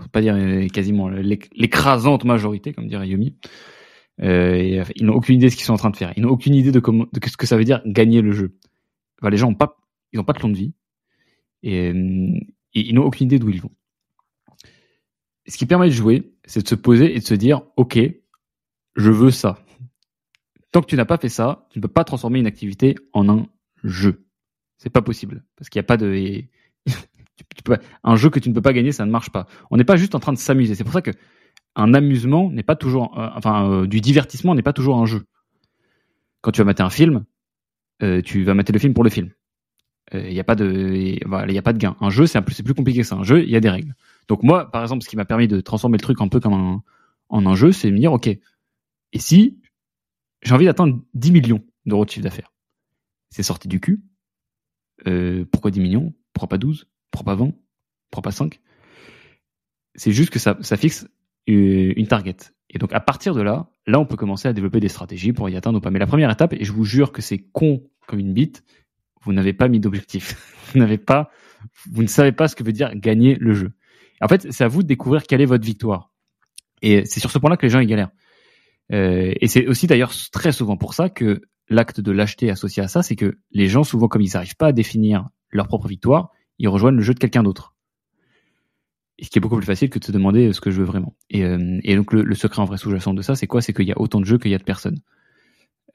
ne 0.00 0.06
pas 0.08 0.20
dire 0.20 0.34
euh, 0.34 0.66
quasiment 0.68 1.08
l'écrasante 1.08 2.24
majorité, 2.24 2.72
comme 2.72 2.88
dirait 2.88 3.08
Yumi, 3.08 3.36
euh, 4.20 4.84
ils 4.96 5.06
n'ont 5.06 5.14
aucune 5.14 5.36
idée 5.36 5.46
de 5.46 5.50
ce 5.50 5.56
qu'ils 5.56 5.64
sont 5.64 5.72
en 5.74 5.78
train 5.78 5.90
de 5.90 5.96
faire. 5.96 6.12
Ils 6.16 6.22
n'ont 6.22 6.30
aucune 6.30 6.54
idée 6.54 6.72
de, 6.72 6.80
comment, 6.80 7.06
de 7.12 7.28
ce 7.28 7.36
que 7.36 7.46
ça 7.46 7.56
veut 7.56 7.64
dire 7.64 7.82
gagner 7.86 8.20
le 8.20 8.32
jeu. 8.32 8.56
les 9.22 9.36
gens 9.36 9.48
n'ont 9.48 9.54
pas, 9.54 9.78
ils 10.12 10.18
ont 10.18 10.24
pas 10.24 10.32
de 10.32 10.38
plan 10.38 10.48
de 10.48 10.56
vie 10.56 10.74
et, 11.62 11.88
et 11.88 12.80
ils 12.80 12.94
n'ont 12.94 13.04
aucune 13.04 13.26
idée 13.26 13.38
d'où 13.38 13.48
ils 13.48 13.62
vont. 13.62 13.70
Ce 15.46 15.56
qui 15.56 15.66
permet 15.66 15.86
de 15.86 15.92
jouer, 15.92 16.34
c'est 16.44 16.62
de 16.62 16.68
se 16.68 16.74
poser 16.74 17.16
et 17.16 17.20
de 17.20 17.24
se 17.24 17.34
dire, 17.34 17.62
ok, 17.76 17.98
je 18.96 19.10
veux 19.10 19.30
ça. 19.30 19.58
Tant 20.72 20.80
que 20.80 20.86
tu 20.86 20.96
n'as 20.96 21.04
pas 21.04 21.18
fait 21.18 21.28
ça, 21.28 21.66
tu 21.70 21.78
ne 21.78 21.82
peux 21.82 21.92
pas 21.92 22.04
transformer 22.04 22.38
une 22.38 22.46
activité 22.46 22.96
en 23.12 23.28
un 23.28 23.46
jeu. 23.84 24.24
C'est 24.82 24.90
pas 24.90 25.00
possible 25.00 25.44
parce 25.56 25.68
qu'il 25.68 25.78
n'y 25.78 25.84
a 25.84 25.86
pas 25.86 25.96
de 25.96 26.42
un 28.02 28.16
jeu 28.16 28.30
que 28.30 28.40
tu 28.40 28.48
ne 28.48 28.54
peux 28.54 28.62
pas 28.62 28.72
gagner, 28.72 28.90
ça 28.90 29.06
ne 29.06 29.12
marche 29.12 29.30
pas. 29.30 29.46
On 29.70 29.76
n'est 29.76 29.84
pas 29.84 29.96
juste 29.96 30.16
en 30.16 30.18
train 30.18 30.32
de 30.32 30.38
s'amuser. 30.38 30.74
C'est 30.74 30.82
pour 30.82 30.92
ça 30.92 31.02
que 31.02 31.12
un 31.76 31.94
amusement 31.94 32.50
n'est 32.50 32.64
pas 32.64 32.74
toujours, 32.74 33.16
euh, 33.16 33.28
enfin, 33.36 33.70
euh, 33.70 33.86
du 33.86 34.00
divertissement 34.00 34.56
n'est 34.56 34.62
pas 34.62 34.72
toujours 34.72 34.96
un 34.96 35.06
jeu. 35.06 35.22
Quand 36.40 36.50
tu 36.50 36.60
vas 36.60 36.64
mater 36.64 36.82
un 36.82 36.90
film, 36.90 37.24
euh, 38.02 38.22
tu 38.22 38.42
vas 38.42 38.54
mater 38.54 38.72
le 38.72 38.80
film 38.80 38.92
pour 38.92 39.04
le 39.04 39.10
film. 39.10 39.30
Il 40.12 40.32
n'y 40.32 40.40
a 40.40 40.44
pas 40.44 40.56
de, 40.56 40.92
il 40.94 41.58
a 41.58 41.62
pas 41.62 41.72
de 41.72 41.78
gain. 41.78 41.96
Un 42.00 42.10
jeu, 42.10 42.26
c'est 42.26 42.42
plus, 42.42 42.60
plus 42.60 42.74
compliqué 42.74 43.00
que 43.00 43.06
ça. 43.06 43.14
Un 43.14 43.22
jeu, 43.22 43.44
il 43.44 43.48
y 43.48 43.56
a 43.56 43.60
des 43.60 43.70
règles. 43.70 43.94
Donc 44.26 44.42
moi, 44.42 44.68
par 44.70 44.82
exemple, 44.82 45.04
ce 45.04 45.08
qui 45.08 45.16
m'a 45.16 45.24
permis 45.24 45.46
de 45.46 45.60
transformer 45.60 45.96
le 45.96 46.02
truc 46.02 46.20
un 46.20 46.28
peu 46.28 46.40
comme 46.40 46.52
un, 46.52 46.82
en 47.28 47.46
un 47.46 47.54
jeu, 47.54 47.70
c'est 47.70 47.90
me 47.90 47.98
dire, 47.98 48.12
ok, 48.12 48.26
et 48.26 49.18
si 49.18 49.60
j'ai 50.42 50.54
envie 50.54 50.66
d'atteindre 50.66 51.00
10 51.14 51.32
millions 51.32 51.64
d'euros 51.86 52.04
de 52.04 52.10
chiffre 52.10 52.24
d'affaires, 52.24 52.52
c'est 53.30 53.44
sorti 53.44 53.68
du 53.68 53.80
cul. 53.80 54.02
Pourquoi 55.50 55.70
10 55.70 55.80
millions? 55.80 56.12
Pourquoi 56.32 56.48
pas 56.48 56.58
12 56.58 56.86
Pourquoi 57.10 57.36
pas 57.36 57.42
20 57.42 57.52
Pourquoi 58.10 58.30
pas 58.30 58.30
5 58.30 58.60
C'est 59.94 60.12
juste 60.12 60.30
que 60.30 60.38
ça, 60.38 60.56
fixe 60.76 61.08
une 61.46 62.06
target. 62.06 62.36
Et 62.70 62.78
donc 62.78 62.92
à 62.92 63.00
partir 63.00 63.34
de 63.34 63.42
là, 63.42 63.70
là 63.86 64.00
on 64.00 64.06
peut 64.06 64.16
commencer 64.16 64.48
à 64.48 64.52
développer 64.52 64.80
des 64.80 64.88
stratégies 64.88 65.32
pour 65.32 65.48
y 65.48 65.56
atteindre 65.56 65.78
ou 65.78 65.80
pas. 65.80 65.90
Mais 65.90 65.98
la 65.98 66.06
première 66.06 66.30
étape, 66.30 66.52
et 66.54 66.64
je 66.64 66.72
vous 66.72 66.84
jure 66.84 67.12
que 67.12 67.22
c'est 67.22 67.38
con 67.38 67.82
comme 68.06 68.18
une 68.18 68.32
bite, 68.32 68.64
vous 69.22 69.32
n'avez 69.32 69.52
pas 69.52 69.68
mis 69.68 69.80
d'objectif. 69.80 70.36
vous 70.72 70.78
n'avez 70.78 70.98
pas, 70.98 71.30
vous 71.90 72.02
ne 72.02 72.08
savez 72.08 72.32
pas 72.32 72.48
ce 72.48 72.56
que 72.56 72.64
veut 72.64 72.72
dire 72.72 72.94
gagner 72.94 73.36
le 73.36 73.52
jeu. 73.52 73.72
En 74.20 74.28
fait, 74.28 74.50
c'est 74.52 74.64
à 74.64 74.68
vous 74.68 74.82
de 74.82 74.88
découvrir 74.88 75.24
quelle 75.24 75.40
est 75.40 75.46
votre 75.46 75.64
victoire. 75.64 76.12
Et 76.80 77.04
c'est 77.04 77.20
sur 77.20 77.30
ce 77.30 77.38
point-là 77.38 77.56
que 77.56 77.66
les 77.66 77.70
gens 77.70 77.80
y 77.80 77.86
galèrent. 77.86 78.10
Euh, 78.92 79.32
et 79.40 79.46
c'est 79.46 79.66
aussi 79.66 79.86
d'ailleurs 79.86 80.12
très 80.32 80.52
souvent 80.52 80.76
pour 80.76 80.94
ça 80.94 81.08
que 81.08 81.42
l'acte 81.68 82.00
de 82.00 82.12
l'acheter 82.12 82.50
associé 82.50 82.82
à 82.82 82.88
ça, 82.88 83.02
c'est 83.02 83.16
que 83.16 83.38
les 83.50 83.68
gens 83.68 83.84
souvent 83.84 84.08
comme 84.08 84.22
ils 84.22 84.32
n'arrivent 84.34 84.56
pas 84.56 84.68
à 84.68 84.72
définir 84.72 85.28
leur 85.50 85.68
propre 85.68 85.88
victoire, 85.88 86.30
ils 86.58 86.68
rejoignent 86.68 86.96
le 86.96 87.02
jeu 87.02 87.14
de 87.14 87.18
quelqu'un 87.18 87.42
d'autre 87.42 87.72
ce 89.22 89.30
qui 89.30 89.38
est 89.38 89.40
beaucoup 89.40 89.56
plus 89.56 89.66
facile 89.66 89.88
que 89.88 89.98
de 89.98 90.04
se 90.04 90.12
demander 90.12 90.48
euh, 90.48 90.52
ce 90.52 90.60
que 90.60 90.70
je 90.70 90.78
veux 90.78 90.84
vraiment. 90.84 91.14
Et, 91.30 91.44
euh, 91.44 91.80
donc 91.96 92.12
le, 92.12 92.34
secret 92.34 92.60
en 92.60 92.64
vrai 92.64 92.76
sous-jacent 92.76 93.14
de 93.14 93.22
ça, 93.22 93.34
c'est 93.36 93.46
quoi? 93.46 93.62
C'est 93.62 93.72
qu'il 93.72 93.86
y 93.86 93.92
a 93.92 94.00
autant 94.00 94.20
de 94.20 94.26
jeux 94.26 94.38
qu'il 94.38 94.50
y 94.50 94.54
a 94.54 94.58
de 94.58 94.64
personnes. 94.64 95.00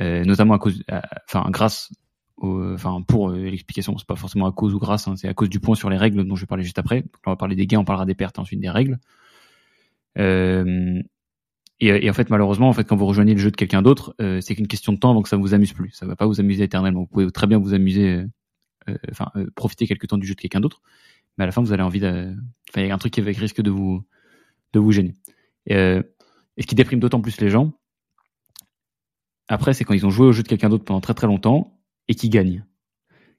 Euh, 0.01 0.24
notamment 0.24 0.53
à 0.53 0.59
cause, 0.59 0.84
enfin 1.28 1.49
grâce, 1.49 1.91
enfin 2.38 3.01
pour 3.01 3.32
l'explication, 3.32 3.97
c'est 3.97 4.07
pas 4.07 4.15
forcément 4.15 4.45
à 4.45 4.51
cause 4.51 4.74
ou 4.76 4.80
grâce, 4.80 5.07
hein, 5.07 5.15
c'est 5.15 5.28
à 5.28 5.34
cause 5.34 5.49
du 5.49 5.59
point 5.59 5.76
sur 5.76 5.89
les 5.89 5.97
règles 5.97 6.24
dont 6.24 6.36
je 6.36 6.41
vais 6.41 6.47
parler 6.47 6.63
juste 6.63 6.78
après. 6.78 7.01
Donc, 7.01 7.11
on 7.26 7.32
va 7.32 7.36
parler 7.36 7.55
des 7.55 7.65
gains, 7.65 7.80
on 7.80 7.86
parlera 7.86 8.05
des 8.05 8.15
pertes, 8.15 8.38
ensuite 8.39 8.59
des 8.59 8.70
règles. 8.70 8.99
Et, 11.80 11.88
et, 11.88 12.09
en 12.09 12.13
fait, 12.13 12.30
malheureusement, 12.30 12.69
en 12.69 12.73
fait, 12.73 12.86
quand 12.86 12.95
vous 12.95 13.05
rejoignez 13.05 13.34
le 13.34 13.39
jeu 13.39 13.51
de 13.51 13.55
quelqu'un 13.55 13.82
d'autre, 13.82 14.15
c'est 14.41 14.55
qu'une 14.55 14.67
question 14.67 14.93
de 14.93 14.97
temps 14.97 15.11
avant 15.11 15.21
que 15.21 15.30
ça 15.30 15.38
vous 15.38 15.53
amuse 15.53 15.73
plus. 15.73 15.91
Ça 15.91 16.05
va 16.05 16.15
pas 16.15 16.25
vous 16.25 16.39
amuser 16.39 16.63
éternellement. 16.63 17.01
Vous 17.01 17.07
pouvez 17.07 17.30
très 17.32 17.45
bien 17.45 17.59
vous 17.59 17.73
amuser, 17.73 18.25
enfin 19.11 19.32
profiter 19.55 19.86
quelque 19.86 20.07
temps 20.07 20.17
du 20.17 20.25
jeu 20.25 20.34
de 20.34 20.41
quelqu'un 20.41 20.59
d'autre, 20.59 20.82
mais 21.38 21.43
à 21.43 21.45
la 21.45 21.51
fin, 21.51 21.61
vous 21.61 21.71
avez 21.71 21.84
envie 21.84 21.99
de, 21.99 22.34
enfin, 22.69 22.82
il 22.82 22.88
y 22.88 22.91
a 22.91 22.93
un 22.93 22.97
truc 22.97 23.13
qui 23.13 23.21
risque 23.21 23.61
de 23.61 23.69
vous, 23.69 24.03
de 24.73 24.80
vous 24.80 24.91
gêner. 24.91 25.13
Et, 25.67 25.75
euh, 25.75 26.01
et 26.57 26.63
ce 26.63 26.67
qui 26.67 26.75
déprime 26.75 26.99
d'autant 26.99 27.21
plus 27.21 27.39
les 27.39 27.49
gens, 27.49 27.73
après, 29.47 29.73
c'est 29.73 29.84
quand 29.84 29.93
ils 29.93 30.05
ont 30.05 30.09
joué 30.09 30.28
au 30.28 30.32
jeu 30.32 30.43
de 30.43 30.47
quelqu'un 30.47 30.69
d'autre 30.69 30.84
pendant 30.84 31.01
très 31.01 31.13
très 31.13 31.28
longtemps 31.28 31.80
et 32.07 32.15
qu'ils 32.15 32.30
gagnent. 32.30 32.65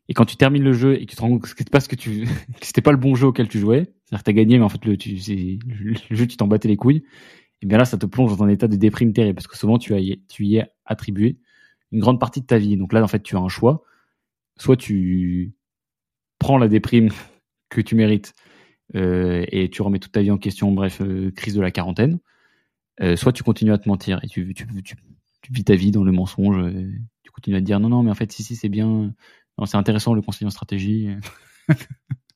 Et 0.09 0.15
quand 0.15 0.25
tu 0.25 0.37
termines 0.37 0.63
le 0.63 0.73
jeu 0.73 0.95
et 0.95 1.05
que 1.05 1.11
tu 1.11 1.17
te 1.17 1.21
rends 1.21 1.29
compte 1.29 1.43
que 1.43 1.49
c'était 1.49 1.65
pas 1.65 1.81
ce 1.81 1.89
que 1.89 1.97
tu, 1.97 2.25
que 2.61 2.67
c'était 2.67 2.81
pas 2.81 2.93
le 2.93 2.97
bon 2.97 3.15
jeu 3.15 3.27
auquel 3.27 3.49
tu 3.49 3.59
jouais, 3.59 3.93
c'est-à-dire 4.05 4.21
que 4.21 4.25
t'as 4.25 4.33
gagné, 4.33 4.59
mais 4.59 4.65
en 4.65 4.69
fait 4.69 4.85
le, 4.85 4.97
tu, 4.97 5.11
le, 5.17 6.17
jeu 6.17 6.27
tu 6.27 6.37
t'en 6.37 6.47
battais 6.47 6.69
les 6.69 6.77
couilles, 6.77 7.03
et 7.63 7.67
bien 7.67 7.79
là 7.79 7.85
ça 7.85 7.99
te 7.99 8.07
plonge 8.07 8.37
dans 8.37 8.45
un 8.45 8.49
état 8.49 8.69
de 8.69 8.77
déprime 8.77 9.13
terrible 9.13 9.35
parce 9.35 9.47
que 9.47 9.57
souvent 9.57 9.79
tu, 9.79 9.95
y 9.99 10.57
es 10.57 10.73
attribué 10.85 11.39
une 11.91 12.01
grande 12.01 12.21
partie 12.21 12.41
de 12.41 12.47
ta 12.47 12.59
vie. 12.59 12.77
Donc 12.77 12.93
là 12.93 13.03
en 13.03 13.09
fait 13.09 13.23
tu 13.23 13.37
as 13.37 13.41
un 13.41 13.49
choix, 13.49 13.83
soit 14.59 14.77
tu 14.77 15.55
prends 16.39 16.59
la 16.59 16.69
déprime 16.69 17.11
que 17.69 17.81
tu 17.81 17.95
mérites 17.95 18.35
euh, 18.95 19.45
et 19.49 19.69
tu 19.71 19.83
remets 19.83 19.99
toute 19.99 20.13
ta 20.13 20.23
vie 20.23 20.31
en 20.31 20.39
question, 20.39 20.73
bref, 20.73 21.01
euh, 21.03 21.31
crise 21.33 21.55
de 21.55 21.61
la 21.61 21.71
quarantaine, 21.71 22.21
euh, 23.01 23.17
soit 23.17 23.33
tu 23.33 23.43
continues 23.43 23.73
à 23.73 23.79
te 23.79 23.89
mentir 23.89 24.21
et 24.23 24.29
tu, 24.29 24.55
vis 25.51 25.65
ta 25.65 25.75
vie 25.75 25.91
dans 25.91 26.05
le 26.05 26.13
mensonge, 26.13 26.73
tu 27.23 27.31
continues 27.31 27.57
à 27.57 27.61
te 27.61 27.65
dire 27.65 27.81
non, 27.81 27.89
non, 27.89 28.03
mais 28.03 28.11
en 28.11 28.15
fait, 28.15 28.33
si, 28.33 28.43
si, 28.43 28.57
c'est 28.57 28.69
bien, 28.69 29.15
c'est 29.67 29.77
intéressant 29.77 30.15
le 30.15 30.23
conseiller 30.23 30.47
en 30.47 30.51
stratégie. 30.51 31.09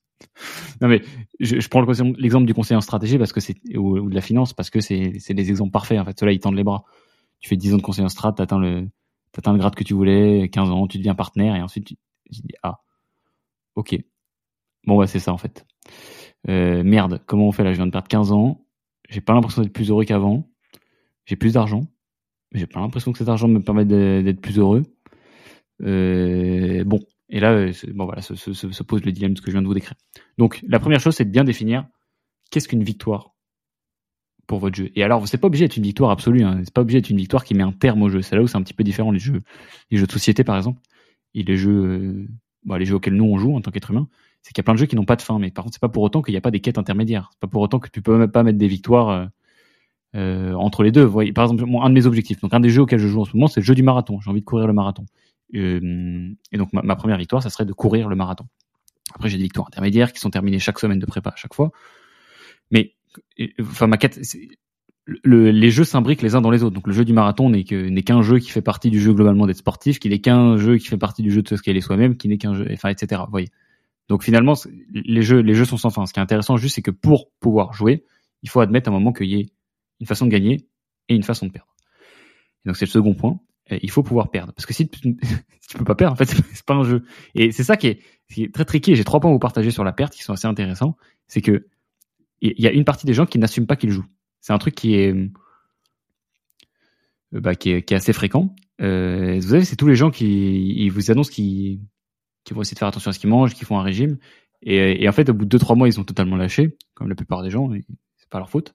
non 0.81 0.89
mais 0.89 1.03
je, 1.41 1.69
prends 1.69 1.83
l'exemple 1.83 2.47
du 2.47 2.55
conseiller 2.55 2.77
en 2.77 2.81
stratégie 2.81 3.19
parce 3.19 3.33
que 3.33 3.41
c'est 3.41 3.57
ou, 3.77 4.09
de 4.09 4.15
la 4.15 4.21
finance 4.21 4.53
parce 4.53 4.71
que 4.71 4.81
c'est 4.81 5.15
c'est 5.19 5.35
des 5.35 5.51
exemples 5.51 5.73
parfaits 5.73 5.99
en 5.99 6.05
fait 6.05 6.19
ceux-là 6.19 6.33
ils 6.33 6.41
tendent 6.41 6.57
les 6.57 6.65
bras 6.65 6.85
tu 7.41 7.49
fais 7.49 7.57
10 7.57 7.75
ans 7.75 7.77
de 7.79 7.83
conseiller 7.83 8.05
en 8.05 8.09
strat 8.09 8.33
t'atteins 8.33 8.59
le 8.59 8.89
t'atteins 9.33 9.53
le 9.53 9.59
grade 9.59 9.75
que 9.75 9.85
tu 9.85 9.95
voulais 9.95 10.49
15 10.49 10.71
ans 10.71 10.87
tu 10.87 10.99
deviens 10.99 11.15
partenaire 11.15 11.57
et 11.57 11.63
ensuite 11.63 11.87
tu, 11.87 11.95
tu 12.31 12.41
dis 12.43 12.55
ah 12.63 12.81
ok 13.77 13.97
Bon, 14.87 14.99
bah, 14.99 15.07
c'est 15.07 15.19
ça, 15.19 15.33
en 15.33 15.39
fait. 15.39 15.67
Euh, 16.49 16.83
merde, 16.83 17.21
comment 17.27 17.47
on 17.49 17.53
fait 17.53 17.65
là? 17.65 17.73
Je 17.73 17.77
viens 17.77 17.87
de 17.87 17.93
perdre 17.93 18.09
15 18.09 18.33
ans. 18.33 18.65
J'ai 19.09 19.21
pas 19.21 19.33
l'impression 19.35 19.63
d'être 19.63 19.73
plus 19.73 19.91
heureux 19.91 20.05
qu'avant. 20.05 20.49
J'ai 21.27 21.37
plus 21.37 21.55
d'argent. 21.55 21.83
J'ai 22.53 22.67
pas 22.67 22.81
l'impression 22.81 23.13
que 23.13 23.19
cet 23.19 23.29
argent 23.29 23.49
me 23.49 23.61
permet 23.61 23.85
d'être 23.85 24.41
plus 24.41 24.59
heureux. 24.59 24.83
Euh, 25.83 26.85
bon, 26.85 27.01
et 27.33 27.41
là, 27.41 27.53
euh, 27.53 27.73
bon 27.95 28.05
voilà, 28.05 28.23
se, 28.23 28.35
se, 28.35 28.53
se, 28.53 28.83
pose 28.83 29.05
le 29.05 29.11
dilemme 29.11 29.35
que 29.35 29.47
je 29.47 29.53
viens 29.53 29.63
de 29.63 29.67
vous 29.67 29.75
décrire. 29.75 29.97
Donc, 30.39 30.63
la 30.69 30.79
première 30.79 31.01
chose, 31.01 31.17
c'est 31.17 31.25
de 31.25 31.31
bien 31.31 31.45
définir 31.45 31.87
qu'est-ce 32.51 32.69
qu'une 32.69 32.85
victoire 32.85 33.35
pour 34.47 34.59
votre 34.59 34.77
jeu. 34.77 34.91
Et 34.95 35.03
alors, 35.03 35.27
c'est 35.27 35.39
pas 35.39 35.47
obligé 35.47 35.65
d'être 35.65 35.79
une 35.79 35.85
victoire 35.85 36.11
absolue. 36.11 36.45
Hein. 36.45 36.61
C'est 36.63 36.75
pas 36.75 36.83
obligé 36.83 37.01
d'être 37.01 37.11
une 37.11 37.17
victoire 37.17 37.45
qui 37.45 37.55
met 37.55 37.63
un 37.63 37.73
terme 37.73 38.03
au 38.03 38.11
jeu. 38.11 38.23
C'est 38.23 38.37
là 38.37 38.43
où 38.43 38.47
c'est 38.47 38.59
un 38.59 38.63
petit 38.63 38.75
peu 38.75 38.85
différent 38.85 39.11
les 39.11 39.19
jeux, 39.19 39.43
de 39.91 40.13
société 40.13 40.45
par 40.45 40.57
exemple, 40.57 40.81
et 41.35 41.43
les 41.43 41.57
jeux, 41.57 42.29
euh, 42.69 42.77
les 42.77 42.85
jeux 42.85 42.97
auxquels 42.97 43.15
nous 43.15 43.25
on 43.25 43.39
joue 43.39 43.57
en 43.57 43.61
tant 43.61 43.71
qu'être 43.71 43.91
humain 43.91 44.09
c'est 44.43 44.53
qu'il 44.53 44.59
y 44.59 44.65
a 44.65 44.65
plein 44.65 44.75
de 44.75 44.79
jeux 44.79 44.87
qui 44.87 44.97
n'ont 44.97 45.05
pas 45.05 45.17
de 45.17 45.23
fin. 45.23 45.39
Mais 45.39 45.51
par 45.51 45.65
contre, 45.65 45.75
c'est 45.75 45.81
pas 45.81 45.89
pour 45.89 46.03
autant 46.03 46.21
qu'il 46.21 46.33
n'y 46.33 46.39
a 46.39 46.41
pas 46.41 46.51
des 46.51 46.61
quêtes 46.61 46.79
intermédiaires. 46.79 47.31
C'est 47.33 47.41
pas 47.41 47.47
pour 47.47 47.63
autant 47.63 47.79
que 47.79 47.89
tu 47.89 48.03
peux 48.03 48.19
même 48.19 48.31
pas 48.31 48.43
mettre 48.43 48.59
des 48.59 48.67
victoires 48.67 49.29
euh, 50.17 50.55
entre 50.55 50.83
les 50.83 50.91
deux. 50.91 51.09
Par 51.33 51.45
exemple, 51.45 51.65
un 51.65 51.89
de 51.89 51.95
mes 51.95 52.07
objectifs, 52.07 52.41
donc 52.41 52.53
un 52.53 52.61
des 52.61 52.69
jeux 52.69 52.83
auxquels 52.83 52.99
je 52.99 53.09
joue 53.09 53.21
en 53.21 53.25
ce 53.25 53.37
moment, 53.37 53.47
c'est 53.47 53.61
le 53.61 53.65
jeu 53.65 53.75
du 53.75 53.83
marathon. 53.83 54.21
J'ai 54.21 54.31
envie 54.31 54.41
de 54.41 54.45
courir 54.45 54.67
le 54.67 54.73
marathon. 54.73 55.07
Et 55.53 56.57
donc 56.59 56.73
ma, 56.73 56.97
première 56.97 57.19
victoire, 57.19 57.43
ça 57.43 57.51
serait 57.51 57.65
de 57.65 57.73
courir 57.73 58.09
le 58.09 58.17
marathon. 58.17 58.47
Après, 59.15 59.29
j'ai 59.29 59.37
des 59.37 59.43
victoires 59.43 59.67
intermédiaires 59.67 60.13
qui 60.13 60.21
sont 60.21 60.31
terminées 60.31 60.59
chaque 60.59 60.79
semaine 60.79 60.99
de 60.99 61.07
prépa 61.07 61.31
à 61.31 61.37
chaque 61.37 61.55
fois. 61.55 61.71
Mais 62.71 62.95
enfin, 63.61 63.87
ma 63.87 63.99
quête, 63.99 64.19
le, 65.05 65.51
les 65.51 65.71
jeux 65.71 65.85
s'imbriquent 65.85 66.23
les 66.23 66.35
uns 66.35 66.41
dans 66.41 66.51
les 66.51 66.63
autres. 66.63 66.75
Donc 66.75 66.87
le 66.87 66.93
jeu 66.93 67.05
du 67.05 67.13
marathon 67.13 67.51
n'est 67.51 67.65
qu'un 67.65 68.23
jeu 68.23 68.39
qui 68.39 68.51
fait 68.51 68.63
partie 68.63 68.91
du 68.91 69.01
jeu 69.01 69.13
globalement 69.13 69.47
d'être 69.47 69.59
sportif, 69.59 69.99
qui 69.99 70.09
n'est 70.09 70.21
qu'un 70.21 70.57
jeu 70.57 70.79
qui 70.79 70.87
fait 70.87 70.99
partie 70.99 71.23
du 71.23 71.31
jeu 71.31 71.43
de 71.43 71.49
se 71.49 71.57
scaler 71.57 71.81
soi-même, 71.81 72.17
qui 72.17 72.29
n'est 72.29 72.39
qu'un 72.39 72.55
jeu, 72.55 72.67
enfin 72.73 72.89
etc. 72.89 73.23
Vous 73.25 73.31
voyez. 73.31 73.49
Donc 74.09 74.23
finalement, 74.23 74.55
les 74.93 75.23
jeux, 75.23 75.41
les 75.41 75.55
jeux 75.55 75.65
sont 75.65 75.77
sans 75.77 75.91
fin. 75.91 76.07
Ce 76.07 76.13
qui 76.13 76.21
est 76.21 76.23
intéressant 76.23 76.57
juste, 76.57 76.77
c'est 76.77 76.83
que 76.83 76.91
pour 76.91 77.31
pouvoir 77.41 77.73
jouer, 77.73 78.05
il 78.43 78.49
faut 78.49 78.61
admettre 78.61 78.89
à 78.89 78.93
un 78.93 78.95
moment 78.95 79.13
qu'il 79.13 79.31
y 79.31 79.41
ait 79.41 79.47
une 80.01 80.07
façon 80.07 80.27
de 80.27 80.31
gagner 80.31 80.67
et 81.09 81.15
une 81.15 81.23
façon 81.23 81.47
de 81.47 81.53
perdre. 81.53 81.75
Donc 82.65 82.77
c'est 82.77 82.85
le 82.85 82.91
second 82.91 83.15
point. 83.15 83.41
Il 83.71 83.91
faut 83.91 84.03
pouvoir 84.03 84.31
perdre. 84.31 84.53
Parce 84.53 84.67
que 84.67 84.75
si 84.75 84.89
tu, 84.89 85.17
si 85.61 85.77
peux 85.77 85.85
pas 85.85 85.95
perdre, 85.95 86.15
en 86.15 86.17
fait, 86.17 86.27
c'est 86.53 86.65
pas 86.65 86.75
un 86.75 86.85
jeu. 86.85 87.05
Et 87.35 87.53
c'est 87.53 87.65
ça 87.65 87.77
qui 87.77 87.89
est, 87.89 88.01
qui 88.33 88.45
est 88.45 88.55
très 88.55 88.65
tricky. 88.65 88.97
J'ai 88.97 89.05
trois 89.05 89.21
points 89.21 89.31
à 89.31 89.33
vous 89.33 89.39
partager 89.39 89.71
sur 89.71 89.85
la 89.85 89.93
perte 89.93 90.15
qui 90.15 90.23
sont 90.23 90.33
assez 90.33 90.47
intéressants. 90.47 90.97
C'est 91.27 91.41
que 91.43 91.67
il 92.41 92.61
y 92.61 92.67
a 92.67 92.73
une 92.73 92.85
partie 92.85 93.07
des 93.07 93.15
gens 93.15 93.25
qui 93.25 93.39
n'assument 93.39 93.69
pas 93.69 93.77
qu'ils 93.77 93.91
jouent. 93.91 94.07
C'est 94.41 94.53
un 94.53 94.59
truc 94.59 94.75
qui 94.75 94.97
est, 94.97 95.15
euh, 95.15 95.31
bah, 97.33 97.55
qui 97.55 97.71
est, 97.71 97.93
assez 97.93 98.13
fréquent. 98.13 98.55
Euh, 98.81 99.37
vous 99.37 99.49
savez, 99.49 99.65
c'est 99.65 99.77
tous 99.77 99.87
les 99.87 99.95
gens 99.95 100.11
qui 100.11 100.75
ils 100.77 100.91
vous 100.91 101.13
annoncent 101.13 101.31
qu'ils 101.31 101.81
qui 102.45 102.53
vont 102.53 102.63
essayer 102.63 102.75
de 102.75 102.81
faire 102.81 102.89
attention 102.89 103.11
à 103.11 103.13
ce 103.13 103.21
qu'ils 103.21 103.31
mangent, 103.31 103.55
qui 103.55 103.65
font 103.65 103.79
un 103.79 103.83
régime. 103.83 104.19
Et, 104.65 105.09
en 105.09 105.13
fait, 105.13 105.29
au 105.29 105.35
bout 105.35 105.45
de 105.45 105.51
deux 105.51 105.59
trois 105.59 105.75
mois, 105.75 105.89
ils 105.89 105.99
ont 105.99 106.05
totalement 106.05 106.37
lâché, 106.37 106.77
comme 106.95 107.09
la 107.09 107.17
plupart 107.17 107.43
des 107.43 107.51
gens. 107.51 107.69
C'est 108.17 108.29
pas 108.29 108.39
leur 108.39 108.49
faute. 108.49 108.75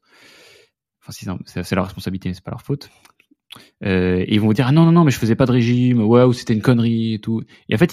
Enfin, 1.02 1.12
c'est 1.46 1.76
leur 1.76 1.86
responsabilité, 1.86 2.30
mais 2.30 2.34
c'est 2.34 2.44
pas 2.44 2.52
leur 2.52 2.62
faute. 2.62 2.90
Euh, 3.84 4.20
et 4.20 4.34
ils 4.34 4.42
vont 4.42 4.52
dire 4.52 4.68
ah 4.68 4.72
non 4.72 4.86
non 4.86 4.92
non 4.92 5.04
mais 5.04 5.12
je 5.12 5.20
faisais 5.20 5.36
pas 5.36 5.46
de 5.46 5.52
régime 5.52 6.02
ou 6.02 6.34
c'était 6.34 6.54
une 6.54 6.62
connerie 6.62 7.16
et 7.16 7.20
tout. 7.20 7.42
Et 7.70 7.76
en 7.76 7.78
fait 7.78 7.92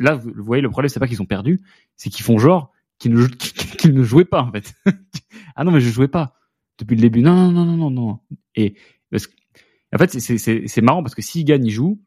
là 0.00 0.14
vous 0.14 0.32
voyez 0.36 0.62
le 0.62 0.70
problème 0.70 0.88
c'est 0.88 1.00
pas 1.00 1.06
qu'ils 1.06 1.22
ont 1.22 1.26
perdu 1.26 1.60
c'est 1.96 2.10
qu'ils 2.10 2.24
font 2.24 2.38
genre 2.38 2.72
qu'ils 2.98 3.12
ne, 3.12 4.02
jouaient 4.02 4.24
pas 4.24 4.42
en 4.42 4.52
fait. 4.52 4.74
Ah 5.54 5.64
non 5.64 5.70
mais 5.72 5.80
je 5.80 5.90
jouais 5.90 6.08
pas 6.08 6.34
depuis 6.78 6.96
le 6.96 7.02
début. 7.02 7.20
Non 7.20 7.50
non 7.50 7.64
non 7.64 7.76
non 7.76 7.90
non 7.90 8.20
et 8.54 8.74
parce 9.10 9.26
que, 9.26 9.34
en 9.94 9.98
fait 9.98 10.18
c'est 10.18 10.82
marrant 10.82 11.02
parce 11.02 11.14
que 11.14 11.22
s'ils 11.22 11.44
gagnent 11.44 11.66
ils 11.66 11.70
jouent 11.70 12.00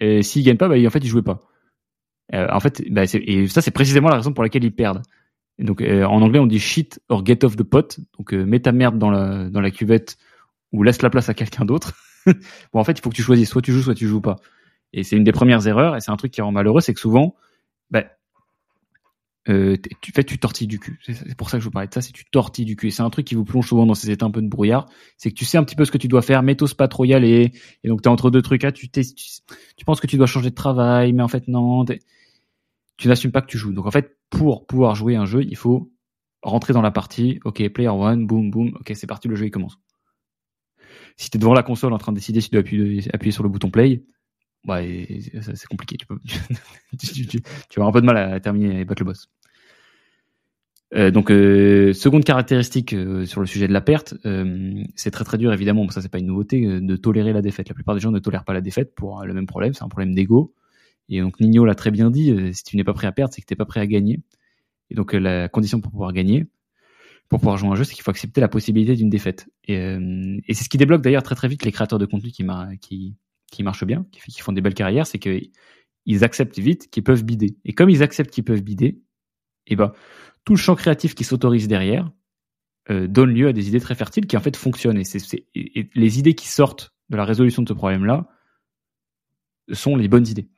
et 0.00 0.22
s'ils 0.22 0.44
gagnent 0.44 0.56
pas 0.56 0.68
bah 0.68 0.76
en 0.76 0.90
fait 0.90 1.00
ils 1.00 1.08
jouaient 1.08 1.22
pas. 1.22 1.40
Euh, 2.32 2.46
en 2.50 2.60
fait, 2.60 2.82
bah, 2.90 3.02
et 3.12 3.46
ça 3.48 3.60
c'est 3.60 3.70
précisément 3.70 4.08
la 4.08 4.16
raison 4.16 4.32
pour 4.32 4.42
laquelle 4.42 4.64
ils 4.64 4.74
perdent. 4.74 5.02
Donc 5.58 5.82
euh, 5.82 6.04
en 6.04 6.22
anglais 6.22 6.38
on 6.38 6.46
dit 6.46 6.58
shit 6.58 7.00
or 7.08 7.24
get 7.24 7.44
off 7.44 7.56
the 7.56 7.62
pot, 7.62 8.00
donc 8.18 8.32
mets 8.32 8.60
ta 8.60 8.72
merde 8.72 8.98
dans 8.98 9.10
la 9.10 9.48
dans 9.50 9.60
la 9.60 9.70
cuvette 9.70 10.16
ou 10.72 10.82
laisse 10.82 11.02
la 11.02 11.10
place 11.10 11.28
à 11.28 11.34
quelqu'un 11.34 11.64
d'autre. 11.64 11.94
bon 12.72 12.80
en 12.80 12.84
fait 12.84 12.92
il 12.92 13.02
faut 13.02 13.10
que 13.10 13.16
tu 13.16 13.22
choisisses, 13.22 13.50
soit 13.50 13.62
tu 13.62 13.72
joues, 13.72 13.82
soit 13.82 13.94
tu 13.94 14.06
joues 14.06 14.20
pas. 14.20 14.36
Et 14.92 15.02
c'est 15.02 15.16
une 15.16 15.24
des 15.24 15.32
premières 15.32 15.66
erreurs 15.66 15.96
et 15.96 16.00
c'est 16.00 16.10
un 16.10 16.16
truc 16.16 16.32
qui 16.32 16.40
rend 16.40 16.52
malheureux, 16.52 16.80
c'est 16.80 16.94
que 16.94 17.00
souvent, 17.00 17.34
bah, 17.90 18.04
euh, 19.48 19.76
tu 20.00 20.12
fais 20.12 20.24
tu 20.24 20.38
tortilles 20.38 20.66
du 20.66 20.78
cul. 20.78 20.98
C'est 21.02 21.36
pour 21.36 21.50
ça 21.50 21.58
que 21.58 21.60
je 21.60 21.66
vous 21.66 21.70
parlais 21.70 21.88
de 21.88 21.92
ça, 21.92 22.00
c'est 22.00 22.12
tu 22.12 22.24
tortilles 22.24 22.64
du 22.64 22.76
cul. 22.76 22.90
C'est 22.90 23.02
un 23.02 23.10
truc 23.10 23.26
qui 23.26 23.34
vous 23.34 23.44
plonge 23.44 23.68
souvent 23.68 23.86
dans 23.86 23.94
ces 23.94 24.10
états 24.10 24.24
un 24.24 24.30
peu 24.30 24.40
de 24.40 24.48
brouillard. 24.48 24.86
C'est 25.18 25.30
que 25.30 25.34
tu 25.34 25.44
sais 25.44 25.58
un 25.58 25.64
petit 25.64 25.74
peu 25.76 25.84
ce 25.84 25.90
que 25.90 25.98
tu 25.98 26.08
dois 26.08 26.22
faire, 26.22 26.42
mais 26.42 26.54
t'oses 26.54 26.74
pas 26.74 26.88
trop 26.88 27.04
y 27.04 27.12
aller. 27.12 27.52
Et 27.82 27.88
donc 27.88 28.02
t'es 28.02 28.08
entre 28.08 28.30
deux 28.30 28.40
trucs. 28.40 28.62
là, 28.62 28.72
tu, 28.72 28.88
tu, 28.88 29.02
tu 29.76 29.84
penses 29.84 30.00
que 30.00 30.06
tu 30.06 30.16
dois 30.16 30.26
changer 30.26 30.50
de 30.50 30.54
travail, 30.54 31.12
mais 31.12 31.22
en 31.22 31.28
fait 31.28 31.46
non. 31.48 31.84
tu 32.96 33.08
n'assumes 33.08 33.32
pas 33.32 33.42
que 33.42 33.48
tu 33.48 33.58
joues. 33.58 33.72
Donc 33.72 33.86
en 33.86 33.90
fait, 33.90 34.16
pour 34.30 34.66
pouvoir 34.66 34.94
jouer 34.94 35.16
un 35.16 35.26
jeu, 35.26 35.42
il 35.42 35.56
faut 35.56 35.90
rentrer 36.42 36.72
dans 36.72 36.82
la 36.82 36.90
partie, 36.90 37.40
ok, 37.44 37.68
player 37.70 37.88
one, 37.88 38.26
boom, 38.26 38.50
boom, 38.50 38.76
ok, 38.80 38.92
c'est 38.94 39.06
parti, 39.06 39.28
le 39.28 39.34
jeu 39.34 39.46
il 39.46 39.50
commence. 39.50 39.78
Si 41.16 41.30
tu 41.30 41.36
es 41.36 41.40
devant 41.40 41.54
la 41.54 41.62
console 41.62 41.92
en 41.92 41.98
train 41.98 42.12
de 42.12 42.16
décider 42.16 42.40
si 42.40 42.50
tu 42.50 42.56
dois 42.56 42.60
appuyer, 42.60 43.32
sur 43.32 43.42
le 43.42 43.48
bouton 43.48 43.70
play, 43.70 44.02
bah, 44.64 44.80
c'est 44.80 45.66
compliqué. 45.66 45.96
Tu, 45.96 46.06
peux, 46.06 46.18
un 47.82 47.92
peu 47.92 48.00
de 48.00 48.06
mal 48.06 48.16
à 48.16 48.40
terminer 48.40 48.80
et 48.80 48.84
battre 48.84 49.02
le 49.02 49.06
boss. 49.06 49.28
Euh, 50.94 51.10
donc, 51.10 51.30
euh, 51.30 51.92
seconde 51.92 52.24
caractéristique 52.24 52.92
euh, 52.92 53.26
sur 53.26 53.40
le 53.40 53.46
sujet 53.46 53.66
de 53.66 53.72
la 53.72 53.80
perte, 53.80 54.14
c'est 54.94 55.10
très 55.10 55.24
très 55.24 55.38
dur 55.38 55.52
évidemment, 55.52 55.88
ça 55.90 56.00
c'est 56.00 56.08
pas 56.08 56.18
une 56.18 56.26
nouveauté, 56.26 56.80
de 56.80 56.96
tolérer 56.96 57.32
la 57.32 57.42
défaite. 57.42 57.68
La 57.68 57.74
plupart 57.74 57.94
des 57.94 58.00
gens 58.00 58.12
ne 58.12 58.18
tolèrent 58.18 58.44
pas 58.44 58.54
la 58.54 58.60
défaite 58.60 58.94
pour 58.94 59.24
le 59.24 59.34
même 59.34 59.46
problème, 59.46 59.74
c'est 59.74 59.84
un 59.84 59.88
problème 59.88 60.14
d'ego. 60.14 60.54
Et 61.08 61.20
donc 61.20 61.38
Nino 61.40 61.64
l'a 61.64 61.74
très 61.74 61.90
bien 61.90 62.10
dit, 62.10 62.34
si 62.54 62.64
tu 62.64 62.76
n'es 62.76 62.84
pas 62.84 62.94
prêt 62.94 63.06
à 63.06 63.12
perdre, 63.12 63.34
c'est 63.34 63.42
que 63.42 63.46
tu 63.46 63.52
n'es 63.52 63.56
pas 63.56 63.66
prêt 63.66 63.80
à 63.80 63.86
gagner. 63.86 64.20
Et 64.90 64.94
donc 64.94 65.12
la 65.12 65.48
condition 65.48 65.80
pour 65.80 65.90
pouvoir 65.90 66.12
gagner, 66.12 66.46
pour 67.28 67.40
pouvoir 67.40 67.56
jouer 67.56 67.70
un 67.70 67.74
jeu, 67.74 67.84
c'est 67.84 67.94
qu'il 67.94 68.02
faut 68.02 68.10
accepter 68.10 68.40
la 68.40 68.48
possibilité 68.48 68.94
d'une 68.94 69.10
défaite. 69.10 69.48
Et, 69.66 69.74
et 69.74 70.54
c'est 70.54 70.64
ce 70.64 70.68
qui 70.68 70.78
débloque 70.78 71.02
d'ailleurs 71.02 71.22
très 71.22 71.34
très 71.34 71.48
vite 71.48 71.64
les 71.64 71.72
créateurs 71.72 71.98
de 71.98 72.06
contenu 72.06 72.30
qui, 72.30 72.44
marchent 72.44 73.84
bien, 73.84 74.06
qui, 74.12 74.40
font 74.40 74.52
des 74.52 74.60
belles 74.60 74.74
carrières, 74.74 75.06
c'est 75.06 75.18
qu'ils 75.18 76.24
acceptent 76.24 76.58
vite 76.58 76.90
qu'ils 76.90 77.02
peuvent 77.02 77.24
bider. 77.24 77.56
Et 77.64 77.72
comme 77.72 77.90
ils 77.90 78.02
acceptent 78.02 78.30
qu'ils 78.30 78.44
peuvent 78.44 78.62
bider, 78.62 79.00
et 79.66 79.72
eh 79.72 79.76
ben 79.76 79.92
tout 80.44 80.52
le 80.52 80.58
champ 80.58 80.74
créatif 80.74 81.14
qui 81.14 81.24
s'autorise 81.24 81.68
derrière 81.68 82.10
euh, 82.90 83.06
donne 83.08 83.30
lieu 83.30 83.48
à 83.48 83.52
des 83.54 83.68
idées 83.68 83.80
très 83.80 83.94
fertiles 83.94 84.26
qui 84.26 84.36
en 84.36 84.40
fait 84.40 84.56
fonctionnent. 84.56 84.98
Et, 84.98 85.04
c'est, 85.04 85.46
les 85.54 86.18
idées 86.18 86.34
qui 86.34 86.48
sortent 86.48 86.94
de 87.08 87.16
la 87.16 87.24
résolution 87.24 87.62
de 87.62 87.68
ce 87.68 87.72
problème-là 87.72 88.28
sont 89.72 89.96
les 89.96 90.08
bonnes 90.08 90.26
idées. 90.26 90.48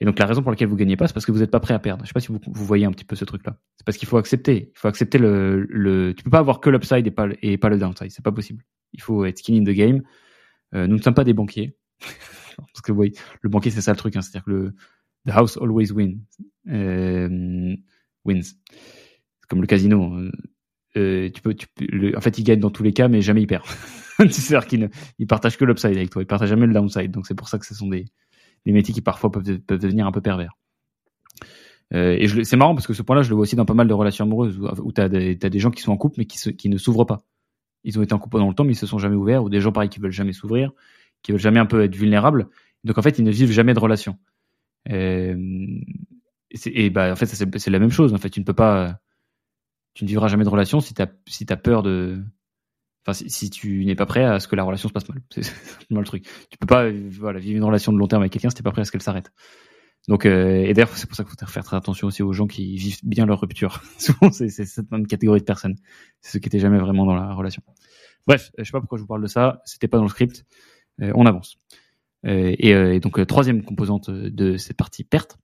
Et 0.00 0.06
donc 0.06 0.18
la 0.18 0.26
raison 0.26 0.42
pour 0.42 0.50
laquelle 0.50 0.68
vous 0.68 0.76
gagnez 0.76 0.96
pas, 0.96 1.06
c'est 1.06 1.12
parce 1.12 1.26
que 1.26 1.32
vous 1.32 1.40
n'êtes 1.40 1.50
pas 1.50 1.60
prêt 1.60 1.74
à 1.74 1.78
perdre. 1.78 2.04
Je 2.04 2.08
sais 2.08 2.14
pas 2.14 2.20
si 2.20 2.28
vous, 2.28 2.40
voyez 2.64 2.86
un 2.86 2.90
petit 2.90 3.04
peu 3.04 3.16
ce 3.16 3.26
truc-là. 3.26 3.58
C'est 3.76 3.84
parce 3.84 3.98
qu'il 3.98 4.08
faut 4.08 4.16
accepter. 4.16 4.70
Il 4.74 4.78
faut 4.78 4.88
accepter 4.88 5.18
le, 5.18 5.66
le. 5.68 6.14
Tu 6.14 6.24
peux 6.24 6.30
pas 6.30 6.38
avoir 6.38 6.60
que 6.60 6.70
l'upside 6.70 7.06
et 7.42 7.58
pas 7.58 7.68
le 7.68 7.78
downside. 7.78 8.10
C'est 8.10 8.24
pas 8.24 8.32
possible. 8.32 8.64
Il 8.94 9.02
faut 9.02 9.26
être 9.26 9.38
skin 9.38 9.56
in 9.56 9.64
the 9.64 9.76
game. 9.76 10.02
Euh, 10.74 10.86
nous 10.86 10.96
ne 10.96 11.02
sommes 11.02 11.14
pas 11.14 11.24
des 11.24 11.34
banquiers. 11.34 11.76
parce 12.56 12.80
que 12.82 12.92
vous 12.92 12.96
voyez, 12.96 13.12
le 13.42 13.50
banquier 13.50 13.70
c'est 13.70 13.82
ça 13.82 13.92
le 13.92 13.98
truc. 13.98 14.16
Hein, 14.16 14.22
C'est-à-dire 14.22 14.44
que 14.44 14.50
le 14.50 14.74
the 15.26 15.30
house 15.32 15.58
always 15.58 15.92
wins. 15.92 16.18
Euh, 16.68 17.76
wins 18.24 18.54
comme 19.48 19.60
le 19.60 19.66
casino. 19.66 20.02
Hein. 20.02 20.30
Euh, 20.96 21.30
en 22.16 22.20
fait, 22.20 22.38
il 22.38 22.44
gagne 22.44 22.60
dans 22.60 22.70
tous 22.70 22.82
les 22.82 22.92
cas, 22.92 23.08
mais 23.08 23.20
jamais 23.20 23.42
il 23.42 23.46
perd. 23.46 23.64
C'est-à-dire 24.18 24.66
qu'il 24.66 24.90
il 25.18 25.26
partage 25.26 25.58
que 25.58 25.64
l'upside 25.64 25.96
avec 25.96 26.10
toi, 26.10 26.22
il 26.22 26.26
partage 26.26 26.48
jamais 26.48 26.66
le 26.66 26.72
downside. 26.72 27.10
Donc 27.10 27.26
c'est 27.26 27.34
pour 27.34 27.48
ça 27.48 27.58
que 27.58 27.66
ce 27.66 27.74
sont 27.74 27.88
des, 27.88 28.06
des 28.66 28.72
métiers 28.72 28.94
qui 28.94 29.00
parfois 29.00 29.30
peuvent, 29.30 29.44
devenir 29.44 30.06
un 30.06 30.12
peu 30.12 30.20
pervers. 30.20 30.56
Euh, 31.92 32.16
et 32.18 32.44
c'est 32.44 32.56
marrant 32.56 32.74
parce 32.74 32.86
que 32.86 32.94
ce 32.94 33.02
point-là, 33.02 33.22
je 33.22 33.30
le 33.30 33.34
vois 33.34 33.42
aussi 33.42 33.56
dans 33.56 33.64
pas 33.64 33.74
mal 33.74 33.88
de 33.88 33.94
relations 33.94 34.24
amoureuses 34.24 34.58
où, 34.58 34.92
tu 34.92 35.00
as, 35.00 35.08
des 35.08 35.58
gens 35.58 35.70
qui 35.70 35.82
sont 35.82 35.92
en 35.92 35.96
couple 35.96 36.16
mais 36.18 36.26
qui, 36.26 36.68
ne 36.68 36.78
s'ouvrent 36.78 37.04
pas. 37.04 37.24
Ils 37.82 37.98
ont 37.98 38.02
été 38.02 38.12
en 38.12 38.18
couple 38.18 38.32
pendant 38.32 38.46
longtemps 38.46 38.64
mais 38.64 38.72
ils 38.72 38.76
se 38.76 38.86
sont 38.86 38.98
jamais 38.98 39.16
ouverts 39.16 39.42
ou 39.42 39.48
des 39.48 39.60
gens 39.60 39.72
pareil 39.72 39.88
qui 39.88 39.98
veulent 39.98 40.12
jamais 40.12 40.32
s'ouvrir, 40.32 40.72
qui 41.22 41.32
veulent 41.32 41.40
jamais 41.40 41.60
un 41.60 41.66
peu 41.66 41.82
être 41.82 41.96
vulnérables. 41.96 42.48
Donc 42.84 42.98
en 42.98 43.02
fait, 43.02 43.18
ils 43.18 43.24
ne 43.24 43.30
vivent 43.30 43.52
jamais 43.52 43.74
de 43.74 43.80
relation. 43.80 44.16
Euh, 44.90 45.36
et, 46.50 46.90
bah 46.90 47.12
en 47.12 47.16
fait, 47.16 47.26
c'est 47.26 47.70
la 47.70 47.78
même 47.78 47.90
chose. 47.90 48.14
En 48.14 48.18
fait, 48.18 48.30
tu 48.30 48.40
ne 48.40 48.44
peux 48.44 48.54
pas 48.54 49.00
tu 49.94 50.04
ne 50.04 50.08
vivras 50.08 50.28
jamais 50.28 50.44
de 50.44 50.48
relation 50.48 50.80
si 50.80 50.94
tu 50.94 51.02
as 51.02 51.56
peur 51.56 51.82
de. 51.82 52.22
Enfin, 53.06 53.24
si, 53.26 53.50
tu 53.50 53.84
n'es 53.84 53.94
pas 53.94 54.06
prêt 54.06 54.24
à 54.24 54.40
ce 54.40 54.48
que 54.48 54.56
la 54.56 54.62
relation 54.62 54.88
se 54.88 54.92
passe 54.92 55.08
mal. 55.08 55.20
C'est 55.30 55.90
mal 55.90 56.00
le 56.00 56.06
truc. 56.06 56.24
Tu 56.50 56.58
peux 56.58 56.66
pas 56.66 56.90
voilà, 56.90 57.38
vivre 57.38 57.56
une 57.56 57.64
relation 57.64 57.92
de 57.92 57.98
long 57.98 58.06
terme 58.06 58.22
avec 58.22 58.32
quelqu'un 58.32 58.50
si 58.50 58.56
tu 58.56 58.60
n'es 58.60 58.64
pas 58.64 58.72
prêt 58.72 58.82
à 58.82 58.84
ce 58.84 58.92
qu'elle 58.92 59.02
s'arrête. 59.02 59.32
Donc, 60.08 60.26
euh, 60.26 60.64
et 60.64 60.72
d'ailleurs, 60.72 60.96
c'est 60.96 61.06
pour 61.06 61.16
ça 61.16 61.24
qu'il 61.24 61.38
faut 61.38 61.46
faire 61.46 61.64
très 61.64 61.76
attention 61.76 62.06
aussi 62.06 62.22
aux 62.22 62.32
gens 62.32 62.46
qui 62.46 62.76
vivent 62.76 63.00
bien 63.02 63.26
leur 63.26 63.40
rupture. 63.40 63.82
Souvent, 63.98 64.30
c'est 64.30 64.48
cette 64.48 64.90
même 64.90 65.06
catégorie 65.06 65.40
de 65.40 65.44
personnes. 65.44 65.76
C'est 66.20 66.32
ceux 66.32 66.38
qui 66.38 66.46
n'étaient 66.46 66.58
jamais 66.58 66.78
vraiment 66.78 67.06
dans 67.06 67.14
la 67.14 67.34
relation. 67.34 67.62
Bref, 68.26 68.50
je 68.58 68.64
sais 68.64 68.72
pas 68.72 68.80
pourquoi 68.80 68.98
je 68.98 69.02
vous 69.02 69.08
parle 69.08 69.22
de 69.22 69.28
ça. 69.28 69.60
C'était 69.64 69.88
pas 69.88 69.98
dans 69.98 70.04
le 70.04 70.10
script. 70.10 70.44
Euh, 71.02 71.12
on 71.14 71.26
avance. 71.26 71.58
Euh, 72.26 72.54
et, 72.58 72.74
euh, 72.74 72.94
et, 72.94 73.00
donc, 73.00 73.24
troisième 73.26 73.62
composante 73.62 74.10
de 74.10 74.56
cette 74.56 74.76
partie 74.76 75.04
perte, 75.04 75.38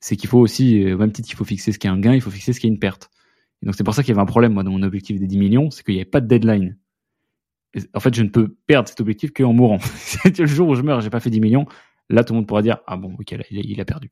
c'est 0.00 0.16
qu'il 0.16 0.28
faut 0.28 0.38
aussi, 0.38 0.92
au 0.92 0.98
même 0.98 1.12
titre 1.12 1.28
qu'il 1.28 1.36
faut 1.36 1.44
fixer 1.44 1.72
ce 1.72 1.78
qui 1.78 1.86
est 1.86 1.90
un 1.90 1.98
gain, 1.98 2.14
il 2.14 2.20
faut 2.20 2.30
fixer 2.30 2.52
ce 2.52 2.60
qui 2.60 2.66
est 2.66 2.70
une 2.70 2.78
perte. 2.78 3.10
Et 3.62 3.66
donc 3.66 3.74
c'est 3.74 3.84
pour 3.84 3.94
ça 3.94 4.02
qu'il 4.02 4.10
y 4.10 4.12
avait 4.12 4.22
un 4.22 4.26
problème 4.26 4.54
moi 4.54 4.62
dans 4.62 4.70
mon 4.70 4.82
objectif 4.82 5.18
des 5.18 5.26
10 5.26 5.38
millions, 5.38 5.70
c'est 5.70 5.84
qu'il 5.84 5.94
n'y 5.94 6.00
avait 6.00 6.08
pas 6.08 6.20
de 6.20 6.26
deadline. 6.26 6.78
En 7.94 8.00
fait, 8.00 8.14
je 8.14 8.22
ne 8.22 8.28
peux 8.28 8.54
perdre 8.66 8.88
cet 8.88 9.00
objectif 9.00 9.32
qu'en 9.32 9.52
mourant. 9.52 9.78
le 10.38 10.46
jour 10.46 10.68
où 10.68 10.74
je 10.74 10.82
meurs, 10.82 11.00
j'ai 11.00 11.10
pas 11.10 11.20
fait 11.20 11.30
10 11.30 11.40
millions, 11.40 11.66
là 12.08 12.24
tout 12.24 12.32
le 12.32 12.38
monde 12.38 12.46
pourra 12.46 12.62
dire 12.62 12.78
ah 12.86 12.96
bon 12.96 13.14
ok 13.18 13.36
il, 13.50 13.80
a 13.80 13.84
perdu. 13.84 14.10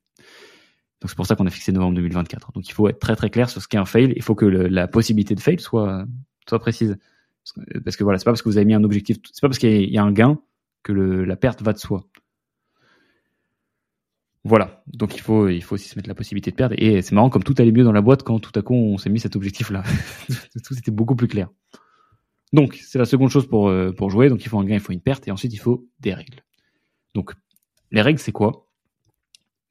Donc 1.01 1.09
c'est 1.09 1.15
pour 1.15 1.25
ça 1.25 1.35
qu'on 1.35 1.45
a 1.45 1.49
fixé 1.49 1.71
novembre 1.71 1.95
2024. 1.95 2.51
Donc 2.53 2.67
il 2.67 2.73
faut 2.73 2.87
être 2.87 2.99
très 2.99 3.15
très 3.15 3.29
clair 3.29 3.49
sur 3.49 3.61
ce 3.61 3.67
qu'est 3.67 3.77
un 3.77 3.85
fail. 3.85 4.13
Il 4.15 4.23
faut 4.23 4.35
que 4.35 4.45
la 4.45 4.87
possibilité 4.87 5.35
de 5.35 5.39
fail 5.39 5.59
soit 5.59 6.05
soit 6.47 6.59
précise. 6.59 6.97
Parce 7.83 7.95
que 7.95 8.03
voilà, 8.03 8.19
c'est 8.19 8.25
pas 8.25 8.31
parce 8.31 8.41
que 8.41 8.49
vous 8.49 8.57
avez 8.57 8.65
mis 8.65 8.73
un 8.73 8.83
objectif, 8.83 9.17
c'est 9.31 9.41
pas 9.41 9.47
parce 9.47 9.59
qu'il 9.59 9.89
y 9.89 9.97
a 9.97 10.03
un 10.03 10.11
gain 10.11 10.39
que 10.83 10.91
la 10.91 11.35
perte 11.35 11.61
va 11.61 11.73
de 11.73 11.79
soi. 11.79 12.05
Voilà, 14.45 14.83
donc 14.87 15.15
il 15.15 15.21
faut, 15.21 15.49
il 15.49 15.61
faut 15.61 15.75
aussi 15.75 15.89
se 15.89 15.97
mettre 15.97 16.07
la 16.07 16.15
possibilité 16.15 16.51
de 16.51 16.55
perdre. 16.55 16.75
Et 16.77 17.01
c'est 17.01 17.13
marrant, 17.13 17.29
comme 17.29 17.43
tout 17.43 17.55
allait 17.57 17.71
mieux 17.71 17.83
dans 17.83 17.91
la 17.91 18.01
boîte 18.01 18.23
quand 18.23 18.39
tout 18.39 18.57
à 18.57 18.61
coup 18.61 18.73
on 18.73 18.97
s'est 18.97 19.09
mis 19.09 19.19
cet 19.19 19.35
objectif-là. 19.35 19.83
tout 20.63 20.77
était 20.77 20.91
beaucoup 20.91 21.15
plus 21.15 21.27
clair. 21.27 21.49
Donc 22.53 22.75
c'est 22.75 22.99
la 22.99 23.05
seconde 23.05 23.29
chose 23.29 23.47
pour, 23.47 23.69
euh, 23.69 23.91
pour 23.91 24.09
jouer. 24.09 24.29
Donc 24.29 24.43
il 24.43 24.49
faut 24.49 24.59
un 24.59 24.65
gain, 24.65 24.75
il 24.75 24.79
faut 24.79 24.93
une 24.93 25.01
perte, 25.01 25.27
et 25.27 25.31
ensuite 25.31 25.53
il 25.53 25.57
faut 25.57 25.87
des 25.99 26.13
règles. 26.13 26.43
Donc 27.15 27.33
les 27.91 28.01
règles, 28.01 28.19
c'est 28.19 28.31
quoi? 28.31 28.67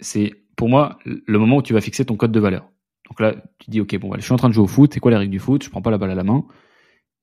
C'est 0.00 0.34
pour 0.56 0.68
moi 0.68 0.98
le 1.04 1.38
moment 1.38 1.56
où 1.56 1.62
tu 1.62 1.72
vas 1.72 1.80
fixer 1.80 2.04
ton 2.04 2.16
code 2.16 2.32
de 2.32 2.40
valeur. 2.40 2.70
Donc 3.08 3.20
là, 3.20 3.34
tu 3.58 3.70
dis, 3.70 3.80
ok, 3.80 3.96
bon, 3.98 4.14
je 4.16 4.20
suis 4.20 4.32
en 4.32 4.36
train 4.36 4.48
de 4.48 4.54
jouer 4.54 4.64
au 4.64 4.68
foot, 4.68 4.92
c'est 4.92 5.00
quoi 5.00 5.10
les 5.10 5.16
règles 5.16 5.32
du 5.32 5.38
foot? 5.38 5.62
Je 5.64 5.70
prends 5.70 5.82
pas 5.82 5.90
la 5.90 5.98
balle 5.98 6.10
à 6.10 6.14
la 6.14 6.24
main. 6.24 6.44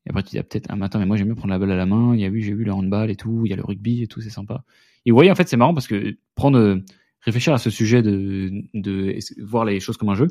Et 0.06 0.10
après, 0.10 0.24
tu 0.24 0.32
dis, 0.32 0.40
ah, 0.40 0.44
peut-être, 0.44 0.72
un 0.72 0.76
matin, 0.76 1.00
mais 1.00 1.06
moi 1.06 1.16
j'aime 1.18 1.28
mieux 1.28 1.36
prendre 1.36 1.54
la 1.54 1.60
balle 1.60 1.72
à 1.72 1.76
la 1.76 1.86
main. 1.86 2.16
Il 2.16 2.22
y 2.22 2.26
a 2.26 2.28
eu, 2.28 2.42
j'ai 2.42 2.54
vu 2.54 2.64
le 2.64 2.74
handball 2.74 3.10
et 3.10 3.16
tout, 3.16 3.44
il 3.46 3.50
y 3.50 3.54
a 3.54 3.56
le 3.56 3.64
rugby 3.64 4.04
et 4.04 4.08
tout, 4.08 4.22
c'est 4.22 4.30
sympa. 4.30 4.64
Et 5.06 5.12
vous 5.12 5.16
voyez, 5.16 5.32
en 5.32 5.36
fait, 5.36 5.48
c'est 5.48 5.58
marrant 5.58 5.74
parce 5.74 5.88
que 5.88 6.18
prendre 6.36 6.82
réfléchir 7.22 7.54
à 7.54 7.58
ce 7.58 7.70
sujet 7.70 8.02
de, 8.02 8.52
de 8.74 9.18
voir 9.44 9.66
les 9.66 9.80
choses 9.80 9.98
comme 9.98 10.10
un 10.10 10.16
jeu, 10.16 10.28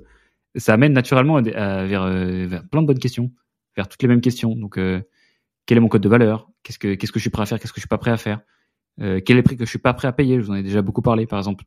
ça 0.57 0.75
amène 0.75 0.93
naturellement 0.93 1.41
vers, 1.43 2.03
euh, 2.03 2.47
vers, 2.47 2.67
plein 2.69 2.83
de 2.83 2.87
bonnes 2.87 2.99
questions, 2.99 3.33
vers 3.77 3.89
toutes 3.89 4.03
les 4.03 4.09
mêmes 4.09 4.21
questions. 4.21 4.55
Donc, 4.55 4.79
euh, 4.79 5.01
quel 5.67 5.79
est 5.79 5.81
mon 5.81 5.89
code 5.89 6.03
de 6.03 6.09
valeur? 6.09 6.51
Qu'est-ce 6.63 6.79
que 6.79 6.95
qu'est-ce 6.95 7.13
que 7.13 7.19
je 7.19 7.23
suis 7.23 7.31
prêt 7.31 7.43
à 7.43 7.47
faire? 7.47 7.59
Qu'est-ce 7.59 7.73
que 7.73 7.79
je 7.79 7.83
suis 7.83 7.89
pas 7.89 7.99
prêt 7.99 8.11
à 8.11 8.17
faire? 8.17 8.41
Euh, 9.01 9.21
Quel 9.25 9.37
est 9.37 9.41
le 9.41 9.45
prix 9.45 9.57
que 9.57 9.65
je 9.65 9.71
suis 9.71 9.79
pas 9.79 9.95
prêt 9.95 10.09
à 10.09 10.13
payer? 10.13 10.41
Je 10.41 10.47
vous 10.47 10.51
en 10.53 10.55
ai 10.55 10.63
déjà 10.63 10.83
beaucoup 10.83 11.03
parlé. 11.03 11.27
Par 11.27 11.39
exemple, 11.39 11.65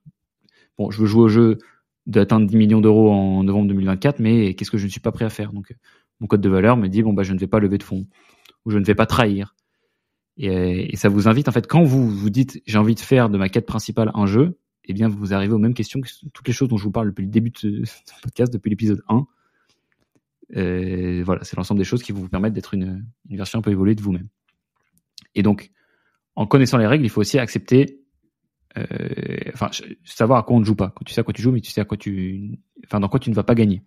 bon, 0.78 0.92
je 0.92 1.02
veux 1.02 1.08
jouer 1.08 1.24
au 1.24 1.28
jeu 1.28 1.58
d'atteindre 2.06 2.48
10 2.48 2.56
millions 2.56 2.82
d'euros 2.82 3.12
en 3.12 3.44
novembre 3.44 3.68
2024, 3.68 4.20
mais 4.20 4.54
qu'est-ce 4.54 4.72
que 4.72 4.78
je 4.78 4.86
ne 4.86 4.90
suis 4.92 5.02
pas 5.02 5.12
prêt 5.12 5.26
à 5.26 5.30
faire? 5.30 5.52
Donc, 5.52 5.76
mon 6.20 6.28
code 6.28 6.42
de 6.42 6.50
valeur 6.50 6.78
me 6.78 6.88
dit 6.88 7.04
bon 7.04 7.14
bah 7.14 7.24
je 7.24 7.34
ne 7.34 7.40
vais 7.40 7.48
pas 7.48 7.60
lever 7.60 7.78
de 7.78 7.84
fonds 7.84 8.08
ou 8.66 8.72
je 8.72 8.78
ne 8.78 8.86
vais 8.86 8.96
pas 8.96 9.06
trahir. 9.06 9.56
Et, 10.38 10.96
ça 10.96 11.10
vous 11.10 11.28
invite 11.28 11.48
en 11.48 11.52
fait 11.52 11.68
quand 11.68 11.84
vous 11.84 12.10
vous 12.10 12.30
dites 12.30 12.62
j'ai 12.66 12.78
envie 12.78 12.96
de 12.96 13.00
faire 13.00 13.30
de 13.30 13.38
ma 13.38 13.50
quête 13.50 13.66
principale 13.66 14.12
un 14.14 14.26
jeu, 14.26 14.60
eh 14.88 14.94
bien, 14.94 15.10
vous 15.10 15.34
arrivez 15.34 15.54
aux 15.54 15.60
mêmes 15.60 15.74
questions 15.74 16.00
que 16.00 16.08
toutes 16.34 16.48
les 16.48 16.54
choses 16.54 16.70
dont 16.70 16.78
je 16.78 16.84
vous 16.84 16.92
parle 16.92 17.08
depuis 17.10 17.26
le 17.26 17.30
début 17.30 17.50
de 17.50 17.84
ce 17.84 18.22
podcast, 18.24 18.54
depuis 18.54 18.70
l'épisode 18.70 19.04
1. 19.10 19.26
Euh, 20.56 21.22
voilà, 21.26 21.44
c'est 21.44 21.58
l'ensemble 21.58 21.80
des 21.80 21.84
choses 21.86 22.04
qui 22.04 22.12
vont 22.12 22.22
vous 22.22 22.30
permettre 22.30 22.56
d'être 22.56 22.74
une, 22.74 23.06
version 23.30 23.60
un 23.60 23.62
peu 23.62 23.72
évoluée 23.72 23.96
de 23.96 24.02
vous-même. 24.02 24.30
Et 25.36 25.44
donc, 25.44 25.72
en 26.36 26.48
connaissant 26.48 26.78
les 26.78 26.88
règles, 26.88 27.06
il 27.06 27.10
faut 27.10 27.22
aussi 27.22 27.40
accepter, 27.40 28.00
euh, 28.78 28.86
enfin, 29.54 29.70
savoir 30.04 30.40
à 30.40 30.44
quoi 30.44 30.56
on 30.56 30.60
ne 30.60 30.66
joue 30.66 30.76
pas. 30.76 30.94
Quand 30.96 31.04
tu 31.06 31.14
sais 31.14 31.22
à 31.22 31.24
quoi 31.24 31.34
tu 31.34 31.42
joues, 31.42 31.52
mais 31.52 31.62
tu 31.62 31.72
sais 31.72 31.82
à 31.82 31.86
quoi 31.86 31.98
tu, 31.98 32.60
enfin, 32.86 33.00
dans 33.00 33.10
quoi 33.10 33.20
tu 33.20 33.30
ne 33.30 33.36
vas 33.36 33.44
pas 33.44 33.56
gagner. 33.56 33.84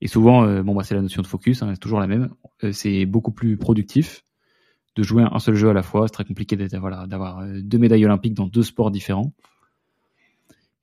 Et 0.00 0.08
souvent, 0.08 0.44
euh, 0.44 0.62
bon, 0.62 0.74
bah, 0.74 0.84
c'est 0.84 0.94
la 0.94 1.02
notion 1.02 1.22
de 1.22 1.26
focus, 1.26 1.62
hein, 1.62 1.70
c'est 1.72 1.80
toujours 1.80 2.00
la 2.00 2.06
même. 2.06 2.30
c'est 2.72 3.06
beaucoup 3.06 3.32
plus 3.32 3.56
productif 3.56 4.24
de 4.96 5.02
jouer 5.02 5.24
un 5.30 5.38
seul 5.38 5.54
jeu 5.54 5.70
à 5.70 5.72
la 5.72 5.82
fois. 5.82 6.08
C'est 6.08 6.12
très 6.12 6.24
compliqué 6.24 6.56
d'avoir 6.56 7.06
deux 7.62 7.78
médailles 7.78 8.04
olympiques 8.04 8.34
dans 8.34 8.46
deux 8.46 8.62
sports 8.62 8.90
différents. 8.90 9.32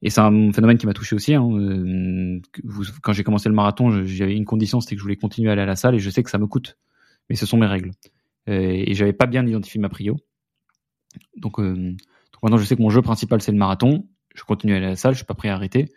Et 0.01 0.09
c'est 0.09 0.21
un 0.21 0.51
phénomène 0.51 0.77
qui 0.77 0.85
m'a 0.85 0.93
touché 0.93 1.15
aussi. 1.15 1.33
Hein. 1.33 1.47
Euh, 1.51 2.39
quand 3.01 3.13
j'ai 3.13 3.23
commencé 3.23 3.49
le 3.49 3.55
marathon, 3.55 4.03
j'avais 4.05 4.35
une 4.35 4.45
condition, 4.45 4.81
c'était 4.81 4.95
que 4.95 4.99
je 4.99 5.03
voulais 5.03 5.15
continuer 5.15 5.49
à 5.49 5.53
aller 5.53 5.61
à 5.61 5.65
la 5.65 5.75
salle 5.75 5.95
et 5.95 5.99
je 5.99 6.09
sais 6.09 6.23
que 6.23 6.29
ça 6.29 6.37
me 6.37 6.47
coûte. 6.47 6.77
Mais 7.29 7.35
ce 7.35 7.45
sont 7.45 7.57
mes 7.57 7.65
règles. 7.65 7.91
Euh, 8.49 8.83
et 8.85 8.93
j'avais 8.93 9.13
pas 9.13 9.25
bien 9.25 9.45
identifié 9.45 9.79
ma 9.79 9.89
prio. 9.89 10.17
Donc, 11.37 11.59
euh, 11.59 11.73
donc, 11.73 12.43
maintenant, 12.43 12.57
je 12.57 12.65
sais 12.65 12.75
que 12.75 12.81
mon 12.81 12.89
jeu 12.89 13.01
principal, 13.01 13.41
c'est 13.41 13.51
le 13.51 13.57
marathon. 13.57 14.07
Je 14.35 14.43
continue 14.43 14.73
à 14.73 14.77
aller 14.77 14.85
à 14.85 14.89
la 14.89 14.95
salle, 14.95 15.13
je 15.13 15.19
suis 15.19 15.25
pas 15.25 15.33
prêt 15.33 15.49
à 15.49 15.55
arrêter. 15.55 15.91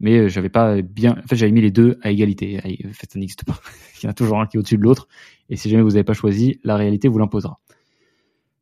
Mais 0.00 0.28
j'avais 0.28 0.48
pas 0.48 0.82
bien. 0.82 1.16
En 1.22 1.28
fait, 1.28 1.36
j'avais 1.36 1.52
mis 1.52 1.60
les 1.60 1.70
deux 1.70 1.98
à 2.02 2.10
égalité. 2.10 2.58
En 2.58 2.92
ça 2.92 3.18
n'existe 3.18 3.44
pas. 3.44 3.60
Il 4.02 4.04
y 4.04 4.06
en 4.08 4.10
a 4.10 4.14
toujours 4.14 4.40
un 4.40 4.46
qui 4.46 4.56
est 4.56 4.58
au-dessus 4.58 4.78
de 4.78 4.82
l'autre. 4.82 5.06
Et 5.48 5.56
si 5.56 5.70
jamais 5.70 5.82
vous 5.82 5.90
n'avez 5.90 6.04
pas 6.04 6.14
choisi, 6.14 6.58
la 6.64 6.76
réalité 6.76 7.06
vous 7.06 7.18
l'imposera. 7.18 7.60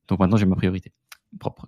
Donc 0.08 0.18
maintenant, 0.18 0.36
j'ai 0.36 0.44
ma 0.44 0.56
priorité 0.56 0.92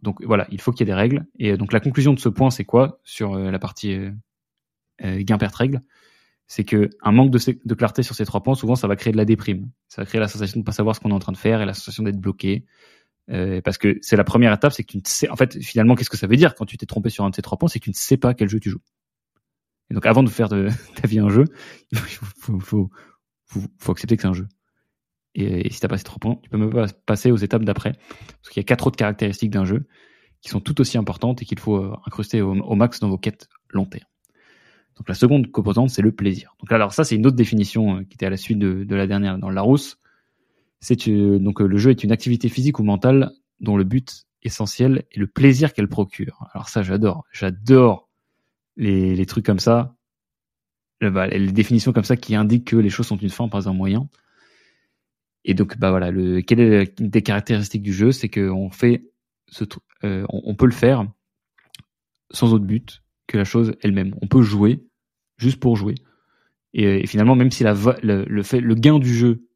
Donc 0.03 0.23
voilà, 0.25 0.47
il 0.51 0.61
faut 0.61 0.73
qu'il 0.73 0.81
y 0.81 0.91
ait 0.91 0.93
des 0.93 0.99
règles. 0.99 1.27
Et 1.39 1.53
euh, 1.53 1.57
donc 1.57 1.73
la 1.73 1.81
conclusion 1.81 2.13
de 2.13 2.19
ce 2.19 2.29
point, 2.29 2.51
c'est 2.51 2.65
quoi 2.65 3.01
sur 3.05 3.35
euh, 3.35 3.51
la 3.51 3.59
partie 3.59 3.95
euh, 3.95 5.23
gain-perte 5.23 5.55
règle? 5.55 5.81
C'est 6.49 6.65
que 6.65 6.91
un 7.03 7.13
manque 7.13 7.31
de, 7.31 7.75
clarté 7.75 8.03
sur 8.03 8.15
ces 8.15 8.27
trois 8.27 8.43
points, 8.43 8.55
souvent, 8.55 8.75
ça 8.75 8.87
va 8.87 8.97
créer 8.97 9.13
de 9.13 9.17
la 9.17 9.25
déprime. 9.25 9.71
Ça 9.89 10.03
va 10.03 10.07
créer 10.07 10.21
la 10.21 10.29
sensation 10.29 10.57
de 10.59 10.63
ne 10.63 10.65
pas 10.65 10.73
savoir 10.73 10.95
ce 10.95 11.01
qu'on 11.01 11.11
est 11.11 11.15
en 11.15 11.19
train 11.19 11.33
de 11.33 11.39
faire 11.39 11.63
et 11.63 11.67
la 11.67 11.73
sensation 11.73 12.03
d'être 12.03 12.21
bloqué. 12.21 12.67
parce 13.65 13.79
que 13.79 13.99
c'est 14.03 14.17
la 14.17 14.25
première 14.25 14.53
étape, 14.53 14.73
c'est 14.73 14.83
que 14.83 14.93
tu 14.93 14.99
ne 14.99 15.03
sais. 15.07 15.31
En 15.31 15.37
fait, 15.37 15.63
finalement, 15.63 15.95
qu'est-ce 15.95 16.11
que 16.11 16.19
ça 16.19 16.27
veut 16.27 16.37
dire 16.37 16.55
quand 16.55 16.67
tu 16.67 16.77
t'es 16.77 16.85
trompé 16.85 17.09
sur 17.09 17.25
un 17.25 17.31
de 17.31 17.35
ces 17.35 17.43
trois 17.43 17.57
points 17.57 17.69
C'est 17.69 17.79
que 17.79 17.85
tu 17.85 17.91
ne 17.91 17.95
sais 17.95 18.19
pas 18.19 18.35
quel 18.35 18.51
jeu 18.51 18.61
tu 18.61 18.69
joues. 18.69 18.83
Et 19.91 19.95
donc 19.95 20.05
avant 20.05 20.23
de 20.23 20.29
faire 20.29 20.49
de 20.49 20.69
ta 21.01 21.07
vie 21.07 21.21
un 21.21 21.31
jeu, 21.31 21.45
il 21.93 22.61
faut 22.61 22.91
accepter 23.89 24.17
que 24.17 24.23
c'est 24.23 24.29
un 24.29 24.35
jeu. 24.35 24.49
Et, 25.35 25.71
si 25.71 25.81
tu 25.81 25.87
as 25.87 25.89
passé 25.89 26.05
trois 26.05 26.19
points, 26.19 26.39
tu 26.43 26.51
peux 26.51 26.59
même 26.59 26.71
pas 26.71 26.87
passer 27.07 27.31
aux 27.31 27.37
étapes 27.37 27.65
d'après. 27.65 27.93
Parce 27.93 28.51
qu'il 28.51 28.61
y 28.61 28.65
a 28.65 28.65
quatre 28.65 28.87
autres 28.87 28.97
caractéristiques 28.97 29.51
d'un 29.51 29.65
jeu 29.65 29.87
qui 30.41 30.49
sont 30.49 30.61
tout 30.61 30.81
aussi 30.81 30.99
importantes 30.99 31.43
et 31.43 31.45
qu'il 31.45 31.59
faut 31.59 31.77
euh, 31.77 31.97
incruster 32.07 32.43
au, 32.43 32.75
max 32.75 33.01
dans 33.01 33.09
vos 33.09 33.19
quêtes 33.19 33.49
long 33.71 33.87
terme. 33.87 34.05
Donc 34.97 35.09
la 35.09 35.15
seconde 35.15 35.51
composante, 35.51 35.91
c'est 35.91 36.03
le 36.03 36.13
plaisir. 36.13 36.55
Donc 36.61 36.73
alors 36.73 36.93
ça, 36.93 37.05
c'est 37.05 37.15
une 37.15 37.27
autre 37.27 37.37
définition 37.37 37.99
euh, 37.99 38.03
qui 38.03 38.15
était 38.15 38.27
à 38.27 38.31
la 38.31 38.37
suite 38.37 38.59
de, 38.59 38.95
la 38.95 39.07
dernière 39.07 39.39
dans 39.39 39.51
Larousse. 39.51 39.99
C'est 40.81 41.09
donc 41.39 41.61
le 41.61 41.77
jeu 41.77 41.91
est 41.91 42.03
une 42.03 42.11
activité 42.11 42.49
physique 42.49 42.81
ou 42.81 42.83
mentale 42.83 43.31
dont 43.61 43.77
le 43.77 43.85
but 43.85 44.25
essentiel 44.43 45.05
est 45.13 45.19
le 45.19 45.29
plaisir 45.29 45.73
qu'elle 45.73 45.87
procure. 45.87 46.45
Alors 46.55 46.69
ça, 46.69 46.83
j'adore. 46.83 47.25
J'adore 47.31 48.09
les, 48.77 49.15
les 49.15 49.27
trucs 49.27 49.47
comme 49.47 49.61
ça. 49.61 49.95
Bah, 51.01 51.29
les 51.29 51.53
définitions 51.53 51.93
comme 51.93 52.05
ça 52.05 52.17
qui 52.17 52.35
indiquent 52.35 52.67
que 52.67 52.77
les 52.77 52.91
choses 52.91 53.07
sont 53.07 53.17
une 53.17 53.31
fin, 53.31 53.49
pas 53.49 53.69
un 53.69 53.73
moyen. 53.73 54.09
Et 55.45 55.55
donc, 55.55 55.77
bah 55.79 55.91
voilà, 55.91 56.11
le, 56.11 56.41
quelle 56.41 56.61
est 56.61 57.01
une 57.01 57.11
des 57.11 57.23
caractéristiques 57.23 57.83
du 57.83 57.93
jeu, 57.93 58.13
c'est 58.13 58.29
qu'on 58.29 58.71
fait 58.71 59.11
ce, 59.49 59.65
euh, 60.05 60.25
on, 60.29 60.55
peut 60.55 60.67
le 60.67 60.73
faire 60.73 61.07
sans 62.31 62.55
autre 62.55 62.65
but 62.65 63.03
que 63.27 63.39
la 63.39 63.45
chose 63.45 63.75
elle-même. 63.83 64.15
On 64.23 64.29
peut 64.29 64.43
jouer 64.43 64.85
juste 65.39 65.61
pour 65.61 65.77
jouer. 65.77 65.95
Et, 66.75 67.07
finalement, 67.07 67.35
même 67.35 67.51
si 67.51 67.65
la, 67.65 67.75
le, 68.03 68.25
le, 68.25 68.43
fait, 68.43 68.61
le 68.61 68.75
gain 68.75 68.99
du 68.99 69.13
jeu 69.13 69.47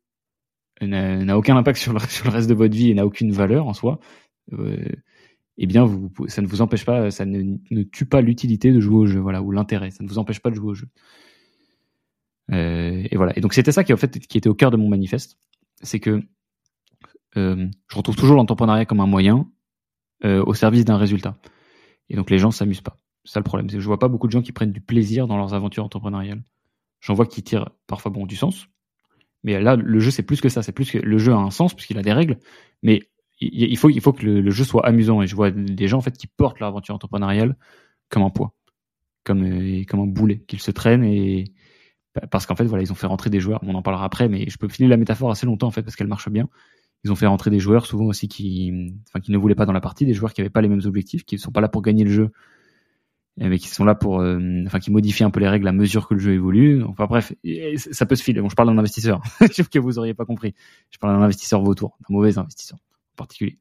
n'a 0.82 1.38
aucun 1.38 1.56
impact 1.56 1.78
sur 1.80 1.92
le, 1.92 2.00
sur 2.00 2.26
le, 2.26 2.30
reste 2.30 2.48
de 2.48 2.54
votre 2.54 2.74
vie 2.74 2.90
et 2.90 2.94
n'a 2.94 3.06
aucune 3.06 3.32
valeur 3.32 3.66
en 3.66 3.72
soi, 3.72 4.00
euh, 4.52 4.76
eh 5.58 5.66
bien, 5.66 5.84
vous, 5.84 6.10
ça 6.26 6.42
ne 6.42 6.46
vous 6.46 6.60
empêche 6.60 6.84
pas, 6.84 7.10
ça 7.10 7.24
ne, 7.24 7.56
ne 7.70 7.82
tue 7.84 8.06
pas 8.06 8.20
l'utilité 8.20 8.72
de 8.72 8.80
jouer 8.80 8.96
au 8.96 9.06
jeu, 9.06 9.20
voilà, 9.20 9.40
ou 9.42 9.52
l'intérêt. 9.52 9.90
Ça 9.90 10.04
ne 10.04 10.08
vous 10.08 10.18
empêche 10.18 10.40
pas 10.40 10.50
de 10.50 10.56
jouer 10.56 10.70
au 10.70 10.74
jeu. 10.74 10.88
Euh, 12.52 13.06
et 13.10 13.16
voilà. 13.16 13.36
Et 13.36 13.40
donc 13.40 13.54
c'était 13.54 13.72
ça 13.72 13.82
qui 13.84 13.92
en 13.92 13.96
fait 13.96 14.18
qui 14.18 14.38
était 14.38 14.48
au 14.48 14.54
cœur 14.54 14.70
de 14.70 14.76
mon 14.76 14.88
manifeste 14.88 15.38
c'est 15.82 16.00
que 16.00 16.22
euh, 17.36 17.68
je 17.88 17.96
retrouve 17.96 18.16
toujours 18.16 18.36
l'entrepreneuriat 18.36 18.86
comme 18.86 19.00
un 19.00 19.06
moyen 19.06 19.48
euh, 20.24 20.42
au 20.44 20.54
service 20.54 20.84
d'un 20.84 20.96
résultat. 20.96 21.36
Et 22.08 22.16
donc 22.16 22.30
les 22.30 22.38
gens 22.38 22.50
s'amusent 22.50 22.80
pas. 22.80 22.96
C'est 23.24 23.32
ça 23.32 23.40
le 23.40 23.44
problème. 23.44 23.68
C'est 23.68 23.76
que 23.76 23.82
je 23.82 23.86
vois 23.86 23.98
pas 23.98 24.08
beaucoup 24.08 24.26
de 24.26 24.32
gens 24.32 24.42
qui 24.42 24.52
prennent 24.52 24.72
du 24.72 24.80
plaisir 24.80 25.26
dans 25.26 25.36
leurs 25.36 25.54
aventures 25.54 25.84
entrepreneuriales. 25.84 26.42
J'en 27.00 27.14
vois 27.14 27.26
qui 27.26 27.42
tirent 27.42 27.70
parfois 27.86 28.10
bon 28.10 28.26
du 28.26 28.36
sens. 28.36 28.68
Mais 29.42 29.60
là, 29.60 29.76
le 29.76 30.00
jeu, 30.00 30.10
c'est 30.10 30.22
plus 30.22 30.40
que 30.40 30.48
ça. 30.48 30.62
C'est 30.62 30.72
plus 30.72 30.90
que 30.90 30.98
le 30.98 31.18
jeu 31.18 31.32
a 31.32 31.36
un 31.36 31.50
sens 31.50 31.74
puisqu'il 31.74 31.98
a 31.98 32.02
des 32.02 32.12
règles. 32.12 32.38
Mais 32.82 33.02
il 33.38 33.76
faut, 33.76 33.90
il 33.90 34.00
faut 34.00 34.12
que 34.12 34.24
le, 34.24 34.50
jeu 34.50 34.64
soit 34.64 34.86
amusant. 34.86 35.22
Et 35.22 35.26
je 35.26 35.36
vois 35.36 35.50
des 35.50 35.88
gens 35.88 35.98
en 35.98 36.00
fait 36.00 36.16
qui 36.16 36.26
portent 36.26 36.58
leur 36.60 36.68
aventure 36.68 36.94
entrepreneuriale 36.94 37.56
comme 38.08 38.22
un 38.22 38.30
poids, 38.30 38.54
comme, 39.24 39.44
euh, 39.44 39.84
comme 39.86 40.00
un 40.00 40.06
boulet 40.06 40.38
qu'ils 40.46 40.60
se 40.60 40.70
traînent 40.70 41.04
et, 41.04 41.52
parce 42.30 42.46
qu'en 42.46 42.56
fait, 42.56 42.64
voilà, 42.64 42.82
ils 42.82 42.92
ont 42.92 42.96
fait 42.96 43.06
rentrer 43.06 43.30
des 43.30 43.40
joueurs. 43.40 43.60
On 43.62 43.74
en 43.74 43.82
parlera 43.82 44.04
après, 44.04 44.28
mais 44.28 44.48
je 44.48 44.58
peux 44.58 44.68
finir 44.68 44.90
la 44.90 44.96
métaphore 44.96 45.30
assez 45.30 45.46
longtemps 45.46 45.66
en 45.66 45.70
fait 45.70 45.82
parce 45.82 45.96
qu'elle 45.96 46.08
marche 46.08 46.28
bien. 46.28 46.48
Ils 47.04 47.12
ont 47.12 47.16
fait 47.16 47.26
rentrer 47.26 47.50
des 47.50 47.58
joueurs 47.58 47.86
souvent 47.86 48.06
aussi 48.06 48.28
qui, 48.28 48.92
enfin, 49.08 49.20
qui 49.20 49.30
ne 49.30 49.38
voulaient 49.38 49.54
pas 49.54 49.66
dans 49.66 49.72
la 49.72 49.80
partie, 49.80 50.06
des 50.06 50.14
joueurs 50.14 50.32
qui 50.32 50.40
n'avaient 50.40 50.50
pas 50.50 50.62
les 50.62 50.68
mêmes 50.68 50.82
objectifs, 50.84 51.24
qui 51.24 51.36
ne 51.36 51.40
sont 51.40 51.52
pas 51.52 51.60
là 51.60 51.68
pour 51.68 51.82
gagner 51.82 52.04
le 52.04 52.10
jeu, 52.10 52.30
mais 53.36 53.58
qui 53.58 53.68
sont 53.68 53.84
là 53.84 53.94
pour, 53.94 54.20
euh, 54.20 54.40
enfin, 54.66 54.78
qui 54.78 54.90
modifient 54.90 55.24
un 55.24 55.30
peu 55.30 55.40
les 55.40 55.48
règles 55.48 55.68
à 55.68 55.72
mesure 55.72 56.08
que 56.08 56.14
le 56.14 56.20
jeu 56.20 56.32
évolue. 56.32 56.82
Enfin 56.82 57.06
bref, 57.06 57.32
ça 57.76 58.06
peut 58.06 58.16
se 58.16 58.22
filer. 58.22 58.40
Bon, 58.40 58.48
je 58.48 58.54
parle 58.54 58.68
d'un 58.68 58.78
investisseur, 58.78 59.22
sauf 59.52 59.68
que 59.68 59.78
vous 59.78 59.98
auriez 59.98 60.14
pas 60.14 60.24
compris. 60.24 60.54
Je 60.90 60.98
parle 60.98 61.16
d'un 61.16 61.22
investisseur 61.22 61.62
vautour, 61.62 61.96
d'un 62.00 62.14
mauvais 62.14 62.38
investisseur 62.38 62.78
en 62.78 63.16
particulier. 63.16 63.58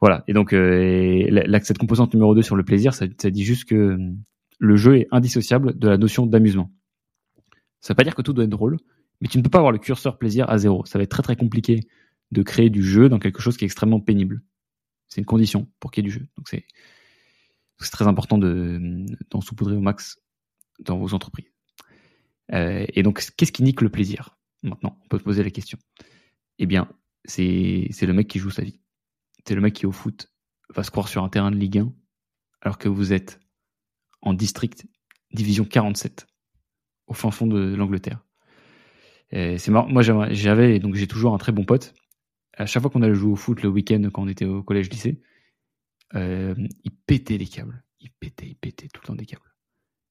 Voilà. 0.00 0.24
Et 0.28 0.32
donc, 0.32 0.52
euh, 0.52 1.58
cette 1.62 1.78
composante 1.78 2.14
numéro 2.14 2.34
2 2.34 2.42
sur 2.42 2.56
le 2.56 2.64
plaisir, 2.64 2.94
ça, 2.94 3.06
ça 3.18 3.30
dit 3.30 3.44
juste 3.44 3.64
que 3.64 3.98
le 4.58 4.76
jeu 4.76 4.98
est 4.98 5.08
indissociable 5.10 5.78
de 5.78 5.88
la 5.88 5.98
notion 5.98 6.26
d'amusement. 6.26 6.70
Ça 7.80 7.92
veut 7.92 7.96
pas 7.96 8.04
dire 8.04 8.14
que 8.14 8.22
tout 8.22 8.32
doit 8.32 8.44
être 8.44 8.50
drôle, 8.50 8.78
mais 9.20 9.28
tu 9.28 9.38
ne 9.38 9.42
peux 9.42 9.50
pas 9.50 9.58
avoir 9.58 9.72
le 9.72 9.78
curseur 9.78 10.18
plaisir 10.18 10.48
à 10.50 10.58
zéro. 10.58 10.84
Ça 10.86 10.98
va 10.98 11.04
être 11.04 11.10
très 11.10 11.22
très 11.22 11.36
compliqué 11.36 11.80
de 12.32 12.42
créer 12.42 12.70
du 12.70 12.82
jeu 12.82 13.08
dans 13.08 13.18
quelque 13.18 13.40
chose 13.40 13.56
qui 13.56 13.64
est 13.64 13.66
extrêmement 13.66 14.00
pénible. 14.00 14.42
C'est 15.08 15.20
une 15.20 15.26
condition 15.26 15.68
pour 15.78 15.90
qu'il 15.90 16.04
y 16.04 16.06
ait 16.06 16.10
du 16.10 16.14
jeu. 16.14 16.26
Donc 16.36 16.48
c'est 16.48 16.64
très 17.90 18.06
important 18.06 18.38
de 18.38 19.06
d'en 19.30 19.40
saupoudrer 19.40 19.76
au 19.76 19.80
max 19.80 20.18
dans 20.80 20.98
vos 20.98 21.14
entreprises. 21.14 21.50
Euh, 22.52 22.86
et 22.88 23.02
donc 23.02 23.24
qu'est-ce 23.36 23.52
qui 23.52 23.62
nique 23.62 23.80
le 23.80 23.90
plaisir 23.90 24.36
Maintenant, 24.62 24.98
on 25.04 25.08
peut 25.08 25.18
se 25.18 25.24
poser 25.24 25.44
la 25.44 25.50
question. 25.50 25.78
Eh 26.58 26.66
bien, 26.66 26.88
c'est 27.24 27.88
le 28.02 28.12
mec 28.12 28.28
qui 28.28 28.38
joue 28.38 28.50
sa 28.50 28.62
vie. 28.62 28.80
C'est 29.46 29.54
le 29.54 29.60
mec 29.60 29.74
qui 29.74 29.86
au 29.86 29.92
foot 29.92 30.32
va 30.74 30.82
se 30.82 30.90
croire 30.90 31.08
sur 31.08 31.22
un 31.22 31.28
terrain 31.28 31.50
de 31.50 31.56
Ligue 31.56 31.78
1 31.78 31.92
alors 32.62 32.78
que 32.78 32.88
vous 32.88 33.12
êtes 33.12 33.38
en 34.22 34.34
district 34.34 34.86
division 35.32 35.64
47 35.64 36.26
au 37.06 37.14
fin 37.14 37.30
fond 37.30 37.46
de 37.46 37.74
l'Angleterre. 37.74 38.24
C'est 39.32 39.68
marrant. 39.68 39.88
Moi, 39.88 40.02
j'avais 40.02 40.78
donc 40.78 40.94
j'ai 40.94 41.06
toujours 41.06 41.34
un 41.34 41.38
très 41.38 41.52
bon 41.52 41.64
pote. 41.64 41.94
À 42.56 42.64
chaque 42.66 42.80
fois 42.80 42.90
qu'on 42.90 43.02
allait 43.02 43.14
jouer 43.14 43.32
au 43.32 43.36
foot 43.36 43.62
le 43.62 43.68
week-end 43.68 44.02
quand 44.12 44.22
on 44.22 44.28
était 44.28 44.46
au 44.46 44.62
collège-lycée, 44.62 45.20
euh, 46.14 46.54
il 46.84 46.92
pétait 47.06 47.38
les 47.38 47.46
câbles. 47.46 47.82
Il 48.00 48.10
pétait, 48.10 48.46
il 48.46 48.56
pétait 48.56 48.88
tout 48.88 49.00
le 49.02 49.08
temps 49.08 49.14
des 49.14 49.26
câbles. 49.26 49.42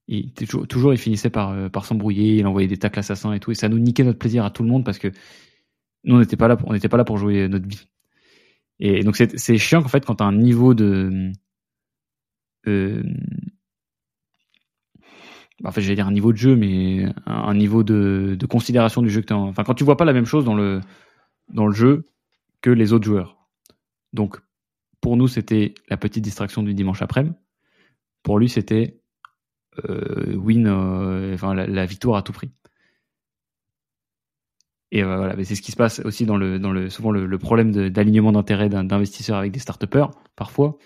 Et 0.08 0.32
toujours, 0.32 0.68
toujours 0.68 0.94
il 0.94 1.00
finissait 1.00 1.30
par, 1.30 1.52
euh, 1.52 1.70
par 1.70 1.86
s'embrouiller, 1.86 2.38
il 2.38 2.46
envoyait 2.46 2.68
des 2.68 2.78
tacles 2.78 3.00
assassins 3.00 3.34
et 3.34 3.40
tout, 3.40 3.52
et 3.52 3.56
ça 3.56 3.70
nous 3.70 3.80
niquait 3.80 4.04
notre 4.04 4.20
plaisir 4.20 4.46
à 4.46 4.52
tout 4.52 4.62
le 4.62 4.70
monde 4.70 4.86
parce 4.86 5.00
que 5.00 5.12
nous 6.04 6.16
on 6.16 6.20
n'était 6.20 6.38
pas 6.38 6.48
là, 6.48 6.58
pour, 6.58 6.70
on 6.70 6.74
n'était 6.74 6.90
pas 6.90 6.98
là 6.98 7.06
pour 7.06 7.18
jouer 7.18 7.48
notre 7.48 7.68
vie. 7.68 7.88
Et 8.80 9.04
donc 9.04 9.16
c'est 9.16 9.58
chiant 9.58 9.82
qu'en 9.82 9.88
fait 9.88 10.06
quand 10.06 10.16
t'as 10.16 10.26
un 10.26 10.36
niveau 10.36 10.76
de 10.76 11.32
euh, 12.68 13.04
en 15.64 15.72
fait, 15.72 15.82
j'allais 15.82 15.96
dire 15.96 16.08
un 16.08 16.12
niveau 16.12 16.34
de 16.34 16.38
jeu, 16.38 16.56
mais 16.56 17.06
un, 17.26 17.54
niveau 17.56 17.84
de, 17.84 18.38
considération 18.50 19.02
du 19.02 19.10
jeu 19.10 19.22
que 19.22 19.28
tu 19.28 19.34
Enfin, 19.34 19.64
quand 19.64 19.74
tu 19.74 19.84
vois 19.84 19.98
pas 19.98 20.06
la 20.06 20.14
même 20.14 20.26
chose 20.26 20.44
dans 20.44 20.56
le, 20.56 20.82
jeu 21.72 22.10
que 22.62 22.70
les 22.70 22.94
autres 22.94 23.06
joueurs. 23.06 23.38
Donc, 24.12 24.40
pour 25.00 25.18
nous, 25.18 25.28
c'était 25.28 25.76
la 25.90 25.98
petite 25.98 26.24
distraction 26.24 26.64
du 26.64 26.74
dimanche 26.74 27.02
après-midi. 27.02 27.36
Pour 28.24 28.40
lui, 28.40 28.50
c'était 28.50 29.00
euh, 29.88 30.36
win, 30.36 30.68
euh, 30.68 31.34
enfin, 31.36 31.54
la, 31.54 31.86
victoire 31.86 32.18
à 32.18 32.22
tout 32.22 32.34
prix. 32.34 32.52
Et 34.92 35.04
voilà, 35.04 35.36
c'est 35.44 35.56
ce 35.56 35.62
qui 35.62 35.72
se 35.72 35.78
passe 35.78 36.00
aussi 36.00 36.26
dans 36.26 36.38
le, 36.38 36.60
dans 36.60 36.72
le 36.72 36.90
souvent 36.90 37.12
le, 37.12 37.38
problème 37.38 37.72
d'alignement 37.90 38.32
d'intérêt 38.32 38.70
d'investisseurs 38.70 39.38
avec 39.38 39.52
des 39.52 39.60
start 39.60 39.86
parfois. 40.36 40.78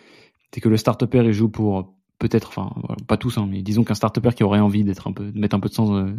C'est 0.53 0.61
que 0.61 0.69
le 0.69 0.77
start 0.77 1.03
il 1.13 1.31
joue 1.31 1.49
pour 1.49 1.98
peut-être, 2.19 2.49
enfin 2.49 2.69
pas 3.07 3.17
tous, 3.17 3.37
hein, 3.37 3.47
mais 3.49 3.61
disons 3.61 3.83
qu'un 3.83 3.95
start 3.95 4.19
qui 4.35 4.43
aurait 4.43 4.59
envie 4.59 4.83
d'être 4.83 5.07
un 5.07 5.13
peu, 5.13 5.31
de 5.31 5.39
mettre 5.39 5.55
un 5.55 5.59
peu 5.59 5.69
de 5.69 5.73
sens 5.73 5.89
euh, 5.91 6.13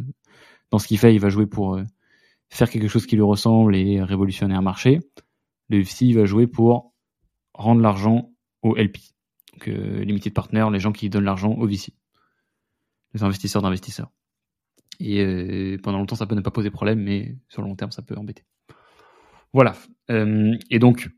dans 0.71 0.79
ce 0.79 0.89
qu'il 0.89 0.99
fait, 0.99 1.15
il 1.15 1.21
va 1.21 1.29
jouer 1.29 1.47
pour 1.47 1.77
euh, 1.77 1.85
faire 2.49 2.71
quelque 2.71 2.89
chose 2.89 3.07
qui 3.07 3.17
lui 3.17 3.23
ressemble 3.23 3.77
et 3.77 4.03
révolutionner 4.03 4.55
un 4.55 4.63
marché. 4.63 5.01
Le 5.69 5.81
FC 5.81 6.13
va 6.15 6.25
jouer 6.25 6.47
pour 6.47 6.95
rendre 7.55 7.83
l'argent 7.83 8.33
au 8.63 8.75
LP, 8.75 8.99
donc 9.53 9.69
euh, 9.69 10.03
limited 10.03 10.33
partner, 10.33 10.67
les 10.73 10.81
gens 10.81 10.93
qui 10.93 11.09
donnent 11.11 11.25
l'argent 11.25 11.53
au 11.53 11.67
VC, 11.67 11.93
les 13.15 13.23
investisseurs 13.23 13.63
d'investisseurs. 13.63 14.11
Et 15.03 15.79
pendant 15.83 15.97
longtemps, 15.97 16.17
ça 16.17 16.27
peut 16.27 16.35
ne 16.35 16.43
pas 16.43 16.51
poser 16.51 16.71
problème, 16.71 17.01
mais 17.01 17.39
sur 17.49 17.63
le 17.63 17.69
long 17.69 17.75
terme, 17.75 17.91
ça 17.91 18.03
peut 18.03 18.15
embêter. 18.19 18.45
Voilà. 19.55 19.75
et 20.11 20.79
donc, 20.79 21.09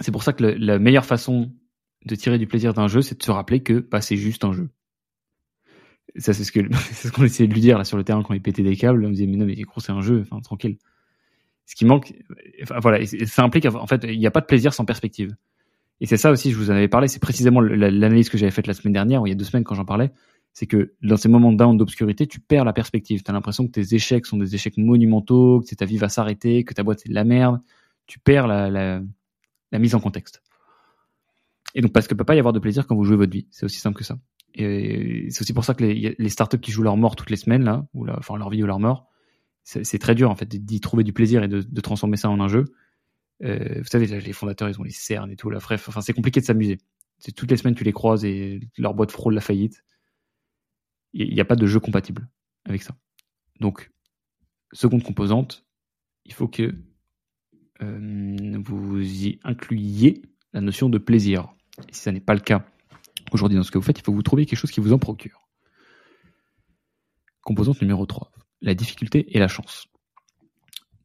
c'est 0.00 0.10
pour 0.10 0.24
ça 0.24 0.32
que 0.32 0.42
la 0.42 0.80
meilleure 0.80 1.04
façon 1.04 1.52
de 2.06 2.14
tirer 2.14 2.38
du 2.38 2.46
plaisir 2.46 2.72
d'un 2.72 2.88
jeu, 2.88 3.02
c'est 3.02 3.18
de 3.18 3.22
se 3.22 3.30
rappeler 3.30 3.62
que 3.62 3.74
bah, 3.74 4.00
c'est 4.00 4.16
juste 4.16 4.44
un 4.44 4.52
jeu. 4.52 4.70
Ça, 6.16 6.32
c'est 6.32 6.44
ce 6.44 6.52
c'est 6.92 7.08
ce 7.08 7.12
qu'on 7.12 7.24
essayait 7.24 7.48
de 7.48 7.52
lui 7.52 7.60
dire 7.60 7.76
là 7.76 7.84
sur 7.84 7.96
le 7.96 8.04
terrain 8.04 8.22
quand 8.22 8.32
il 8.32 8.40
pétait 8.40 8.62
des 8.62 8.76
câbles. 8.76 9.04
On 9.04 9.10
disait 9.10 9.26
mais 9.26 9.36
non 9.36 9.44
mais 9.44 9.54
gros 9.62 9.80
c'est 9.80 9.92
un 9.92 10.00
jeu, 10.00 10.22
enfin 10.22 10.40
tranquille. 10.40 10.78
Ce 11.66 11.74
qui 11.74 11.84
manque, 11.84 12.14
enfin, 12.62 12.78
voilà, 12.80 13.04
ça 13.04 13.42
implique 13.42 13.66
en 13.66 13.86
fait 13.88 14.06
il 14.08 14.18
n'y 14.18 14.26
a 14.26 14.30
pas 14.30 14.40
de 14.40 14.46
plaisir 14.46 14.72
sans 14.72 14.84
perspective. 14.84 15.34
Et 16.00 16.06
c'est 16.06 16.16
ça 16.16 16.30
aussi, 16.30 16.52
je 16.52 16.56
vous 16.56 16.70
en 16.70 16.74
avais 16.74 16.88
parlé, 16.88 17.08
c'est 17.08 17.20
précisément 17.20 17.60
l'analyse 17.60 18.28
que 18.28 18.38
j'avais 18.38 18.52
faite 18.52 18.66
la 18.66 18.74
semaine 18.74 18.92
dernière, 18.92 19.22
ou 19.22 19.26
il 19.26 19.30
y 19.30 19.32
a 19.32 19.34
deux 19.34 19.44
semaines 19.44 19.64
quand 19.64 19.74
j'en 19.74 19.86
parlais, 19.86 20.12
c'est 20.52 20.66
que 20.66 20.94
dans 21.02 21.16
ces 21.16 21.28
moments 21.28 21.52
down 21.52 21.76
d'obscurité, 21.76 22.26
tu 22.26 22.38
perds 22.38 22.64
la 22.64 22.74
perspective. 22.74 23.22
Tu 23.22 23.30
as 23.30 23.34
l'impression 23.34 23.66
que 23.66 23.72
tes 23.72 23.94
échecs 23.94 24.26
sont 24.26 24.36
des 24.36 24.54
échecs 24.54 24.76
monumentaux, 24.76 25.62
que 25.62 25.74
ta 25.74 25.86
vie 25.86 25.96
va 25.96 26.08
s'arrêter, 26.08 26.64
que 26.64 26.74
ta 26.74 26.82
boîte 26.82 27.00
c'est 27.00 27.08
de 27.08 27.14
la 27.14 27.24
merde. 27.24 27.60
Tu 28.06 28.18
perds 28.18 28.46
la 28.46 29.00
mise 29.72 29.94
en 29.94 30.00
contexte. 30.00 30.42
Et 31.74 31.82
donc, 31.82 31.92
parce 31.92 32.06
que 32.06 32.14
peut 32.14 32.24
pas 32.24 32.34
y 32.34 32.38
avoir 32.38 32.52
de 32.52 32.58
plaisir 32.58 32.86
quand 32.86 32.94
vous 32.94 33.04
jouez 33.04 33.16
votre 33.16 33.32
vie. 33.32 33.46
C'est 33.50 33.66
aussi 33.66 33.78
simple 33.78 33.98
que 33.98 34.04
ça. 34.04 34.18
Et 34.54 35.26
c'est 35.30 35.42
aussi 35.42 35.52
pour 35.52 35.64
ça 35.64 35.74
que 35.74 35.84
les, 35.84 36.28
startups 36.28 36.58
qui 36.58 36.70
jouent 36.70 36.82
leur 36.82 36.96
mort 36.96 37.16
toutes 37.16 37.30
les 37.30 37.36
semaines, 37.36 37.64
là, 37.64 37.86
ou 37.92 38.04
la, 38.04 38.18
enfin 38.18 38.36
leur 38.38 38.48
vie 38.48 38.62
ou 38.62 38.66
leur 38.66 38.80
mort, 38.80 39.10
c'est 39.64 39.98
très 39.98 40.14
dur 40.14 40.30
en 40.30 40.36
fait 40.36 40.48
d'y 40.48 40.80
trouver 40.80 41.02
du 41.02 41.12
plaisir 41.12 41.42
et 41.42 41.48
de, 41.48 41.60
de, 41.60 41.80
transformer 41.80 42.16
ça 42.16 42.30
en 42.30 42.40
un 42.40 42.48
jeu. 42.48 42.64
Euh, 43.42 43.78
vous 43.78 43.88
savez, 43.88 44.06
les 44.06 44.32
fondateurs, 44.32 44.68
ils 44.68 44.80
ont 44.80 44.84
les 44.84 44.90
cernes 44.90 45.30
et 45.30 45.36
tout, 45.36 45.50
la 45.50 45.58
bref, 45.58 45.88
enfin 45.88 46.00
c'est 46.00 46.12
compliqué 46.12 46.40
de 46.40 46.46
s'amuser. 46.46 46.78
Toutes 47.34 47.50
les 47.50 47.56
semaines, 47.56 47.74
tu 47.74 47.84
les 47.84 47.92
croises 47.92 48.24
et 48.24 48.60
leur 48.78 48.94
boîte 48.94 49.10
frôle 49.10 49.34
la 49.34 49.40
faillite. 49.40 49.84
Il 51.12 51.34
n'y 51.34 51.40
a 51.40 51.44
pas 51.44 51.56
de 51.56 51.66
jeu 51.66 51.80
compatible 51.80 52.28
avec 52.64 52.82
ça. 52.82 52.94
Donc, 53.60 53.90
seconde 54.72 55.02
composante, 55.02 55.66
il 56.24 56.32
faut 56.32 56.48
que 56.48 56.74
euh, 57.82 58.58
vous 58.64 59.00
y 59.00 59.38
incluiez 59.44 60.22
la 60.52 60.60
notion 60.60 60.88
de 60.88 60.98
plaisir. 60.98 61.55
Si 61.90 62.00
ça 62.00 62.12
n'est 62.12 62.20
pas 62.20 62.34
le 62.34 62.40
cas 62.40 62.64
aujourd'hui 63.32 63.56
dans 63.56 63.64
ce 63.64 63.70
que 63.70 63.78
vous 63.78 63.84
faites, 63.84 63.98
il 63.98 64.02
faut 64.02 64.12
vous 64.12 64.22
trouviez 64.22 64.46
quelque 64.46 64.58
chose 64.58 64.70
qui 64.70 64.80
vous 64.80 64.92
en 64.92 64.98
procure. 64.98 65.46
Composante 67.42 67.80
numéro 67.80 68.06
3, 68.06 68.32
la 68.62 68.74
difficulté 68.74 69.36
et 69.36 69.38
la 69.38 69.48
chance. 69.48 69.86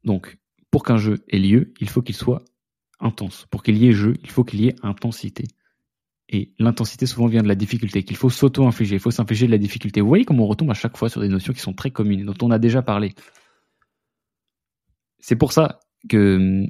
Donc, 0.04 0.38
pour 0.70 0.84
qu'un 0.84 0.96
jeu 0.96 1.24
ait 1.28 1.38
lieu, 1.38 1.72
il 1.80 1.88
faut 1.88 2.02
qu'il 2.02 2.16
soit 2.16 2.44
intense. 2.98 3.46
Pour 3.50 3.62
qu'il 3.62 3.76
y 3.76 3.86
ait 3.86 3.92
jeu, 3.92 4.14
il 4.22 4.30
faut 4.30 4.44
qu'il 4.44 4.60
y 4.60 4.68
ait 4.68 4.76
intensité. 4.82 5.44
Et 6.28 6.54
l'intensité 6.58 7.04
souvent 7.04 7.26
vient 7.26 7.42
de 7.42 7.48
la 7.48 7.54
difficulté, 7.54 8.04
qu'il 8.04 8.16
faut 8.16 8.30
s'auto-infliger, 8.30 8.96
il 8.96 9.00
faut 9.00 9.10
s'infliger 9.10 9.46
de 9.46 9.52
la 9.52 9.58
difficulté. 9.58 10.00
Vous 10.00 10.08
voyez 10.08 10.24
comment 10.24 10.44
on 10.44 10.48
retombe 10.48 10.70
à 10.70 10.74
chaque 10.74 10.96
fois 10.96 11.10
sur 11.10 11.20
des 11.20 11.28
notions 11.28 11.52
qui 11.52 11.60
sont 11.60 11.74
très 11.74 11.90
communes, 11.90 12.24
dont 12.24 12.36
on 12.40 12.50
a 12.50 12.58
déjà 12.58 12.80
parlé. 12.80 13.14
C'est 15.18 15.36
pour 15.36 15.52
ça 15.52 15.80
que, 16.08 16.66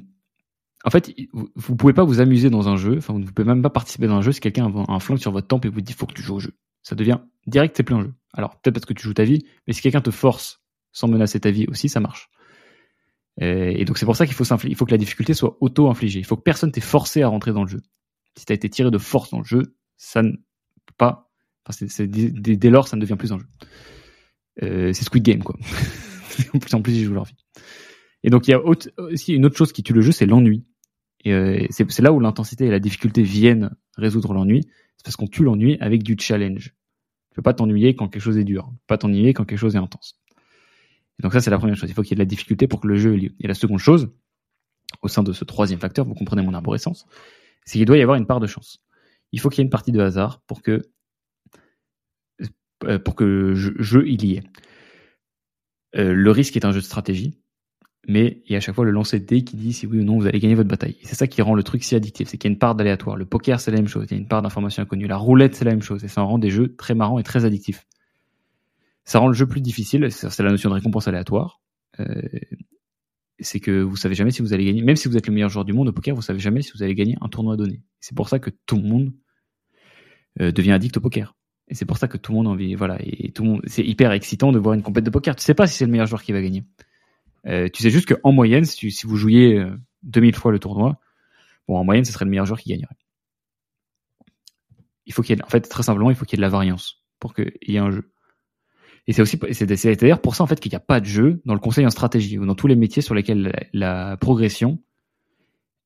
en 0.83 0.89
fait, 0.89 1.13
vous, 1.33 1.75
pouvez 1.75 1.93
pas 1.93 2.03
vous 2.03 2.19
amuser 2.19 2.49
dans 2.49 2.67
un 2.67 2.75
jeu, 2.75 2.97
enfin, 2.97 3.13
vous 3.13 3.19
ne 3.19 3.25
pouvez 3.25 3.47
même 3.47 3.61
pas 3.61 3.69
participer 3.69 4.07
dans 4.07 4.15
un 4.15 4.21
jeu 4.21 4.31
si 4.31 4.41
quelqu'un 4.41 4.65
a 4.65 4.91
un 4.91 4.99
flingue 4.99 5.19
sur 5.19 5.31
votre 5.31 5.47
temple 5.47 5.67
et 5.67 5.69
vous 5.69 5.81
dit 5.81 5.93
faut 5.93 6.05
que 6.05 6.13
tu 6.13 6.21
joues 6.21 6.35
au 6.35 6.39
jeu. 6.39 6.57
Ça 6.81 6.95
devient 6.95 7.19
direct, 7.47 7.75
c'est 7.77 7.83
plus 7.83 7.95
un 7.95 8.01
jeu. 8.01 8.13
Alors, 8.33 8.59
peut-être 8.59 8.75
parce 8.75 8.85
que 8.85 8.93
tu 8.93 9.03
joues 9.03 9.13
ta 9.13 9.23
vie, 9.23 9.45
mais 9.67 9.73
si 9.73 9.81
quelqu'un 9.81 10.01
te 10.01 10.11
force 10.11 10.61
sans 10.91 11.07
menacer 11.07 11.39
ta 11.39 11.51
vie 11.51 11.65
aussi, 11.67 11.87
ça 11.87 11.99
marche. 11.99 12.29
Et 13.39 13.83
donc, 13.85 13.97
c'est 13.97 14.05
pour 14.05 14.15
ça 14.15 14.27
qu'il 14.27 14.35
faut 14.35 14.43
il 14.43 14.75
faut 14.75 14.85
que 14.85 14.91
la 14.91 14.97
difficulté 14.97 15.33
soit 15.33 15.57
auto-infligée. 15.59 16.19
Il 16.19 16.25
faut 16.25 16.35
que 16.35 16.43
personne 16.43 16.71
t'ait 16.71 16.81
forcé 16.81 17.23
à 17.23 17.27
rentrer 17.27 17.51
dans 17.51 17.63
le 17.63 17.69
jeu 17.69 17.81
si 18.35 18.45
tu 18.45 18.51
as 18.51 18.55
été 18.55 18.69
tiré 18.69 18.91
de 18.91 18.97
force 18.97 19.31
dans 19.31 19.39
le 19.39 19.45
jeu, 19.45 19.75
ça 19.97 20.21
ne 20.21 20.31
peut 20.31 20.93
pas. 20.97 21.29
Dès, 21.99 22.69
lors, 22.69 22.87
ça 22.87 22.97
ne 22.97 23.01
devient 23.01 23.15
plus 23.17 23.31
un 23.31 23.39
jeu. 23.39 23.45
Euh, 24.61 24.93
c'est 24.93 25.03
Squid 25.03 25.23
Game, 25.23 25.43
quoi. 25.43 25.57
en 26.53 26.59
plus, 26.59 26.73
en 26.73 26.81
plus, 26.81 26.93
ils 26.93 27.05
jouent 27.05 27.13
leur 27.13 27.25
vie. 27.25 27.37
Et 28.23 28.29
donc, 28.29 28.47
il 28.47 28.51
y 28.51 28.53
a 28.53 28.61
aussi 28.61 29.33
une 29.33 29.45
autre 29.45 29.57
chose 29.57 29.71
qui 29.71 29.83
tue 29.83 29.93
le 29.93 30.01
jeu, 30.01 30.11
c'est 30.11 30.25
l'ennui. 30.25 30.65
Et 31.23 31.33
euh, 31.33 31.67
c'est, 31.69 31.99
là 32.01 32.11
où 32.11 32.19
l'intensité 32.19 32.65
et 32.65 32.71
la 32.71 32.79
difficulté 32.79 33.23
viennent 33.23 33.71
résoudre 33.97 34.33
l'ennui. 34.33 34.67
C'est 34.97 35.05
parce 35.05 35.15
qu'on 35.15 35.27
tue 35.27 35.43
l'ennui 35.43 35.77
avec 35.79 36.03
du 36.03 36.15
challenge. 36.19 36.75
Tu 37.29 37.35
peux 37.35 37.41
pas 37.41 37.53
t'ennuyer 37.53 37.95
quand 37.95 38.07
quelque 38.09 38.21
chose 38.21 38.37
est 38.37 38.43
dur. 38.43 38.67
Tu 38.67 38.77
peux 38.79 38.87
pas 38.87 38.97
t'ennuyer 38.97 39.33
quand 39.33 39.45
quelque 39.45 39.59
chose 39.59 39.75
est 39.75 39.79
intense. 39.79 40.19
Donc 41.19 41.33
ça, 41.33 41.41
c'est 41.41 41.49
la 41.49 41.57
première 41.57 41.75
chose. 41.75 41.89
Il 41.89 41.93
faut 41.93 42.01
qu'il 42.01 42.11
y 42.11 42.13
ait 42.13 42.17
de 42.17 42.21
la 42.21 42.25
difficulté 42.25 42.67
pour 42.67 42.81
que 42.81 42.87
le 42.87 42.95
jeu 42.95 43.13
ait 43.13 43.17
lieu. 43.17 43.31
Et 43.39 43.47
la 43.47 43.53
seconde 43.53 43.79
chose, 43.79 44.11
au 45.01 45.07
sein 45.07 45.23
de 45.23 45.33
ce 45.33 45.43
troisième 45.43 45.79
facteur, 45.79 46.05
vous 46.05 46.13
comprenez 46.13 46.41
mon 46.41 46.53
arborescence, 46.53 47.05
c'est 47.65 47.77
qu'il 47.77 47.85
doit 47.85 47.97
y 47.97 48.01
avoir 48.01 48.17
une 48.17 48.27
part 48.27 48.39
de 48.39 48.47
chance. 48.47 48.83
Il 49.31 49.39
faut 49.39 49.49
qu'il 49.49 49.59
y 49.59 49.61
ait 49.61 49.65
une 49.65 49.71
partie 49.71 49.91
de 49.91 49.99
hasard 49.99 50.41
pour 50.47 50.61
que 50.61 50.81
euh, 52.85 52.99
pour 52.99 53.15
que 53.15 53.53
jeu, 53.55 54.07
il 54.07 54.25
y 54.25 54.35
ait. 54.35 54.43
Euh, 55.95 56.13
le 56.13 56.31
risque 56.31 56.55
est 56.57 56.65
un 56.65 56.71
jeu 56.71 56.79
de 56.79 56.85
stratégie, 56.85 57.39
mais 58.07 58.41
il 58.45 58.51
y 58.51 58.55
a 58.55 58.57
à 58.57 58.61
chaque 58.61 58.75
fois 58.75 58.85
le 58.85 58.91
lancer 58.91 59.19
de 59.19 59.25
dés 59.25 59.43
qui 59.43 59.55
dit 59.55 59.73
si 59.73 59.87
oui 59.87 59.99
ou 59.99 60.03
non 60.03 60.17
vous 60.17 60.27
allez 60.27 60.39
gagner 60.39 60.55
votre 60.55 60.69
bataille. 60.69 60.97
C'est 61.03 61.15
ça 61.15 61.27
qui 61.27 61.41
rend 61.41 61.55
le 61.55 61.63
truc 61.63 61.83
si 61.83 61.95
addictif, 61.95 62.27
c'est 62.27 62.37
qu'il 62.37 62.49
y 62.49 62.51
a 62.51 62.53
une 62.53 62.59
part 62.59 62.75
d'aléatoire. 62.75 63.15
Le 63.15 63.25
poker 63.25 63.59
c'est 63.59 63.71
la 63.71 63.77
même 63.77 63.87
chose, 63.87 64.07
il 64.09 64.13
y 64.13 64.17
a 64.17 64.21
une 64.21 64.27
part 64.27 64.41
d'information 64.41 64.83
inconnue. 64.83 65.07
La 65.07 65.17
roulette 65.17 65.55
c'est 65.55 65.65
la 65.65 65.71
même 65.71 65.81
chose, 65.81 66.03
et 66.03 66.07
ça 66.07 66.21
rend 66.21 66.37
des 66.37 66.49
jeux 66.49 66.75
très 66.75 66.95
marrants 66.95 67.19
et 67.19 67.23
très 67.23 67.45
addictifs. 67.45 67.85
Ça 69.05 69.19
rend 69.19 69.27
le 69.27 69.33
jeu 69.33 69.47
plus 69.47 69.61
difficile, 69.61 70.11
c'est 70.11 70.43
la 70.43 70.51
notion 70.51 70.69
de 70.69 70.75
récompense 70.75 71.07
aléatoire. 71.07 71.61
Euh, 71.99 72.21
c'est 73.39 73.59
que 73.59 73.81
vous 73.81 73.95
savez 73.95 74.15
jamais 74.15 74.31
si 74.31 74.41
vous 74.41 74.53
allez 74.53 74.65
gagner. 74.65 74.81
Même 74.81 74.95
si 74.95 75.07
vous 75.07 75.17
êtes 75.17 75.27
le 75.27 75.33
meilleur 75.33 75.49
joueur 75.49 75.65
du 75.65 75.73
monde 75.73 75.89
au 75.89 75.91
poker, 75.91 76.15
vous 76.15 76.21
savez 76.21 76.39
jamais 76.39 76.61
si 76.61 76.71
vous 76.73 76.83
allez 76.83 76.95
gagner 76.95 77.17
un 77.21 77.27
tournoi 77.27 77.57
donné. 77.57 77.81
C'est 77.99 78.15
pour 78.15 78.29
ça 78.29 78.39
que 78.39 78.49
tout 78.65 78.77
le 78.77 78.83
monde 78.83 79.13
euh, 80.39 80.51
devient 80.51 80.71
addict 80.71 80.95
au 80.97 81.01
poker. 81.01 81.35
Et 81.67 81.75
c'est 81.75 81.85
pour 81.85 81.97
ça 81.97 82.07
que 82.07 82.17
tout 82.17 82.31
le 82.31 82.37
monde 82.37 82.47
a 82.47 82.49
envie, 82.51 82.75
voilà, 82.75 82.97
et 83.01 83.33
c'est 83.67 83.83
hyper 83.83 84.11
excitant 84.11 84.51
de 84.51 84.59
voir 84.59 84.73
une 84.73 84.83
compète 84.83 85.05
de 85.05 85.09
poker. 85.09 85.35
Tu 85.35 85.43
sais 85.43 85.53
pas 85.53 85.65
si 85.65 85.77
c'est 85.77 85.85
le 85.85 85.91
meilleur 85.91 86.07
joueur 86.07 86.21
qui 86.21 86.33
va 86.33 86.41
gagner. 86.41 86.65
Euh, 87.45 87.67
tu 87.69 87.83
sais 87.83 87.89
juste 87.89 88.13
qu'en 88.13 88.31
moyenne, 88.31 88.65
si, 88.65 88.91
si, 88.91 89.05
vous 89.05 89.17
jouiez 89.17 89.65
2000 90.03 90.33
euh, 90.33 90.37
fois 90.37 90.51
le 90.51 90.59
tournoi, 90.59 90.99
bon, 91.67 91.77
en 91.77 91.83
moyenne, 91.83 92.05
ce 92.05 92.11
serait 92.11 92.25
le 92.25 92.31
meilleur 92.31 92.45
joueur 92.45 92.59
qui 92.59 92.69
gagnerait. 92.69 92.95
Il 95.05 95.13
faut 95.13 95.21
qu'il 95.21 95.35
y 95.35 95.39
ait, 95.39 95.43
en 95.43 95.49
fait, 95.49 95.61
très 95.61 95.83
simplement, 95.83 96.09
il 96.09 96.15
faut 96.15 96.25
qu'il 96.25 96.37
y 96.37 96.39
ait 96.39 96.43
de 96.45 96.49
la 96.49 96.49
variance 96.49 97.03
pour 97.19 97.33
qu'il 97.33 97.51
y 97.67 97.75
ait 97.75 97.79
un 97.79 97.91
jeu. 97.91 98.13
Et 99.07 99.13
c'est 99.13 99.21
aussi, 99.21 99.39
c'est 99.51 99.95
d'ailleurs 99.99 100.21
pour 100.21 100.35
ça 100.35 100.43
en 100.43 100.47
fait 100.47 100.59
qu'il 100.59 100.69
n'y 100.71 100.77
a 100.77 100.81
pas 100.81 101.01
de 101.01 101.05
jeu 101.05 101.41
dans 101.45 101.53
le 101.53 101.59
conseil 101.59 101.85
en 101.85 101.89
stratégie 101.89 102.39
ou 102.39 102.45
dans 102.45 102.55
tous 102.55 102.67
les 102.67 102.75
métiers 102.75 103.01
sur 103.01 103.13
lesquels 103.13 103.51
la, 103.73 104.15
progression 104.17 104.79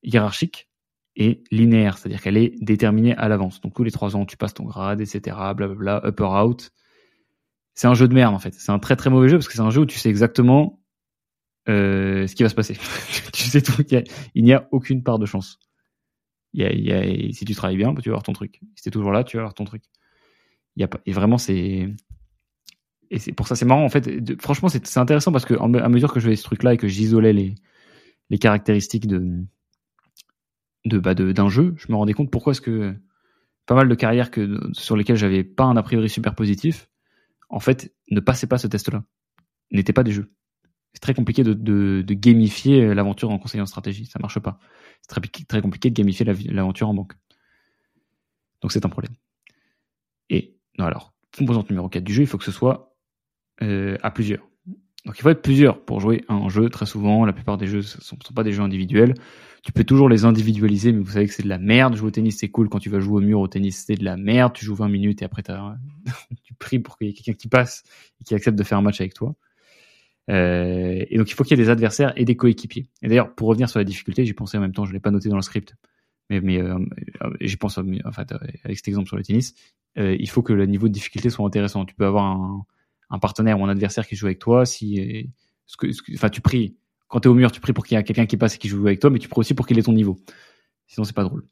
hiérarchique 0.04 0.70
est 1.16 1.42
linéaire, 1.52 1.98
c'est-à-dire 1.98 2.22
qu'elle 2.22 2.38
est 2.38 2.54
déterminée 2.62 3.16
à 3.16 3.28
l'avance. 3.28 3.60
Donc 3.62 3.74
tous 3.74 3.84
les 3.84 3.90
trois 3.90 4.16
ans, 4.16 4.26
tu 4.26 4.38
passes 4.38 4.54
ton 4.54 4.66
grade, 4.66 5.02
etc. 5.02 5.36
Blablabla, 5.56 6.06
up 6.06 6.20
or 6.20 6.46
out. 6.46 6.72
C'est 7.74 7.88
un 7.88 7.96
jeu 7.96 8.08
de 8.08 8.14
merde 8.14 8.36
en 8.36 8.40
fait. 8.40 8.54
C'est 8.54 8.72
un 8.72 8.78
très 8.78 8.96
très 8.96 9.10
mauvais 9.10 9.30
jeu 9.30 9.38
parce 9.38 9.48
que 9.48 9.54
c'est 9.54 9.62
un 9.62 9.72
jeu 9.72 9.82
où 9.82 9.86
tu 9.88 9.98
sais 9.98 10.10
exactement 10.10 10.77
ce 11.68 12.34
qui 12.34 12.44
va 12.44 12.50
se 12.50 12.56
passer. 12.56 12.78
tu 13.34 13.44
sais 13.44 13.62
tout. 13.62 13.84
Il 14.36 14.44
n'y 14.44 14.54
a, 14.54 14.68
aucune 14.72 15.04
part 15.04 15.20
de 15.20 15.26
chance. 15.26 15.60
Si 16.54 17.46
tu 17.46 17.56
travailles 17.56 17.78
bien, 17.78 17.94
tu 17.96 18.10
vas 18.10 18.14
avoir 18.14 18.24
ton 18.24 18.34
truc. 18.34 18.62
Si 18.76 18.84
t'es 18.84 18.92
toujours 18.92 19.12
là, 19.12 19.24
tu 19.24 19.38
vas 19.38 19.42
avoir 19.42 19.54
ton 19.54 19.66
truc. 19.66 19.84
Et 21.06 21.12
vraiment 21.12 21.38
c'est 21.38 21.90
et 23.10 23.20
c'est 23.20 23.32
pour 23.32 23.48
ça 23.48 23.56
c'est 23.56 23.66
marrant 23.66 23.84
en 23.84 23.90
fait. 23.90 24.40
franchement, 24.42 24.70
c'est 24.70 24.98
intéressant 24.98 25.32
parce 25.32 25.46
que 25.46 25.56
à 25.56 25.90
mesure 25.90 26.14
que 26.14 26.20
je 26.20 26.26
faisais 26.26 26.36
ce 26.36 26.44
truc-là 26.44 26.74
et 26.74 26.78
que 26.78 26.88
j'isolais 26.88 27.34
les 27.34 27.56
les 28.30 28.38
caractéristiques 28.38 29.08
de 29.08 29.44
de 30.86 31.00
bah 31.00 31.16
d'un 31.16 31.50
jeu, 31.50 31.74
je 31.78 31.92
me 31.92 31.96
rendais 31.96 32.14
compte 32.14 32.32
pourquoi 32.32 32.52
est-ce 32.52 32.62
que 32.62 32.96
pas 33.66 33.76
mal 33.76 33.90
de 33.90 33.96
carrières 33.96 34.32
que 34.32 34.60
sur 34.74 34.96
lesquelles 34.96 35.18
j'avais 35.18 35.44
pas 35.44 35.66
un 35.66 35.78
a 35.78 35.84
priori 35.84 36.10
super 36.10 36.36
positif, 36.36 36.90
en 37.50 37.60
fait, 37.60 37.94
ne 38.10 38.20
passaient 38.20 38.48
pas 38.48 38.58
ce 38.58 38.68
test-là, 38.68 39.04
n'étaient 39.72 39.94
pas 39.94 40.04
des 40.04 40.14
jeux. 40.14 40.32
C'est 40.98 41.02
très 41.02 41.14
compliqué 41.14 41.44
de, 41.44 42.04
gamifier 42.10 42.96
l'aventure 42.96 43.30
en 43.30 43.38
conseil 43.38 43.62
en 43.62 43.68
stratégie, 43.68 44.08
ça 44.08 44.18
marche 44.18 44.40
pas. 44.40 44.58
C'est 45.02 45.46
très, 45.48 45.62
compliqué 45.62 45.92
de 45.92 45.94
gamifier 45.94 46.26
l'aventure 46.26 46.90
en 46.90 46.96
banque. 46.96 47.14
Donc 48.64 48.72
c'est 48.72 48.84
un 48.84 48.90
problème. 48.90 49.14
Et 50.32 50.58
non 50.80 50.86
alors, 50.86 51.14
composante 51.38 51.70
numéro 51.70 51.88
4 51.88 52.04
du 52.04 52.16
jeu, 52.16 52.24
il 52.24 52.26
faut 52.26 52.40
que 52.40 52.44
ce 52.44 52.52
soit 52.52 52.96
euh, 53.62 53.96
à 54.02 54.10
plusieurs. 54.10 54.42
Donc 55.06 55.20
il 55.20 55.22
faut 55.22 55.30
être 55.30 55.44
plusieurs 55.44 55.86
pour 55.86 56.00
jouer 56.00 56.26
un 56.30 56.50
jeu. 56.50 56.68
Très 56.70 56.88
souvent, 56.88 57.26
la 57.26 57.34
plupart 57.34 57.60
des 57.60 57.68
jeux 57.68 57.78
ne 57.78 57.84
sont, 57.84 58.18
pas 58.34 58.42
des 58.42 58.52
jeux 58.52 58.64
individuels. 58.64 59.14
Tu 59.62 59.72
peux 59.72 59.84
toujours 59.84 60.10
les 60.10 60.26
individualiser, 60.26 60.94
mais 60.94 61.04
vous 61.04 61.12
savez 61.12 61.28
que 61.28 61.34
c'est 61.34 61.44
de 61.44 61.48
la 61.48 61.60
merde. 61.60 61.96
Jouer 61.96 62.08
au 62.08 62.12
tennis, 62.12 62.38
c'est 62.40 62.50
cool. 62.50 62.70
Quand 62.70 62.80
tu 62.80 62.90
vas 62.90 63.00
jouer 63.00 63.18
au 63.18 63.24
mur 63.24 63.40
au 63.40 63.48
tennis, 63.48 63.84
c'est 63.86 63.98
de 63.98 64.04
la 64.04 64.18
merde. 64.18 64.54
Tu 64.54 64.66
joues 64.66 64.74
20 64.74 64.90
minutes 64.90 65.22
et 65.22 65.26
après 65.26 65.44
tu 65.44 66.56
pries 66.58 66.80
pour 66.80 66.98
qu'il 66.98 67.06
y 67.06 67.12
ait 67.12 67.14
quelqu'un 67.14 67.38
qui 67.38 67.50
passe 67.50 67.84
et 68.20 68.24
qui 68.24 68.34
accepte 68.34 68.58
de 68.58 68.64
faire 68.64 68.80
un 68.80 68.82
match 68.82 69.00
avec 69.00 69.14
toi. 69.14 69.36
Euh, 70.30 71.06
et 71.10 71.18
donc 71.18 71.30
il 71.30 71.34
faut 71.34 71.44
qu'il 71.44 71.58
y 71.58 71.62
ait 71.62 71.64
des 71.64 71.70
adversaires 71.70 72.14
et 72.16 72.26
des 72.26 72.36
coéquipiers. 72.36 72.90
Et 73.02 73.08
d'ailleurs, 73.08 73.34
pour 73.34 73.48
revenir 73.48 73.70
sur 73.70 73.80
la 73.80 73.86
difficulté, 73.86 74.26
j'ai 74.26 74.34
pensé 74.34 74.58
en 74.58 74.62
même 74.62 74.74
temps, 74.74 74.86
je 74.86 74.94
l'ai 74.94 75.00
pas 75.00 75.12
noté 75.12 75.30
dans 75.30 75.36
le 75.36 75.42
script, 75.42 75.76
mais, 76.30 76.42
mais 76.42 76.62
euh, 76.62 76.78
j'y 77.42 77.58
pense 77.58 77.78
en 77.78 78.12
fait, 78.12 78.34
avec 78.64 78.78
cet 78.78 78.88
exemple 78.88 79.08
sur 79.08 79.18
le 79.18 79.24
tennis. 79.24 79.54
Euh, 79.98 80.16
il 80.20 80.30
faut 80.30 80.44
que 80.44 80.54
le 80.54 80.66
niveau 80.66 80.88
de 80.88 80.94
difficulté 80.94 81.30
soit 81.30 81.46
intéressant. 81.46 81.86
Tu 81.86 81.96
peux 81.96 82.06
avoir 82.06 82.26
un, 83.10 83.20
partenaire 83.20 83.60
ou 83.60 83.66
un 83.66 83.70
adversaire 83.70 84.06
qui 84.06 84.16
joue 84.16 84.28
avec 84.28 84.40
toi, 84.40 84.66
si, 84.66 85.32
enfin, 86.14 86.30
tu 86.30 86.42
pries. 86.42 86.78
Quand 87.08 87.22
tu 87.22 87.30
es 87.30 87.32
au 87.32 87.36
mur, 87.36 87.52
tu 87.52 87.62
pries 87.62 87.72
pour 87.72 87.86
qu'il 87.86 87.98
y 87.98 88.00
ait 88.00 88.04
quelqu'un 88.04 88.26
qui 88.26 88.36
passe 88.36 88.56
et 88.56 88.58
qui 88.58 88.68
joue 88.68 88.86
avec 88.86 89.00
toi, 89.00 89.10
mais 89.10 89.20
tu 89.20 89.30
pries 89.30 89.40
aussi 89.40 89.54
pour 89.54 89.66
qu'il 89.66 89.80
ait 89.80 89.84
ton 89.84 89.94
niveau. 89.94 90.18
Sinon, 90.88 91.06
c'est 91.06 91.16
pas 91.16 91.24
drôle. 91.24 91.46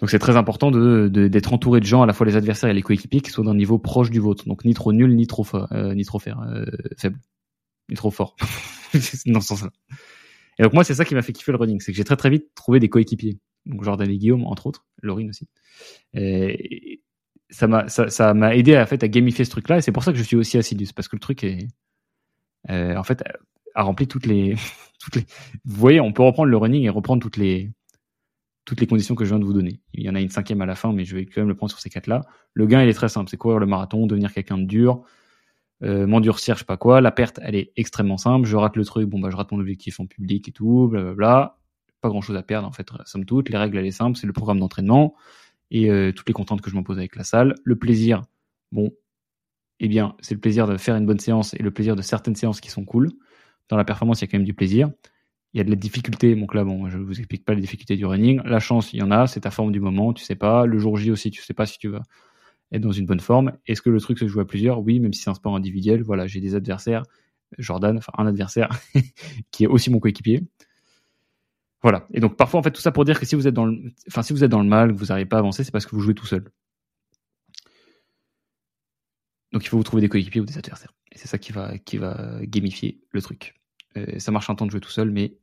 Donc 0.00 0.08
c'est 0.10 0.18
très 0.18 0.36
important 0.36 0.70
de, 0.70 1.08
d'être 1.08 1.52
entouré 1.52 1.80
de 1.80 1.84
gens, 1.84 2.02
à 2.02 2.06
la 2.06 2.12
fois 2.12 2.26
les 2.26 2.36
adversaires 2.36 2.70
et 2.70 2.74
les 2.74 2.82
coéquipiers, 2.82 3.20
qui 3.20 3.30
soient 3.30 3.44
d'un 3.44 3.54
niveau 3.54 3.78
proche 3.78 4.10
du 4.10 4.18
vôtre. 4.18 4.46
Donc 4.46 4.64
ni 4.64 4.72
trop 4.74 4.92
nul, 4.92 5.14
ni 5.14 5.26
trop, 5.26 5.46
euh, 5.72 5.94
ni 5.94 6.04
trop 6.04 6.18
euh, 6.26 6.64
faible, 6.96 7.18
ni 7.90 7.96
trop 7.96 8.10
fort. 8.10 8.36
dans 9.26 9.40
ce 9.40 9.48
sens-là. 9.48 9.70
Et 10.58 10.62
donc 10.62 10.72
moi, 10.72 10.84
c'est 10.84 10.94
ça 10.94 11.04
qui 11.04 11.14
m'a 11.14 11.22
fait 11.22 11.32
kiffer 11.32 11.52
le 11.52 11.58
running, 11.58 11.80
c'est 11.80 11.92
que 11.92 11.96
j'ai 11.96 12.04
très 12.04 12.16
très 12.16 12.30
vite 12.30 12.46
trouvé 12.54 12.80
des 12.80 12.88
coéquipiers. 12.88 13.38
Donc 13.66 13.84
Jordan 13.84 14.10
et 14.10 14.16
Guillaume, 14.16 14.44
entre 14.44 14.66
autres, 14.66 14.86
Laurine 15.02 15.28
aussi. 15.28 15.46
Et, 16.14 17.02
ça 17.50 17.66
m'a 17.66 17.88
ça, 17.88 18.34
m'a 18.34 18.54
aidé 18.54 18.76
à, 18.76 18.86
fait 18.86 19.02
à 19.02 19.08
gamifier 19.08 19.44
ce 19.44 19.50
truc-là 19.50 19.78
et 19.78 19.80
c'est 19.82 19.92
pour 19.92 20.04
ça 20.04 20.12
que 20.12 20.18
je 20.18 20.22
suis 20.22 20.36
aussi 20.36 20.56
assidu 20.56 20.86
parce 20.94 21.08
que 21.08 21.16
le 21.16 21.20
truc 21.20 21.42
est 21.42 21.66
euh, 22.68 22.96
en 22.96 23.02
fait 23.02 23.24
a 23.74 23.82
rempli 23.82 24.06
toutes 24.06 24.26
les 24.26 24.54
toutes 25.00 25.16
les 25.16 25.22
vous 25.64 25.74
voyez 25.80 26.00
on 26.00 26.12
peut 26.12 26.22
reprendre 26.22 26.48
le 26.48 26.56
running 26.56 26.84
et 26.84 26.90
reprendre 26.90 27.20
toutes 27.20 27.36
les 27.36 27.72
toutes 28.64 28.80
les 28.80 28.86
conditions 28.86 29.14
que 29.14 29.24
je 29.24 29.30
viens 29.30 29.38
de 29.38 29.44
vous 29.44 29.52
donner. 29.52 29.80
Il 29.94 30.04
y 30.04 30.10
en 30.10 30.14
a 30.14 30.20
une 30.20 30.28
cinquième 30.28 30.60
à 30.62 30.66
la 30.66 30.74
fin 30.74 30.92
mais 30.92 31.04
je 31.04 31.16
vais 31.16 31.26
quand 31.26 31.40
même 31.40 31.48
le 31.48 31.54
prendre 31.54 31.70
sur 31.70 31.80
ces 31.80 31.90
quatre 31.90 32.06
là 32.06 32.22
le 32.54 32.66
gain 32.66 32.82
il 32.82 32.88
est 32.88 32.94
très 32.94 33.08
simple. 33.08 33.30
C'est 33.30 33.36
courir 33.36 33.58
le 33.58 33.66
marathon 33.66 34.06
devenir 34.06 34.32
quelqu'un 34.32 34.58
de 34.58 34.64
dur 34.64 35.02
euh, 35.82 36.06
m'endurcir 36.06 36.54
je 36.54 36.60
sais 36.60 36.64
pas 36.64 36.76
quoi. 36.76 37.00
La 37.00 37.10
perte 37.10 37.40
elle 37.42 37.54
est 37.54 37.72
extrêmement 37.76 38.18
simple. 38.18 38.46
Je 38.46 38.56
rate 38.56 38.76
le 38.76 38.84
truc 38.84 39.08
bon 39.08 39.18
bah 39.18 39.30
je 39.30 39.36
rate 39.36 39.50
mon 39.52 39.60
objectif 39.60 40.00
en 40.00 40.06
public 40.06 40.48
et 40.48 40.52
tout 40.52 40.88
blablabla 40.88 41.56
pas 42.00 42.08
grand 42.08 42.22
chose 42.22 42.36
à 42.36 42.42
perdre 42.42 42.66
en 42.68 42.72
fait 42.72 42.88
somme 43.04 43.24
toute. 43.24 43.48
Les 43.48 43.58
règles 43.58 43.78
elle 43.78 43.86
est 43.86 43.90
simple 43.90 44.16
c'est 44.16 44.26
le 44.26 44.32
programme 44.32 44.60
d'entraînement 44.60 45.14
et 45.70 45.90
euh, 45.90 46.12
toutes 46.12 46.28
les 46.28 46.32
contraintes 46.32 46.60
que 46.60 46.70
je 46.70 46.76
m'impose 46.76 46.98
avec 46.98 47.16
la 47.16 47.24
salle. 47.24 47.54
Le 47.64 47.76
plaisir, 47.76 48.22
bon, 48.72 48.92
eh 49.80 49.88
bien, 49.88 50.14
c'est 50.20 50.34
le 50.34 50.40
plaisir 50.40 50.66
de 50.66 50.76
faire 50.76 50.96
une 50.96 51.06
bonne 51.06 51.18
séance 51.18 51.54
et 51.54 51.62
le 51.62 51.70
plaisir 51.70 51.96
de 51.96 52.02
certaines 52.02 52.36
séances 52.36 52.60
qui 52.60 52.70
sont 52.70 52.84
cool. 52.84 53.10
Dans 53.68 53.76
la 53.76 53.84
performance, 53.84 54.20
il 54.20 54.24
y 54.24 54.28
a 54.28 54.30
quand 54.30 54.38
même 54.38 54.46
du 54.46 54.54
plaisir. 54.54 54.90
Il 55.52 55.58
y 55.58 55.60
a 55.60 55.64
de 55.64 55.70
la 55.70 55.76
difficulté. 55.76 56.34
Donc 56.36 56.54
là, 56.54 56.64
bon, 56.64 56.88
je 56.88 56.98
vous 56.98 57.18
explique 57.18 57.44
pas 57.44 57.54
les 57.54 57.60
difficultés 57.60 57.96
du 57.96 58.06
running. 58.06 58.40
La 58.44 58.60
chance, 58.60 58.92
il 58.92 58.98
y 58.98 59.02
en 59.02 59.10
a. 59.10 59.26
C'est 59.26 59.40
ta 59.40 59.50
forme 59.50 59.72
du 59.72 59.80
moment. 59.80 60.12
Tu 60.12 60.24
sais 60.24 60.36
pas. 60.36 60.66
Le 60.66 60.78
jour 60.78 60.96
J 60.96 61.10
aussi, 61.10 61.30
tu 61.30 61.42
sais 61.42 61.54
pas 61.54 61.66
si 61.66 61.78
tu 61.78 61.88
vas 61.88 62.02
être 62.72 62.82
dans 62.82 62.92
une 62.92 63.06
bonne 63.06 63.20
forme. 63.20 63.52
Est-ce 63.66 63.82
que 63.82 63.90
le 63.90 64.00
truc 64.00 64.18
se 64.18 64.28
joue 64.28 64.40
à 64.40 64.46
plusieurs? 64.46 64.80
Oui, 64.80 65.00
même 65.00 65.12
si 65.12 65.22
c'est 65.22 65.30
un 65.30 65.34
sport 65.34 65.56
individuel. 65.56 66.02
Voilà, 66.02 66.26
j'ai 66.26 66.40
des 66.40 66.54
adversaires. 66.54 67.02
Jordan, 67.58 67.96
enfin 67.96 68.12
un 68.16 68.26
adversaire 68.26 68.68
qui 69.50 69.64
est 69.64 69.66
aussi 69.66 69.90
mon 69.90 69.98
coéquipier. 69.98 70.46
Voilà. 71.82 72.06
Et 72.12 72.20
donc 72.20 72.36
parfois 72.36 72.60
en 72.60 72.62
fait 72.62 72.70
tout 72.70 72.80
ça 72.80 72.92
pour 72.92 73.04
dire 73.04 73.18
que 73.18 73.26
si 73.26 73.34
vous 73.34 73.46
êtes 73.48 73.54
dans 73.54 73.66
le, 73.66 73.92
enfin 74.08 74.22
si 74.22 74.32
vous 74.32 74.44
êtes 74.44 74.50
dans 74.50 74.62
le 74.62 74.68
mal, 74.68 74.92
que 74.92 74.98
vous 74.98 75.06
n'arrivez 75.06 75.28
pas 75.28 75.36
à 75.36 75.38
avancer, 75.40 75.64
c'est 75.64 75.70
parce 75.70 75.86
que 75.86 75.96
vous 75.96 76.02
jouez 76.02 76.14
tout 76.14 76.26
seul. 76.26 76.50
Donc 79.52 79.64
il 79.64 79.68
faut 79.68 79.76
vous 79.76 79.82
trouver 79.82 80.02
des 80.02 80.08
coéquipiers 80.08 80.40
ou 80.40 80.44
des 80.44 80.58
adversaires. 80.58 80.92
Et 81.12 81.18
c'est 81.18 81.26
ça 81.26 81.38
qui 81.38 81.52
va, 81.52 81.76
qui 81.78 81.96
va 81.96 82.38
gamifier 82.42 83.00
le 83.10 83.20
truc. 83.22 83.59
Euh, 83.96 84.18
ça 84.18 84.30
marche 84.32 84.50
un 84.50 84.54
temps 84.54 84.66
de 84.66 84.70
jouer 84.70 84.80
tout 84.80 84.90
seul, 84.90 85.10
mais 85.10 85.36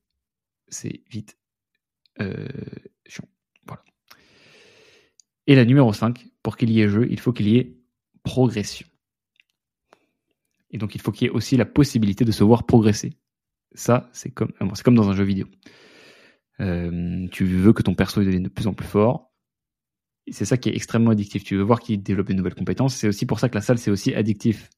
c'est 0.67 1.01
vite 1.09 1.37
euh, 2.21 2.47
chiant. 3.05 3.27
Voilà. 3.65 3.83
Et 5.47 5.55
la 5.55 5.65
numéro 5.65 5.91
5, 5.93 6.25
pour 6.43 6.57
qu'il 6.57 6.71
y 6.71 6.81
ait 6.81 6.89
jeu, 6.89 7.07
il 7.09 7.19
faut 7.19 7.33
qu'il 7.33 7.47
y 7.47 7.57
ait 7.57 7.77
progression. 8.23 8.87
Et 10.71 10.77
donc 10.77 10.95
il 10.95 11.01
faut 11.01 11.11
qu'il 11.11 11.27
y 11.27 11.29
ait 11.29 11.33
aussi 11.33 11.57
la 11.57 11.65
possibilité 11.65 12.25
de 12.25 12.31
se 12.31 12.43
voir 12.43 12.65
progresser. 12.65 13.13
Ça, 13.73 14.09
c'est 14.11 14.31
comme, 14.31 14.51
c'est 14.73 14.83
comme 14.83 14.95
dans 14.95 15.09
un 15.09 15.15
jeu 15.15 15.23
vidéo. 15.23 15.47
Euh, 16.59 17.27
tu 17.31 17.45
veux 17.45 17.73
que 17.73 17.83
ton 17.83 17.93
perso 17.93 18.23
devienne 18.23 18.43
de 18.43 18.49
plus 18.49 18.67
en 18.67 18.73
plus 18.73 18.87
fort. 18.87 19.31
C'est 20.29 20.45
ça 20.45 20.57
qui 20.57 20.69
est 20.69 20.75
extrêmement 20.75 21.11
addictif. 21.11 21.43
Tu 21.43 21.55
veux 21.55 21.63
voir 21.63 21.79
qu'il 21.79 22.01
développe 22.01 22.27
de 22.27 22.33
nouvelles 22.33 22.55
compétences. 22.55 22.95
C'est 22.95 23.07
aussi 23.07 23.25
pour 23.25 23.39
ça 23.39 23.47
que 23.47 23.55
la 23.55 23.61
salle, 23.61 23.77
c'est 23.77 23.91
aussi 23.91 24.13
addictif. 24.13 24.69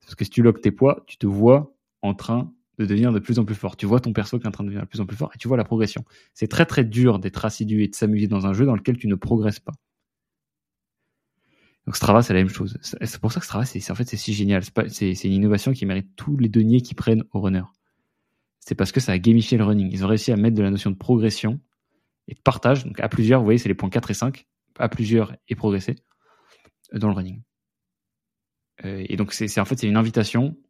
Parce 0.00 0.14
que 0.14 0.24
si 0.24 0.30
tu 0.30 0.42
loques 0.42 0.60
tes 0.60 0.72
poids, 0.72 1.04
tu 1.06 1.16
te 1.16 1.26
vois 1.26 1.74
en 2.02 2.14
train 2.14 2.52
de 2.80 2.86
devenir 2.86 3.12
de 3.12 3.18
plus 3.18 3.38
en 3.38 3.44
plus 3.44 3.54
fort. 3.54 3.76
Tu 3.76 3.86
vois 3.86 4.00
ton 4.00 4.12
perso 4.12 4.38
qui 4.38 4.44
est 4.44 4.48
en 4.48 4.52
train 4.52 4.64
de 4.64 4.68
devenir 4.68 4.84
de 4.84 4.88
plus 4.88 5.00
en 5.00 5.06
plus 5.06 5.16
fort 5.16 5.30
et 5.34 5.38
tu 5.38 5.48
vois 5.48 5.56
la 5.58 5.64
progression. 5.64 6.04
C'est 6.32 6.48
très 6.48 6.64
très 6.64 6.84
dur 6.84 7.18
d'être 7.18 7.44
assidu 7.44 7.82
et 7.82 7.88
de 7.88 7.94
s'amuser 7.94 8.26
dans 8.26 8.46
un 8.46 8.54
jeu 8.54 8.64
dans 8.64 8.74
lequel 8.74 8.96
tu 8.96 9.06
ne 9.06 9.14
progresses 9.14 9.60
pas. 9.60 9.72
Donc 11.86 11.96
Strava, 11.96 12.22
c'est 12.22 12.32
la 12.32 12.40
même 12.40 12.48
chose. 12.48 12.78
C'est 12.82 13.20
pour 13.20 13.32
ça 13.32 13.40
que 13.40 13.46
Strava, 13.46 13.64
c'est 13.64 13.90
en 13.90 13.94
fait 13.94 14.08
c'est 14.08 14.16
si 14.16 14.32
génial. 14.32 14.62
C'est 14.88 15.12
une 15.24 15.32
innovation 15.32 15.72
qui 15.72 15.84
mérite 15.84 16.08
tous 16.16 16.36
les 16.36 16.48
deniers 16.48 16.80
qui 16.80 16.94
prennent 16.94 17.24
au 17.32 17.40
runner. 17.40 17.64
C'est 18.60 18.74
parce 18.74 18.92
que 18.92 19.00
ça 19.00 19.12
a 19.12 19.18
gamifié 19.18 19.58
le 19.58 19.64
running. 19.64 19.90
Ils 19.92 20.04
ont 20.04 20.08
réussi 20.08 20.32
à 20.32 20.36
mettre 20.36 20.56
de 20.56 20.62
la 20.62 20.70
notion 20.70 20.90
de 20.90 20.96
progression 20.96 21.60
et 22.28 22.34
de 22.34 22.40
partage. 22.40 22.84
Donc 22.84 23.00
à 23.00 23.08
plusieurs, 23.08 23.40
vous 23.40 23.46
voyez, 23.46 23.58
c'est 23.58 23.68
les 23.68 23.74
points 23.74 23.90
4 23.90 24.10
et 24.10 24.14
5. 24.14 24.46
À 24.78 24.88
plusieurs 24.88 25.34
et 25.48 25.54
progresser 25.54 25.96
dans 26.92 27.08
le 27.08 27.14
running. 27.14 27.42
Euh, 28.84 29.04
et 29.06 29.16
donc 29.16 29.32
c'est 29.32 29.58
en 29.60 29.64
fait 29.66 29.78
c'est 29.78 29.88
une 29.88 29.96
invitation 29.96 30.56
euh, 30.56 30.69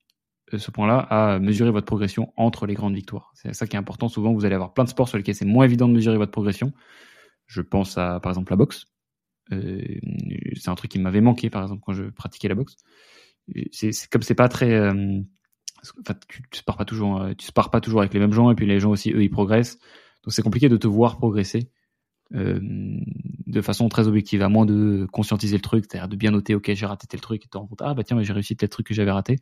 ce 0.58 0.70
point-là 0.70 0.98
à 0.98 1.38
mesurer 1.38 1.70
votre 1.70 1.86
progression 1.86 2.32
entre 2.36 2.66
les 2.66 2.74
grandes 2.74 2.94
victoires. 2.94 3.30
C'est 3.34 3.54
ça 3.54 3.66
qui 3.66 3.76
est 3.76 3.78
important. 3.78 4.08
Souvent, 4.08 4.32
vous 4.32 4.44
allez 4.44 4.54
avoir 4.54 4.72
plein 4.72 4.84
de 4.84 4.88
sports 4.88 5.08
sur 5.08 5.18
lesquels 5.18 5.34
c'est 5.34 5.44
moins 5.44 5.64
évident 5.64 5.88
de 5.88 5.94
mesurer 5.94 6.16
votre 6.16 6.32
progression. 6.32 6.72
Je 7.46 7.62
pense 7.62 7.98
à, 7.98 8.20
par 8.20 8.30
exemple, 8.30 8.52
la 8.52 8.56
boxe. 8.56 8.86
Euh, 9.52 9.82
c'est 10.54 10.68
un 10.68 10.74
truc 10.74 10.90
qui 10.90 10.98
m'avait 10.98 11.20
manqué, 11.20 11.50
par 11.50 11.62
exemple, 11.62 11.82
quand 11.84 11.92
je 11.92 12.04
pratiquais 12.04 12.48
la 12.48 12.54
boxe. 12.54 12.76
C'est 13.72 13.92
comme 14.10 14.22
c'est 14.22 14.34
pas 14.34 14.48
très, 14.48 14.72
euh, 14.72 15.20
tu, 16.28 16.42
tu 16.50 16.62
pars 16.62 16.76
pas 16.76 16.84
toujours, 16.84 17.20
euh, 17.20 17.34
tu 17.34 17.50
pars 17.52 17.70
pas 17.70 17.80
toujours 17.80 18.00
avec 18.00 18.14
les 18.14 18.20
mêmes 18.20 18.32
gens, 18.32 18.50
et 18.50 18.54
puis 18.54 18.66
les 18.66 18.80
gens 18.80 18.90
aussi, 18.90 19.10
eux, 19.12 19.22
ils 19.22 19.30
progressent. 19.30 19.78
Donc 20.24 20.32
c'est 20.32 20.42
compliqué 20.42 20.68
de 20.68 20.76
te 20.76 20.86
voir 20.86 21.16
progresser 21.16 21.70
euh, 22.34 22.60
de 22.60 23.60
façon 23.60 23.88
très 23.88 24.06
objective, 24.06 24.42
à 24.42 24.48
moins 24.48 24.64
de 24.64 25.06
conscientiser 25.10 25.56
le 25.56 25.62
truc, 25.62 25.84
c'est-à-dire 25.88 26.08
de 26.08 26.14
bien 26.14 26.30
noter, 26.30 26.54
ok, 26.54 26.72
j'ai 26.72 26.86
raté 26.86 27.06
tel 27.08 27.20
truc, 27.20 27.44
et 27.44 27.48
te 27.48 27.58
rends 27.58 27.66
compte, 27.66 27.82
ah 27.82 27.94
bah 27.94 28.04
tiens, 28.04 28.22
j'ai 28.22 28.32
réussi 28.32 28.56
tel 28.56 28.68
truc 28.68 28.86
que 28.86 28.94
j'avais 28.94 29.10
raté. 29.10 29.38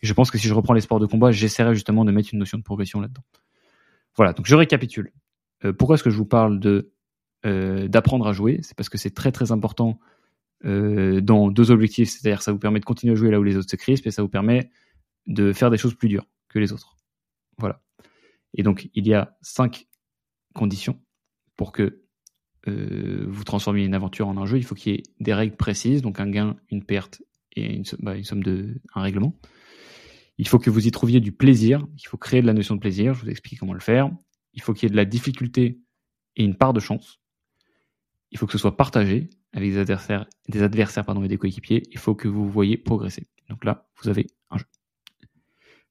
Je 0.00 0.12
pense 0.14 0.30
que 0.30 0.38
si 0.38 0.48
je 0.48 0.54
reprends 0.54 0.72
les 0.72 0.80
sports 0.80 1.00
de 1.00 1.06
combat, 1.06 1.30
j'essaierai 1.30 1.74
justement 1.74 2.04
de 2.04 2.12
mettre 2.12 2.30
une 2.32 2.38
notion 2.38 2.56
de 2.56 2.62
progression 2.62 3.00
là-dedans. 3.00 3.22
Voilà, 4.16 4.32
donc 4.32 4.46
je 4.46 4.54
récapitule. 4.54 5.12
Euh, 5.64 5.72
pourquoi 5.72 5.94
est-ce 5.94 6.02
que 6.02 6.10
je 6.10 6.16
vous 6.16 6.26
parle 6.26 6.58
de 6.58 6.92
euh, 7.44 7.88
d'apprendre 7.88 8.26
à 8.26 8.32
jouer? 8.32 8.60
C'est 8.62 8.76
parce 8.76 8.88
que 8.88 8.98
c'est 8.98 9.14
très 9.14 9.32
très 9.32 9.52
important 9.52 9.98
dans 10.64 11.50
deux 11.50 11.72
objectifs, 11.72 12.08
c'est-à-dire 12.08 12.40
ça 12.40 12.52
vous 12.52 12.58
permet 12.60 12.78
de 12.78 12.84
continuer 12.84 13.14
à 13.14 13.16
jouer 13.16 13.32
là 13.32 13.40
où 13.40 13.42
les 13.42 13.56
autres 13.56 13.68
se 13.68 13.74
crispent 13.74 14.06
et 14.06 14.12
ça 14.12 14.22
vous 14.22 14.28
permet 14.28 14.70
de 15.26 15.52
faire 15.52 15.70
des 15.70 15.76
choses 15.76 15.94
plus 15.94 16.08
dures 16.08 16.28
que 16.48 16.60
les 16.60 16.72
autres. 16.72 16.96
Voilà. 17.58 17.82
Et 18.54 18.62
donc 18.62 18.88
il 18.94 19.08
y 19.08 19.12
a 19.12 19.36
cinq 19.42 19.88
conditions 20.54 21.00
pour 21.56 21.72
que 21.72 22.01
euh, 22.68 23.26
vous 23.28 23.44
transformiez 23.44 23.84
une 23.84 23.94
aventure 23.94 24.28
en 24.28 24.36
un 24.36 24.46
jeu. 24.46 24.58
Il 24.58 24.64
faut 24.64 24.74
qu'il 24.74 24.92
y 24.92 24.96
ait 24.96 25.02
des 25.20 25.34
règles 25.34 25.56
précises, 25.56 26.02
donc 26.02 26.20
un 26.20 26.28
gain, 26.28 26.56
une 26.70 26.84
perte 26.84 27.22
et 27.56 27.74
une, 27.74 27.84
bah, 28.00 28.16
une 28.16 28.24
somme 28.24 28.42
de 28.42 28.80
un 28.94 29.02
règlement. 29.02 29.34
Il 30.38 30.48
faut 30.48 30.58
que 30.58 30.70
vous 30.70 30.86
y 30.86 30.90
trouviez 30.90 31.20
du 31.20 31.32
plaisir. 31.32 31.86
Il 31.98 32.06
faut 32.06 32.16
créer 32.16 32.40
de 32.40 32.46
la 32.46 32.52
notion 32.52 32.74
de 32.74 32.80
plaisir. 32.80 33.14
Je 33.14 33.22
vous 33.22 33.30
explique 33.30 33.58
comment 33.58 33.74
le 33.74 33.80
faire. 33.80 34.10
Il 34.54 34.62
faut 34.62 34.72
qu'il 34.72 34.84
y 34.84 34.86
ait 34.86 34.90
de 34.90 34.96
la 34.96 35.04
difficulté 35.04 35.80
et 36.36 36.44
une 36.44 36.56
part 36.56 36.72
de 36.72 36.80
chance. 36.80 37.20
Il 38.30 38.38
faut 38.38 38.46
que 38.46 38.52
ce 38.52 38.58
soit 38.58 38.76
partagé 38.76 39.28
avec 39.52 39.70
des 39.70 39.78
adversaires, 39.78 40.26
des 40.48 40.62
adversaires 40.62 41.04
pardon, 41.04 41.22
et 41.22 41.28
des 41.28 41.36
coéquipiers. 41.36 41.82
Il 41.90 41.98
faut 41.98 42.14
que 42.14 42.28
vous 42.28 42.48
voyez 42.48 42.78
progresser. 42.78 43.26
Donc 43.50 43.64
là, 43.64 43.86
vous 44.00 44.08
avez 44.08 44.26
un 44.50 44.58
jeu. 44.58 44.64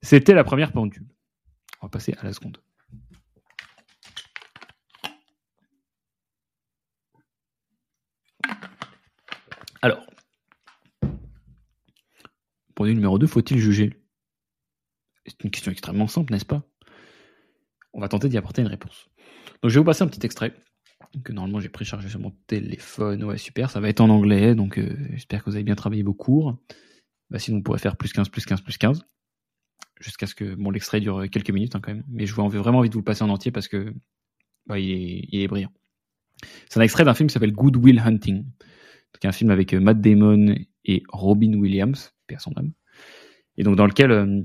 C'était 0.02 0.34
la 0.34 0.44
première 0.44 0.72
pendule. 0.72 1.08
On 1.82 1.86
va 1.86 1.90
passer 1.90 2.16
à 2.18 2.26
la 2.26 2.34
seconde. 2.34 2.58
Alors, 9.82 10.06
pendule 12.76 12.96
numéro 12.96 13.18
2, 13.18 13.26
faut-il 13.26 13.58
juger? 13.58 13.94
C'est 15.26 15.44
une 15.44 15.52
question 15.52 15.72
extrêmement 15.72 16.08
simple, 16.08 16.34
n'est-ce 16.34 16.46
pas? 16.46 16.64
On 17.94 18.00
va 18.00 18.08
tenter 18.08 18.30
d'y 18.30 18.38
apporter 18.38 18.62
une 18.62 18.68
réponse. 18.68 19.10
Donc 19.62 19.70
je 19.70 19.76
vais 19.76 19.80
vous 19.80 19.86
passer 19.86 20.04
un 20.04 20.08
petit 20.08 20.26
extrait 20.26 20.54
que 21.24 21.34
normalement 21.34 21.60
j'ai 21.60 21.70
préchargé 21.70 22.10
sur 22.10 22.20
mon 22.20 22.32
téléphone. 22.48 23.24
Ouais, 23.24 23.38
super, 23.38 23.70
ça 23.70 23.80
va 23.80 23.90
être 23.90 24.02
en 24.02 24.10
anglais, 24.10 24.56
donc 24.56 24.78
euh, 24.78 24.96
j'espère 25.12 25.44
que 25.44 25.50
vous 25.50 25.56
avez 25.56 25.64
bien 25.64 25.76
travaillé 25.76 26.04
vos 26.04 26.14
cours. 26.14 26.58
Bah, 27.32 27.40
sinon, 27.40 27.58
on 27.58 27.62
pourrait 27.62 27.80
faire 27.80 27.98
plus 27.98 28.14
15, 28.14 28.30
plus 28.30 28.46
15, 28.46 28.62
plus 28.62 28.78
15. 28.78 29.04
Jusqu'à 30.00 30.28
ce 30.28 30.36
que 30.36 30.56
bon, 30.56 30.70
l'extrait 30.70 31.00
dure 31.00 31.24
quelques 31.32 31.52
minutes 31.52 31.76
hein, 31.76 31.80
quand 31.82 31.94
même. 31.94 32.04
Mais 32.08 32.26
je 32.26 32.34
vous 32.34 32.48
vraiment 32.50 32.80
envie 32.80 32.90
de 32.90 32.94
vous 32.94 33.00
le 33.00 33.06
passer 33.06 33.24
en 33.24 33.30
entier 33.30 33.52
parce 33.52 33.68
que 33.68 33.94
bah, 34.68 34.80
il, 34.80 34.92
est, 34.92 35.44
est 35.44 35.48
brillant. 35.48 35.72
C'est 36.70 36.80
un 36.80 36.84
extrait 36.84 37.04
d'un 37.04 37.14
film 37.14 37.28
qui 37.28 37.34
s'appelle 37.34 37.54
Good 37.54 37.78
Will 37.78 38.00
Hunting. 38.00 38.46
C'est 39.14 39.28
un 39.28 39.32
film 39.32 39.52
avec 39.52 39.74
euh, 39.74 39.80
Matt 39.80 40.02
Damon 40.02 40.56
et 40.86 41.04
Robin 41.10 41.54
Williams, 41.54 42.14
père 42.28 42.42
son 42.42 42.54
âme. 42.58 42.72
Et 43.58 43.64
donc 43.64 43.76
dans 43.76 43.86
lequel 43.86 44.12
euh, 44.12 44.42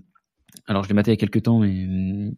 alors 0.67 0.83
je 0.83 0.89
l'ai 0.89 0.95
maté 0.95 1.11
il 1.11 1.15
y 1.15 1.17
a 1.17 1.19
quelques 1.19 1.43
temps, 1.43 1.61
mais 1.61 2.33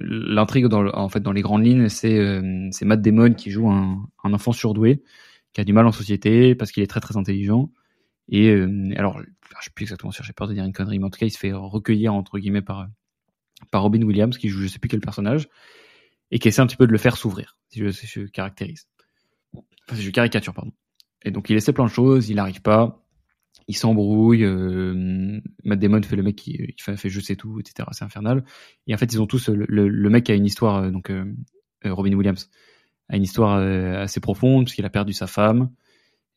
l'intrigue 0.00 0.66
dans 0.66 0.86
en 0.88 1.08
fait 1.08 1.20
dans 1.20 1.32
les 1.32 1.42
grandes 1.42 1.64
lignes, 1.64 1.88
c'est 1.88 2.18
euh, 2.18 2.70
Matt 2.82 3.00
Damon 3.00 3.34
qui 3.34 3.50
joue 3.50 3.68
un, 3.70 4.08
enfant 4.24 4.52
surdoué 4.52 5.02
qui 5.52 5.60
a 5.60 5.64
du 5.64 5.72
mal 5.72 5.86
en 5.86 5.92
société 5.92 6.54
parce 6.54 6.70
qu'il 6.70 6.82
est 6.82 6.88
très 6.88 7.00
très 7.00 7.16
intelligent. 7.16 7.70
Et 8.28 8.50
euh, 8.50 8.90
alors 8.96 9.20
je 9.20 9.64
sais 9.64 9.70
plus 9.74 9.84
exactement 9.84 10.12
sûr, 10.12 10.24
j'ai 10.24 10.34
peur 10.34 10.48
de 10.48 10.54
dire 10.54 10.64
une 10.64 10.72
connerie, 10.72 10.98
mais 10.98 11.06
en 11.06 11.10
tout 11.10 11.18
cas 11.18 11.26
il 11.26 11.30
se 11.30 11.38
fait 11.38 11.52
recueillir 11.52 12.14
entre 12.14 12.38
guillemets 12.38 12.62
par 12.62 12.88
Robin 13.72 14.02
Williams 14.02 14.36
qui 14.36 14.48
joue 14.48 14.60
je 14.60 14.68
sais 14.68 14.78
plus 14.78 14.88
quel 14.88 15.00
personnage 15.00 15.48
et 16.30 16.38
qui 16.38 16.48
essaie 16.48 16.60
un 16.60 16.66
petit 16.66 16.76
peu 16.76 16.86
de 16.86 16.92
le 16.92 16.98
faire 16.98 17.16
s'ouvrir, 17.16 17.56
si 17.70 17.92
si 17.92 18.06
je 18.06 18.20
caractérise. 18.26 18.86
Enfin, 19.54 19.96
si 19.96 20.02
je 20.02 20.10
caricature 20.10 20.52
pardon. 20.52 20.72
Et 21.24 21.30
donc 21.30 21.50
il 21.50 21.56
essaie 21.56 21.72
plein 21.72 21.86
de 21.86 21.90
choses, 21.90 22.28
il 22.28 22.36
n'arrive 22.36 22.62
pas 22.62 23.04
il 23.68 23.76
s'embrouille. 23.76 24.44
Euh, 24.44 25.40
Matt 25.64 25.78
Damon 25.78 26.02
fait 26.02 26.16
le 26.16 26.22
mec 26.22 26.36
qui, 26.36 26.74
fait, 26.78 26.96
fait 26.96 27.10
je 27.10 27.20
sais 27.20 27.36
tout, 27.36 27.60
etc. 27.60 27.88
C'est 27.92 28.04
infernal. 28.04 28.44
Et 28.86 28.94
en 28.94 28.98
fait, 28.98 29.12
ils 29.12 29.20
ont 29.20 29.26
tous 29.26 29.48
le, 29.50 29.66
le, 29.68 30.10
mec 30.10 30.28
a 30.30 30.34
une 30.34 30.46
histoire. 30.46 30.76
Euh, 30.76 30.90
donc 30.90 31.10
euh, 31.10 31.24
euh, 31.84 31.94
Robin 31.94 32.12
Williams 32.14 32.50
a 33.08 33.16
une 33.16 33.22
histoire 33.22 33.56
assez 33.56 34.20
profonde 34.20 34.64
parce 34.64 34.74
qu'il 34.74 34.84
a 34.84 34.90
perdu 34.90 35.12
sa 35.14 35.26
femme. 35.26 35.70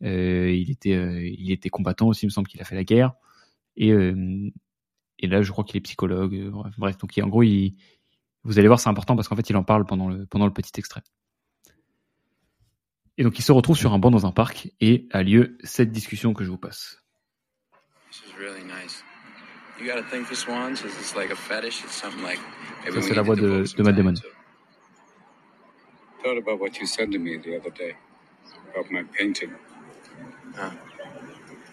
il 0.02 0.72
était 0.72 1.34
il 1.34 1.52
était 1.52 1.70
combattant 1.70 2.08
aussi. 2.08 2.26
Il 2.26 2.28
me 2.28 2.32
semble 2.32 2.48
qu'il 2.48 2.62
a 2.62 2.64
fait 2.64 2.76
la 2.76 2.86
guerre. 2.86 3.14
Et 3.76 3.90
et 5.20 5.28
là, 5.28 5.42
je 5.42 5.52
crois 5.52 5.66
qu'il 5.66 5.78
est 5.78 5.82
psychologue. 5.82 6.50
bref, 6.78 6.98
donc 6.98 7.20
en 7.22 7.28
gros, 7.28 7.44
il, 7.44 7.76
vous 8.44 8.58
allez 8.58 8.68
voir, 8.68 8.80
c'est 8.80 8.90
important 8.90 9.16
parce 9.18 9.28
qu'en 9.28 9.36
fait, 9.36 9.50
il 9.50 9.58
en 9.58 9.64
parle 9.64 9.86
pendant 9.86 10.08
le 10.08 10.26
pendant 10.26 10.46
le 10.46 10.54
petit 10.54 10.72
extrait. 10.78 11.02
Et 13.22 13.24
donc, 13.24 13.38
il 13.38 13.44
se 13.44 13.52
retrouve 13.52 13.78
sur 13.78 13.94
un 13.94 14.00
banc 14.00 14.10
dans 14.10 14.26
un 14.26 14.32
parc 14.32 14.72
et 14.80 15.08
a 15.12 15.22
lieu 15.22 15.56
cette 15.64 15.92
discussion 15.92 16.34
que 16.34 16.44
je 16.44 16.50
vous 16.50 16.58
passe. 16.58 17.04
Ça, 18.10 18.24
c'est 23.00 23.14
la 23.14 23.22
voix 23.22 23.36
de, 23.36 23.64
de 23.78 23.84
Matt 23.84 23.96
Damon. 23.96 24.16
Thought 26.24 26.40
about 26.40 26.60
what 26.60 26.80
you 26.80 26.88
said 26.88 27.12
to 27.12 27.20
me 27.20 27.38
the 27.38 27.56
other 27.56 27.70
day 27.70 27.96
about 28.74 28.90
my 28.90 29.04
painting. 29.16 29.52
Huh. 30.56 30.72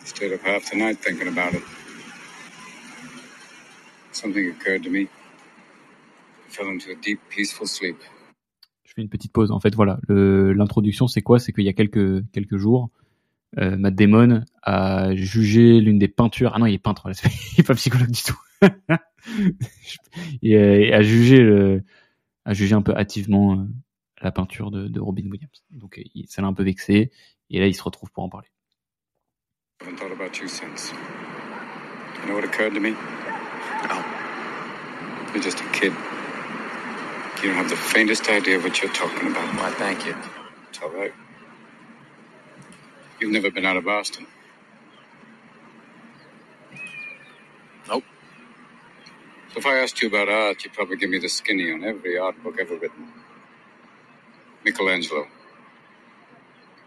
Stayed 0.04 0.34
up 0.34 0.42
half 0.42 0.70
the 0.70 0.76
night 0.76 0.98
thinking 0.98 1.28
about 1.28 1.54
it. 1.54 1.62
Something 4.12 4.50
occurred 4.50 4.82
to 4.82 4.90
me. 4.90 5.08
I 6.46 6.50
fell 6.50 6.68
into 6.68 6.90
a 6.90 6.94
deep, 6.94 7.20
peaceful 7.30 7.66
sleep. 7.66 7.96
Fais 8.98 9.02
une 9.02 9.08
petite 9.08 9.32
pause. 9.32 9.52
En 9.52 9.60
fait, 9.60 9.76
voilà, 9.76 10.00
l'introduction, 10.08 11.06
c'est 11.06 11.22
quoi? 11.22 11.38
C'est 11.38 11.52
qu'il 11.52 11.62
y 11.62 11.68
a 11.68 11.72
quelques 11.72 12.28
quelques 12.32 12.56
jours, 12.56 12.90
euh, 13.56 13.76
Matt 13.76 13.94
Damon 13.94 14.42
a 14.64 15.14
jugé 15.14 15.80
l'une 15.80 16.00
des 16.00 16.08
peintures. 16.08 16.50
Ah 16.52 16.58
non, 16.58 16.66
il 16.66 16.74
est 16.74 16.78
peintre, 16.78 17.08
il 17.54 17.60
est 17.60 17.62
pas 17.62 17.74
psychologue 17.74 18.10
du 18.10 18.22
tout. 18.24 18.36
et, 20.42 20.92
a 20.92 21.02
jugé 21.02 21.38
le, 21.38 21.84
a 22.44 22.54
jugé 22.54 22.74
un 22.74 22.82
peu 22.82 22.92
hâtivement 22.92 23.54
euh, 23.54 23.66
la 24.20 24.32
peinture 24.32 24.72
de, 24.72 24.88
de 24.88 24.98
Robin 24.98 25.30
Williams. 25.30 25.62
Donc 25.70 26.02
il, 26.12 26.26
ça 26.26 26.42
l'a 26.42 26.48
un 26.48 26.52
peu 26.52 26.64
vexé. 26.64 27.12
Et 27.50 27.60
là, 27.60 27.68
il 27.68 27.74
se 27.74 27.84
retrouve 27.84 28.10
pour 28.10 28.24
en 28.24 28.28
parler. 28.28 28.48
I 29.80 29.84
haven't 29.84 29.98
thought 30.00 30.10
about 30.10 30.32
you 37.42 37.50
since. 37.50 37.54
You 37.54 37.54
know 37.54 37.62
what 37.62 37.70
occurred 37.70 37.80
to 37.80 37.86
me? 37.86 37.98
You're 37.98 38.06
just 38.06 38.28
a 38.28 38.28
kid. 38.28 38.28
You 38.28 38.28
don't 38.28 38.28
have 38.28 38.28
the 38.28 38.28
faintest 38.28 38.28
idea 38.28 38.60
what 38.60 38.82
you're 38.82 38.92
talking 38.92 39.28
about. 39.30 39.56
Why, 39.56 39.70
thank 39.72 40.06
you. 40.06 40.16
It's 40.70 40.80
all 40.82 40.90
right. 40.90 41.14
You've 43.20 43.32
never 43.32 43.50
been 43.50 43.66
out 43.66 43.76
of 43.78 43.84
Boston. 43.84 44.26
Nope. 47.88 48.04
So 49.52 49.58
if 49.58 49.66
I 49.66 49.78
asked 49.78 50.02
you 50.02 50.08
about 50.08 50.28
art, 50.28 50.64
you'd 50.64 50.74
probably 50.74 50.96
give 50.96 51.10
me 51.10 51.18
the 51.18 51.28
skinny 51.28 51.72
on 51.72 51.84
every 51.84 52.18
art 52.18 52.42
book 52.44 52.56
ever 52.60 52.76
written. 52.76 53.12
Michelangelo. 54.64 55.26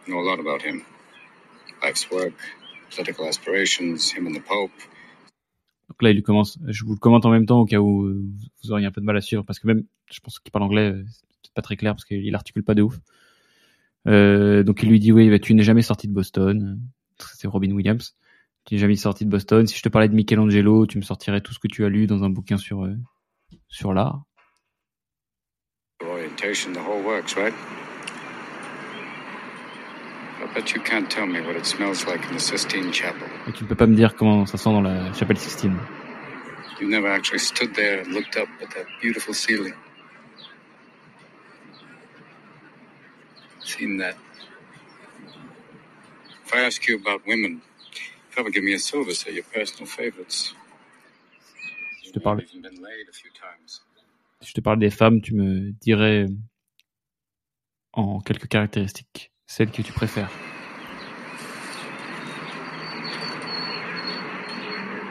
I 0.07 0.11
know 0.11 0.19
a 0.19 0.27
lot 0.29 0.39
about 0.39 0.63
him. 0.63 0.85
Life's 1.83 2.09
work, 2.11 2.33
political 2.91 3.27
aspirations, 3.27 4.11
him 4.11 4.27
and 4.27 4.35
the 4.35 4.41
Pope. 4.41 4.71
Là, 6.01 6.11
il 6.11 6.23
commence. 6.23 6.59
Je 6.67 6.83
vous 6.83 6.93
le 6.93 6.99
commente 6.99 7.25
en 7.25 7.29
même 7.29 7.45
temps 7.45 7.59
au 7.59 7.65
cas 7.65 7.79
où 7.79 8.09
vous 8.63 8.71
auriez 8.71 8.85
un 8.85 8.91
peu 8.91 9.01
de 9.01 9.05
mal 9.05 9.17
à 9.17 9.21
suivre 9.21 9.43
parce 9.43 9.59
que 9.59 9.67
même, 9.67 9.83
je 10.11 10.19
pense 10.19 10.39
qu'il 10.39 10.51
parle 10.51 10.65
anglais, 10.65 10.95
c'est 11.43 11.53
pas 11.53 11.61
très 11.61 11.77
clair 11.77 11.93
parce 11.93 12.05
qu'il 12.05 12.33
articule 12.35 12.63
pas 12.63 12.73
de 12.73 12.81
ouf. 12.81 12.99
Euh, 14.07 14.63
donc 14.63 14.81
il 14.83 14.89
lui 14.89 14.99
dit 14.99 15.11
oui, 15.11 15.29
bah, 15.29 15.39
tu 15.39 15.53
n'es 15.53 15.63
jamais 15.63 15.81
sorti 15.81 16.07
de 16.07 16.13
Boston. 16.13 16.79
C'est 17.35 17.47
Robin 17.47 17.71
Williams. 17.71 18.15
Tu 18.65 18.75
n'es 18.75 18.79
jamais 18.79 18.95
sorti 18.95 19.25
de 19.25 19.29
Boston. 19.29 19.67
Si 19.67 19.77
je 19.77 19.81
te 19.81 19.89
parlais 19.89 20.09
de 20.09 20.15
Michelangelo, 20.15 20.85
tu 20.87 20.97
me 20.97 21.03
sortirais 21.03 21.41
tout 21.41 21.53
ce 21.53 21.59
que 21.59 21.67
tu 21.67 21.85
as 21.85 21.89
lu 21.89 22.07
dans 22.07 22.23
un 22.23 22.29
bouquin 22.29 22.57
sur 22.57 22.83
euh, 22.83 22.95
sur 23.67 23.93
l'art. 23.93 24.23
Orientation, 26.03 26.73
the 26.73 26.79
whole 26.79 27.03
works, 27.05 27.35
right? 27.35 27.53
I 30.51 30.53
bet 30.53 30.73
you 30.73 30.81
can't 30.81 31.09
tell 31.09 31.25
me 31.25 31.39
what 31.39 31.55
it 31.55 31.65
smells 31.65 32.05
like 32.05 32.27
in 32.27 32.33
the 32.33 32.39
Sistine 32.39 32.91
Chapel. 32.91 33.25
Et 33.47 33.53
tu 33.53 33.63
ne 33.63 33.69
peux 33.69 33.75
pas 33.75 33.87
me 33.87 33.95
dire 33.95 34.15
comment 34.15 34.45
ça 34.45 34.57
sent 34.57 34.69
dans 34.69 34.81
la 34.81 35.13
chapelle 35.13 35.37
Sistine. 35.37 35.77
You 36.81 36.89
never 36.89 37.07
actually 37.07 37.39
stood 37.39 37.73
there 37.73 38.01
and 38.01 38.11
looked 38.13 38.35
up 38.35 38.49
at 38.61 38.69
that 38.75 38.85
beautiful 39.01 39.33
ceiling. 39.33 39.73
Seen 43.63 43.97
that. 43.99 44.15
If 46.45 46.53
I 46.53 46.65
ask 46.65 46.85
you 46.85 46.97
about 46.97 47.25
women, 47.25 47.61
you 47.61 48.31
probably 48.31 48.51
give 48.51 48.65
me 48.65 48.73
a 48.73 48.79
silver, 48.79 49.13
say 49.13 49.31
your 49.31 49.45
personal 49.53 49.87
favorites. 49.87 50.53
Je 52.03 52.11
te 52.11 52.19
parle. 52.19 52.41
Even 52.41 52.61
been 52.61 52.81
laid 52.83 53.07
a 53.09 53.13
few 53.13 53.31
times. 53.31 53.81
Si 54.41 54.49
je 54.49 54.53
te 54.53 54.61
parle 54.61 54.79
des 54.79 54.89
femmes, 54.89 55.21
tu 55.21 55.33
me 55.33 55.71
dirais 55.79 56.25
en 57.93 58.19
quelques 58.19 58.49
caractéristiques 58.49 59.30
celles 59.51 59.71
que 59.71 59.81
tu 59.81 59.91
préfères. 59.91 60.29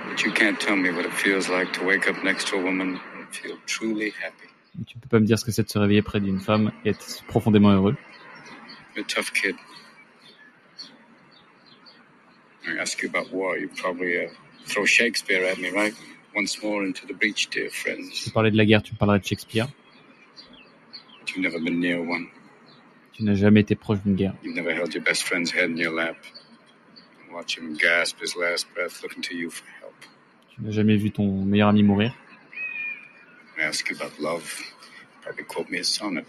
But 0.08 0.22
you 0.24 0.32
can't 0.32 0.58
tell 0.58 0.76
me 0.76 0.90
what 0.90 1.04
it 1.04 1.12
feels 1.12 1.48
like 1.50 1.72
to 1.74 1.84
wake 1.84 2.08
up 2.08 2.16
next 2.24 2.48
to 2.48 2.56
a 2.56 2.62
woman 2.62 2.98
and 3.16 3.28
feel 3.30 3.56
truly 3.66 4.12
happy. 4.22 4.48
Et 4.80 4.84
Tu 4.86 4.98
peux 4.98 5.08
pas 5.08 5.20
me 5.20 5.26
dire 5.26 5.38
ce 5.38 5.44
que 5.44 5.52
c'est 5.52 5.64
de 5.64 5.68
se 5.68 5.78
réveiller 5.78 6.02
près 6.02 6.20
d'une 6.20 6.40
femme 6.40 6.72
et 6.84 6.90
être 6.90 7.22
profondément 7.26 7.70
heureux. 7.70 7.96
You're 8.96 9.04
a 9.04 9.08
tough 9.08 9.30
kid. 9.32 9.56
I 12.66 12.78
ask 12.80 13.02
you 13.02 13.10
about 13.10 13.32
war, 13.32 13.58
you 13.58 13.68
probably 13.68 14.24
uh, 14.24 14.30
throw 14.66 14.86
Shakespeare 14.86 15.44
at 15.44 15.58
me, 15.58 15.70
right? 15.70 15.94
Once 16.34 16.62
more 16.62 16.84
into 16.84 17.06
the 17.06 17.14
breach, 17.14 17.50
dear 17.50 17.68
friends. 17.70 18.24
te 18.24 18.30
parlais 18.30 18.50
de 18.50 18.56
la 18.56 18.64
guerre, 18.64 18.82
tu 18.82 18.92
me 18.94 18.98
parlerais 18.98 19.20
de 19.20 19.26
Shakespeare. 19.26 19.66
But 21.20 21.30
you've 21.30 21.42
never 21.42 21.60
been 21.60 21.78
near 21.80 22.00
one. 22.00 22.28
Tu 23.20 23.26
n'as 23.26 23.34
jamais 23.34 23.60
été 23.60 23.74
proche 23.74 23.98
d'une 24.02 24.14
guerre. 24.14 24.32
You've 24.42 24.54
never 24.56 24.72
held 24.72 24.94
your 24.94 25.04
best 25.04 25.24
friend's 25.24 25.52
head 25.52 25.68
in 25.68 25.76
your 25.76 25.92
lap. 25.92 26.16
Watch 27.30 27.58
him 27.58 27.74
gasp 27.76 28.18
his 28.18 28.34
last 28.34 28.66
breath 28.74 29.02
looking 29.02 29.20
to 29.24 29.34
you 29.36 29.50
for 29.50 29.66
help. 29.78 29.92
Tu 30.54 30.62
n'as 30.62 30.70
jamais 30.70 30.96
vu 30.96 31.10
ton 31.10 31.44
meilleur 31.44 31.68
ami 31.68 31.82
mourir? 31.82 32.14
I 33.58 33.62
ask 33.64 33.90
you 33.90 33.96
about 33.96 34.18
love, 34.18 34.62
probably 35.20 35.44
quote 35.44 35.68
me 35.68 35.80
a 35.80 35.84
sonnet. 35.84 36.24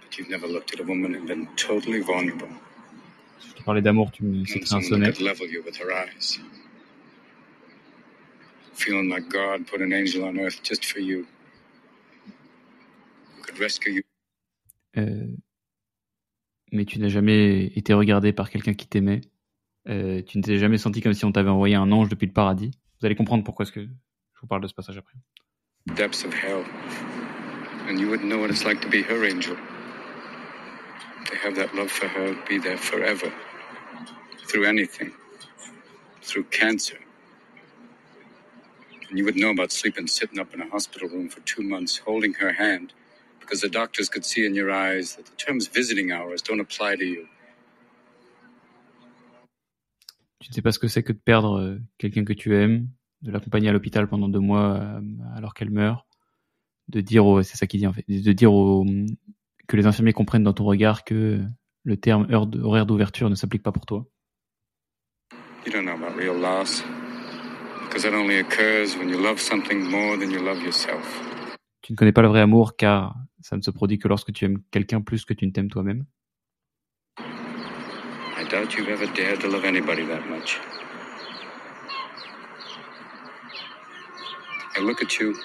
But 0.00 0.16
you've 0.16 0.30
never 0.30 0.46
looked 0.46 0.72
at 0.72 0.80
a 0.80 0.84
woman 0.84 1.14
and 1.14 1.26
been 1.26 1.48
totally 1.56 2.00
vulnerable. 2.00 2.48
Si 3.38 3.50
je 3.50 3.54
te 3.56 3.62
parlais 3.62 3.82
d'amour, 3.82 4.10
tu 4.10 4.24
me 4.24 4.38
And 4.38 4.46
citerais 4.46 4.74
un 4.74 4.80
sonnet. 4.80 5.20
level 5.20 5.46
you 5.46 5.62
with 5.66 5.76
her 5.76 5.92
eyes. 5.92 6.40
Feeling 8.72 9.10
like 9.10 9.28
God 9.28 9.66
put 9.66 9.82
an 9.82 9.92
angel 9.92 10.24
on 10.24 10.38
earth 10.40 10.62
just 10.62 10.86
for 10.86 11.00
you. 11.00 11.26
Who 13.36 13.42
could 13.42 13.58
rescue 13.60 13.92
you? 13.92 14.02
Euh, 14.96 15.26
mais 16.72 16.84
tu 16.84 16.98
n'as 16.98 17.08
jamais 17.08 17.66
été 17.66 17.92
regardé 17.92 18.32
par 18.32 18.50
quelqu'un 18.50 18.74
qui 18.74 18.86
t'aimait. 18.86 19.20
Euh, 19.88 20.22
tu 20.22 20.38
ne 20.38 20.42
t'es 20.42 20.58
jamais 20.58 20.78
senti 20.78 21.00
comme 21.00 21.14
si 21.14 21.24
on 21.24 21.32
t'avait 21.32 21.50
envoyé 21.50 21.76
un 21.76 21.92
ange 21.92 22.08
depuis 22.08 22.26
le 22.26 22.32
paradis. 22.32 22.72
Vous 23.00 23.06
allez 23.06 23.14
comprendre 23.14 23.44
pourquoi 23.44 23.64
est-ce 23.64 23.72
que 23.72 23.82
je 23.82 24.40
vous 24.40 24.46
parle 24.46 24.62
de 24.62 24.68
ce 24.68 24.74
passage 24.74 24.98
après. 24.98 25.14
depths 25.94 26.24
of 26.24 26.34
hell. 26.34 26.64
And 27.88 28.00
you 28.00 28.10
wouldn't 28.10 28.28
know 28.28 28.38
what 28.38 28.50
it's 28.50 28.64
like 28.64 28.80
to 28.82 28.88
be 28.88 29.02
her 29.02 29.24
angel. 29.24 29.56
To 31.26 31.36
have 31.36 31.54
that 31.56 31.74
love 31.74 31.90
for 31.90 32.08
her 32.08 32.36
be 32.48 32.58
there 32.58 32.76
forever. 32.76 33.32
Through 34.48 34.64
anything. 34.64 35.12
Through 36.22 36.44
cancer. 36.50 36.98
And 39.08 39.18
you 39.18 39.24
would 39.24 39.36
know 39.36 39.50
about 39.50 39.70
sleeping 39.70 40.08
sitting 40.08 40.40
up 40.40 40.52
in 40.54 40.60
a 40.60 40.68
hospital 40.68 41.08
room 41.08 41.28
for 41.28 41.40
two 41.40 41.62
months 41.62 41.98
holding 41.98 42.34
her 42.34 42.52
hand 42.52 42.92
because 43.46 43.60
the 43.60 43.70
doctors 43.70 44.08
could 44.08 44.24
see 44.24 44.44
in 44.44 44.54
your 44.54 44.70
eyes 44.72 45.16
that 45.16 45.22
the 45.24 45.36
terms 45.36 45.68
visiting 45.72 46.10
hours 46.10 46.42
don't 46.42 46.60
apply 46.60 46.96
to 46.96 47.04
you. 47.04 47.26
Tu 50.40 50.50
ne 50.50 50.54
sais 50.54 50.62
pas 50.62 50.72
ce 50.72 50.78
que 50.78 50.88
c'est 50.88 51.02
que 51.02 51.12
de 51.12 51.18
perdre 51.18 51.58
euh, 51.60 51.78
quelqu'un 51.98 52.24
que 52.24 52.32
tu 52.32 52.54
aimes, 52.56 52.88
de 53.22 53.30
l'accompagner 53.30 53.68
à 53.68 53.72
l'hôpital 53.72 54.06
pendant 54.08 54.28
deux 54.28 54.40
mois 54.40 54.74
euh, 54.76 55.00
alors 55.34 55.54
qu'elle 55.54 55.70
meurt, 55.70 56.06
de 56.88 57.00
dire, 57.00 57.24
au- 57.26 57.42
c'est 57.42 57.56
ça 57.56 57.66
qu'il 57.66 57.80
dit 57.80 57.86
en 57.86 57.92
fait, 57.92 58.04
de 58.08 58.32
dire 58.32 58.52
au- 58.52 58.84
que 59.66 59.76
les 59.76 59.86
infirmiers 59.86 60.12
comprennent 60.12 60.44
dans 60.44 60.52
ton 60.52 60.64
regard 60.64 61.04
que 61.04 61.42
le 61.84 61.96
terme 61.96 62.26
heure 62.30 62.46
de- 62.46 62.60
horaire 62.60 62.86
d'ouverture 62.86 63.30
ne 63.30 63.34
s'applique 63.34 63.62
pas 63.62 63.72
pour 63.72 63.86
toi. 63.86 64.06
You 65.64 65.72
don't 65.72 65.84
know 65.84 65.94
about 65.94 66.16
real 66.16 66.36
loss 66.38 66.84
because 67.84 68.02
that 68.04 68.14
only 68.14 68.38
occurs 68.38 68.96
when 68.96 69.08
you 69.08 69.18
love 69.20 69.40
something 69.40 69.82
more 69.90 70.16
than 70.18 70.30
you 70.30 70.40
love 70.44 70.62
yourself. 70.62 71.22
Tu 71.82 71.92
ne 71.92 71.96
connais 71.96 72.12
pas 72.12 72.22
le 72.22 72.28
vrai 72.28 72.40
amour 72.40 72.76
car 72.76 73.16
ça 73.46 73.56
ne 73.56 73.62
se 73.62 73.70
produit 73.70 73.98
que 74.00 74.08
lorsque 74.08 74.32
tu 74.32 74.44
aimes 74.44 74.60
quelqu'un 74.72 75.00
plus 75.00 75.24
que 75.24 75.32
tu 75.32 75.46
ne 75.46 75.52
t'aimes 75.52 75.70
toi-même? 75.70 76.04
I 77.20 78.44
doubt 78.50 78.74
you've 78.76 78.88
ever 78.88 79.06
dared 79.14 79.40
to 79.40 79.48
love 79.48 79.64
anybody 79.64 80.04
that 80.06 80.26
much. 80.28 80.58
I 84.76 84.80
look 84.80 85.00
at 85.00 85.20
you, 85.20 85.36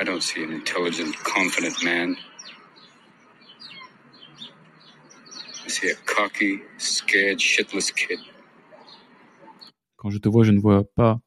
I 0.00 0.04
don't 0.04 0.22
see 0.22 0.42
an 0.42 0.50
intelligent, 0.50 1.14
confident 1.22 1.84
man. 1.84 2.16
I 5.66 5.68
see 5.68 5.90
a 5.90 5.96
cocky, 6.06 6.62
scared, 6.78 7.38
shitless 7.38 7.90
kid. 7.94 8.18
Quand 9.96 10.08
je 10.08 10.18
te 10.18 10.28
vois, 10.30 10.44
je 10.44 10.52
ne 10.52 10.60
vois 10.60 10.84
pas 10.94 11.20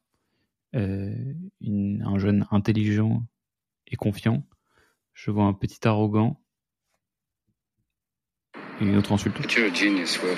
euh, 0.74 1.14
une- 1.60 2.02
un 2.04 2.18
jeune 2.18 2.48
intelligent 2.50 3.24
et 3.86 3.94
confiant. 3.94 4.42
Je 5.14 5.30
vois 5.30 5.44
un 5.44 5.52
petit 5.54 5.86
arrogant. 5.86 6.40
Et 8.80 8.84
une 8.84 8.96
autre 8.96 9.12
insulte. 9.12 9.40
But 9.40 9.52
you're 9.54 9.70
a 9.70 9.74
genius, 9.74 10.20
Will. 10.22 10.36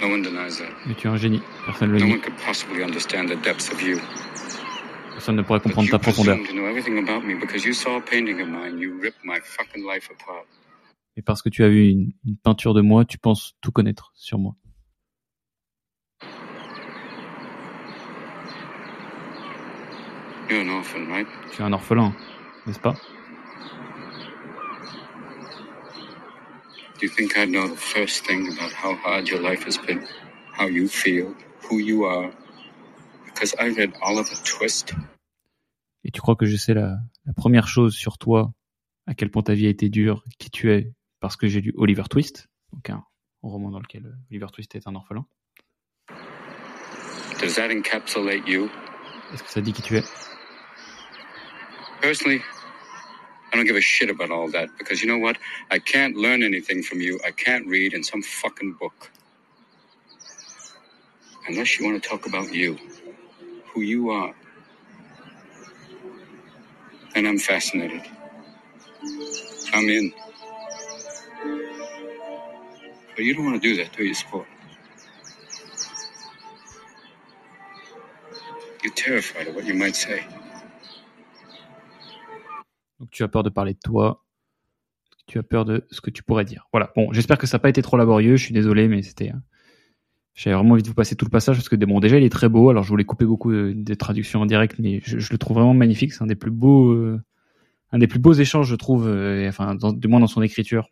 No 0.00 0.08
one 0.12 0.22
denies 0.22 0.58
that. 0.58 0.70
Mais 0.86 0.94
tu 0.94 1.08
es 1.08 1.10
un 1.10 1.16
génie. 1.16 1.42
Personne 1.66 1.88
ne 1.88 1.94
le 1.94 1.98
No 2.00 2.06
nie. 2.06 2.12
one 2.12 2.20
could 2.20 2.36
possibly 2.44 2.82
understand 2.84 3.28
the 3.28 3.36
depths 3.42 3.72
of 3.72 3.82
you. 3.82 3.98
Personne 5.12 5.36
ne 5.36 5.42
pourrait 5.42 5.60
comprendre 5.60 5.90
ta 5.90 5.98
profondeur. 5.98 6.36
Et 11.16 11.22
parce 11.22 11.42
que 11.42 11.48
tu 11.48 11.64
as 11.64 11.68
vu 11.68 11.88
une, 11.88 12.12
une 12.24 12.36
peinture 12.36 12.74
de 12.74 12.80
moi, 12.82 13.04
tu 13.04 13.18
penses 13.18 13.56
tout 13.60 13.72
connaître 13.72 14.12
sur 14.14 14.38
moi. 14.38 14.54
Tu 20.48 20.54
es 20.54 21.64
un 21.64 21.72
orphelin, 21.72 22.12
n'est-ce 22.66 22.78
pas? 22.80 22.94
Do 26.98 27.06
you 27.06 27.12
think 27.12 27.38
I'd 27.38 27.50
know 27.50 27.68
the 27.68 27.76
first 27.76 28.26
thing 28.26 28.48
about 28.48 28.72
how 28.72 28.96
hard 28.96 29.28
your 29.28 29.40
life 29.40 29.64
has 29.64 29.78
been? 29.78 30.04
How 30.52 30.66
you 30.66 30.88
feel? 30.88 31.32
Who 31.70 31.78
you 31.78 32.04
are? 32.06 32.32
Because 33.24 33.54
I 33.60 33.68
read 33.68 33.92
Oliver 34.02 34.34
Twist. 34.44 34.94
Et 36.02 36.10
tu 36.10 36.20
crois 36.20 36.34
que 36.34 36.44
je 36.44 36.56
sais 36.56 36.74
la, 36.74 36.98
la 37.24 37.32
première 37.34 37.68
chose 37.68 37.94
sur 37.94 38.18
toi, 38.18 38.52
à 39.06 39.14
quel 39.14 39.30
point 39.30 39.42
ta 39.42 39.54
vie 39.54 39.66
a 39.66 39.70
été 39.70 39.88
dure, 39.88 40.24
qui 40.40 40.50
tu 40.50 40.72
es, 40.72 40.92
parce 41.20 41.36
que 41.36 41.46
j'ai 41.46 41.60
lu 41.60 41.72
Oliver 41.76 42.02
Twist, 42.10 42.48
donc 42.72 42.90
un 42.90 43.04
roman 43.42 43.70
dans 43.70 43.78
lequel 43.80 44.06
euh, 44.06 44.12
Oliver 44.32 44.48
Twist 44.52 44.74
est 44.74 44.88
un 44.88 44.96
orphelin. 44.96 45.24
Does 47.40 47.54
that 47.54 47.70
encapsulate 47.70 48.48
you? 48.48 48.68
Est-ce 49.32 49.44
que 49.44 49.50
ça 49.50 49.60
dit 49.60 49.72
qui 49.72 49.82
tu 49.82 49.96
es? 49.96 50.02
Personally, 52.00 52.40
I 53.52 53.56
don't 53.56 53.66
give 53.66 53.76
a 53.76 53.80
shit 53.80 54.10
about 54.10 54.30
all 54.30 54.50
that 54.52 54.68
because 54.78 55.02
you 55.02 55.08
know 55.08 55.18
what? 55.18 55.38
I 55.70 55.78
can't 55.78 56.16
learn 56.16 56.42
anything 56.42 56.82
from 56.82 57.00
you. 57.00 57.20
I 57.26 57.30
can't 57.32 57.66
read 57.66 57.94
in 57.94 58.04
some 58.04 58.22
fucking 58.22 58.74
book. 58.74 59.10
Unless 61.48 61.78
you 61.78 61.86
want 61.86 62.02
to 62.02 62.08
talk 62.08 62.26
about 62.26 62.52
you, 62.54 62.78
who 63.72 63.82
you 63.82 64.10
are. 64.10 64.34
And 67.14 67.28
I'm 67.28 67.38
fascinated. 67.38 68.02
I'm 69.72 69.88
in. 69.88 70.12
But 73.16 73.24
you 73.24 73.34
don't 73.34 73.44
want 73.44 73.62
to 73.62 73.68
do 73.68 73.76
that, 73.82 73.96
do 73.96 74.04
you, 74.04 74.14
sport? 74.14 74.46
You're 78.82 78.94
terrified 78.94 79.48
of 79.48 79.54
what 79.56 79.66
you 79.66 79.74
might 79.74 79.96
say. 79.96 80.26
Donc 83.00 83.10
tu 83.10 83.22
as 83.22 83.28
peur 83.28 83.42
de 83.42 83.50
parler 83.50 83.74
de 83.74 83.78
toi. 83.84 84.24
Tu 85.26 85.38
as 85.38 85.42
peur 85.42 85.64
de 85.64 85.86
ce 85.90 86.00
que 86.00 86.10
tu 86.10 86.22
pourrais 86.22 86.44
dire. 86.44 86.66
Voilà. 86.72 86.90
Bon, 86.96 87.12
j'espère 87.12 87.38
que 87.38 87.46
ça 87.46 87.56
n'a 87.58 87.60
pas 87.60 87.68
été 87.68 87.82
trop 87.82 87.96
laborieux. 87.96 88.36
Je 88.36 88.44
suis 88.44 88.54
désolé, 88.54 88.88
mais 88.88 89.02
c'était. 89.02 89.30
euh, 89.30 89.36
J'avais 90.34 90.54
vraiment 90.56 90.72
envie 90.74 90.82
de 90.82 90.88
vous 90.88 90.94
passer 90.94 91.16
tout 91.16 91.24
le 91.26 91.30
passage 91.30 91.56
parce 91.56 91.68
que 91.68 91.76
bon, 91.76 92.00
déjà 92.00 92.18
il 92.18 92.24
est 92.24 92.30
très 92.30 92.48
beau. 92.48 92.70
Alors 92.70 92.84
je 92.84 92.88
voulais 92.90 93.04
couper 93.04 93.26
beaucoup 93.26 93.52
de, 93.52 93.72
de 93.74 93.94
traductions 93.94 94.40
en 94.42 94.46
direct, 94.46 94.78
mais 94.78 95.00
je, 95.04 95.16
le 95.32 95.38
trouve 95.38 95.56
vraiment 95.58 95.74
magnifique. 95.74 96.12
C'est 96.12 96.22
un 96.22 96.26
des 96.28 96.36
plus 96.36 96.50
beaux, 96.52 96.90
euh, 96.92 97.20
un 97.92 97.98
des 97.98 98.06
plus 98.08 98.20
beaux 98.20 98.34
échanges, 98.34 98.68
je 98.68 98.76
trouve. 98.76 99.08
euh, 99.08 99.48
enfin, 99.48 99.74
du 99.76 100.08
moins 100.08 100.20
dans 100.20 100.26
son 100.28 100.42
écriture 100.42 100.88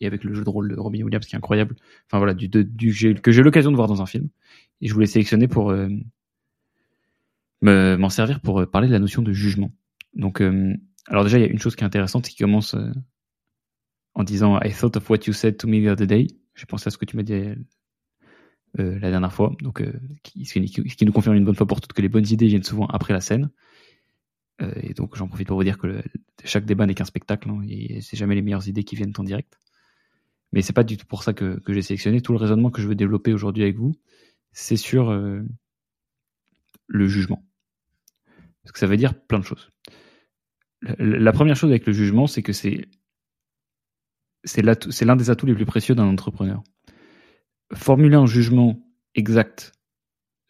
et 0.00 0.06
avec 0.06 0.24
le 0.24 0.34
jeu 0.34 0.44
de 0.44 0.50
rôle 0.50 0.68
de 0.74 0.80
Robin 0.80 1.02
Williams 1.02 1.26
qui 1.26 1.34
est 1.34 1.38
incroyable. 1.38 1.76
Enfin 2.06 2.18
voilà, 2.18 2.34
du, 2.34 2.48
que 2.50 3.32
j'ai 3.32 3.42
l'occasion 3.42 3.70
de 3.70 3.76
voir 3.76 3.88
dans 3.88 4.02
un 4.02 4.06
film. 4.06 4.28
Et 4.80 4.88
je 4.88 4.94
voulais 4.94 5.06
sélectionner 5.06 5.46
pour 5.48 5.70
euh, 5.70 5.88
me- 7.62 7.96
m'en 7.96 8.10
servir 8.10 8.40
pour 8.40 8.60
euh, 8.60 8.66
parler 8.66 8.88
de 8.88 8.92
la 8.92 8.98
notion 8.98 9.22
de 9.22 9.32
jugement. 9.32 9.70
Donc, 10.14 10.40
euh, 10.40 10.74
alors 11.06 11.24
déjà, 11.24 11.38
il 11.38 11.42
y 11.42 11.44
a 11.44 11.48
une 11.48 11.58
chose 11.58 11.76
qui 11.76 11.82
est 11.82 11.86
intéressante 11.86 12.28
qui 12.28 12.36
commence 12.36 12.74
euh, 12.74 12.90
en 14.14 14.24
disant 14.24 14.60
I 14.60 14.72
thought 14.72 14.96
of 14.96 15.08
what 15.08 15.18
you 15.26 15.32
said 15.32 15.56
to 15.58 15.68
me 15.68 15.84
the 15.84 15.88
other 15.88 16.06
day. 16.06 16.26
J'ai 16.54 16.66
pensé 16.66 16.88
à 16.88 16.90
ce 16.90 16.98
que 16.98 17.04
tu 17.04 17.16
m'as 17.16 17.22
dit 17.22 17.32
euh, 17.32 17.54
la 18.74 19.10
dernière 19.10 19.32
fois. 19.32 19.54
Donc, 19.60 19.82
qui- 20.22 20.44
ce, 20.44 20.58
qui, 20.58 21.04
nous 21.04 21.12
confirme 21.12 21.36
une 21.36 21.44
bonne 21.44 21.54
fois 21.54 21.66
pour 21.66 21.80
toutes 21.80 21.92
que 21.92 22.02
les 22.02 22.08
bonnes 22.08 22.26
idées 22.28 22.46
viennent 22.46 22.62
souvent 22.62 22.86
après 22.86 23.12
la 23.12 23.20
scène. 23.20 23.50
Et 24.82 24.92
donc, 24.92 25.16
j'en 25.16 25.26
profite 25.26 25.48
pour 25.48 25.56
vous 25.56 25.64
dire 25.64 25.78
que 25.78 26.02
chaque 26.44 26.66
débat 26.66 26.84
n'est 26.84 26.92
qu'un 26.94 27.06
spectacle 27.06 27.48
hein, 27.48 27.62
et 27.66 28.02
c'est 28.02 28.18
jamais 28.18 28.34
les 28.34 28.42
meilleures 28.42 28.68
idées 28.68 28.84
qui 28.84 28.94
viennent 28.94 29.14
en 29.16 29.24
direct. 29.24 29.58
Mais 30.52 30.60
c'est 30.60 30.74
pas 30.74 30.84
du 30.84 30.98
tout 30.98 31.06
pour 31.06 31.22
ça 31.22 31.32
que, 31.32 31.62
j'ai 31.66 31.80
sélectionné. 31.80 32.20
Tout 32.20 32.32
le 32.32 32.38
raisonnement 32.38 32.70
que 32.70 32.82
je 32.82 32.86
veux 32.86 32.94
développer 32.94 33.32
aujourd'hui 33.32 33.62
avec 33.62 33.76
vous, 33.76 33.94
c'est 34.52 34.76
sur 34.76 35.10
le 36.88 37.08
jugement. 37.08 37.42
Parce 38.62 38.72
que 38.72 38.78
ça 38.78 38.86
veut 38.86 38.96
dire 38.96 39.14
plein 39.14 39.38
de 39.38 39.44
choses. 39.44 39.70
La, 40.82 41.32
première 41.32 41.56
chose 41.56 41.70
avec 41.70 41.86
le 41.86 41.92
jugement, 41.92 42.26
c'est 42.26 42.42
que 42.42 42.52
c'est 42.52 42.88
c'est 44.44 44.62
l'un 44.62 45.16
des 45.16 45.28
atouts 45.28 45.44
les 45.44 45.54
plus 45.54 45.66
précieux 45.66 45.94
d'un 45.94 46.06
entrepreneur. 46.06 46.62
Formuler 47.74 48.16
un 48.16 48.26
jugement 48.26 48.80
exact 49.14 49.72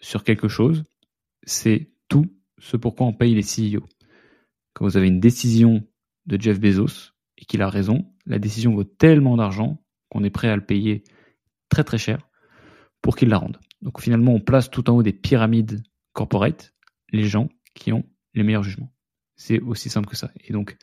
sur 0.00 0.22
quelque 0.22 0.46
chose, 0.46 0.84
c'est 1.42 1.90
tout 2.08 2.26
ce 2.60 2.76
pourquoi 2.76 3.06
on 3.06 3.12
paye 3.12 3.34
les 3.34 3.42
CEO. 3.42 3.84
Quand 4.74 4.84
vous 4.84 4.96
avez 4.96 5.08
une 5.08 5.18
décision 5.18 5.84
de 6.26 6.40
Jeff 6.40 6.60
Bezos 6.60 7.12
et 7.36 7.44
qu'il 7.44 7.62
a 7.62 7.68
raison, 7.68 8.06
la 8.26 8.38
décision 8.38 8.74
vaut 8.74 8.84
tellement 8.84 9.36
d'argent 9.36 9.82
qu'on 10.08 10.22
est 10.22 10.30
prêt 10.30 10.48
à 10.48 10.56
le 10.56 10.64
payer 10.64 11.02
très 11.68 11.82
très 11.82 11.98
cher 11.98 12.28
pour 13.02 13.16
qu'il 13.16 13.28
la 13.28 13.38
rende. 13.38 13.58
Donc 13.82 14.00
finalement, 14.00 14.34
on 14.34 14.40
place 14.40 14.70
tout 14.70 14.88
en 14.88 14.96
haut 14.96 15.02
des 15.02 15.12
pyramides 15.12 15.82
corporate 16.12 16.74
les 17.12 17.24
gens 17.24 17.48
qui 17.74 17.92
ont 17.92 18.04
les 18.34 18.42
meilleurs 18.42 18.62
jugements. 18.62 18.92
C'est 19.40 19.58
aussi 19.60 19.88
simple 19.88 20.06
que 20.06 20.16
ça. 20.16 20.30
Et 20.44 20.52
donc, 20.52 20.76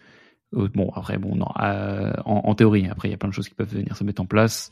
euh, 0.55 0.67
bon, 0.73 0.89
après, 0.95 1.19
bon, 1.19 1.39
euh, 1.61 2.13
en, 2.25 2.55
théorie, 2.55 2.87
après, 2.87 3.07
il 3.07 3.11
y 3.11 3.13
a 3.13 3.17
plein 3.17 3.29
de 3.29 3.33
choses 3.33 3.47
qui 3.47 3.53
peuvent 3.53 3.71
venir 3.71 3.95
se 3.95 4.03
mettre 4.03 4.19
en 4.19 4.25
place. 4.25 4.71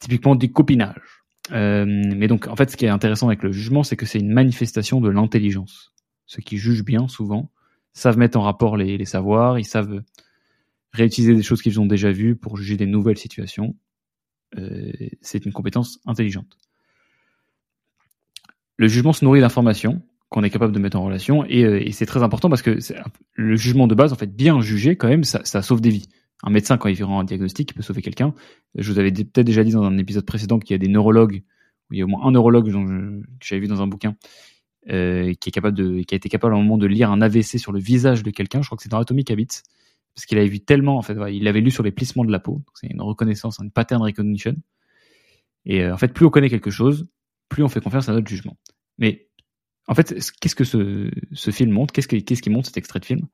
Typiquement 0.00 0.34
du 0.34 0.52
copinage. 0.52 1.24
Euh, 1.50 1.86
mais 1.86 2.28
donc, 2.28 2.46
en 2.46 2.56
fait, 2.56 2.70
ce 2.70 2.76
qui 2.76 2.84
est 2.84 2.90
intéressant 2.90 3.28
avec 3.28 3.42
le 3.42 3.50
jugement, 3.50 3.84
c'est 3.84 3.96
que 3.96 4.04
c'est 4.04 4.18
une 4.18 4.34
manifestation 4.34 5.00
de 5.00 5.08
l'intelligence. 5.08 5.94
Ceux 6.26 6.42
qui 6.42 6.58
jugent 6.58 6.84
bien, 6.84 7.08
souvent, 7.08 7.50
savent 7.94 8.18
mettre 8.18 8.38
en 8.38 8.42
rapport 8.42 8.76
les, 8.76 9.02
savoirs, 9.06 9.58
ils 9.58 9.64
savent 9.64 10.02
réutiliser 10.92 11.34
des 11.34 11.42
choses 11.42 11.62
qu'ils 11.62 11.80
ont 11.80 11.86
déjà 11.86 12.12
vues 12.12 12.36
pour 12.36 12.58
juger 12.58 12.76
des 12.76 12.86
nouvelles 12.86 13.18
situations. 13.18 13.74
C'est 15.22 15.46
une 15.46 15.54
compétence 15.54 16.00
intelligente. 16.04 16.58
Le 18.76 18.88
jugement 18.88 19.14
se 19.14 19.24
nourrit 19.24 19.40
d'informations 19.40 20.02
qu'on 20.32 20.42
est 20.42 20.50
capable 20.50 20.72
de 20.72 20.78
mettre 20.78 20.96
en 20.96 21.04
relation 21.04 21.44
et, 21.44 21.64
euh, 21.64 21.90
c'est 21.92 22.06
très 22.06 22.22
important 22.22 22.48
parce 22.48 22.62
que 22.62 22.78
le 23.34 23.56
jugement 23.56 23.86
de 23.86 23.94
base, 23.94 24.12
en 24.12 24.16
fait, 24.16 24.34
bien 24.34 24.60
jugé 24.60 24.96
quand 24.96 25.08
même, 25.08 25.24
ça, 25.24 25.62
sauve 25.62 25.80
des 25.80 25.90
vies. 25.90 26.08
Un 26.42 26.50
médecin, 26.50 26.76
quand 26.78 26.88
il 26.88 26.96
fait 26.96 27.04
un 27.04 27.22
diagnostic, 27.22 27.70
il 27.70 27.74
peut 27.74 27.82
sauver 27.82 28.02
quelqu'un. 28.02 28.34
Je 28.74 28.90
vous 28.90 28.98
avais 28.98 29.12
peut-être 29.12 29.46
déjà 29.46 29.62
dit 29.62 29.72
dans 29.72 29.84
un 29.84 29.96
épisode 29.98 30.24
précédent 30.24 30.58
qu'il 30.58 30.74
y 30.74 30.74
a 30.74 30.78
des 30.78 30.88
neurologues, 30.88 31.42
il 31.92 31.98
y 31.98 32.02
a 32.02 32.04
au 32.04 32.08
moins 32.08 32.26
un 32.26 32.32
neurologue 32.32 32.70
dont 32.70 32.84
que 32.84 33.22
j'avais 33.44 33.60
vu 33.60 33.68
dans 33.68 33.82
un 33.82 33.86
bouquin, 33.86 34.16
euh, 34.90 35.34
qui 35.34 35.50
est 35.50 35.52
capable 35.52 35.76
de, 35.76 36.02
qui 36.02 36.14
a 36.14 36.16
été 36.16 36.28
capable 36.28 36.54
à 36.54 36.56
un 36.56 36.62
moment 36.62 36.78
de 36.78 36.86
lire 36.86 37.10
un 37.10 37.20
AVC 37.20 37.58
sur 37.58 37.70
le 37.70 37.78
visage 37.78 38.22
de 38.22 38.30
quelqu'un. 38.30 38.62
Je 38.62 38.66
crois 38.66 38.76
que 38.76 38.82
c'est 38.82 38.88
dans 38.88 38.98
Atomic 38.98 39.30
Habits, 39.30 39.62
parce 40.14 40.26
qu'il 40.26 40.38
avait 40.38 40.48
vu 40.48 40.60
tellement, 40.60 40.96
en 40.96 41.02
fait, 41.02 41.16
il 41.30 41.44
l'avait 41.44 41.60
lu 41.60 41.70
sur 41.70 41.84
les 41.84 41.92
plissements 41.92 42.24
de 42.24 42.32
la 42.32 42.40
peau. 42.40 42.62
C'est 42.74 42.88
une 42.88 43.02
reconnaissance, 43.02 43.58
une 43.60 43.70
pattern 43.70 44.02
recognition. 44.02 44.56
Et 45.66 45.82
euh, 45.82 45.94
en 45.94 45.98
fait, 45.98 46.08
plus 46.08 46.26
on 46.26 46.30
connaît 46.30 46.50
quelque 46.50 46.70
chose, 46.70 47.06
plus 47.50 47.62
on 47.62 47.68
fait 47.68 47.80
confiance 47.80 48.08
à 48.08 48.12
notre 48.12 48.28
jugement. 48.28 48.56
Mais 48.98 49.28
en 49.92 49.94
fait, 49.94 50.18
ce- 50.22 50.32
qu'est-ce 50.32 50.54
que 50.54 50.64
ce, 50.64 51.50
film 51.50 51.70
montre? 51.70 51.92
Qu'est-ce 51.92 52.08
que- 52.08 52.16
qu'est-ce 52.16 52.40
qui 52.40 52.48
montre 52.48 52.66
cet 52.66 52.78
extrait 52.78 52.98
de 52.98 53.04
film? 53.04 53.26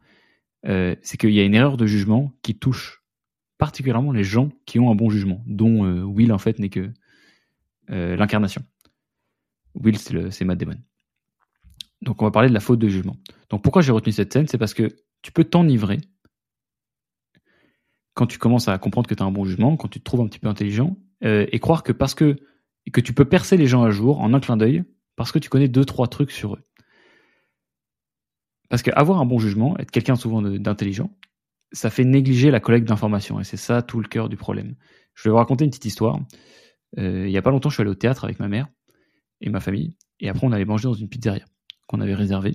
Euh, 0.67 0.97
C'est 1.03 1.17
qu'il 1.17 1.31
y 1.31 1.39
a 1.39 1.45
une 1.45 1.55
erreur 1.55 1.77
de 1.77 1.87
jugement 1.87 2.33
qui 2.43 2.59
touche 2.59 3.05
particulièrement 3.59 4.11
les 4.11 4.25
gens 4.25 4.51
qui 4.67 4.81
ont 4.81 4.91
un 4.91 4.97
bon 4.97 5.09
jugement, 5.09 5.41
dont 5.47 5.85
euh, 5.85 6.03
Will 6.03 6.33
en 6.33 6.39
fait 6.39 6.59
n'est 6.59 6.69
que 6.69 6.93
euh, 7.91 8.17
l'incarnation. 8.17 8.63
Will, 9.75 9.97
c'est 9.99 10.45
Matt 10.45 10.59
Damon. 10.59 10.79
Donc 12.03 12.23
on 12.23 12.25
va 12.25 12.33
parler 12.33 12.49
de 12.49 12.55
la 12.55 12.61
faute 12.61 12.81
de 12.81 12.89
jugement. 12.89 13.17
Donc 13.51 13.63
pourquoi 13.63 13.81
j'ai 13.81 13.93
retenu 13.93 14.13
cette 14.13 14.33
scène? 14.33 14.49
C'est 14.49 14.59
parce 14.59 14.75
que 14.75 14.97
tu 15.23 15.31
peux 15.31 15.45
t'enivrer 15.45 15.99
quand 18.15 18.27
tu 18.27 18.39
commences 18.39 18.67
à 18.67 18.77
comprendre 18.79 19.09
que 19.09 19.15
tu 19.15 19.23
as 19.23 19.27
un 19.27 19.31
bon 19.31 19.45
jugement, 19.45 19.77
quand 19.77 19.87
tu 19.87 20.01
te 20.01 20.05
trouves 20.05 20.23
un 20.23 20.27
petit 20.27 20.41
peu 20.41 20.49
intelligent, 20.49 20.97
et 21.23 21.59
croire 21.61 21.85
que 21.85 21.93
parce 21.93 22.15
que 22.15 22.37
que 22.93 23.01
tu 23.01 23.13
peux 23.13 23.27
percer 23.27 23.57
les 23.57 23.67
gens 23.69 23.85
à 23.85 23.91
jour 23.91 24.21
en 24.21 24.35
un 24.35 24.41
clin 24.41 24.57
d'œil, 24.57 24.83
parce 25.19 25.33
que 25.33 25.39
tu 25.41 25.51
connais 25.51 25.69
deux 25.69 25.85
trois 25.85 26.07
trucs 26.07 26.31
sur 26.31 26.55
eux. 26.55 26.63
Parce 28.71 28.83
qu'avoir 28.83 29.21
un 29.21 29.27
bon 29.27 29.39
jugement, 29.39 29.77
être 29.79 29.91
quelqu'un 29.91 30.15
souvent 30.15 30.41
d'intelligent, 30.41 31.11
ça 31.73 31.91
fait 31.91 32.05
négliger 32.05 32.51
la 32.51 32.61
collecte 32.61 32.87
d'informations, 32.87 33.41
et 33.41 33.45
c'est 33.45 33.57
ça 33.57 33.83
tout 33.83 34.01
le 34.01 34.09
cœur 34.09 34.29
du 34.29 34.37
problème. 34.37 34.77
Je 35.15 35.25
vais 35.25 35.31
vous 35.31 35.37
raconter 35.37 35.65
une 35.65 35.71
petite 35.71 35.87
histoire. 35.87 36.21
Euh, 36.99 37.27
il 37.27 37.33
y 37.33 37.37
a 37.37 37.43
pas 37.43 37.51
longtemps, 37.51 37.69
je 37.69 37.75
suis 37.75 37.81
allé 37.83 37.91
au 37.91 37.97
théâtre 37.97 38.25
avec 38.25 38.39
ma 38.39 38.49
mère 38.49 38.69
et 39.41 39.51
ma 39.51 39.61
famille, 39.61 39.97
et 40.21 40.29
après 40.29 40.47
on 40.47 40.53
allait 40.53 40.65
manger 40.65 40.85
dans 40.85 40.95
une 40.95 41.09
pizzeria 41.09 41.45
qu'on 41.89 42.01
avait 42.01 42.15
réservée. 42.15 42.55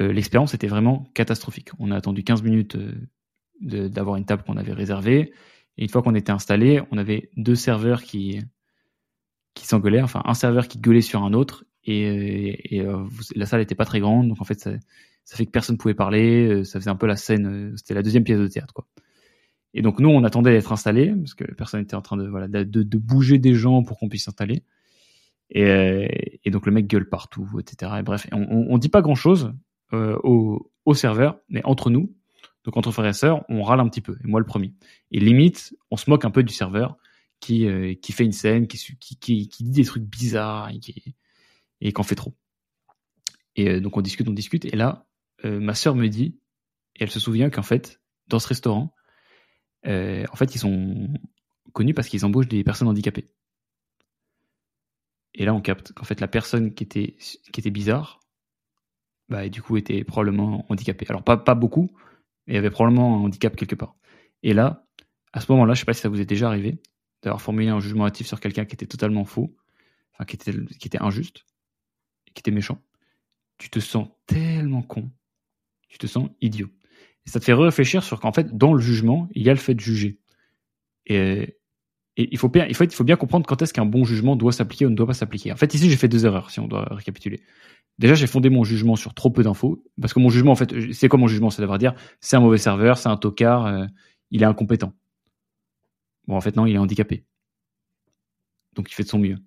Euh, 0.00 0.12
L'expérience 0.12 0.54
était 0.54 0.66
vraiment 0.66 1.04
catastrophique. 1.14 1.70
On 1.78 1.92
a 1.92 1.96
attendu 1.96 2.24
15 2.24 2.42
minutes 2.42 2.76
euh, 2.76 3.88
d'avoir 3.88 4.16
une 4.16 4.24
table 4.24 4.42
qu'on 4.42 4.56
avait 4.56 4.72
réservée, 4.72 5.32
et 5.78 5.84
une 5.84 5.88
fois 5.88 6.02
qu'on 6.02 6.16
était 6.16 6.32
installé, 6.32 6.82
on 6.90 6.98
avait 6.98 7.30
deux 7.36 7.54
serveurs 7.54 8.02
qui 8.02 8.40
qui 9.54 9.66
s'engueulaient, 9.66 10.02
enfin 10.02 10.22
un 10.24 10.34
serveur 10.34 10.68
qui 10.68 10.78
gueulait 10.78 11.00
sur 11.00 11.22
un 11.22 11.32
autre, 11.32 11.64
et, 11.84 12.80
euh, 12.80 13.04
la 13.34 13.46
salle 13.46 13.60
était 13.60 13.74
pas 13.74 13.84
très 13.84 14.00
grande, 14.00 14.28
donc 14.28 14.40
en 14.40 14.44
fait 14.44 14.60
ça, 14.60 14.70
fait 15.36 15.46
que 15.46 15.50
personne 15.50 15.76
pouvait 15.78 15.94
parler, 15.94 16.46
euh, 16.46 16.64
ça 16.64 16.78
faisait 16.78 16.90
un 16.90 16.96
peu 16.96 17.06
la 17.06 17.16
scène, 17.16 17.46
euh, 17.46 17.76
c'était 17.76 17.94
la 17.94 18.02
deuxième 18.02 18.24
pièce 18.24 18.38
de 18.38 18.46
théâtre 18.46 18.72
quoi. 18.72 18.86
Et 19.74 19.82
donc 19.82 19.98
nous 19.98 20.08
on 20.08 20.22
attendait 20.22 20.52
d'être 20.52 20.72
installés 20.72 21.14
parce 21.16 21.34
que 21.34 21.44
personne 21.54 21.80
était 21.80 21.94
en 21.94 22.02
train 22.02 22.16
de 22.16 22.28
voilà 22.28 22.46
de, 22.46 22.98
bouger 22.98 23.38
des 23.38 23.54
gens 23.54 23.82
pour 23.82 23.98
qu'on 23.98 24.08
puisse 24.08 24.24
s'installer. 24.24 24.64
Et, 25.50 26.50
donc 26.50 26.66
le 26.66 26.72
mec 26.72 26.86
gueule 26.86 27.08
partout, 27.08 27.48
etc. 27.58 27.92
Et 27.98 28.02
bref, 28.02 28.26
on, 28.32 28.66
on, 28.70 28.78
dit 28.78 28.88
pas 28.88 29.02
grand 29.02 29.14
chose 29.14 29.52
au 29.92 30.94
serveur, 30.94 31.38
mais 31.48 31.62
entre 31.64 31.90
nous, 31.90 32.14
donc 32.64 32.76
entre 32.76 32.90
frères 32.90 33.06
et 33.06 33.12
sœurs, 33.12 33.44
on 33.48 33.62
râle 33.62 33.80
un 33.80 33.88
petit 33.88 34.00
peu. 34.00 34.16
Et 34.22 34.26
moi 34.26 34.40
le 34.40 34.46
premier. 34.46 34.74
Et 35.10 35.20
limite, 35.20 35.74
on 35.90 35.96
se 35.96 36.08
moque 36.08 36.24
un 36.24 36.30
peu 36.30 36.42
du 36.42 36.52
serveur 36.52 36.96
qui 37.42 37.66
euh, 37.66 37.94
qui 37.94 38.12
fait 38.12 38.24
une 38.24 38.32
scène, 38.32 38.68
qui, 38.68 38.78
qui, 38.98 39.48
qui, 39.48 39.64
dit 39.64 39.70
des 39.70 39.84
trucs 39.84 40.04
bizarres 40.04 40.70
et 40.70 40.78
qui 40.78 41.16
et 41.80 41.92
fait 42.04 42.14
trop. 42.14 42.34
Et 43.56 43.68
euh, 43.68 43.80
donc 43.80 43.96
on 43.96 44.00
discute, 44.00 44.28
on 44.28 44.32
discute, 44.32 44.64
et 44.64 44.76
là, 44.76 45.06
euh, 45.44 45.58
ma 45.58 45.74
sœur 45.74 45.96
me 45.96 46.06
dit, 46.06 46.38
et 46.96 47.02
elle 47.02 47.10
se 47.10 47.18
souvient 47.18 47.50
qu'en 47.50 47.62
fait, 47.62 48.00
dans 48.28 48.38
ce 48.38 48.46
restaurant, 48.48 48.94
en 49.84 50.36
fait, 50.36 50.54
ils 50.54 50.58
sont 50.58 51.08
connus 51.72 51.94
parce 51.94 52.08
qu'ils 52.08 52.24
embauchent 52.24 52.48
des 52.48 52.62
personnes 52.62 52.86
handicapées. 52.86 53.28
Et 55.34 55.44
là, 55.44 55.52
on 55.52 55.60
capte 55.60 55.92
qu'en 55.92 56.04
fait, 56.04 56.20
la 56.20 56.28
personne 56.28 56.72
qui 56.72 56.84
était, 56.84 57.16
qui 57.52 57.60
était 57.60 57.70
bizarre, 57.70 58.20
bah, 59.28 59.48
du 59.48 59.60
coup, 59.60 59.76
était 59.76 60.04
probablement 60.04 60.64
handicapée. 60.70 61.06
Alors, 61.08 61.24
pas, 61.24 61.36
pas 61.36 61.56
beaucoup, 61.56 61.90
mais 62.46 62.52
il 62.52 62.56
y 62.56 62.58
avait 62.58 62.70
probablement 62.70 63.16
un 63.16 63.24
handicap 63.24 63.56
quelque 63.56 63.74
part. 63.74 63.96
Et 64.44 64.52
là, 64.54 64.86
à 65.32 65.40
ce 65.40 65.50
moment-là, 65.50 65.74
je 65.74 65.80
sais 65.80 65.86
pas 65.86 65.94
si 65.94 66.02
ça 66.02 66.08
vous 66.08 66.20
est 66.20 66.26
déjà 66.26 66.46
arrivé, 66.46 66.80
d'avoir 67.22 67.40
formulé 67.40 67.68
un 67.68 67.80
jugement 67.80 68.06
hâtif 68.06 68.26
sur 68.26 68.40
quelqu'un 68.40 68.64
qui 68.64 68.74
était 68.74 68.86
totalement 68.86 69.24
faux, 69.24 69.54
enfin, 70.12 70.24
qui 70.24 70.36
était, 70.36 70.52
qui 70.78 70.88
était 70.88 71.00
injuste, 71.00 71.46
qui 72.34 72.40
était 72.40 72.50
méchant. 72.50 72.78
Tu 73.58 73.70
te 73.70 73.80
sens 73.80 74.08
tellement 74.26 74.82
con. 74.82 75.10
Tu 75.88 75.98
te 75.98 76.06
sens 76.06 76.28
idiot. 76.40 76.68
Et 77.26 77.30
ça 77.30 77.38
te 77.38 77.44
fait 77.44 77.52
réfléchir 77.52 78.02
sur 78.02 78.18
qu'en 78.20 78.32
fait, 78.32 78.56
dans 78.56 78.72
le 78.72 78.80
jugement, 78.80 79.28
il 79.32 79.42
y 79.42 79.50
a 79.50 79.52
le 79.52 79.58
fait 79.58 79.74
de 79.74 79.80
juger. 79.80 80.18
Et, 81.06 81.56
il 82.16 82.36
faut 82.36 82.48
bien 82.50 83.16
comprendre 83.16 83.46
quand 83.46 83.62
est-ce 83.62 83.72
qu'un 83.72 83.86
bon 83.86 84.04
jugement 84.04 84.36
doit 84.36 84.52
s'appliquer 84.52 84.84
ou 84.84 84.90
ne 84.90 84.94
doit 84.94 85.06
pas 85.06 85.14
s'appliquer. 85.14 85.50
En 85.50 85.56
fait, 85.56 85.72
ici, 85.72 85.88
j'ai 85.88 85.96
fait 85.96 86.08
deux 86.08 86.26
erreurs, 86.26 86.50
si 86.50 86.60
on 86.60 86.68
doit 86.68 86.86
récapituler. 86.90 87.40
Déjà, 87.98 88.14
j'ai 88.14 88.26
fondé 88.26 88.50
mon 88.50 88.64
jugement 88.64 88.96
sur 88.96 89.14
trop 89.14 89.30
peu 89.30 89.42
d'infos. 89.42 89.82
Parce 90.00 90.12
que 90.12 90.20
mon 90.20 90.28
jugement, 90.28 90.52
en 90.52 90.56
fait, 90.56 90.92
c'est 90.92 91.08
quoi 91.08 91.18
mon 91.18 91.26
jugement 91.26 91.48
C'est 91.48 91.62
d'avoir 91.62 91.78
dire, 91.78 91.94
c'est 92.20 92.36
un 92.36 92.40
mauvais 92.40 92.58
serveur, 92.58 92.98
c'est 92.98 93.08
un 93.08 93.16
tocard, 93.16 93.66
euh, 93.66 93.86
il 94.30 94.42
est 94.42 94.46
incompétent. 94.46 94.92
Bon, 96.26 96.36
en 96.36 96.40
fait, 96.40 96.56
non, 96.56 96.66
il 96.66 96.74
est 96.74 96.78
handicapé. 96.78 97.24
Donc, 98.74 98.90
il 98.90 98.94
fait 98.94 99.02
de 99.02 99.08
son 99.08 99.18
mieux. 99.18 99.38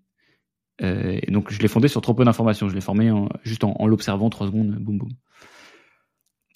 Euh, 0.81 1.19
et 1.21 1.31
donc 1.31 1.51
je 1.51 1.59
l'ai 1.61 1.67
fondé 1.67 1.87
sur 1.87 2.01
trop 2.01 2.13
peu 2.13 2.25
d'informations. 2.25 2.67
Je 2.69 2.75
l'ai 2.75 2.81
formé 2.81 3.11
juste 3.43 3.63
en, 3.63 3.87
l'observant 3.87 4.29
trois 4.29 4.47
secondes, 4.47 4.75
boum 4.75 4.97
boum. 4.97 5.09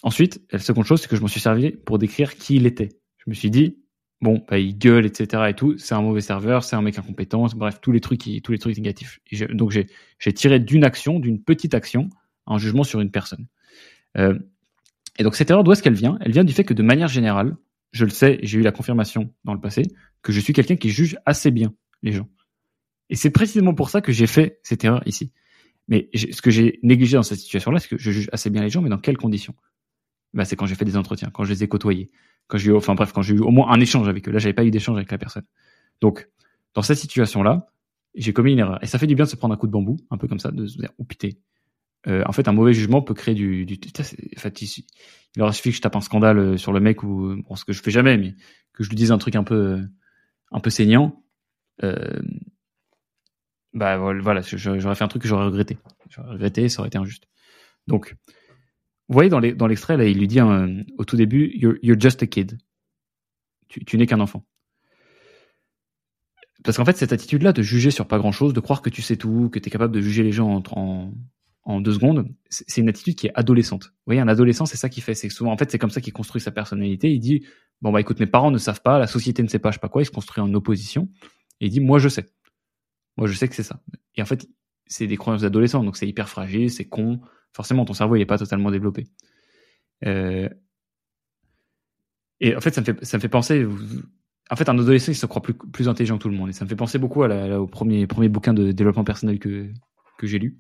Ensuite, 0.04 0.42
la 0.52 0.60
seconde 0.60 0.86
chose, 0.86 1.02
c'est 1.02 1.10
que 1.10 1.16
je 1.16 1.22
m'en 1.22 1.28
suis 1.28 1.40
servi 1.40 1.72
pour 1.72 2.00
décrire 2.00 2.36
qui 2.36 2.56
il 2.56 2.66
était. 2.66 2.90
Je 3.18 3.30
me 3.30 3.34
suis 3.34 3.50
dit, 3.50 3.78
bon, 4.22 4.44
bah, 4.48 4.58
il 4.58 4.78
gueule, 4.78 5.06
etc. 5.06 5.44
et 5.50 5.54
tout, 5.54 5.78
c'est 5.78 5.94
un 5.94 6.02
mauvais 6.02 6.22
serveur, 6.22 6.64
c'est 6.64 6.76
un 6.76 6.82
mec 6.82 6.98
incompétent, 6.98 7.46
bref, 7.56 7.80
tous 7.82 7.92
les 7.92 8.00
trucs, 8.00 8.24
tous 8.44 8.52
les 8.52 8.60
trucs 8.60 8.78
négatifs. 8.78 9.20
Donc 9.52 9.72
j'ai, 9.72 9.88
j'ai 10.20 10.34
tiré 10.34 10.60
d'une 10.60 10.86
action, 10.86 11.20
d'une 11.20 11.42
petite 11.42 11.74
action, 11.74 12.10
un 12.48 12.58
jugement 12.58 12.84
sur 12.84 13.02
une 13.02 13.12
personne. 13.12 13.48
Euh, 14.18 14.40
et 15.18 15.24
donc 15.24 15.36
cette 15.36 15.50
erreur, 15.50 15.64
d'où 15.64 15.72
est-ce 15.74 15.84
qu'elle 15.84 15.94
vient? 15.94 16.18
Elle 16.22 16.32
vient 16.32 16.46
du 16.46 16.54
fait 16.54 16.64
que 16.64 16.74
de 16.74 16.84
manière 16.84 17.10
générale, 17.10 17.58
je 17.92 18.06
le 18.06 18.12
sais, 18.12 18.40
j'ai 18.42 18.60
eu 18.60 18.62
la 18.62 18.72
confirmation 18.72 19.34
dans 19.44 19.54
le 19.54 19.60
passé, 19.60 19.84
que 20.22 20.32
je 20.32 20.40
suis 20.40 20.54
quelqu'un 20.54 20.76
qui 20.76 20.90
juge 20.90 21.18
assez 21.26 21.52
bien 21.52 21.74
les 22.02 22.12
gens. 22.12 22.30
Et 23.10 23.16
c'est 23.16 23.32
précisément 23.32 23.74
pour 23.74 23.90
ça 23.90 24.02
que 24.02 24.12
j'ai 24.12 24.28
fait 24.28 24.60
cette 24.64 24.84
erreur 24.84 25.02
ici. 25.06 25.32
Mais 25.88 26.10
ce 26.14 26.42
que 26.42 26.52
j'ai 26.52 26.80
négligé 26.84 27.18
dans 27.18 27.24
cette 27.24 27.40
situation-là, 27.40 27.80
c'est 27.80 27.90
que 27.90 27.98
je 27.98 28.12
juge 28.12 28.30
assez 28.32 28.50
bien 28.50 28.62
les 28.62 28.70
gens, 28.70 28.82
mais 28.82 28.90
dans 28.90 29.00
quelles 29.00 29.18
conditions? 29.18 29.56
Bah, 30.34 30.46
C'est 30.46 30.56
quand 30.56 30.68
j'ai 30.68 30.76
fait 30.76 30.86
des 30.86 30.98
entretiens, 30.98 31.32
quand 31.34 31.44
je 31.44 31.50
les 31.50 31.64
ai 31.64 31.68
côtoyés, 31.68 32.12
quand 32.48 32.58
j'ai 32.58 32.72
eu, 32.72 33.40
au 33.40 33.52
moins 33.52 33.72
un 33.72 33.80
échange 33.80 34.08
avec 34.08 34.28
eux. 34.28 34.32
Là, 34.32 34.40
j'avais 34.40 34.54
pas 34.54 34.64
eu 34.64 34.72
d'échange 34.72 34.98
avec 34.98 35.12
la 35.12 35.18
personne. 35.18 35.46
Donc, 36.02 36.30
dans 36.76 36.84
cette 36.84 36.98
situation-là, 36.98 37.72
j'ai 38.16 38.34
commis 38.34 38.54
une 38.54 38.60
erreur. 38.60 38.84
Et 38.84 38.88
ça 38.88 39.00
fait 39.00 39.08
du 39.08 39.16
bien 39.16 39.26
de 39.26 39.30
se 39.30 39.36
prendre 39.36 39.54
un 39.54 39.58
coup 39.58 39.68
de 39.68 39.72
bambou, 39.72 39.98
un 40.12 40.18
peu 40.18 40.28
comme 40.28 40.40
ça, 40.40 40.52
de 40.52 40.68
se 40.68 40.78
dire, 40.78 40.90
oh. 41.00 41.06
Euh, 42.08 42.24
en 42.26 42.32
fait, 42.32 42.48
un 42.48 42.54
mauvais 42.54 42.74
jugement 42.74 43.02
peut 43.02 43.14
créer 43.14 43.36
du. 43.36 43.66
du 43.66 43.78
en 43.98 44.40
fait, 44.40 44.62
il, 44.62 44.86
il 45.36 45.42
aurait 45.42 45.52
suffi 45.52 45.72
que 45.72 45.76
je 45.76 45.82
tape 45.82 45.98
un 45.98 46.02
scandale 46.02 46.40
euh, 46.40 46.58
sur 46.58 46.72
le 46.72 46.80
mec 46.80 47.04
ou 47.04 47.36
bon, 47.48 47.56
ce 47.56 47.66
que 47.66 47.74
je 47.74 47.82
fais 47.82 47.92
jamais, 47.92 48.18
mais 48.18 48.36
que 48.74 48.84
je 48.84 48.90
lui 48.90 48.96
dise 48.96 49.12
un 49.12 49.18
truc 49.18 49.36
un 49.36 49.44
peu, 49.44 49.56
euh, 49.56 49.82
un 50.52 50.60
peu 50.60 50.70
saignant. 50.70 51.24
Euh, 51.84 52.22
bah 53.74 53.98
voilà, 53.98 54.42
j'aurais 54.42 54.96
fait 54.96 55.04
un 55.04 55.08
truc 55.08 55.22
que 55.22 55.28
j'aurais 55.28 55.46
regretté. 55.46 55.78
J'aurais 56.10 56.32
regretté, 56.32 56.70
ça 56.70 56.80
aurait 56.82 56.88
été 56.88 56.98
injuste. 56.98 57.28
Donc, 57.88 58.16
vous 59.08 59.14
voyez 59.14 59.30
dans 59.30 59.40
l'extrait, 59.40 59.98
là, 59.98 60.06
il 60.06 60.18
lui 60.18 60.28
dit 60.28 60.40
euh, 60.40 60.84
au 60.98 61.06
tout 61.06 61.16
début, 61.16 61.52
you're, 61.56 62.00
just 62.00 62.22
a 62.24 62.28
kid. 62.28 62.60
Tu, 63.68 63.98
n'es 63.98 64.08
qu'un 64.08 64.20
enfant. 64.20 64.46
Parce 66.64 66.78
qu'en 66.78 66.86
fait, 66.86 66.98
cette 66.98 67.14
attitude-là 67.14 67.54
de 67.54 67.62
juger 67.62 67.92
sur 67.92 68.08
pas 68.08 68.18
grand-chose, 68.18 68.54
de 68.54 68.60
croire 68.60 68.82
que 68.82 68.90
tu 68.90 69.02
sais 69.02 69.16
tout, 69.16 69.50
que 69.50 69.60
tu 69.60 69.68
es 69.68 69.72
capable 69.72 69.94
de 69.94 70.02
juger 70.02 70.24
les 70.24 70.32
gens 70.32 70.50
en, 70.50 70.64
en, 70.72 71.14
en 71.70 71.82
deux 71.82 71.94
secondes, 71.94 72.28
c'est 72.50 72.82
une 72.82 72.90
attitude 72.90 73.16
qui 73.16 73.28
est 73.28 73.32
adolescente. 73.36 73.86
Vous 73.86 74.04
voyez, 74.08 74.22
un 74.22 74.28
adolescent, 74.28 74.66
c'est 74.66 74.78
ça 74.78 74.90
qu'il 74.90 75.04
fait. 75.04 75.14
C'est 75.14 75.30
souvent, 75.30 75.52
en 75.52 75.58
fait, 75.58 75.70
c'est 75.70 75.78
comme 75.78 75.92
ça 75.92 76.02
qu'il 76.02 76.14
construit 76.14 76.42
sa 76.42 76.52
personnalité. 76.52 77.14
Il 77.14 77.20
dit, 77.20 77.46
bon 77.82 77.92
bah 77.92 78.02
écoute, 78.02 78.20
mes 78.20 78.26
parents 78.26 78.50
ne 78.50 78.58
savent 78.58 78.82
pas, 78.82 78.98
la 78.98 79.06
société 79.06 79.44
ne 79.44 79.48
sait 79.48 79.60
pas, 79.60 79.70
je 79.70 79.76
sais 79.76 79.80
pas 79.80 79.88
quoi. 79.88 80.02
Il 80.02 80.06
se 80.06 80.12
construit 80.12 80.42
en 80.42 80.52
opposition 80.56 81.10
et 81.62 81.68
il 81.68 81.70
dit, 81.70 81.80
moi 81.80 82.00
je 82.00 82.10
sais. 82.10 82.26
Moi, 83.18 83.28
je 83.28 83.34
sais 83.34 83.48
que 83.48 83.56
c'est 83.56 83.64
ça. 83.64 83.82
Et 84.16 84.22
en 84.22 84.26
fait, 84.26 84.48
c'est 84.88 85.06
des 85.06 85.18
croyances 85.18 85.42
d'adolescents, 85.42 85.84
donc 85.84 85.96
c'est 85.96 86.08
hyper 86.08 86.28
fragile, 86.28 86.72
c'est 86.72 86.86
con. 86.86 87.20
Forcément, 87.54 87.86
ton 87.86 87.94
cerveau, 87.94 88.16
il 88.16 88.22
est 88.22 88.26
pas 88.26 88.38
totalement 88.38 88.72
développé. 88.72 89.08
Euh... 90.06 90.50
Et 92.40 92.56
en 92.56 92.62
fait, 92.62 92.74
ça 92.74 92.82
me 92.82 92.86
fait, 92.86 93.06
ça 93.06 93.18
me 93.18 93.22
fait 93.22 93.30
penser. 93.30 93.68
En 94.50 94.56
fait, 94.56 94.70
un 94.70 94.80
adolescent, 94.80 95.12
il 95.12 95.16
se 95.16 95.26
croit 95.28 95.44
plus, 95.44 95.88
intelligent 95.88 96.18
que 96.18 96.24
tout 96.24 96.30
le 96.30 96.36
monde. 96.36 96.50
Et 96.50 96.54
ça 96.54 96.66
me 96.66 96.70
fait 96.70 96.76
penser 96.76 96.98
beaucoup 96.98 97.24
au 97.24 97.68
premier, 97.68 98.08
premier 98.08 98.30
bouquin 98.30 98.54
de 98.54 98.72
développement 98.72 99.04
personnel 99.04 99.38
que, 99.38 99.70
que 100.18 100.26
j'ai 100.26 100.40
lu. 100.40 100.58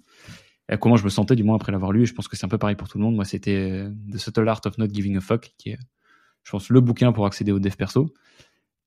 Comment 0.77 0.97
je 0.97 1.03
me 1.03 1.09
sentais, 1.09 1.35
du 1.35 1.43
moins, 1.43 1.55
après 1.55 1.71
l'avoir 1.71 1.91
lu. 1.91 2.03
Et 2.03 2.05
je 2.05 2.13
pense 2.13 2.27
que 2.27 2.37
c'est 2.37 2.45
un 2.45 2.49
peu 2.49 2.57
pareil 2.57 2.75
pour 2.75 2.87
tout 2.87 2.97
le 2.97 3.03
monde. 3.03 3.15
Moi, 3.15 3.25
c'était 3.25 3.55
euh, 3.55 3.91
The 4.11 4.17
Subtle 4.17 4.47
Art 4.47 4.61
of 4.65 4.77
Not 4.77 4.89
Giving 4.89 5.17
a 5.17 5.21
Fuck, 5.21 5.53
qui 5.57 5.69
est, 5.69 5.79
je 6.43 6.51
pense, 6.51 6.69
le 6.69 6.79
bouquin 6.81 7.11
pour 7.11 7.25
accéder 7.25 7.51
au 7.51 7.59
dev 7.59 7.75
perso. 7.75 8.13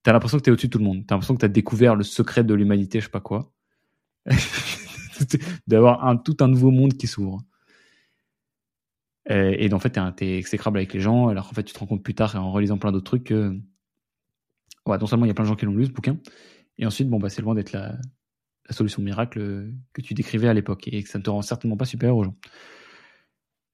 T'as 0.03 0.13
l'impression 0.13 0.39
que 0.39 0.43
t'es 0.43 0.51
au-dessus 0.51 0.69
de 0.69 0.73
tout 0.73 0.79
le 0.79 0.85
monde. 0.85 1.05
T'as 1.07 1.15
l'impression 1.15 1.35
que 1.35 1.41
t'as 1.41 1.49
découvert 1.49 1.97
le 1.97 2.05
secret 2.05 2.45
de 2.45 2.55
l'humanité, 2.55 3.01
je 3.01 3.07
sais 3.07 3.11
pas 3.11 3.21
quoi. 3.21 3.53
d'avoir 5.67 6.07
un, 6.07 6.17
tout 6.17 6.37
un 6.41 6.49
nouveau 6.49 6.71
monde 6.71 6.95
qui 6.95 7.07
s'ouvre. 7.07 7.43
Et, 9.29 9.67
et 9.67 9.73
en 9.73 9.79
fait, 9.79 9.99
t'es, 10.17 10.27
es 10.27 10.39
exécrable 10.39 10.79
avec 10.79 10.93
les 10.95 11.01
gens, 11.01 11.29
alors 11.29 11.49
en 11.49 11.53
fait, 11.53 11.65
tu 11.65 11.73
te 11.73 11.79
rends 11.79 11.87
compte 11.87 12.03
plus 12.03 12.15
tard, 12.15 12.35
en 12.37 12.53
relisant 12.53 12.79
plein 12.79 12.93
d'autres 12.93 13.05
trucs, 13.05 13.25
que 13.25 13.57
ouais, 14.87 14.99
non 14.99 15.07
seulement 15.07 15.25
il 15.25 15.29
y 15.29 15.31
a 15.31 15.35
plein 15.35 15.45
de 15.45 15.49
gens 15.49 15.57
qui 15.57 15.67
l'ont 15.67 15.75
lu, 15.75 15.87
ce 15.87 15.93
bouquin, 15.93 16.19
et 16.79 16.87
ensuite, 16.87 17.09
bon, 17.09 17.19
bah, 17.19 17.29
c'est 17.29 17.43
loin 17.43 17.55
d'être 17.55 17.73
la, 17.73 17.97
la 18.69 18.75
solution 18.75 19.03
miracle 19.03 19.71
que 19.93 20.01
tu 20.03 20.15
décrivais 20.15 20.49
à 20.49 20.55
l'époque, 20.55 20.89
et 20.89 21.03
que 21.03 21.09
ça 21.09 21.19
ne 21.19 21.25
te 21.25 21.31
rend 21.31 21.43
certainement 21.43 21.77
pas 21.77 21.85
supérieur 21.85 22.17
aux 22.17 22.25
gens. 22.25 22.37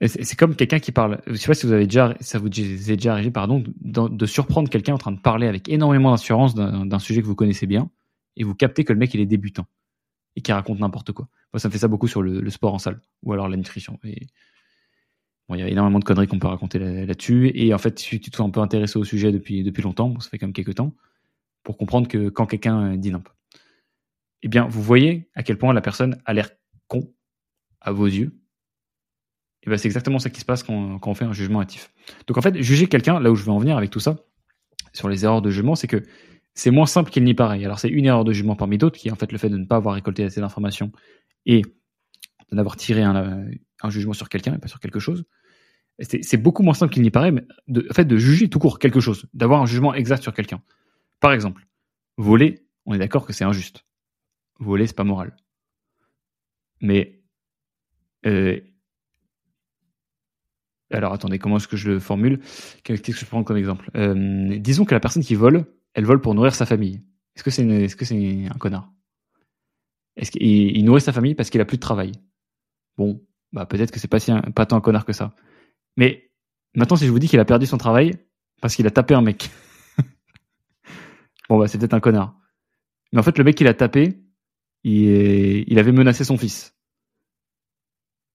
C'est 0.07 0.37
comme 0.37 0.55
quelqu'un 0.55 0.79
qui 0.79 0.93
parle. 0.93 1.21
Je 1.27 1.35
sais 1.35 1.49
pas 1.49 1.55
si 1.55 1.67
vous 1.67 1.73
avez 1.73 1.87
déjà, 1.87 2.15
ça 2.21 2.39
vous 2.39 2.47
est 2.47 2.97
déjà 2.97 3.13
arrivé, 3.13 3.33
pardon, 3.33 3.65
de, 3.81 4.27
surprendre 4.27 4.71
quelqu'un 4.71 4.95
en 4.95 4.99
train 4.99 5.11
de 5.11 5.19
parler 5.19 5.49
avec 5.49 5.69
énormément 5.69 6.13
d'assurance 6.13 6.55
d'un 6.55 6.99
sujet 7.01 7.21
que 7.21 7.27
vous 7.27 7.35
connaissez 7.35 7.67
bien, 7.67 7.91
et 8.37 8.45
vous 8.45 8.55
captez 8.55 8.85
que 8.85 8.93
le 8.93 8.99
mec 8.99 9.13
il 9.15 9.21
est 9.21 9.27
débutant 9.27 9.67
et 10.37 10.41
qui 10.41 10.53
raconte 10.53 10.79
n'importe 10.79 11.11
quoi. 11.11 11.29
Moi, 11.53 11.59
ça 11.59 11.69
me 11.69 11.73
fait 11.73 11.79
ça 11.79 11.89
beaucoup 11.89 12.07
sur 12.07 12.23
le, 12.23 12.49
sport 12.51 12.75
en 12.75 12.79
salle 12.79 13.01
ou 13.25 13.33
alors 13.33 13.49
la 13.49 13.57
nutrition. 13.57 13.99
Bon, 15.49 15.55
il 15.57 15.61
y 15.61 15.63
a 15.63 15.69
énormément 15.69 15.99
de 15.99 16.05
conneries 16.05 16.29
qu'on 16.29 16.39
peut 16.39 16.47
raconter 16.47 16.79
là-dessus. 16.79 17.51
et 17.55 17.75
en 17.75 17.79
fait, 17.79 17.99
si 17.99 18.21
tu 18.21 18.31
te 18.31 18.37
sois 18.37 18.47
un 18.47 18.51
peu 18.51 18.61
intéressé 18.61 18.99
au 18.99 19.05
sujet 19.05 19.33
depuis 19.33 19.83
longtemps, 19.83 20.21
ça 20.21 20.31
fait 20.31 20.39
quand 20.39 20.47
même 20.47 20.53
quelques 20.53 20.77
temps, 20.77 20.95
pour 21.65 21.77
comprendre 21.77 22.07
que 22.07 22.29
quand 22.29 22.47
quelqu'un 22.47 22.97
dit 22.97 23.11
n'importe, 23.11 23.38
eh 24.43 24.49
bien, 24.49 24.67
vous 24.67 24.83
voyez 24.83 25.29
à 25.35 25.43
quel 25.43 25.59
point 25.59 25.73
la 25.73 25.81
personne 25.81 26.21
a 26.25 26.33
l'air 26.33 26.51
con 26.87 27.13
à 27.81 27.93
vos 27.93 28.07
yeux. 28.07 28.39
Et 29.63 29.71
ben, 29.71 29.77
c'est 29.77 29.89
exactement 29.89 30.19
ça 30.19 30.31
qui 30.31 30.41
se 30.41 30.45
passe 30.45 30.63
quand, 30.63 31.01
on 31.05 31.15
fait 31.15 31.25
un 31.25 31.33
jugement 31.33 31.61
actif. 31.61 31.93
Donc 32.27 32.39
en 32.39 32.43
fait, 32.43 32.61
juger 32.63 32.87
quelqu'un, 32.87 33.21
là 33.21 33.31
où 33.31 33.35
je 33.35 33.45
veux 33.45 33.51
en 33.51 33.59
venir 33.59 33.77
avec 33.77 33.91
tout 33.91 34.01
ça, 34.01 34.17
sur 34.93 35.09
les 35.09 35.25
erreurs 35.25 35.43
de 35.43 35.51
jugement, 35.51 35.75
c'est 35.75 35.89
que 35.89 36.03
c'est 36.55 36.71
moins 36.71 36.87
simple 36.87 37.11
qu'il 37.11 37.25
n'y 37.25 37.35
paraît. 37.35 37.65
Alors 37.65 37.79
c'est 37.79 37.89
une 37.89 38.07
erreur 38.07 38.25
de 38.25 38.33
jugement 38.33 38.57
parmi 38.57 38.79
d'autres, 38.79 38.99
qui 38.99 39.09
est 39.09 39.11
en 39.11 39.17
fait 39.17 39.33
le 39.33 39.39
fait 39.39 39.49
de 39.49 39.57
ne 39.57 39.65
pas 39.65 39.77
avoir 39.77 39.95
récolté 39.95 40.25
assez 40.25 40.41
d'informations 40.41 40.93
et 41.47 41.63
de 41.63 42.57
n'avoir 42.57 42.77
tiré 42.77 43.03
un, 43.03 43.47
un, 43.83 43.91
jugement 43.91 44.13
sur 44.13 44.29
quelqu'un 44.29 44.55
et 44.55 44.59
pas 44.59 44.69
sur 44.69 44.81
quelque 44.81 45.01
chose. 45.01 45.25
C'est 46.01 46.37
beaucoup 46.37 46.63
moins 46.63 46.75
simple 46.75 46.93
qu'il 46.93 47.03
n'y 47.03 47.11
paraît, 47.11 47.33
mais 47.33 47.45
de, 47.67 47.87
en 47.91 47.93
fait 47.93 48.05
de 48.05 48.17
juger 48.17 48.49
tout 48.49 48.61
court 48.61 48.79
quelque 48.79 49.01
chose, 49.01 49.27
d'avoir 49.35 49.61
un 49.61 49.67
jugement 49.67 49.95
exact 49.95 50.23
sur 50.23 50.33
quelqu'un. 50.33 50.63
Par 51.19 51.33
exemple, 51.33 51.67
voler, 52.17 52.65
on 52.87 52.95
est 52.95 52.99
d'accord 52.99 53.27
que 53.27 53.33
c'est 53.33 53.45
injuste. 53.45 53.85
Voler, 54.59 54.87
c'est 54.87 54.97
pas 54.97 55.05
moral. 55.05 55.37
Mais 56.81 57.21
euh, 58.27 58.61
alors 60.91 61.13
attendez, 61.13 61.39
comment 61.39 61.57
est-ce 61.59 61.69
que 61.69 61.77
je 61.77 61.91
le 61.91 62.01
formule? 62.01 62.41
Qu'est-ce 62.83 63.03
que 63.03 63.13
je 63.13 63.25
prends 63.27 63.45
comme 63.45 63.57
exemple? 63.57 63.91
Euh, 63.97 64.59
Disons 64.59 64.85
que 64.85 64.95
la 64.95 65.01
personne 65.01 65.23
qui 65.23 65.35
vole, 65.35 65.67
elle 65.95 66.05
vole 66.05 66.21
pour 66.21 66.35
nourrir 66.35 66.55
sa 66.55 66.67
famille. 66.67 67.03
Est-ce 67.37 67.45
que 67.45 67.51
c'est 67.51 67.97
que 67.97 68.05
c'est 68.05 68.47
un 68.47 68.59
connard? 68.59 68.91
Est-ce 70.17 70.31
qu'il 70.33 70.85
nourrit 70.85 71.01
sa 71.01 71.13
famille 71.13 71.35
parce 71.35 71.51
qu'il 71.51 71.61
a 71.61 71.65
plus 71.65 71.77
de 71.77 71.83
travail? 71.83 72.13
Bon, 72.97 73.23
bah 73.53 73.67
peut-être 73.67 73.91
que 73.93 74.01
c'est 74.01 74.09
pas 74.09 74.19
pas 74.55 74.67
tant 74.67 74.77
un 74.77 74.81
connard 74.81 75.05
que 75.05 75.13
ça. 75.13 75.35
Mais 75.97 76.31
maintenant, 76.75 76.97
si 76.97 77.07
je 77.07 77.11
vous 77.13 77.19
dis 77.19 77.29
qu'il 77.29 77.39
a 77.39 77.45
perdu 77.45 77.67
son 77.67 77.79
travail 77.79 78.15
parce 78.61 78.75
qu'il 78.75 78.87
a 78.87 78.91
tapé 78.91 79.15
un 79.15 79.23
mec, 79.23 79.51
bon 81.49 81.59
bah 81.59 81.69
c'est 81.69 81.79
peut-être 81.79 81.95
un 81.95 82.01
connard. 82.01 82.35
Mais 83.13 83.21
en 83.21 83.23
fait, 83.23 83.39
le 83.39 83.45
mec 83.45 83.57
qui 83.57 83.65
l'a 83.65 83.75
tapé, 83.75 84.19
il, 84.91 85.79
avait 85.79 85.93
menacé 85.93 86.25
son 86.25 86.37
fils. 86.37 86.75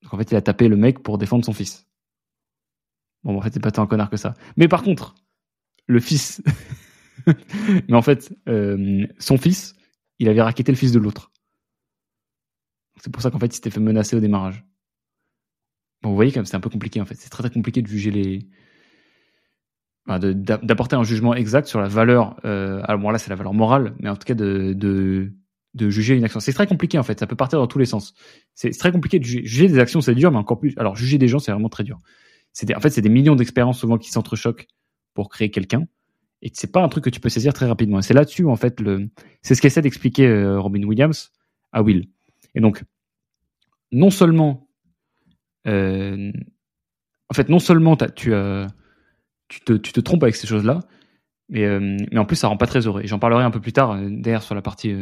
Donc 0.01 0.13
en 0.13 0.17
fait, 0.17 0.31
il 0.31 0.35
a 0.35 0.41
tapé 0.41 0.67
le 0.67 0.75
mec 0.75 1.01
pour 1.01 1.17
défendre 1.17 1.45
son 1.45 1.53
fils. 1.53 1.87
Bon, 3.23 3.37
en 3.37 3.41
fait, 3.41 3.53
c'est 3.53 3.59
pas 3.59 3.71
tant 3.71 3.83
un 3.83 3.87
connard 3.87 4.09
que 4.09 4.17
ça. 4.17 4.33
Mais 4.57 4.67
par 4.67 4.83
contre, 4.83 5.15
le 5.87 5.99
fils 5.99 6.41
mais 7.87 7.93
en 7.93 8.01
fait, 8.01 8.33
euh, 8.47 9.05
son 9.19 9.37
fils, 9.37 9.75
il 10.19 10.29
avait 10.29 10.41
raquetté 10.41 10.71
le 10.71 10.77
fils 10.77 10.91
de 10.91 10.99
l'autre. 10.99 11.31
C'est 12.97 13.11
pour 13.11 13.21
ça 13.21 13.31
qu'en 13.31 13.39
fait, 13.39 13.47
il 13.47 13.53
s'était 13.53 13.69
fait 13.69 13.79
menacer 13.79 14.15
au 14.15 14.19
démarrage. 14.19 14.63
Bon, 16.01 16.09
vous 16.09 16.15
voyez, 16.15 16.31
comme 16.31 16.45
c'est 16.45 16.55
un 16.55 16.61
peu 16.61 16.69
compliqué 16.69 17.01
en 17.01 17.05
fait. 17.05 17.15
C'est 17.15 17.29
très 17.29 17.43
très 17.43 17.51
compliqué 17.51 17.81
de 17.81 17.87
juger 17.87 18.11
les. 18.11 18.47
D'apporter 20.05 20.97
un 20.97 21.03
jugement 21.03 21.33
exact 21.33 21.65
sur 21.65 21.79
la 21.79 21.87
valeur. 21.87 22.35
Euh, 22.43 22.81
alors 22.83 22.99
bon, 22.99 23.09
là, 23.09 23.17
c'est 23.17 23.29
la 23.29 23.37
valeur 23.37 23.53
morale, 23.53 23.95
mais 23.99 24.09
en 24.09 24.17
tout 24.17 24.25
cas 24.25 24.33
de, 24.33 25.31
de 25.73 25.89
juger 25.89 26.15
une 26.15 26.23
action. 26.23 26.39
C'est 26.39 26.53
très 26.53 26.67
compliqué 26.67 26.97
en 26.99 27.03
fait. 27.03 27.19
Ça 27.19 27.27
peut 27.27 27.35
partir 27.35 27.59
dans 27.59 27.67
tous 27.67 27.79
les 27.79 27.85
sens. 27.85 28.13
C'est 28.53 28.71
très 28.71 28.91
compliqué 28.91 29.19
de 29.19 29.23
juger, 29.23 29.67
des 29.67 29.79
actions, 29.79 30.01
c'est 30.01 30.15
dur, 30.15 30.31
mais 30.31 30.37
encore 30.37 30.59
plus. 30.59 30.73
Alors, 30.77 30.95
juger 30.95 31.17
des 31.17 31.27
gens, 31.27 31.39
c'est 31.39 31.51
vraiment 31.51 31.69
très 31.69 31.83
dur. 31.83 31.97
C'est 32.51 32.75
en 32.75 32.79
fait, 32.79 32.91
c'est 32.91 33.01
des 33.01 33.09
millions 33.09 33.35
d'expériences 33.35 33.79
souvent 33.79 33.97
qui 33.97 34.11
s'entrechoquent 34.11 34.67
pour 35.13 35.29
créer 35.29 35.49
quelqu'un 35.49 35.87
et 36.43 36.51
c'est 36.53 36.71
pas 36.71 36.83
un 36.83 36.89
truc 36.89 37.05
que 37.05 37.09
tu 37.09 37.21
peux 37.21 37.29
saisir 37.29 37.53
très 37.53 37.65
rapidement. 37.65 38.01
C'est 38.01 38.13
là-dessus 38.13 38.45
en 38.45 38.57
fait 38.57 38.81
le, 38.81 39.09
c'est 39.41 39.55
ce 39.55 39.61
qu'essaie 39.61 39.81
d'expliquer 39.81 40.27
euh, 40.27 40.59
Robin 40.59 40.83
Williams 40.83 41.31
à 41.71 41.81
Will. 41.81 42.09
Et 42.53 42.59
donc, 42.59 42.83
non 43.93 44.09
seulement, 44.09 44.67
euh, 45.67 46.31
en 47.29 47.33
fait, 47.33 47.47
non 47.47 47.59
seulement 47.59 47.95
tu, 47.95 48.33
tu, 49.47 49.61
te, 49.61 49.73
tu 49.73 49.93
te 49.93 49.99
trompes 50.01 50.21
avec 50.21 50.35
ces 50.35 50.45
choses-là, 50.45 50.81
mais, 51.47 51.63
euh, 51.63 51.97
mais 52.11 52.19
en 52.19 52.25
plus 52.25 52.35
ça 52.35 52.49
rend 52.49 52.57
pas 52.57 52.67
très 52.67 52.85
heureux. 52.85 53.01
Et 53.03 53.07
j'en 53.07 53.19
parlerai 53.19 53.43
un 53.43 53.51
peu 53.51 53.61
plus 53.61 53.73
tard 53.73 53.97
derrière 54.09 54.43
sur 54.43 54.53
la 54.53 54.61
partie 54.61 54.93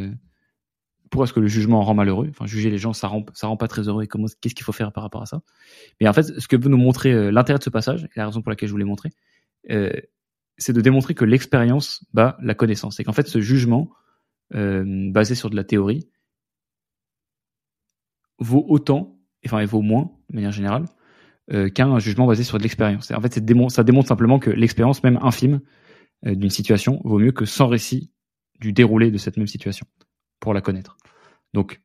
pourquoi 1.12 1.26
est-ce 1.26 1.32
que 1.32 1.40
le 1.40 1.46
jugement 1.46 1.82
rend 1.82 1.94
malheureux? 1.94 2.26
Enfin, 2.30 2.46
juger 2.46 2.70
les 2.70 2.78
gens, 2.78 2.92
ça 2.92 3.06
rend 3.06 3.24
rend 3.42 3.56
pas 3.56 3.68
très 3.68 3.86
heureux. 3.88 4.02
Et 4.02 4.08
comment 4.08 4.26
qu'est-ce 4.40 4.54
qu'il 4.54 4.64
faut 4.64 4.72
faire 4.72 4.90
par 4.92 5.04
rapport 5.04 5.22
à 5.22 5.26
ça? 5.26 5.42
Mais 6.00 6.08
en 6.08 6.12
fait, 6.12 6.24
ce 6.24 6.48
que 6.48 6.56
veut 6.56 6.68
nous 6.68 6.76
montrer 6.76 7.30
l'intérêt 7.30 7.58
de 7.58 7.64
ce 7.64 7.70
passage, 7.70 8.04
et 8.04 8.08
la 8.16 8.26
raison 8.26 8.42
pour 8.42 8.50
laquelle 8.50 8.68
je 8.68 8.72
voulais 8.72 8.84
montrer, 8.84 9.10
c'est 10.58 10.72
de 10.72 10.80
démontrer 10.80 11.14
que 11.14 11.24
l'expérience 11.24 12.04
bat 12.12 12.36
la 12.42 12.54
connaissance. 12.54 13.00
Et 13.00 13.04
qu'en 13.04 13.12
fait, 13.12 13.26
ce 13.28 13.40
jugement, 13.40 13.90
euh, 14.54 15.10
basé 15.10 15.34
sur 15.34 15.50
de 15.50 15.56
la 15.56 15.64
théorie, 15.64 16.08
vaut 18.38 18.64
autant, 18.68 19.18
enfin, 19.44 19.58
elle 19.58 19.66
vaut 19.66 19.82
moins, 19.82 20.10
de 20.30 20.34
manière 20.34 20.52
générale, 20.52 20.84
euh, 21.52 21.68
qu'un 21.68 21.98
jugement 21.98 22.26
basé 22.26 22.44
sur 22.44 22.58
de 22.58 22.62
l'expérience. 22.62 23.10
En 23.10 23.20
fait, 23.20 23.34
ça 23.34 23.82
démontre 23.82 24.08
simplement 24.08 24.38
que 24.38 24.50
l'expérience, 24.50 25.02
même 25.02 25.18
infime, 25.22 25.60
euh, 26.26 26.34
d'une 26.34 26.50
situation 26.50 27.00
vaut 27.04 27.18
mieux 27.18 27.32
que 27.32 27.44
sans 27.44 27.66
récit 27.66 28.12
du 28.60 28.72
déroulé 28.72 29.10
de 29.10 29.18
cette 29.18 29.36
même 29.36 29.46
situation 29.48 29.86
pour 30.42 30.52
la 30.52 30.60
connaître. 30.60 30.98
Donc, 31.54 31.80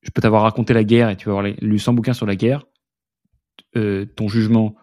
je 0.00 0.10
peux 0.10 0.20
t'avoir 0.20 0.42
raconté 0.42 0.72
la 0.74 0.84
guerre 0.84 1.10
et 1.10 1.16
tu 1.16 1.26
vas 1.26 1.38
avoir 1.38 1.54
lu 1.60 1.78
100 1.78 1.92
bouquins 1.92 2.14
sur 2.14 2.26
la 2.26 2.34
guerre. 2.34 2.64
Euh, 3.76 4.04
ton 4.04 4.26
jugement 4.26 4.74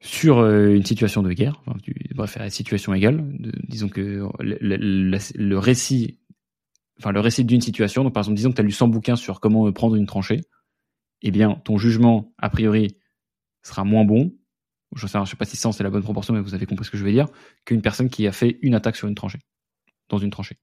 sur 0.00 0.38
euh, 0.38 0.74
une 0.74 0.84
situation 0.84 1.22
de 1.22 1.32
guerre, 1.32 1.60
enfin, 1.66 1.78
tu, 1.82 1.94
à 2.36 2.50
situation 2.50 2.94
égale, 2.94 3.22
disons 3.68 3.88
que 3.88 4.22
le, 4.40 5.56
récit, 5.58 6.18
enfin 6.98 7.12
le 7.12 7.20
récit 7.20 7.44
d'une 7.44 7.60
situation, 7.60 8.02
donc 8.02 8.14
par 8.14 8.22
exemple, 8.22 8.36
disons 8.36 8.50
que 8.50 8.56
tu 8.56 8.62
as 8.62 8.64
lu 8.64 8.72
100 8.72 8.88
bouquins 8.88 9.16
sur 9.16 9.40
comment 9.40 9.70
prendre 9.72 9.96
une 9.96 10.06
tranchée, 10.06 10.40
eh 11.20 11.30
bien, 11.30 11.60
ton 11.64 11.76
jugement, 11.76 12.32
a 12.38 12.48
priori, 12.48 12.96
sera 13.62 13.84
moins 13.84 14.06
bon, 14.06 14.32
je 14.96 15.06
sais, 15.06 15.18
sais 15.26 15.36
pas 15.36 15.44
si 15.44 15.56
100 15.56 15.72
c'est 15.72 15.84
la 15.84 15.90
bonne 15.90 16.02
proportion, 16.02 16.32
mais 16.32 16.40
vous 16.40 16.54
avez 16.54 16.64
compris 16.64 16.86
ce 16.86 16.90
que 16.90 16.96
je 16.96 17.04
veux 17.04 17.12
dire, 17.12 17.26
qu'une 17.66 17.82
personne 17.82 18.08
qui 18.08 18.26
a 18.26 18.32
fait 18.32 18.58
une 18.62 18.74
attaque 18.74 18.96
sur 18.96 19.06
une 19.06 19.14
tranchée, 19.14 19.40
dans 20.08 20.18
une 20.18 20.30
tranchée. 20.30 20.56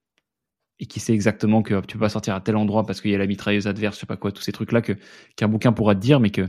Et 0.80 0.86
qui 0.86 1.00
sait 1.00 1.14
exactement 1.14 1.64
que 1.64 1.82
tu 1.86 1.98
peux 1.98 2.02
pas 2.02 2.10
sortir 2.10 2.36
à 2.36 2.42
tel 2.42 2.56
endroit 2.56 2.86
parce 2.86 3.02
qu'il 3.02 3.12
y 3.12 3.16
a 3.16 3.18
la 3.18 3.26
mitrailleuse 3.26 3.68
adverse, 3.68 3.96
je 3.96 4.02
sais 4.02 4.06
pas 4.06 4.18
quoi, 4.18 4.32
tous 4.32 4.44
ces 4.44 4.52
trucs-là 4.52 4.82
que 4.82 4.94
qu'un 5.36 5.48
bouquin 5.48 5.72
pourra 5.72 5.96
te 5.96 6.00
dire, 6.00 6.20
mais 6.20 6.30
que 6.30 6.48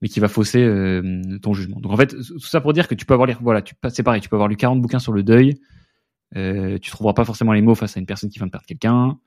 mais 0.00 0.08
qui 0.08 0.20
va 0.20 0.28
fausser 0.28 0.62
euh, 0.62 1.38
ton 1.42 1.54
jugement. 1.54 1.80
Donc 1.80 1.92
en 1.92 1.96
fait, 1.96 2.14
tout 2.14 2.40
ça 2.40 2.60
pour 2.60 2.72
dire 2.72 2.88
que 2.88 2.94
tu 2.94 3.04
peux 3.04 3.14
avoir 3.14 3.26
lu, 3.26 3.34
voilà, 3.40 3.62
c'est 3.90 4.02
pareil, 4.02 4.20
tu 4.20 4.28
peux 4.28 4.36
avoir 4.36 4.48
lu 4.48 4.56
40 4.56 4.80
bouquins 4.80 4.98
sur 5.00 5.12
le 5.12 5.22
deuil, 5.22 5.60
euh, 6.36 6.78
tu 6.78 6.90
trouveras 6.90 7.14
pas 7.14 7.24
forcément 7.24 7.52
les 7.52 7.62
mots 7.62 7.74
face 7.74 7.96
à 7.96 8.00
une 8.00 8.06
personne 8.06 8.30
qui 8.30 8.38
vient 8.38 8.46
de 8.46 8.52
perdre 8.52 8.66
quelqu'un, 8.66 9.18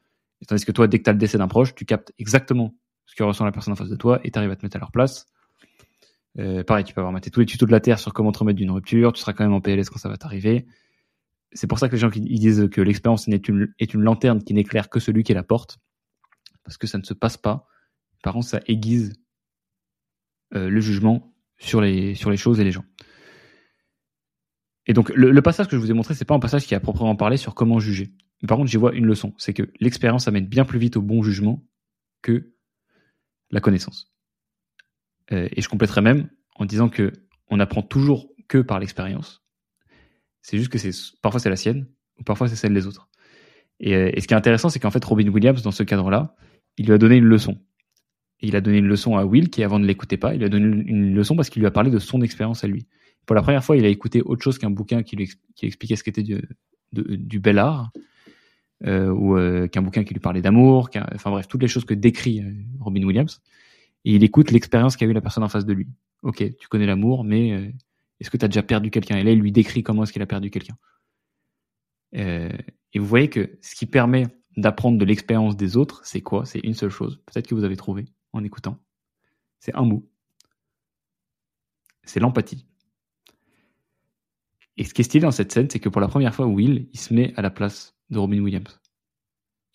tandis 0.48 0.66
que 0.66 0.72
toi, 0.72 0.88
dès 0.88 1.00
que 1.00 1.04
tu 1.04 1.10
as 1.10 1.14
le 1.14 1.20
décès 1.20 1.38
d'un 1.38 1.48
proche, 1.48 1.76
tu 1.76 1.86
captes 1.86 2.14
exactement 2.20 2.74
ce 3.06 3.16
que 3.16 3.24
ressent 3.24 3.44
la 3.44 3.52
personne 3.52 3.74
en 3.74 3.76
face 3.76 3.90
de 3.90 3.96
toi 3.96 4.22
et 4.24 4.32
tu 4.32 4.40
arrives 4.40 4.52
à 4.52 4.56
te 4.56 4.66
mettre 4.66 4.78
à 4.78 4.80
leur 4.80 4.92
place. 4.92 5.26
Euh, 6.40 6.64
pareil, 6.64 6.86
tu 6.86 6.94
peux 6.94 7.02
avoir 7.02 7.12
maté 7.12 7.30
tous 7.30 7.42
les 7.42 7.46
tutos 7.46 7.66
de 7.66 7.72
la 7.72 7.82
Terre 7.82 8.00
sur 8.00 8.14
comment 8.14 8.32
te 8.32 8.40
remettre 8.40 8.58
d'une 8.58 8.72
rupture, 8.72 9.12
tu 9.12 9.20
seras 9.20 9.34
quand 9.34 9.44
même 9.44 9.54
en 9.54 9.60
PLS 9.60 9.90
quand 9.90 10.00
ça 10.00 10.10
va 10.10 10.18
t'arriver. 10.18 10.66
C'est 11.54 11.68
pour 11.68 11.80
ça 11.80 11.88
que 11.88 11.94
les 11.94 12.00
gens 12.00 12.10
qui 12.10 12.22
disent 12.22 12.70
que 12.72 12.82
l'expérience 12.82 13.28
est 13.28 13.48
une, 13.50 13.74
lanterne 13.96 14.44
qui 14.44 14.54
n'éclaire 14.54 14.90
que 14.90 15.00
celui 15.00 15.24
qui 15.24 15.34
la 15.34 15.44
porte, 15.44 15.80
parce 16.64 16.78
que 16.78 16.88
ça 16.88 16.98
ne 16.98 17.04
se 17.04 17.14
passe 17.14 17.38
pas. 17.38 17.68
Par 18.24 18.34
contre, 18.34 18.48
ça 18.48 18.60
aiguise 18.68 19.14
euh, 20.54 20.70
le 20.70 20.82
jugement 20.82 21.34
sur 21.58 21.82
les, 21.82 22.16
choses 22.16 22.60
et 22.60 22.64
les 22.64 22.72
gens. 22.72 22.86
Et 24.88 24.94
donc, 24.94 25.10
le, 25.10 25.32
le 25.32 25.42
passage 25.42 25.68
que 25.68 25.76
je 25.76 25.82
vous 25.82 25.92
ai 25.92 25.94
montré, 25.94 26.14
c'est 26.16 26.26
pas 26.26 26.36
un 26.36 26.40
passage 26.40 26.66
qui 26.66 26.76
a 26.76 26.80
proprement 26.80 27.16
parlé 27.16 27.38
sur 27.38 27.54
comment 27.54 27.80
juger. 27.80 28.14
Mais 28.42 28.48
par 28.48 28.58
contre, 28.58 28.70
j'y 28.70 28.78
vois 28.78 28.94
une 28.94 29.06
leçon. 29.06 29.34
C'est 29.38 29.54
que 29.54 29.72
l'expérience 29.80 30.28
amène 30.28 30.48
bien 30.48 30.66
plus 30.66 30.80
vite 30.80 30.98
au 30.98 31.02
bon 31.02 31.22
jugement 31.22 31.64
que 32.22 32.54
la 33.52 33.60
connaissance. 33.60 34.12
Euh, 35.32 35.48
et 35.52 35.62
je 35.62 35.70
compléterai 35.70 36.02
même 36.02 36.30
en 36.56 36.66
disant 36.66 36.90
que 36.90 37.12
on 37.50 37.60
apprend 37.60 37.82
toujours 37.82 38.34
que 38.48 38.60
par 38.60 38.80
l'expérience. 38.80 39.41
C'est 40.42 40.58
juste 40.58 40.70
que 40.70 40.78
c'est 40.78 40.92
parfois 41.22 41.40
c'est 41.40 41.50
la 41.50 41.56
sienne 41.56 41.88
ou 42.20 42.24
parfois 42.24 42.48
c'est 42.48 42.56
celle 42.56 42.74
des 42.74 42.88
autres. 42.88 43.08
Et, 43.80 43.96
euh, 43.96 44.12
et 44.14 44.22
ce 44.22 44.28
qui 44.28 44.34
est 44.34 44.38
intéressant, 44.38 44.70
c'est 44.70 44.80
qu'en 44.80 44.92
fait 44.92 45.04
Robin 45.04 45.28
Williams, 45.28 45.62
dans 45.62 45.72
ce 45.72 45.84
cadre-là, 45.84 46.36
il 46.78 46.86
lui 46.86 46.94
a 46.94 46.98
donné 46.98 47.18
une 47.18 47.26
leçon. 47.26 47.60
Il 48.42 48.56
a 48.56 48.62
donné 48.62 48.80
une 48.80 48.88
leçon 48.88 49.18
à 49.18 49.26
Will 49.26 49.50
qui 49.50 49.64
avant 49.64 49.80
ne 49.80 49.86
l'écoutait 49.86 50.18
pas. 50.18 50.34
Il 50.34 50.40
lui 50.40 50.46
a 50.46 50.50
donné 50.50 50.66
une 50.66 51.14
leçon 51.14 51.36
parce 51.36 51.50
qu'il 51.50 51.62
lui 51.62 51.68
a 51.68 51.72
parlé 51.72 51.92
de 51.92 52.00
son 52.00 52.22
expérience 52.22 52.64
à 52.64 52.68
lui. 52.68 52.88
Pour 53.26 53.36
la 53.36 53.44
première 53.44 53.64
fois, 53.64 53.78
il 53.78 53.86
a 53.86 53.88
écouté 53.88 54.22
autre 54.22 54.44
chose 54.44 54.58
qu'un 54.58 54.72
bouquin 54.72 55.04
qui 55.04 55.16
lui 55.16 55.30
expliquait 55.62 55.96
ce 55.96 56.04
qu'était 56.04 56.24
du, 56.24 57.40
bel 57.40 57.60
art, 57.60 57.92
euh, 58.84 59.10
ou 59.10 59.38
euh, 59.38 59.68
qu'un 59.68 59.84
bouquin 59.84 60.04
qui 60.04 60.16
lui 60.16 60.20
parlait 60.20 60.42
d'amour, 60.42 60.90
enfin 61.14 61.30
bref, 61.30 61.48
toutes 61.48 61.62
les 61.62 61.68
choses 61.68 61.86
que 61.86 61.94
décrit 61.94 62.44
Robin 62.80 63.04
Williams 63.04 63.42
et 64.06 64.16
il 64.16 64.24
écoute 64.24 64.52
l'expérience 64.52 64.98
qu'a 64.98 65.06
eu 65.06 65.14
la 65.14 65.22
personne 65.22 65.44
en 65.44 65.50
face 65.50 65.66
de 65.66 65.74
lui. 65.74 65.88
Ok, 66.24 66.44
tu 66.58 66.68
connais 66.68 66.86
l'amour, 66.86 67.24
mais 67.24 67.74
est-ce 68.22 68.30
que 68.30 68.38
tu 68.38 68.46
as 68.46 68.48
déjà 68.48 68.62
perdu 68.62 68.92
quelqu'un? 68.92 69.18
Et 69.18 69.24
là, 69.24 69.32
il 69.32 69.40
lui 69.40 69.52
décrit 69.52 69.82
comment 69.82 70.04
est-ce 70.04 70.14
qu'il 70.14 70.22
a 70.22 70.28
perdu 70.28 70.52
quelqu'un. 70.52 70.78
Euh, 72.16 72.52
et 72.94 73.00
vous 73.00 73.06
voyez 73.06 73.30
que 73.30 73.58
ce 73.62 73.74
qui 73.74 73.88
permet 73.88 74.28
d'apprendre 74.58 75.00
de 75.00 75.06
l'expérience 75.06 75.58
des 75.58 75.76
autres, 75.76 76.02
c'est 76.06 76.22
quoi? 76.22 76.46
C'est 76.46 76.60
une 76.60 76.76
seule 76.76 76.92
chose. 76.92 77.20
Peut-être 77.26 77.48
que 77.48 77.56
vous 77.56 77.64
avez 77.64 77.76
trouvé 77.76 78.06
en 78.32 78.44
écoutant. 78.44 78.78
C'est 79.60 79.74
un 79.74 79.86
mot. 79.86 80.08
C'est 82.04 82.20
l'empathie. 82.20 82.68
Et 84.78 84.84
ce 84.84 84.94
qui 84.94 85.02
est 85.02 85.06
stylé 85.06 85.24
dans 85.24 85.32
cette 85.32 85.52
scène, 85.52 85.70
c'est 85.72 85.80
que 85.80 85.90
pour 85.90 86.02
la 86.02 86.08
première 86.08 86.36
fois, 86.36 86.46
Will, 86.46 86.90
il 86.94 87.00
se 87.00 87.16
met 87.16 87.34
à 87.38 87.42
la 87.42 87.50
place 87.50 87.96
de 88.12 88.20
Robin 88.20 88.40
Williams. 88.40 88.80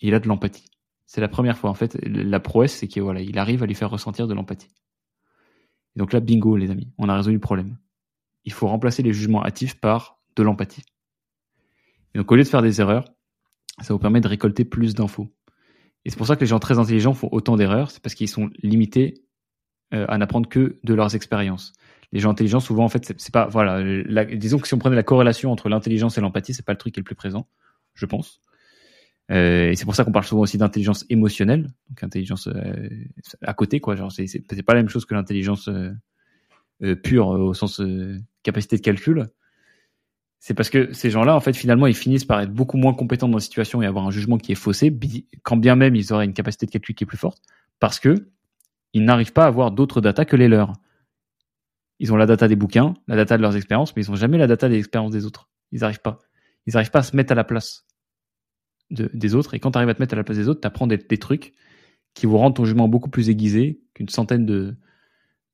il 0.01 0.15
a 0.15 0.21
de 0.21 0.29
l'empathie. 0.29 0.71
C'est 1.07 1.21
la 1.21 1.29
première 1.29 1.59
fois. 1.59 1.71
En 1.71 1.75
fait, 1.75 1.99
la 2.05 2.39
prouesse, 2.39 2.77
c'est 2.77 2.87
qu'il 2.87 3.39
arrive 3.39 3.63
à 3.65 3.67
lui 3.67 3.75
faire 3.75 3.91
ressentir 3.91 4.29
de 4.29 4.35
l'empathie. 4.35 4.71
donc 5.97 6.13
là, 6.13 6.21
bingo, 6.21 6.57
les 6.57 6.71
amis, 6.71 6.93
on 6.99 7.09
a 7.09 7.17
résolu 7.17 7.35
le 7.35 7.41
problème. 7.41 7.77
Il 8.47 8.53
faut 8.53 8.67
remplacer 8.67 9.03
les 9.03 9.13
jugements 9.13 9.45
hâtifs 9.45 9.79
par 9.79 10.19
de 10.37 10.43
l'empathie. 10.43 10.83
Donc, 12.15 12.31
au 12.33 12.37
lieu 12.37 12.43
de 12.43 12.49
faire 12.49 12.63
des 12.63 12.81
erreurs, 12.81 13.05
ça 13.83 13.93
vous 13.93 13.99
permet 13.99 14.21
de 14.21 14.29
récolter 14.29 14.65
plus 14.65 14.95
d'infos. 14.95 15.31
Et 16.05 16.11
c'est 16.11 16.17
pour 16.17 16.27
ça 16.27 16.37
que 16.37 16.41
les 16.41 16.47
gens 16.47 16.59
très 16.59 16.79
intelligents 16.79 17.15
font 17.15 17.29
autant 17.33 17.57
d'erreurs, 17.57 17.91
c'est 17.91 18.01
parce 18.01 18.15
qu'ils 18.15 18.29
sont 18.29 18.49
limités 18.63 19.23
euh, 19.93 20.07
à 20.09 20.17
n'apprendre 20.19 20.49
que 20.49 20.79
de 20.83 20.95
leurs 20.95 21.15
expériences. 21.15 21.73
Les 22.13 22.21
gens 22.21 22.31
intelligents, 22.31 22.61
souvent, 22.61 22.85
en 22.85 22.89
fait, 22.89 23.13
c'est 23.19 23.33
pas, 23.33 23.49
voilà, 23.49 23.83
disons 24.25 24.59
que 24.59 24.69
si 24.69 24.75
on 24.75 24.79
prenait 24.79 24.97
la 24.97 25.03
corrélation 25.03 25.51
entre 25.51 25.69
l'intelligence 25.69 26.17
et 26.17 26.21
l'empathie, 26.21 26.55
c'est 26.55 26.65
pas 26.65 26.73
le 26.73 26.79
truc 26.79 26.95
qui 26.95 27.01
est 27.01 27.03
le 27.03 27.05
plus 27.05 27.17
présent, 27.17 27.49
je 27.95 28.07
pense. 28.07 28.41
Euh, 29.33 29.71
et 29.71 29.77
c'est 29.77 29.85
pour 29.85 29.97
ça 29.97 30.05
qu'on 30.05 30.13
parle 30.13 30.25
souvent 30.25 30.43
aussi 30.43 30.57
d'intelligence 30.57 31.05
émotionnelle, 31.11 31.73
donc 31.89 32.03
intelligence 32.05 32.47
euh, 32.47 32.89
à 33.43 33.55
côté, 33.55 33.81
quoi. 33.81 33.97
Genre, 33.97 34.13
c'est, 34.13 34.43
pas 34.65 34.75
la 34.75 34.81
même 34.81 34.89
chose 34.89 35.05
que 35.05 35.15
l'intelligence 35.15 35.69
pure 37.03 37.29
au 37.29 37.55
sens 37.55 37.81
capacité 38.43 38.77
de 38.77 38.83
calcul. 38.83 39.29
C'est 40.39 40.55
parce 40.55 40.71
que 40.71 40.93
ces 40.93 41.11
gens-là, 41.11 41.35
en 41.35 41.41
fait, 41.41 41.55
finalement, 41.57 41.87
ils 41.87 41.97
finissent 41.97 42.25
par 42.25 42.41
être 42.41 42.53
beaucoup 42.53 42.77
moins 42.77 42.95
compétents 42.95 43.29
dans 43.29 43.39
la 43.39 43.43
situation 43.43 43.83
et 43.83 43.87
avoir 43.87 44.07
un 44.07 44.11
jugement 44.11 44.39
qui 44.39 44.53
est 44.53 44.57
faussé, 44.57 44.97
quand 45.43 45.57
bien 45.57 45.75
même 45.75 45.97
ils 45.97 46.13
auraient 46.13 46.25
une 46.25 46.35
capacité 46.35 46.67
de 46.67 46.71
calcul 46.71 46.95
qui 46.95 47.05
est 47.05 47.07
plus 47.07 47.17
forte, 47.17 47.43
parce 47.81 47.99
que 47.99 48.29
ils 48.93 49.05
n'arrivent 49.05 49.33
pas 49.33 49.45
à 49.45 49.49
avoir 49.49 49.73
d'autres 49.73 50.01
data 50.01 50.25
que 50.25 50.37
les 50.37 50.49
leurs. 50.49 50.73
Ils 51.99 52.13
ont 52.13 52.17
la 52.17 52.27
data 52.27 52.47
des 52.47 52.57
bouquins, 52.57 52.95
la 53.09 53.17
data 53.17 53.37
de 53.37 53.43
leurs 53.43 53.57
expériences, 53.57 53.97
mais 53.97 54.03
ils 54.03 54.11
ont 54.11 54.17
jamais 54.17 54.39
la 54.39 54.47
data 54.47 54.69
des 54.69 54.79
expériences 54.79 55.13
des 55.13 55.27
autres. 55.27 55.49
Ils 55.73 55.81
n'arrivent 55.81 56.01
pas. 56.01 56.19
Ils 56.67 56.75
n'arrivent 56.75 56.91
pas 56.91 57.01
à 57.01 57.03
se 57.03 57.17
mettre 57.17 57.33
à 57.33 57.35
la 57.35 57.45
place 57.45 57.87
des 58.91 59.35
autres. 59.35 59.55
Et 59.55 59.59
quand 59.59 59.73
tu 59.73 59.79
arrives 59.79 59.89
à 59.89 59.95
te 59.95 60.01
mettre 60.01 60.15
à 60.15 60.17
la 60.17 60.25
place 60.25 60.39
des 60.39 60.49
autres, 60.49 60.61
tu 60.61 60.67
apprends 60.67 60.87
des, 60.87 60.99
des, 60.99 61.19
trucs 61.19 61.55
qui 62.15 62.27
vous 62.27 62.39
rendent 62.39 62.55
ton 62.55 62.65
jugement 62.65 62.87
beaucoup 62.87 63.11
plus 63.11 63.31
aiguisé 63.31 63.81
qu'une 63.95 64.09
centaine 64.09 64.47
de, 64.47 64.77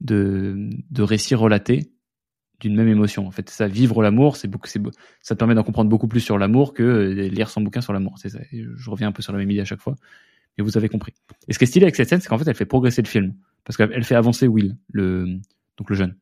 de, 0.02 1.02
récits 1.02 1.34
relatés 1.34 1.92
d'une 2.60 2.76
même 2.76 2.88
émotion. 2.88 3.26
En 3.26 3.30
fait, 3.30 3.50
ça, 3.50 3.66
vivre 3.66 4.02
l'amour, 4.02 4.36
ça 4.36 4.48
te 4.48 5.34
permet 5.34 5.54
d'en 5.54 5.64
comprendre 5.64 5.90
beaucoup 5.90 6.08
plus 6.08 6.20
sur 6.20 6.38
l'amour 6.38 6.74
que 6.74 6.82
euh, 6.82 7.28
lire 7.28 7.50
son 7.50 7.60
bouquin 7.60 7.80
sur 7.80 7.92
l'amour. 7.92 8.16
Je 8.22 8.90
reviens 8.90 9.08
un 9.08 9.12
peu 9.12 9.22
sur 9.22 9.32
la 9.32 9.38
même 9.38 9.50
idée 9.50 9.60
à 9.60 9.64
chaque 9.64 9.80
fois, 9.80 9.96
mais 10.56 10.64
vous 10.64 10.76
avez 10.76 10.88
compris. 10.88 11.12
Et 11.48 11.52
ce 11.52 11.58
qui 11.58 11.64
est 11.64 11.66
stylé 11.66 11.84
avec 11.84 11.96
cette 11.96 12.08
scène, 12.08 12.20
c'est 12.20 12.28
qu'en 12.28 12.38
fait, 12.38 12.48
elle 12.48 12.54
fait 12.54 12.66
progresser 12.66 13.02
le 13.02 13.08
film 13.08 13.34
parce 13.64 13.76
qu'elle 13.76 14.04
fait 14.04 14.14
avancer 14.14 14.46
Will, 14.46 14.76
le 14.92 15.40
donc 15.76 15.90
le 15.90 15.96
jeune. 15.96 16.16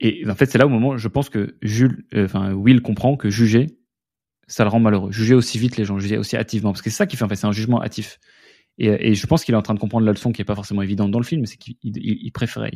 Et 0.00 0.24
en 0.28 0.34
fait, 0.34 0.46
c'est 0.46 0.58
là 0.58 0.66
au 0.66 0.70
moment, 0.70 0.96
je 0.96 1.08
pense 1.08 1.28
que 1.28 1.56
euh, 2.14 2.52
Will 2.52 2.80
comprend 2.80 3.16
que 3.16 3.28
juger, 3.28 3.66
ça 4.46 4.64
le 4.64 4.70
rend 4.70 4.80
malheureux. 4.80 5.12
Juger 5.12 5.34
aussi 5.34 5.58
vite 5.58 5.76
les 5.76 5.84
gens, 5.84 5.98
juger 5.98 6.18
aussi 6.18 6.36
hâtivement, 6.36 6.72
parce 6.72 6.82
que 6.82 6.90
c'est 6.90 6.96
ça 6.96 7.06
qui 7.06 7.16
fait 7.16 7.24
en 7.24 7.28
fait, 7.28 7.36
c'est 7.36 7.46
un 7.46 7.52
jugement 7.52 7.82
hâtif. 7.82 8.18
Et, 8.82 9.14
je 9.14 9.26
pense 9.26 9.44
qu'il 9.44 9.54
est 9.54 9.58
en 9.58 9.62
train 9.62 9.74
de 9.74 9.78
comprendre 9.78 10.06
la 10.06 10.12
leçon 10.12 10.32
qui 10.32 10.40
est 10.40 10.44
pas 10.46 10.54
forcément 10.54 10.80
évidente 10.80 11.10
dans 11.10 11.18
le 11.18 11.24
film, 11.24 11.44
c'est 11.44 11.58
qu'il 11.58 11.76
il, 11.82 11.98
il, 11.98 12.32
préférait, 12.32 12.72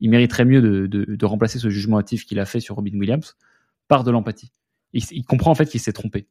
il, 0.00 0.08
mériterait 0.08 0.44
mieux 0.44 0.62
de, 0.62 1.26
remplacer 1.26 1.58
ce 1.58 1.68
jugement 1.68 1.98
hâtif 1.98 2.24
qu'il 2.24 2.38
a 2.38 2.44
fait 2.44 2.60
sur 2.60 2.76
Robin 2.76 2.96
Williams 2.96 3.36
par 3.88 4.04
de 4.04 4.12
l'empathie. 4.12 4.52
Il, 4.92 5.24
comprend 5.24 5.50
en 5.50 5.54
fait 5.56 5.66
qu'il 5.66 5.80
s'est 5.80 5.92
trompé. 5.92 6.28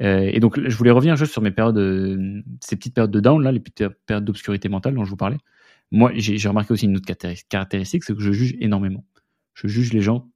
Euh, 0.00 0.28
et 0.32 0.40
donc 0.40 0.58
je 0.58 0.76
voulais 0.76 0.90
revenir 0.90 1.16
juste 1.16 1.32
sur 1.32 1.40
mes 1.40 1.52
périodes, 1.52 1.78
euh, 1.78 2.42
ces 2.60 2.74
petites 2.74 2.94
périodes 2.94 3.12
de 3.12 3.20
down 3.20 3.42
là, 3.42 3.52
les 3.52 3.60
petites 3.60 3.88
périodes 4.06 4.24
d'obscurité 4.24 4.68
mentale 4.68 4.94
dont 4.94 5.04
je 5.04 5.10
vous 5.10 5.16
parlais. 5.16 5.38
Moi, 5.92 6.10
j'ai 6.16 6.48
remarqué 6.48 6.72
aussi 6.72 6.86
une 6.86 6.96
autre 6.96 7.06
caractéristique, 7.48 8.02
c'est 8.02 8.14
que 8.14 8.20
je 8.20 8.32
juge 8.32 8.56
énormément. 8.58 9.04
Je 9.54 9.68
juge 9.68 9.92
les 9.92 10.00
gens 10.00 10.28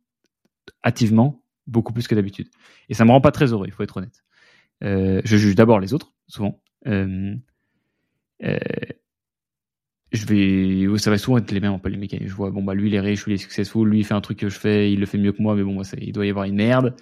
hâtivement 0.87 1.43
beaucoup 1.67 1.93
plus 1.93 2.07
que 2.07 2.15
d'habitude. 2.15 2.49
Et 2.89 2.95
ça 2.95 3.05
me 3.05 3.11
rend 3.11 3.21
pas 3.21 3.33
très 3.33 3.53
heureux, 3.53 3.67
il 3.67 3.73
faut 3.73 3.83
être 3.83 3.97
honnête. 3.97 4.23
Euh, 4.85 5.21
je 5.25 5.37
juge 5.37 5.57
d'abord 5.57 5.81
les 5.81 5.93
autres, 5.93 6.13
souvent. 6.29 6.63
Euh, 8.43 8.59
je 10.13 10.27
vais, 10.27 10.99
ça 10.99 11.11
va 11.11 11.19
souvent 11.19 11.39
être 11.39 11.51
les 11.53 11.61
mêmes 11.61 11.79
peu 11.81 11.89
les 11.89 11.97
mécaniques. 11.97 12.29
Je 12.29 12.35
vois, 12.35 12.51
bon 12.51 12.63
bah 12.63 12.75
lui 12.75 12.89
il 12.89 12.95
est 12.95 13.01
riche, 13.01 13.25
lui 13.27 13.33
il 13.33 13.35
est 13.37 13.39
successful, 13.39 13.89
lui 13.89 14.01
il 14.01 14.05
fait 14.05 14.15
un 14.15 14.21
truc 14.21 14.39
que 14.39 14.49
je 14.49 14.59
fais, 14.59 14.93
il 14.93 14.99
le 14.99 15.07
fait 15.07 15.19
mieux 15.19 15.33
que 15.33 15.41
moi, 15.41 15.55
mais 15.55 15.63
bon 15.63 15.73
moi, 15.73 15.85
il 16.01 16.13
doit 16.13 16.27
y 16.27 16.31
avoir 16.31 16.47
une 16.47 16.57
merde. 16.57 16.97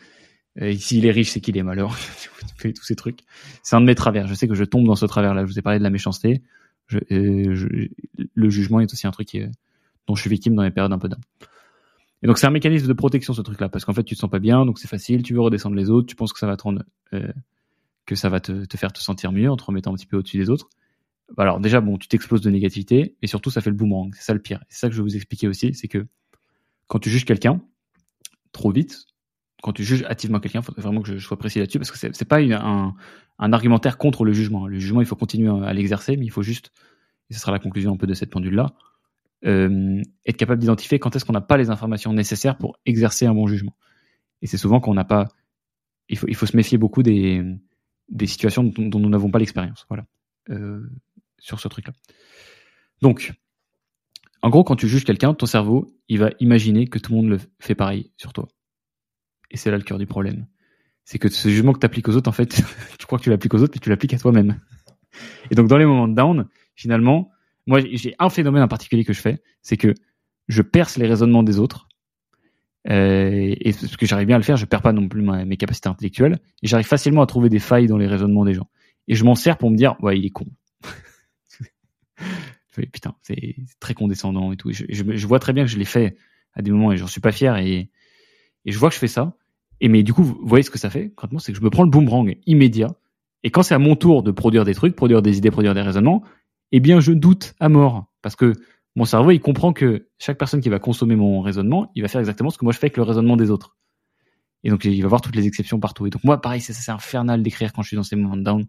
Euh, 0.61 0.75
S'il 0.75 1.07
est 1.07 1.11
riche, 1.11 1.31
c'est 1.31 1.41
qu'il 1.41 1.57
est 1.57 1.63
malheureux. 1.63 1.97
tous 2.61 2.85
ces 2.85 2.97
trucs. 2.97 3.21
C'est 3.63 3.77
un 3.77 3.81
de 3.81 3.87
mes 3.87 3.95
travers. 3.95 4.27
Je 4.27 4.35
sais 4.35 4.49
que 4.49 4.55
je 4.55 4.65
tombe 4.65 4.85
dans 4.87 4.97
ce 4.97 5.07
travers-là. 5.07 5.47
Je 5.47 5.53
vous 5.53 5.59
ai 5.59 5.63
parlé 5.63 5.79
de 5.79 5.85
la 5.85 5.91
méchanceté. 5.91 6.43
Euh, 6.93 7.89
le 8.35 8.51
jugement 8.51 8.81
est 8.81 8.93
aussi 8.93 9.07
un 9.07 9.11
truc 9.11 9.29
qui, 9.29 9.43
dont 10.07 10.15
je 10.15 10.21
suis 10.21 10.31
victime 10.31 10.55
dans 10.55 10.63
les 10.63 10.71
périodes 10.71 10.93
un 10.93 10.99
peu 10.99 11.09
d'âme. 11.09 11.21
Et 12.23 12.27
donc 12.27 12.39
c'est 12.39 12.47
un 12.47 12.51
mécanisme 12.51 12.89
de 12.89 12.93
protection 12.93 13.33
ce 13.33 13.43
truc-là, 13.43 13.69
parce 13.69 13.85
qu'en 13.85 13.93
fait 13.93 14.03
tu 14.03 14.15
te 14.15 14.21
sens 14.21 14.31
pas 14.31 14.41
bien, 14.41 14.67
donc 14.67 14.79
c'est 14.79 14.89
facile, 14.89 15.23
tu 15.23 15.35
veux 15.35 15.41
redescendre 15.41 15.77
les 15.77 15.89
autres, 15.89 16.09
tu 16.09 16.17
penses 16.17 16.33
que 16.33 16.39
ça 16.41 16.49
va 16.49 16.57
te 16.57 16.65
rendre, 16.65 16.83
euh, 17.13 17.33
que 18.07 18.17
ça 18.17 18.29
va 18.29 18.41
te, 18.41 18.65
te 18.65 18.77
faire 18.77 18.93
te 18.93 18.99
sentir 18.99 19.31
mieux 19.31 19.49
en 19.51 19.57
te 19.57 19.63
remettant 19.63 19.93
un 19.93 19.95
petit 19.95 20.07
peu 20.07 20.17
au-dessus 20.17 20.39
des 20.39 20.51
autres. 20.51 20.69
Bah 21.37 21.43
alors 21.43 21.61
déjà, 21.61 21.81
bon, 21.81 21.99
tu 21.99 22.09
t'exploses 22.09 22.41
de 22.41 22.51
négativité, 22.51 23.17
et 23.21 23.27
surtout, 23.27 23.51
ça 23.51 23.61
fait 23.61 23.71
le 23.71 23.77
boomerang. 23.77 24.15
C'est 24.15 24.23
ça 24.23 24.35
le 24.35 24.41
pire. 24.41 24.65
C'est 24.69 24.79
ça 24.81 24.89
que 24.89 24.95
je 24.95 25.03
vais 25.03 25.09
vous 25.09 25.17
expliquer 25.17 25.49
aussi, 25.49 25.75
c'est 25.75 25.89
que 25.89 26.07
quand 26.87 26.99
tu 26.99 27.11
juges 27.11 27.25
quelqu'un 27.25 27.61
trop 28.53 28.71
vite, 28.71 29.07
quand 29.63 29.73
tu 29.73 29.85
juges 29.85 30.05
activement 30.05 30.41
quelqu'un, 30.41 30.61
il 30.61 30.65
faudrait 30.65 30.83
vraiment 30.83 31.03
que 31.03 31.17
je 31.17 31.25
sois 31.25 31.39
précis 31.39 31.59
là-dessus, 31.59 31.79
parce 31.79 31.91
que 31.91 31.99
c'est, 31.99 32.15
c'est 32.15 32.25
pas 32.25 32.41
un, 32.41 32.95
argumentaire 33.39 33.99
contre 33.99 34.25
le 34.25 34.33
jugement. 34.33 34.67
Le 34.67 34.79
jugement, 34.79 35.01
il 35.01 35.07
faut 35.07 35.17
continuer 35.17 35.51
à 35.67 35.73
l'exercer, 35.73 36.17
mais 36.17 36.25
il 36.25 36.31
faut 36.31 36.43
juste, 36.43 36.73
et 37.31 37.35
ce 37.35 37.41
sera 37.41 37.53
la 37.53 37.59
conclusion 37.59 37.93
un 37.93 37.97
peu 37.97 38.07
de 38.07 38.15
cette 38.15 38.31
pendule-là, 38.31 38.75
euh, 39.45 40.03
être 40.27 40.37
capable 40.37 40.61
d'identifier 40.61 40.99
quand 40.99 41.15
est-ce 41.15 41.25
qu'on 41.25 41.33
n'a 41.33 41.41
pas 41.41 41.57
les 41.57 41.71
informations 41.71 42.13
nécessaires 42.13 42.57
pour 42.57 42.79
exercer 42.87 43.27
un 43.27 43.35
bon 43.35 43.47
jugement. 43.47 43.77
Et 44.43 44.47
c'est 44.47 44.57
souvent 44.57 44.81
qu'on 44.81 44.95
n'a 44.95 45.05
pas. 45.05 45.29
Il 46.09 46.17
faut, 46.17 46.47
se 46.47 46.57
méfier 46.57 46.79
beaucoup 46.79 47.03
des, 47.03 47.45
situations 48.25 48.65
dont, 48.65 48.87
dont 48.87 48.99
nous 48.99 49.11
n'avons 49.11 49.31
pas 49.31 49.39
l'expérience. 49.39 49.85
Voilà. 49.91 50.07
Euh, 50.49 50.89
sur 51.39 51.61
ce 51.61 51.69
truc-là. 51.69 51.93
Donc, 53.03 53.33
en 54.43 54.51
gros, 54.51 54.65
quand 54.65 54.77
tu 54.77 54.89
juges 54.89 55.05
quelqu'un, 55.05 55.35
ton 55.35 55.47
cerveau, 55.47 55.95
il 56.09 56.19
va 56.19 56.31
imaginer 56.41 56.87
que 56.87 56.99
tout 56.99 57.13
le 57.13 57.19
monde 57.19 57.29
le 57.31 57.39
fait 57.59 57.75
pareil 57.75 58.13
sur 58.17 58.33
toi. 58.33 58.49
Et 59.51 59.57
c'est 59.57 59.71
là 59.71 59.77
le 59.77 59.83
cœur 59.83 59.99
du 59.99 60.07
problème. 60.07 60.47
C'est 61.05 61.19
que 61.19 61.29
ce 61.29 61.49
jugement 61.49 61.73
que 61.73 61.79
tu 61.79 61.87
appliques 61.87 62.09
aux 62.09 62.17
autres, 62.17 62.29
en 62.29 62.33
fait, 62.33 62.63
tu 62.99 63.07
crois 63.07 63.19
que 63.19 63.25
tu 63.25 63.31
l'appliques 63.31 63.55
aux 63.55 63.63
autres, 63.63 63.73
mais 63.75 63.81
tu 63.81 63.89
l'appliques 63.89 64.15
à 64.15 64.19
toi-même. 64.19 64.61
Et 65.51 65.55
donc, 65.55 65.69
dans 65.69 65.79
les 65.79 65.87
moments 65.87 66.09
de 66.09 66.15
down, 66.15 66.49
finalement, 66.75 67.31
moi, 67.67 67.81
j'ai 67.81 68.15
un 68.19 68.31
phénomène 68.31 68.63
en 68.63 68.69
particulier 68.69 69.05
que 69.05 69.13
je 69.13 69.21
fais, 69.21 69.43
c'est 69.63 69.77
que 69.77 69.95
je 70.49 70.63
perce 70.63 70.97
les 70.97 71.07
raisonnements 71.07 71.43
des 71.43 71.59
autres. 71.59 71.89
Euh, 72.89 73.55
et 73.61 73.73
parce 73.73 73.97
que 73.97 74.07
j'arrive 74.07 74.27
bien 74.27 74.37
à 74.37 74.39
le 74.39 74.45
faire, 74.45 74.57
je 74.57 74.65
perds 74.65 74.83
pas 74.83 74.93
non 74.93 75.09
plus 75.09 75.23
mes 75.23 75.57
capacités 75.57 75.89
intellectuelles. 75.89 76.39
Et 76.63 76.67
j'arrive 76.67 76.87
facilement 76.87 77.23
à 77.23 77.27
trouver 77.27 77.49
des 77.49 77.59
failles 77.59 77.87
dans 77.87 77.99
les 77.99 78.07
raisonnements 78.07 78.45
des 78.45 78.55
gens. 78.55 78.71
Et 79.09 79.15
je 79.15 79.25
m'en 79.25 79.35
sers 79.35 79.59
pour 79.59 79.71
me 79.71 79.77
dire, 79.77 79.97
ouais, 80.01 80.19
il 80.19 80.25
est 80.25 80.31
con. 80.31 80.47
Putain, 82.87 83.15
c'est 83.23 83.57
très 83.81 83.95
condescendant 83.95 84.53
et 84.53 84.57
tout. 84.57 84.71
je, 84.73 85.27
vois 85.27 85.39
très 85.39 85.53
bien 85.53 85.65
que 85.65 85.71
je 85.71 85.79
l'ai 85.79 85.85
fait 85.85 86.17
à 86.55 86.63
des 86.63 86.71
moments 86.71 86.93
et 86.93 86.97
j'en 86.97 87.07
suis 87.07 87.21
pas 87.21 87.33
fier 87.33 87.57
et, 87.57 87.91
je 88.67 88.79
vois 88.79 88.91
que 88.91 88.95
je 88.95 89.01
fais 89.01 89.09
ça. 89.09 89.35
Et 89.81 89.89
mais 89.89 90.03
du 90.03 90.13
coup, 90.13 90.23
vous 90.23 90.39
voyez 90.43 90.63
ce 90.63 90.71
que 90.71 90.79
ça 90.79 90.91
fait 90.91 91.11
concrètement, 91.11 91.39
c'est 91.39 91.53
que 91.53 91.59
je 91.59 91.65
me 91.65 91.71
prends 91.71 91.85
le 91.85 91.91
boomerang 91.91 92.37
immédiat. 92.47 92.95
Et 93.45 93.51
quand 93.51 93.63
c'est 93.63 93.75
à 93.75 93.79
mon 93.79 93.97
tour 93.97 94.23
de 94.23 94.31
produire 94.31 94.65
des 94.65 94.75
trucs, 94.75 94.95
produire 94.95 95.23
des 95.23 95.39
idées, 95.39 95.51
produire 95.51 95.75
des 95.75 95.81
raisonnements, 95.81 96.23
eh 96.73 96.81
bien, 96.81 97.01
je 97.01 97.13
doute 97.13 97.55
à 97.61 97.69
mort 97.69 98.07
parce 98.21 98.37
que 98.37 98.53
mon 98.97 99.05
cerveau, 99.05 99.31
il 99.31 99.41
comprend 99.41 99.73
que 99.73 100.09
chaque 100.19 100.39
personne 100.39 100.61
qui 100.61 100.69
va 100.69 100.81
consommer 100.81 101.15
mon 101.15 101.41
raisonnement, 101.41 101.91
il 101.95 102.03
va 102.03 102.09
faire 102.09 102.19
exactement 102.19 102.51
ce 102.51 102.59
que 102.59 102.65
moi 102.65 102.73
je 102.73 102.79
fais 102.79 102.87
avec 102.87 102.97
le 102.97 103.05
raisonnement 103.05 103.37
des 103.37 103.51
autres. 103.51 103.77
Et 104.65 104.71
donc, 104.71 104.85
il 104.85 105.01
va 105.03 105.09
voir 105.09 105.21
toutes 105.21 105.37
les 105.37 105.47
exceptions 105.47 105.79
partout. 105.79 106.07
Et 106.07 106.11
donc, 106.11 106.25
moi, 106.25 106.41
pareil, 106.41 106.61
c'est 106.61 106.91
infernal 106.91 107.43
d'écrire 107.43 107.73
quand 107.73 107.83
je 107.83 107.89
suis 107.89 107.97
dans 107.97 108.03
ces 108.03 108.17
moments 108.17 108.37
down 108.37 108.67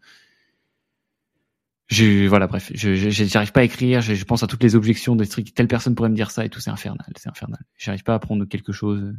je 1.90 2.28
voilà 2.28 2.48
bref 2.48 2.72
je 2.76 2.94
j'arrive 3.10 3.52
pas 3.52 3.61
à 3.61 3.64
écrire 3.64 4.02
je, 4.02 4.14
je, 4.14 4.26
pense 4.26 4.44
à 4.44 4.48
toutes 4.48 4.61
les 4.61 4.76
objections 4.76 5.16
des 5.16 5.28
trucs 5.28 5.53
telle 5.56 5.68
personne 5.68 5.95
pourrait 5.95 6.10
me 6.10 6.16
dire 6.16 6.30
ça 6.30 6.45
et 6.45 6.49
tout 6.49 6.60
c'est 6.60 6.70
infernal 6.70 7.06
c'est 7.18 7.30
infernal. 7.30 7.60
J'arrive 7.78 8.03
pas 8.03 8.14
à 8.14 8.20
prendre 8.20 8.45
quelque 8.45 8.72
chose 8.72 9.14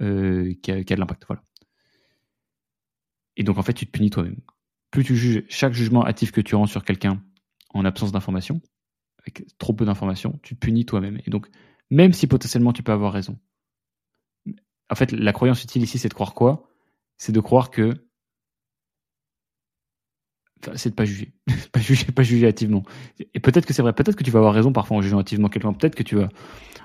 euh, 0.00 0.54
qui, 0.62 0.70
a, 0.70 0.84
qui 0.84 0.92
a 0.92 0.96
de 0.96 1.00
l'impact 1.00 1.24
voilà. 1.26 1.42
Et 3.36 3.42
donc 3.42 3.56
en 3.56 3.62
fait 3.62 3.72
tu 3.72 3.86
te 3.86 3.90
punis 3.90 4.10
toi-même. 4.10 4.36
Plus 4.90 5.04
tu 5.04 5.16
juges 5.16 5.44
chaque 5.48 5.72
jugement 5.72 6.06
hâtif 6.06 6.30
que 6.30 6.40
tu 6.40 6.54
rends 6.54 6.66
sur 6.66 6.84
quelqu'un 6.84 7.22
en 7.70 7.84
absence 7.84 8.12
d'information 8.12 8.60
avec 9.20 9.46
trop 9.58 9.72
peu 9.72 9.86
d'informations 9.86 10.38
tu 10.42 10.56
te 10.56 10.60
punis 10.60 10.84
toi-même. 10.84 11.20
Et 11.24 11.30
donc 11.30 11.48
même 11.90 12.12
si 12.12 12.26
potentiellement 12.26 12.74
tu 12.74 12.82
peux 12.82 12.92
avoir 12.92 13.14
raison 13.14 13.38
en 14.90 14.94
fait 14.94 15.12
la 15.12 15.32
croyance 15.32 15.64
utile 15.64 15.82
ici 15.82 15.98
c'est 15.98 16.08
de 16.08 16.14
croire 16.14 16.34
quoi? 16.34 16.68
C'est 17.16 17.32
de 17.32 17.40
croire 17.40 17.70
que 17.70 18.07
c'est 20.74 20.90
de 20.90 20.94
pas 20.94 21.04
juger, 21.04 21.32
pas 21.72 21.80
juger, 21.80 22.06
pas 22.06 22.22
juger 22.22 22.46
hâtivement. 22.46 22.82
Et 23.34 23.40
peut-être 23.40 23.66
que 23.66 23.72
c'est 23.72 23.82
vrai, 23.82 23.92
peut-être 23.92 24.16
que 24.16 24.24
tu 24.24 24.30
vas 24.30 24.38
avoir 24.38 24.54
raison 24.54 24.72
parfois 24.72 24.96
en 24.96 25.02
jugeant 25.02 25.18
hâtivement 25.18 25.48
quelqu'un. 25.48 25.72
Peut-être 25.72 25.94
que 25.94 26.02
tu 26.02 26.16
vas, 26.16 26.28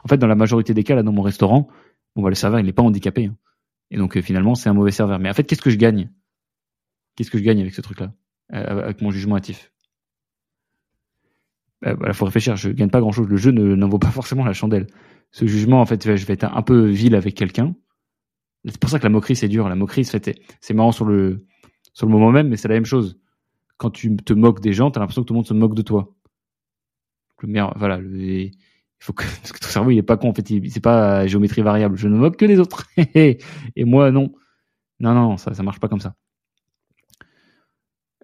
en 0.03 0.07
fait, 0.07 0.17
dans 0.17 0.27
la 0.27 0.35
majorité 0.35 0.73
des 0.73 0.83
cas 0.83 0.95
là 0.95 1.03
dans 1.03 1.11
mon 1.11 1.21
restaurant, 1.21 1.67
bon 2.15 2.21
bah 2.23 2.29
le 2.29 2.35
serveur 2.35 2.59
il 2.59 2.65
n'est 2.65 2.73
pas 2.73 2.83
handicapé, 2.83 3.25
hein. 3.25 3.37
et 3.91 3.97
donc 3.97 4.17
euh, 4.17 4.21
finalement 4.21 4.55
c'est 4.55 4.69
un 4.69 4.73
mauvais 4.73 4.91
serveur. 4.91 5.19
Mais 5.19 5.29
en 5.29 5.33
fait, 5.33 5.43
qu'est-ce 5.43 5.61
que 5.61 5.69
je 5.69 5.77
gagne? 5.77 6.09
Qu'est-ce 7.15 7.31
que 7.31 7.37
je 7.37 7.43
gagne 7.43 7.61
avec 7.61 7.73
ce 7.73 7.81
truc-là, 7.81 8.13
euh, 8.53 8.83
avec 8.83 9.01
mon 9.01 9.11
jugement 9.11 9.35
hâtif? 9.35 9.71
Euh, 11.85 11.95
voilà, 11.95 12.13
faut 12.13 12.25
réfléchir. 12.25 12.55
Je 12.55 12.69
gagne 12.69 12.89
pas 12.89 13.01
grand-chose. 13.01 13.27
Le 13.27 13.37
jeu 13.37 13.51
n'en 13.51 13.89
vaut 13.89 13.99
pas 13.99 14.11
forcément 14.11 14.45
la 14.45 14.53
chandelle. 14.53 14.87
Ce 15.31 15.45
jugement, 15.45 15.81
en 15.81 15.85
fait, 15.85 16.15
je 16.15 16.25
vais 16.25 16.33
être 16.33 16.45
un 16.45 16.61
peu 16.61 16.85
vil 16.85 17.15
avec 17.15 17.35
quelqu'un. 17.35 17.75
C'est 18.65 18.77
pour 18.77 18.89
ça 18.89 18.99
que 18.99 19.03
la 19.03 19.09
moquerie 19.09 19.35
c'est 19.35 19.49
dur. 19.49 19.67
La 19.67 19.75
moquerie, 19.75 20.05
c'est 20.05 20.73
marrant 20.73 20.91
sur 20.91 21.05
le 21.05 21.45
sur 21.93 22.07
le 22.07 22.11
moment 22.11 22.31
même, 22.31 22.47
mais 22.47 22.57
c'est 22.57 22.67
la 22.67 22.75
même 22.75 22.85
chose 22.85 23.19
quand 23.77 23.89
tu 23.91 24.15
te 24.15 24.33
moques 24.33 24.61
des 24.61 24.73
gens, 24.73 24.91
tu 24.91 24.97
as 24.97 25.01
l'impression 25.01 25.23
que 25.23 25.27
tout 25.27 25.33
le 25.33 25.37
monde 25.37 25.47
se 25.47 25.53
moque 25.53 25.75
de 25.75 25.81
toi. 25.81 26.15
Le 27.41 27.49
meilleur, 27.49 27.77
voilà, 27.77 27.99
il 27.99 28.51
faut 28.99 29.13
que, 29.13 29.23
parce 29.41 29.51
que 29.51 29.59
ton 29.59 29.67
cerveau 29.67 29.91
il 29.91 29.97
est 29.97 30.03
pas 30.03 30.17
con 30.17 30.29
en 30.29 30.33
fait, 30.33 30.47
c'est 30.69 30.79
pas 30.79 31.27
géométrie 31.27 31.61
variable. 31.61 31.97
Je 31.97 32.07
ne 32.07 32.17
moque 32.17 32.37
que 32.37 32.45
les 32.45 32.59
autres 32.59 32.87
et 32.97 33.39
moi 33.77 34.11
non, 34.11 34.33
non 34.99 35.13
non, 35.13 35.37
ça 35.37 35.53
ça 35.53 35.63
marche 35.63 35.79
pas 35.79 35.89
comme 35.89 35.99
ça. 35.99 36.15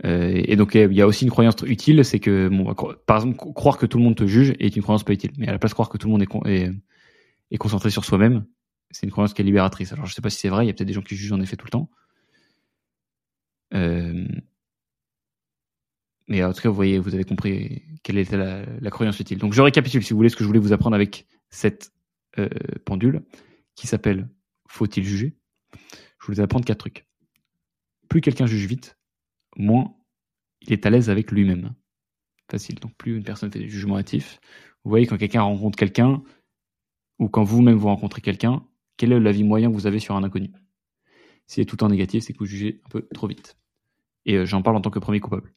Euh, 0.05 0.41
et 0.45 0.55
donc 0.55 0.76
il 0.76 0.93
y 0.93 1.01
a 1.01 1.07
aussi 1.07 1.26
une 1.26 1.31
croyance 1.31 1.55
utile, 1.65 2.05
c'est 2.05 2.19
que 2.19 2.47
bon, 2.47 2.73
par 3.05 3.17
exemple 3.17 3.38
croire 3.53 3.77
que 3.77 3.85
tout 3.85 3.97
le 3.97 4.03
monde 4.05 4.15
te 4.15 4.26
juge 4.26 4.53
est 4.59 4.76
une 4.76 4.81
croyance 4.81 5.03
pas 5.03 5.13
utile, 5.13 5.31
mais 5.38 5.47
à 5.49 5.51
la 5.51 5.59
place 5.59 5.73
croire 5.73 5.89
que 5.89 5.97
tout 5.97 6.07
le 6.07 6.13
monde 6.13 6.21
est 7.51 7.57
concentré 7.57 7.89
sur 7.89 8.05
soi-même, 8.05 8.45
c'est 8.91 9.05
une 9.05 9.11
croyance 9.11 9.34
qui 9.34 9.41
est 9.41 9.45
libératrice. 9.45 9.91
Alors 9.91 10.05
je 10.05 10.13
sais 10.13 10.21
pas 10.21 10.30
si 10.30 10.39
c'est 10.39 10.49
vrai, 10.49 10.63
il 10.65 10.67
y 10.67 10.71
a 10.71 10.73
peut-être 10.73 10.88
des 10.88 10.93
gens 10.93 11.01
qui 11.01 11.15
jugent 11.15 11.34
en 11.34 11.41
effet 11.41 11.57
tout 11.57 11.65
le 11.65 11.71
temps. 11.71 11.89
Euh, 13.73 14.26
mais 16.30 16.43
en 16.43 16.53
tout 16.53 16.61
cas, 16.61 16.69
vous 16.69 16.76
voyez, 16.76 16.99
vous 16.99 17.15
avez 17.15 17.23
compris 17.23 17.81
quelle 18.03 18.19
était 18.19 18.38
la, 18.38 18.91
croyance 18.91 19.19
utile. 19.19 19.39
Donc 19.39 19.53
je 19.53 19.61
récapitule, 19.61 20.03
si 20.03 20.14
vous 20.14 20.18
voulez, 20.18 20.30
ce 20.30 20.35
que 20.35 20.43
je 20.43 20.47
voulais 20.47 20.60
vous 20.60 20.73
apprendre 20.73 20.95
avec 20.95 21.26
cette 21.49 21.91
euh, 22.38 22.47
pendule 22.85 23.23
qui 23.76 23.88
s'appelle 23.88 24.30
Faut-il 24.68 25.03
juger? 25.03 25.35
Je 26.19 26.27
voulais 26.27 26.41
apprendre 26.41 26.65
quatre 26.65 26.77
trucs. 26.77 27.07
Plus 28.10 28.22
quelqu'un 28.22 28.45
juge 28.45 28.68
vite, 28.68 28.97
moins 29.57 29.95
il 30.61 30.72
est 30.72 30.85
à 30.85 30.91
l'aise 30.91 31.10
avec 31.10 31.31
lui-même. 31.31 31.73
Facile. 32.49 32.76
Donc 32.76 32.95
plus 32.95 33.18
une 33.18 33.23
personne 33.23 33.51
fait 33.51 33.60
des 33.60 33.69
jugements 33.69 33.97
hâtifs. 33.97 34.39
Vous 34.84 34.89
voyez, 34.89 35.07
quand 35.07 35.18
quelqu'un 35.18 35.41
rencontre 35.41 35.77
quelqu'un, 35.77 36.22
ou 37.18 37.27
quand 37.27 37.43
vous-même 37.43 37.76
vous 37.76 37.88
rencontrez 37.88 38.22
quelqu'un, 38.22 38.64
quel 38.97 39.14
est 39.14 39.19
l'avis 39.19 39.43
moyen 39.43 39.69
que 39.69 39.73
vous 39.73 39.88
avez 39.88 39.99
sur 39.99 40.15
un 40.15 40.23
inconnu? 40.23 40.51
S'il 41.47 41.61
est 41.64 41.65
tout 41.65 41.84
en 41.84 41.89
négatif, 41.89 42.23
c'est 42.23 42.34
que 42.34 42.39
vous 42.39 42.45
jugez 42.45 42.81
un 42.85 42.89
peu 42.89 43.07
trop 43.14 43.27
vite. 43.27 43.57
Et 44.26 44.35
euh, 44.35 44.45
j'en 44.45 44.61
parle 44.61 44.77
en 44.77 44.81
tant 44.81 44.91
que 44.91 44.99
premier 44.99 45.19
coupable. 45.19 45.51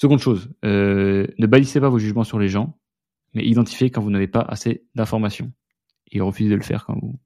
Seconde 0.00 0.20
chose, 0.20 0.48
euh, 0.64 1.26
ne 1.38 1.46
balisez 1.46 1.78
pas 1.78 1.90
vos 1.90 1.98
jugements 1.98 2.24
sur 2.24 2.38
les 2.38 2.48
gens, 2.48 2.74
mais 3.34 3.44
identifiez 3.44 3.90
quand 3.90 4.00
vous 4.00 4.08
n'avez 4.08 4.28
pas 4.28 4.40
assez 4.40 4.86
d'informations. 4.94 5.52
Et 6.10 6.22
refusez 6.22 6.48
de 6.48 6.54
le 6.54 6.62
faire 6.62 6.86
quand 6.86 6.98
vous. 6.98 7.20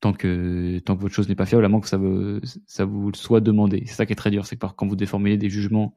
Tant 0.00 0.14
que, 0.14 0.78
tant 0.78 0.96
que 0.96 1.02
votre 1.02 1.14
chose 1.14 1.28
n'est 1.28 1.34
pas 1.34 1.44
fiable, 1.44 1.66
à 1.66 1.68
moins 1.68 1.82
que 1.82 1.86
ça, 1.86 1.98
vous, 1.98 3.12
soit 3.12 3.42
demandé. 3.42 3.82
C'est 3.84 3.92
ça 3.92 4.06
qui 4.06 4.14
est 4.14 4.16
très 4.16 4.30
dur, 4.30 4.46
c'est 4.46 4.56
que 4.56 4.66
quand 4.66 4.86
vous 4.86 4.96
déformulez 4.96 5.36
des 5.36 5.50
jugements 5.50 5.94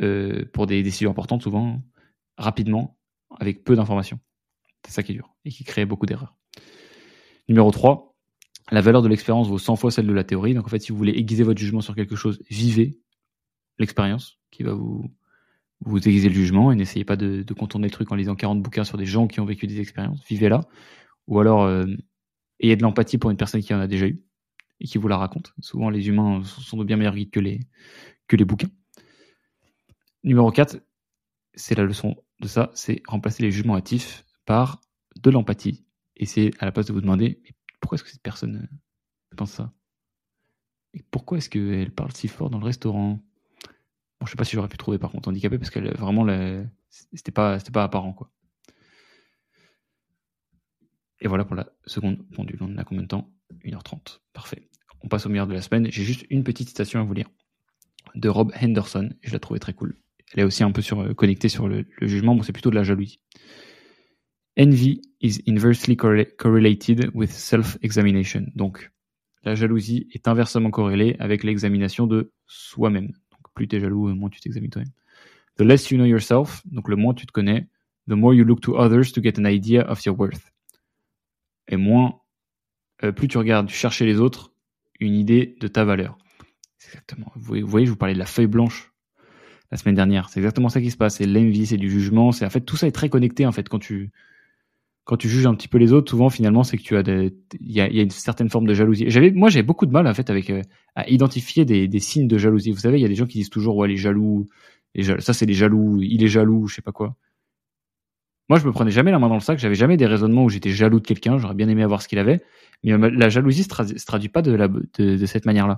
euh, 0.00 0.44
pour 0.52 0.68
des 0.68 0.84
décisions 0.84 1.10
importantes, 1.10 1.42
souvent, 1.42 1.82
rapidement, 2.36 2.96
avec 3.40 3.64
peu 3.64 3.74
d'informations. 3.74 4.20
C'est 4.86 4.92
ça 4.92 5.02
qui 5.02 5.10
est 5.10 5.16
dur 5.16 5.34
et 5.44 5.50
qui 5.50 5.64
crée 5.64 5.86
beaucoup 5.86 6.06
d'erreurs. 6.06 6.36
Numéro 7.48 7.72
3, 7.72 8.14
la 8.70 8.80
valeur 8.80 9.02
de 9.02 9.08
l'expérience 9.08 9.48
vaut 9.48 9.58
100 9.58 9.74
fois 9.74 9.90
celle 9.90 10.06
de 10.06 10.12
la 10.12 10.22
théorie. 10.22 10.54
Donc 10.54 10.66
en 10.66 10.70
fait, 10.70 10.78
si 10.78 10.92
vous 10.92 10.98
voulez 10.98 11.18
aiguiser 11.18 11.42
votre 11.42 11.58
jugement 11.58 11.80
sur 11.80 11.96
quelque 11.96 12.14
chose, 12.14 12.40
vivez, 12.48 13.00
l'expérience 13.78 14.38
qui 14.50 14.62
va 14.62 14.72
vous, 14.72 15.10
aiguiser 15.86 16.28
le 16.28 16.34
jugement 16.34 16.72
et 16.72 16.74
n'essayez 16.74 17.04
pas 17.04 17.16
de, 17.16 17.44
contourner 17.54 17.86
le 17.86 17.92
truc 17.92 18.10
en 18.12 18.16
lisant 18.16 18.34
40 18.34 18.62
bouquins 18.62 18.84
sur 18.84 18.98
des 18.98 19.06
gens 19.06 19.26
qui 19.26 19.40
ont 19.40 19.44
vécu 19.44 19.66
des 19.66 19.80
expériences. 19.80 20.20
Vivez 20.28 20.48
là. 20.48 20.60
Ou 21.26 21.40
alors, 21.40 21.62
euh, 21.62 21.86
ayez 22.60 22.76
de 22.76 22.82
l'empathie 22.82 23.18
pour 23.18 23.30
une 23.30 23.36
personne 23.36 23.62
qui 23.62 23.72
en 23.74 23.80
a 23.80 23.86
déjà 23.86 24.06
eu 24.06 24.22
et 24.80 24.86
qui 24.86 24.98
vous 24.98 25.08
la 25.08 25.16
raconte. 25.16 25.52
Souvent, 25.60 25.90
les 25.90 26.08
humains 26.08 26.42
sont 26.44 26.76
de 26.76 26.84
bien 26.84 26.96
meilleurs 26.96 27.14
guides 27.14 27.30
que 27.30 27.40
les, 27.40 28.44
bouquins. 28.44 28.70
Numéro 30.24 30.50
4, 30.50 30.80
c'est 31.54 31.76
la 31.76 31.84
leçon 31.84 32.16
de 32.40 32.48
ça, 32.48 32.70
c'est 32.74 33.02
remplacer 33.06 33.42
les 33.42 33.50
jugements 33.50 33.76
hâtifs 33.76 34.24
par 34.44 34.80
de 35.20 35.30
l'empathie. 35.30 35.84
Et 36.16 36.26
c'est 36.26 36.50
à 36.58 36.64
la 36.64 36.72
place 36.72 36.86
de 36.86 36.92
vous 36.92 37.00
demander, 37.00 37.40
pourquoi 37.80 37.96
est-ce 37.96 38.04
que 38.04 38.10
cette 38.10 38.22
personne 38.22 38.56
euh, 38.56 39.36
pense 39.36 39.52
ça? 39.52 39.72
Pourquoi 41.10 41.38
est-ce 41.38 41.50
qu'elle 41.50 41.92
parle 41.92 42.12
si 42.12 42.28
fort 42.28 42.50
dans 42.50 42.58
le 42.58 42.64
restaurant? 42.64 43.20
Bon, 44.20 44.26
je 44.26 44.30
sais 44.32 44.36
pas 44.36 44.44
si 44.44 44.56
j'aurais 44.56 44.68
pu 44.68 44.76
trouver 44.76 44.98
par 44.98 45.10
contre 45.10 45.28
handicapé 45.28 45.58
parce 45.58 45.70
qu'elle 45.70 45.94
vraiment 45.96 46.26
c'était 46.90 47.32
pas 47.32 47.58
c'était 47.58 47.70
pas 47.70 47.84
apparent 47.84 48.12
quoi. 48.12 48.30
Et 51.20 51.28
voilà 51.28 51.44
pour 51.44 51.56
la 51.56 51.68
seconde 51.86 52.24
pendule. 52.30 52.58
On 52.60 52.76
a 52.78 52.84
combien 52.84 53.02
de 53.02 53.08
temps? 53.08 53.30
1h30. 53.64 54.20
Parfait. 54.32 54.68
On 55.02 55.08
passe 55.08 55.26
au 55.26 55.28
meilleur 55.28 55.46
de 55.46 55.54
la 55.54 55.62
semaine. 55.62 55.88
J'ai 55.90 56.04
juste 56.04 56.24
une 56.30 56.44
petite 56.44 56.68
citation 56.68 57.00
à 57.00 57.04
vous 57.04 57.14
lire 57.14 57.28
de 58.14 58.28
Rob 58.28 58.52
Henderson. 58.60 59.10
Je 59.22 59.32
la 59.32 59.38
trouvais 59.38 59.60
très 59.60 59.72
cool. 59.72 59.96
Elle 60.32 60.40
est 60.40 60.44
aussi 60.44 60.62
un 60.62 60.72
peu 60.72 60.82
sur, 60.82 61.00
euh, 61.00 61.14
connectée 61.14 61.48
sur 61.48 61.68
le, 61.68 61.86
le 61.98 62.06
jugement. 62.06 62.34
Bon, 62.34 62.42
c'est 62.42 62.52
plutôt 62.52 62.70
de 62.70 62.74
la 62.74 62.84
jalousie. 62.84 63.20
Envy 64.58 65.00
is 65.20 65.40
inversely 65.48 65.96
correlated 65.96 67.10
with 67.14 67.30
self-examination. 67.30 68.46
Donc, 68.54 68.90
la 69.44 69.54
jalousie 69.54 70.08
est 70.12 70.26
inversement 70.26 70.70
corrélée 70.70 71.16
avec 71.20 71.44
l'examination 71.44 72.06
de 72.06 72.32
soi-même. 72.46 73.12
Plus 73.58 73.66
tu 73.66 73.74
es 73.74 73.80
jaloux, 73.80 74.14
moins 74.14 74.30
tu 74.30 74.38
t'examines 74.38 74.70
toi-même. 74.70 74.92
The 75.56 75.62
less 75.62 75.90
you 75.90 75.98
know 75.98 76.06
yourself, 76.06 76.62
donc 76.66 76.88
le 76.88 76.94
moins 76.94 77.12
tu 77.12 77.26
te 77.26 77.32
connais, 77.32 77.66
the 78.08 78.12
more 78.12 78.32
you 78.32 78.44
look 78.44 78.60
to 78.60 78.76
others 78.76 79.12
to 79.12 79.20
get 79.20 79.32
an 79.36 79.46
idea 79.46 79.82
of 79.90 80.04
your 80.04 80.16
worth. 80.16 80.52
Et 81.66 81.76
moins, 81.76 82.20
euh, 83.02 83.10
plus 83.10 83.26
tu 83.26 83.36
regardes, 83.36 83.66
tu 83.66 83.74
cherches 83.74 84.00
les 84.00 84.20
autres 84.20 84.52
une 85.00 85.14
idée 85.14 85.56
de 85.58 85.66
ta 85.66 85.84
valeur. 85.84 86.18
Exactement. 86.84 87.32
Vous 87.34 87.66
voyez, 87.66 87.86
je 87.86 87.90
vous 87.90 87.96
parlais 87.96 88.14
de 88.14 88.20
la 88.20 88.26
feuille 88.26 88.46
blanche 88.46 88.92
la 89.72 89.76
semaine 89.76 89.96
dernière. 89.96 90.28
C'est 90.28 90.38
exactement 90.38 90.68
ça 90.68 90.80
qui 90.80 90.92
se 90.92 90.96
passe. 90.96 91.16
C'est 91.16 91.26
l'envie, 91.26 91.66
c'est 91.66 91.76
du 91.76 91.90
jugement. 91.90 92.30
C'est 92.30 92.46
en 92.46 92.50
fait 92.50 92.60
tout 92.60 92.76
ça 92.76 92.86
est 92.86 92.92
très 92.92 93.08
connecté 93.08 93.44
en 93.44 93.50
fait 93.50 93.68
quand 93.68 93.80
tu 93.80 94.12
quand 95.08 95.16
tu 95.16 95.30
juges 95.30 95.46
un 95.46 95.54
petit 95.54 95.68
peu 95.68 95.78
les 95.78 95.94
autres, 95.94 96.10
souvent 96.10 96.28
finalement 96.28 96.64
c'est 96.64 96.76
que 96.76 96.82
tu 96.82 96.94
as 96.94 97.02
des, 97.02 97.34
il 97.60 97.72
y 97.72 97.80
a, 97.80 97.86
une 97.86 98.10
certaine 98.10 98.50
forme 98.50 98.66
de 98.66 98.74
jalousie. 98.74 99.06
J'avais, 99.08 99.30
moi 99.30 99.48
j'ai 99.48 99.62
beaucoup 99.62 99.86
de 99.86 99.90
mal 99.90 100.06
en 100.06 100.12
fait 100.12 100.28
avec 100.28 100.50
euh, 100.50 100.60
à 100.96 101.08
identifier 101.08 101.64
des, 101.64 101.88
des, 101.88 101.98
signes 101.98 102.28
de 102.28 102.36
jalousie. 102.36 102.72
Vous 102.72 102.80
savez, 102.80 102.98
il 102.98 103.00
y 103.00 103.06
a 103.06 103.08
des 103.08 103.14
gens 103.14 103.24
qui 103.24 103.38
disent 103.38 103.48
toujours 103.48 103.74
ouais 103.78 103.88
les 103.88 103.96
jaloux, 103.96 104.50
les 104.94 105.02
jaloux 105.02 105.22
ça 105.22 105.32
c'est 105.32 105.46
les 105.46 105.54
jaloux, 105.54 105.98
il 106.02 106.22
est 106.22 106.28
jaloux, 106.28 106.66
je 106.66 106.74
sais 106.74 106.82
pas 106.82 106.92
quoi. 106.92 107.16
Moi 108.50 108.58
je 108.58 108.66
me 108.66 108.72
prenais 108.72 108.90
jamais 108.90 109.10
la 109.10 109.18
main 109.18 109.28
dans 109.28 109.34
le 109.36 109.40
sac, 109.40 109.58
j'avais 109.58 109.74
jamais 109.74 109.96
des 109.96 110.04
raisonnements 110.04 110.44
où 110.44 110.50
j'étais 110.50 110.72
jaloux 110.72 111.00
de 111.00 111.06
quelqu'un, 111.06 111.38
j'aurais 111.38 111.54
bien 111.54 111.70
aimé 111.70 111.82
avoir 111.82 112.02
ce 112.02 112.08
qu'il 112.08 112.18
avait, 112.18 112.42
mais 112.84 112.92
euh, 112.92 113.10
la 113.10 113.30
jalousie 113.30 113.62
se, 113.62 113.70
se 113.70 114.04
traduit 114.04 114.28
pas 114.28 114.42
de, 114.42 114.52
la, 114.52 114.68
de, 114.68 114.82
de 114.98 115.26
cette 115.26 115.46
manière-là. 115.46 115.76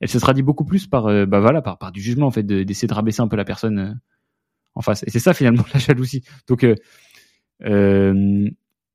Elle 0.00 0.10
se 0.10 0.18
traduit 0.18 0.42
beaucoup 0.42 0.66
plus 0.66 0.86
par 0.86 1.06
euh, 1.06 1.24
bah 1.24 1.40
voilà 1.40 1.62
par, 1.62 1.78
par 1.78 1.90
du 1.90 2.02
jugement 2.02 2.26
en 2.26 2.30
fait, 2.30 2.42
d'essayer 2.42 2.86
de, 2.86 2.92
rabaisser 2.94 3.22
un 3.22 3.28
peu 3.28 3.36
la 3.36 3.46
personne 3.46 3.98
en 4.74 4.82
face. 4.82 5.04
Et 5.06 5.10
c'est 5.10 5.20
ça 5.20 5.32
finalement 5.32 5.64
la 5.72 5.80
jalousie. 5.80 6.22
Donc 6.48 6.66
euh, 7.64 8.48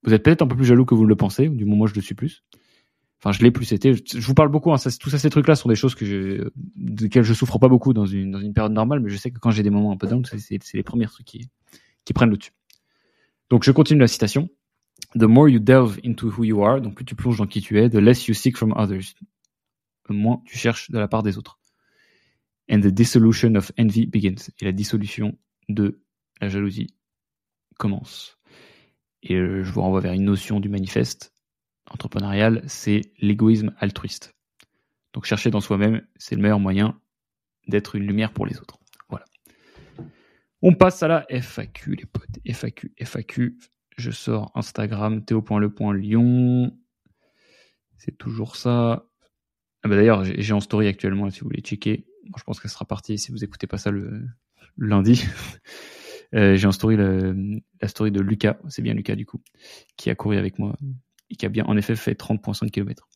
vous 0.04 0.14
êtes 0.14 0.24
peut-être 0.24 0.42
un 0.42 0.48
peu 0.48 0.56
plus 0.56 0.66
jaloux 0.66 0.86
que 0.86 0.96
vous 0.96 1.06
le 1.06 1.16
pensez, 1.16 1.48
du 1.50 1.66
moment 1.66 1.84
où 1.84 1.88
je 1.88 1.96
le 1.96 2.02
suis 2.02 2.16
plus. 2.16 2.44
Enfin, 3.20 3.32
je 3.32 3.42
l'ai 3.42 3.52
plus 3.52 3.72
été. 3.72 3.94
Je, 3.94 4.20
vous 4.20 4.34
parle 4.34 4.50
beaucoup. 4.50 4.74
Hein, 4.74 4.78
ça, 4.78 4.92
tout 4.92 5.10
ça, 5.10 5.18
ces 5.18 5.30
trucs-là 5.30 5.56
sont 5.56 5.70
des 5.70 5.76
choses 5.76 5.96
que 5.96 6.06
je, 6.06 6.50
desquelles 6.76 7.24
je 7.24 7.34
souffre 7.34 7.58
pas 7.58 7.70
beaucoup 7.70 7.94
dans 7.94 8.06
une, 8.06 8.32
dans 8.32 8.40
une 8.42 8.54
période 8.54 8.74
normale, 8.74 9.00
mais 9.00 9.10
je 9.10 9.16
sais 9.16 9.32
que 9.32 9.40
quand 9.40 9.52
j'ai 9.52 9.64
des 9.64 9.70
moments 9.70 9.94
un 9.94 9.98
peu 9.98 10.08
down, 10.08 10.26
c'est 10.26 10.74
les 10.74 10.84
premiers 10.84 11.06
trucs 11.06 11.26
qui, 11.26 11.50
qui 12.04 12.12
prennent 12.12 12.32
le 12.32 12.38
dessus. 12.38 12.52
Donc, 13.50 13.64
je 13.64 13.72
continue 13.72 14.02
la 14.02 14.08
citation. 14.08 14.50
The 15.16 15.24
more 15.24 15.48
you 15.48 15.60
delve 15.60 16.00
into 16.04 16.30
who 16.30 16.44
you 16.44 16.64
are, 16.64 16.82
donc 16.82 16.96
plus 16.96 17.06
tu 17.06 17.16
plonges 17.16 17.38
dans 17.38 17.48
qui 17.48 17.62
tu 17.62 17.80
es, 17.80 17.90
the 17.90 17.96
less 17.96 18.28
you 18.28 18.34
seek 18.34 18.58
from 18.58 18.74
others. 18.76 19.14
Le 20.10 20.16
moins 20.16 20.42
tu 20.46 20.58
cherches 20.58 20.92
de 20.92 21.00
la 21.00 21.08
part 21.08 21.24
des 21.24 21.38
autres. 21.38 21.60
And 22.70 22.82
the 22.82 22.88
dissolution 22.88 23.56
of 23.56 23.72
envy 23.80 24.06
begins. 24.06 24.50
Et 24.60 24.66
la 24.66 24.72
dissolution 24.72 25.38
de 25.70 26.02
la 26.42 26.50
jalousie 26.50 26.88
commence. 27.78 28.38
Et 29.24 29.36
euh, 29.36 29.64
je 29.64 29.72
vous 29.72 29.82
renvoie 29.82 30.02
vers 30.02 30.14
une 30.14 30.26
notion 30.26 30.60
du 30.60 30.70
manifeste 30.70 31.34
entrepreneurial, 31.90 32.64
c'est 32.68 33.02
l'égoïsme 33.20 33.74
altruiste. 33.80 34.36
Donc 35.14 35.26
chercher 35.26 35.52
dans 35.52 35.62
soi-même, 35.62 36.02
c'est 36.16 36.36
le 36.36 36.42
meilleur 36.42 36.60
moyen 36.60 37.00
d'être 37.68 37.96
une 37.96 38.06
lumière 38.06 38.34
pour 38.34 38.46
les 38.46 38.58
autres. 38.60 38.80
Voilà. 39.10 39.26
On 40.62 40.74
passe 40.74 41.04
à 41.04 41.08
la 41.08 41.26
FAQ, 41.30 41.96
les 41.96 42.06
potes. 42.06 42.40
FAQ, 42.46 42.94
FAQ. 42.98 43.58
Je 43.96 44.12
sors 44.12 44.52
Instagram, 44.56 45.24
théo.le.lion. 45.24 46.76
C'est 47.98 48.18
toujours 48.18 48.56
ça. 48.56 49.08
Ah 49.84 49.90
bah 49.90 49.96
d'ailleurs, 49.96 50.24
j'ai 50.24 50.54
en 50.54 50.62
story 50.62 50.88
actuellement, 50.88 51.30
si 51.30 51.42
vous 51.42 51.48
voulez 51.48 51.62
checker. 51.62 52.08
je 52.36 52.44
pense 52.44 52.60
qu'elle 52.60 52.72
sera 52.72 52.86
partie 52.86 53.18
si 53.18 53.32
vous 53.32 53.44
écoutez 53.44 53.68
pas 53.68 53.78
ça 53.78 53.92
le 53.92 54.28
lundi. 54.78 55.26
Euh, 56.34 56.56
j'ai 56.56 56.68
en 56.68 56.72
story 56.72 56.98
la 56.98 57.88
story 57.88 58.12
de 58.12 58.20
Lucas, 58.20 58.58
c'est 58.68 58.82
bien 58.82 58.94
Lucas 58.94 59.16
du 59.16 59.26
coup, 59.26 59.42
qui 59.98 60.10
a 60.10 60.16
couru 60.16 60.38
avec 60.38 60.58
moi 60.58 60.76
et 61.30 61.36
qui 61.36 61.46
a 61.46 61.50
bien 61.50 61.66
en 61.66 61.78
effet 61.78 61.96
fait 61.96 62.20
30,5 62.20 62.72
km. 62.72 63.08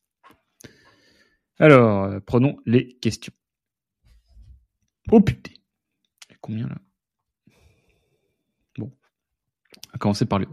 Alors, 1.60 2.04
euh, 2.04 2.20
prenons 2.20 2.58
les 2.66 2.94
questions. 2.96 3.34
Oh 5.12 5.22
putain 5.22 5.54
Combien 6.42 6.68
là? 6.68 6.78
Bon, 8.78 8.92
on 8.92 9.92
va 9.94 9.98
commencer 9.98 10.26
par 10.26 10.38
le. 10.38 10.48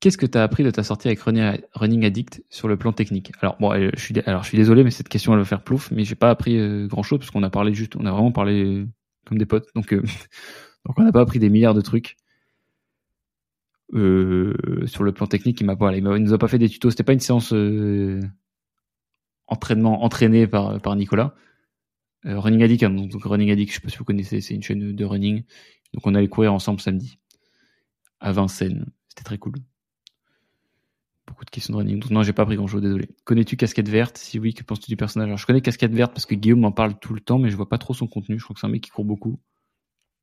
Qu'est-ce 0.00 0.16
que 0.16 0.26
tu 0.26 0.38
as 0.38 0.42
appris 0.42 0.64
de 0.64 0.70
ta 0.70 0.82
sortie 0.82 1.08
avec 1.08 1.20
Running 1.20 2.04
Addict 2.04 2.42
sur 2.48 2.68
le 2.68 2.78
plan 2.78 2.92
technique? 2.92 3.32
Alors 3.40 3.56
bon, 3.60 3.72
euh, 3.72 3.90
je 3.94 4.00
suis 4.00 4.18
alors 4.20 4.42
je 4.42 4.48
suis 4.48 4.58
désolé, 4.58 4.84
mais 4.84 4.90
cette 4.90 5.08
question 5.08 5.34
elle 5.34 5.40
va 5.40 5.44
faire 5.44 5.62
plouf, 5.62 5.90
mais 5.90 6.04
j'ai 6.04 6.14
pas 6.14 6.30
appris 6.30 6.88
grand 6.88 7.02
chose 7.02 7.18
parce 7.18 7.30
qu'on 7.30 7.42
a 7.42 7.50
parlé 7.50 7.74
juste, 7.74 7.96
on 7.96 8.06
a 8.06 8.10
vraiment 8.10 8.32
parlé 8.32 8.86
comme 9.26 9.38
des 9.38 9.46
potes, 9.46 9.68
donc 9.74 9.94
donc 10.86 10.98
on 10.98 11.02
n'a 11.02 11.12
pas 11.12 11.20
appris 11.20 11.38
des 11.38 11.50
milliards 11.50 11.74
de 11.74 11.80
trucs. 11.80 12.16
Euh, 13.92 14.86
sur 14.86 15.04
le 15.04 15.12
plan 15.12 15.26
technique, 15.26 15.60
il 15.60 15.64
m'a 15.66 15.76
pas, 15.76 15.94
il, 15.94 16.02
nous 16.02 16.32
a 16.32 16.38
pas 16.38 16.48
fait 16.48 16.58
des 16.58 16.68
tutos. 16.68 16.90
C'était 16.90 17.04
pas 17.04 17.12
une 17.12 17.20
séance 17.20 17.52
euh, 17.52 18.20
entraînement 19.46 20.02
entraînée 20.02 20.46
par 20.46 20.80
par 20.80 20.96
Nicolas. 20.96 21.34
Euh, 22.26 22.40
running 22.40 22.62
Addict, 22.62 22.82
hein, 22.82 22.90
donc, 22.90 23.22
Running 23.24 23.50
Addict, 23.50 23.70
je 23.70 23.76
sais 23.76 23.82
pas 23.82 23.90
si 23.90 23.98
vous 23.98 24.04
connaissez, 24.04 24.40
c'est 24.40 24.54
une 24.54 24.62
chaîne 24.62 24.94
de 24.94 25.04
running. 25.04 25.44
Donc 25.92 26.06
on 26.06 26.14
allait 26.14 26.28
courir 26.28 26.54
ensemble 26.54 26.80
samedi 26.80 27.18
à 28.20 28.32
Vincennes. 28.32 28.86
C'était 29.08 29.24
très 29.24 29.38
cool. 29.38 29.54
Beaucoup 31.26 31.44
de 31.44 31.50
questions 31.50 31.74
de 31.74 31.78
running. 31.78 32.00
Donc 32.00 32.10
non, 32.10 32.22
j'ai 32.22 32.32
pas 32.32 32.42
appris 32.42 32.56
grand 32.56 32.66
chose, 32.66 32.82
désolé. 32.82 33.08
Connais-tu 33.24 33.56
Casquette 33.56 33.88
Verte? 33.88 34.16
Si 34.16 34.38
oui, 34.38 34.54
que 34.54 34.62
penses-tu 34.62 34.90
du 34.90 34.96
personnage? 34.96 35.26
Alors, 35.26 35.38
je 35.38 35.46
connais 35.46 35.60
Casquette 35.60 35.92
Verte 35.92 36.12
parce 36.12 36.26
que 36.26 36.34
Guillaume 36.34 36.60
m'en 36.60 36.72
parle 36.72 36.98
tout 36.98 37.12
le 37.12 37.20
temps, 37.20 37.38
mais 37.38 37.50
je 37.50 37.56
vois 37.56 37.68
pas 37.68 37.78
trop 37.78 37.94
son 37.94 38.06
contenu. 38.06 38.38
Je 38.38 38.44
crois 38.44 38.54
que 38.54 38.60
c'est 38.60 38.66
un 38.66 38.70
mec 38.70 38.82
qui 38.82 38.90
court 38.90 39.04
beaucoup. 39.04 39.38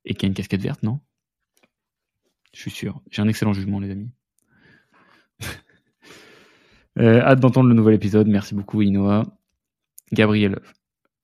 Et 0.06 0.14
qui 0.15 0.26
a 0.26 0.28
une 0.28 0.34
casquette 0.34 0.61
verte, 0.61 0.84
non? 0.84 0.99
Je 2.53 2.60
suis 2.60 2.72
sûr. 2.72 3.02
J'ai 3.11 3.22
un 3.22 3.28
excellent 3.28 3.53
jugement, 3.53 3.80
les 3.80 3.91
amis. 3.91 4.11
euh, 6.99 7.22
hâte 7.22 7.40
d'entendre 7.40 7.69
le 7.69 7.76
nouvel 7.76 7.95
épisode. 7.95 8.28
Merci 8.28 8.56
beaucoup, 8.56 8.82
Inoa. 8.82 9.23
Gabriel, 10.11 10.60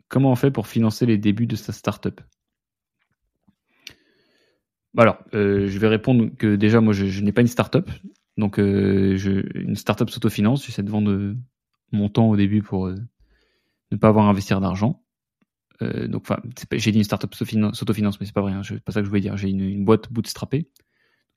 comment 0.08 0.32
on 0.32 0.36
fait 0.36 0.52
pour 0.52 0.68
financer 0.68 1.06
les 1.06 1.18
débuts 1.18 1.48
de 1.48 1.56
sa 1.56 1.74
startup? 1.74 2.22
Alors, 4.98 5.20
euh, 5.36 5.68
je 5.68 5.78
vais 5.78 5.88
répondre 5.88 6.30
que 6.38 6.56
déjà, 6.56 6.82
moi, 6.82 6.94
je, 6.94 7.22
n'ai 7.22 7.32
pas 7.32 7.42
une 7.42 7.48
startup. 7.48 7.90
Donc, 8.38 8.60
euh, 8.60 9.16
je, 9.16 9.44
une 9.56 9.76
startup 9.76 10.10
s'autofinance. 10.10 10.66
J'essaie 10.66 10.84
de 10.84 10.90
vendre 10.90 11.36
mon 11.92 12.10
temps 12.10 12.30
au 12.30 12.36
début 12.36 12.62
pour 12.64 12.88
euh, 12.88 12.96
ne 13.92 13.98
pas 13.98 14.08
avoir 14.08 14.26
à 14.26 14.30
investir 14.30 14.60
d'argent. 14.60 15.04
Euh, 15.82 16.08
donc, 16.08 16.24
enfin, 16.24 16.42
j'ai 16.72 16.92
dit 16.92 16.98
une 16.98 17.04
startup 17.04 17.34
s'autofinance, 17.36 18.20
mais 18.20 18.26
c'est 18.26 18.34
pas 18.34 18.42
vrai. 18.42 18.54
Hein, 18.54 18.62
c'est 18.64 18.80
pas 18.80 18.92
ça 18.92 19.02
que 19.02 19.06
je 19.06 19.10
voulais 19.10 19.22
dire. 19.22 19.38
J'ai 19.38 19.50
une, 19.50 19.62
une, 19.62 19.86
boîte 19.86 20.12
bootstrappée 20.12 20.68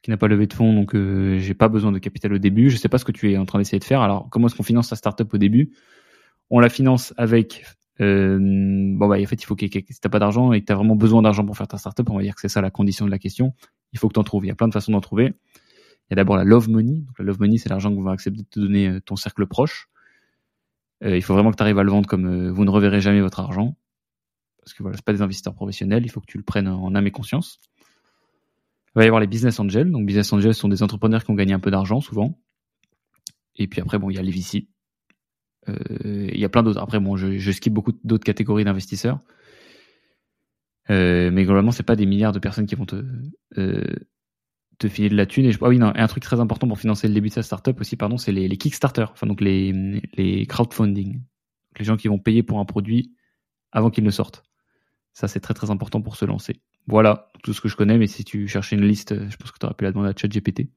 qui 0.02 0.10
n'a 0.10 0.16
pas 0.16 0.28
levé 0.28 0.46
de 0.46 0.54
fonds, 0.54 0.72
donc 0.72 0.94
euh, 0.94 1.38
j'ai 1.38 1.54
pas 1.54 1.68
besoin 1.68 1.92
de 1.92 1.98
capital 1.98 2.32
au 2.32 2.38
début. 2.38 2.70
Je 2.70 2.76
sais 2.76 2.88
pas 2.88 2.98
ce 2.98 3.04
que 3.04 3.12
tu 3.12 3.30
es 3.30 3.36
en 3.36 3.44
train 3.44 3.58
d'essayer 3.58 3.78
de 3.78 3.84
faire. 3.84 4.00
Alors, 4.00 4.28
comment 4.30 4.46
est-ce 4.46 4.56
qu'on 4.56 4.62
finance 4.62 4.88
sa 4.88 4.96
startup 4.96 5.32
au 5.34 5.38
début? 5.38 5.72
On 6.48 6.58
la 6.58 6.68
finance 6.68 7.12
avec 7.16 7.64
euh, 8.00 8.38
bon 8.40 9.08
bah 9.08 9.16
en 9.20 9.26
fait 9.26 9.42
il 9.42 9.44
faut 9.44 9.54
que 9.54 9.66
si 9.66 10.00
t'as 10.00 10.08
pas 10.08 10.18
d'argent 10.18 10.54
et 10.54 10.62
que 10.62 10.64
t'as 10.64 10.74
vraiment 10.74 10.96
besoin 10.96 11.20
d'argent 11.20 11.44
pour 11.44 11.56
faire 11.56 11.68
ta 11.68 11.76
startup, 11.76 12.08
on 12.08 12.16
va 12.16 12.22
dire 12.22 12.34
que 12.34 12.40
c'est 12.40 12.48
ça 12.48 12.62
la 12.62 12.70
condition 12.70 13.04
de 13.04 13.10
la 13.10 13.18
question. 13.18 13.52
Il 13.92 13.98
faut 13.98 14.08
que 14.08 14.14
t'en 14.14 14.24
trouves. 14.24 14.46
Il 14.46 14.48
y 14.48 14.50
a 14.50 14.54
plein 14.54 14.68
de 14.68 14.72
façons 14.72 14.92
d'en 14.92 15.02
trouver. 15.02 15.26
Il 15.26 16.10
y 16.10 16.14
a 16.14 16.16
d'abord 16.16 16.36
la 16.36 16.44
love 16.44 16.70
money. 16.70 17.04
La 17.18 17.26
love 17.26 17.38
money 17.40 17.58
c'est 17.58 17.68
l'argent 17.68 17.94
qu'on 17.94 18.02
va 18.02 18.12
accepter 18.12 18.42
de 18.42 18.48
te 18.48 18.58
donner 18.58 18.88
euh, 18.88 19.00
ton 19.00 19.16
cercle 19.16 19.46
proche. 19.46 19.90
Euh, 21.04 21.16
il 21.16 21.22
faut 21.22 21.34
vraiment 21.34 21.50
que 21.50 21.56
tu 21.56 21.62
arrives 21.62 21.78
à 21.78 21.82
le 21.82 21.90
vendre 21.90 22.08
comme 22.08 22.26
euh, 22.26 22.52
vous 22.52 22.64
ne 22.64 22.70
reverrez 22.70 23.00
jamais 23.00 23.20
votre 23.20 23.40
argent 23.40 23.76
parce 24.62 24.74
que 24.74 24.82
voilà, 24.82 24.96
c'est 24.96 25.04
pas 25.04 25.12
des 25.12 25.22
investisseurs 25.22 25.54
professionnels, 25.54 26.04
il 26.04 26.10
faut 26.10 26.20
que 26.20 26.26
tu 26.26 26.38
le 26.38 26.44
prennes 26.44 26.68
en 26.68 26.94
âme 26.94 27.06
et 27.06 27.10
conscience. 27.10 27.60
Il 28.94 28.98
va 28.98 29.04
y 29.04 29.06
avoir 29.06 29.20
les 29.20 29.26
business 29.26 29.58
angels. 29.60 29.90
Donc, 29.90 30.06
business 30.06 30.32
angels 30.32 30.54
sont 30.54 30.68
des 30.68 30.82
entrepreneurs 30.82 31.24
qui 31.24 31.30
ont 31.30 31.34
gagné 31.34 31.52
un 31.52 31.60
peu 31.60 31.70
d'argent, 31.70 32.00
souvent. 32.00 32.38
Et 33.56 33.66
puis 33.68 33.80
après, 33.80 33.98
bon, 33.98 34.10
il 34.10 34.16
y 34.16 34.18
a 34.18 34.22
les 34.22 34.32
VC. 34.32 34.68
Euh, 35.68 36.28
il 36.32 36.38
y 36.38 36.44
a 36.44 36.48
plein 36.48 36.62
d'autres. 36.62 36.80
Après, 36.80 36.98
bon, 36.98 37.16
je, 37.16 37.38
je 37.38 37.52
skip 37.52 37.72
beaucoup 37.72 37.92
d'autres 38.04 38.24
catégories 38.24 38.64
d'investisseurs. 38.64 39.20
Euh, 40.90 41.30
mais 41.30 41.44
globalement, 41.44 41.70
c'est 41.70 41.84
pas 41.84 41.96
des 41.96 42.06
milliards 42.06 42.32
de 42.32 42.40
personnes 42.40 42.66
qui 42.66 42.74
vont 42.74 42.86
te, 42.86 43.04
euh, 43.58 43.84
te 44.78 44.88
filer 44.88 45.08
de 45.08 45.16
la 45.16 45.26
thune. 45.26 45.46
Et 45.46 45.52
ah 45.60 45.68
oui, 45.68 45.78
non, 45.78 45.92
un 45.94 46.06
truc 46.08 46.22
très 46.24 46.40
important 46.40 46.66
pour 46.66 46.78
financer 46.78 47.06
le 47.06 47.14
début 47.14 47.28
de 47.28 47.34
sa 47.34 47.42
startup 47.42 47.80
aussi, 47.80 47.96
pardon, 47.96 48.16
c'est 48.16 48.32
les, 48.32 48.48
les 48.48 48.56
Kickstarter. 48.56 49.06
Enfin, 49.12 49.28
donc 49.28 49.40
les, 49.40 50.00
les 50.14 50.46
crowdfunding. 50.46 51.22
Les 51.78 51.84
gens 51.84 51.96
qui 51.96 52.08
vont 52.08 52.18
payer 52.18 52.42
pour 52.42 52.58
un 52.58 52.64
produit 52.64 53.14
avant 53.70 53.90
qu'il 53.90 54.02
ne 54.02 54.10
sorte. 54.10 54.42
Ça, 55.12 55.28
c'est 55.28 55.40
très 55.40 55.54
très 55.54 55.70
important 55.70 56.02
pour 56.02 56.16
se 56.16 56.24
lancer. 56.24 56.60
Voilà 56.86 57.30
tout 57.42 57.52
ce 57.52 57.60
que 57.60 57.68
je 57.68 57.76
connais, 57.76 57.98
mais 57.98 58.06
si 58.06 58.24
tu 58.24 58.48
cherchais 58.48 58.76
une 58.76 58.86
liste, 58.86 59.28
je 59.28 59.36
pense 59.36 59.50
que 59.50 59.58
tu 59.58 59.66
aurais 59.66 59.74
pu 59.74 59.84
la 59.84 59.92
demander 59.92 60.10
à 60.10 60.14
ChatGPT. 60.16 60.70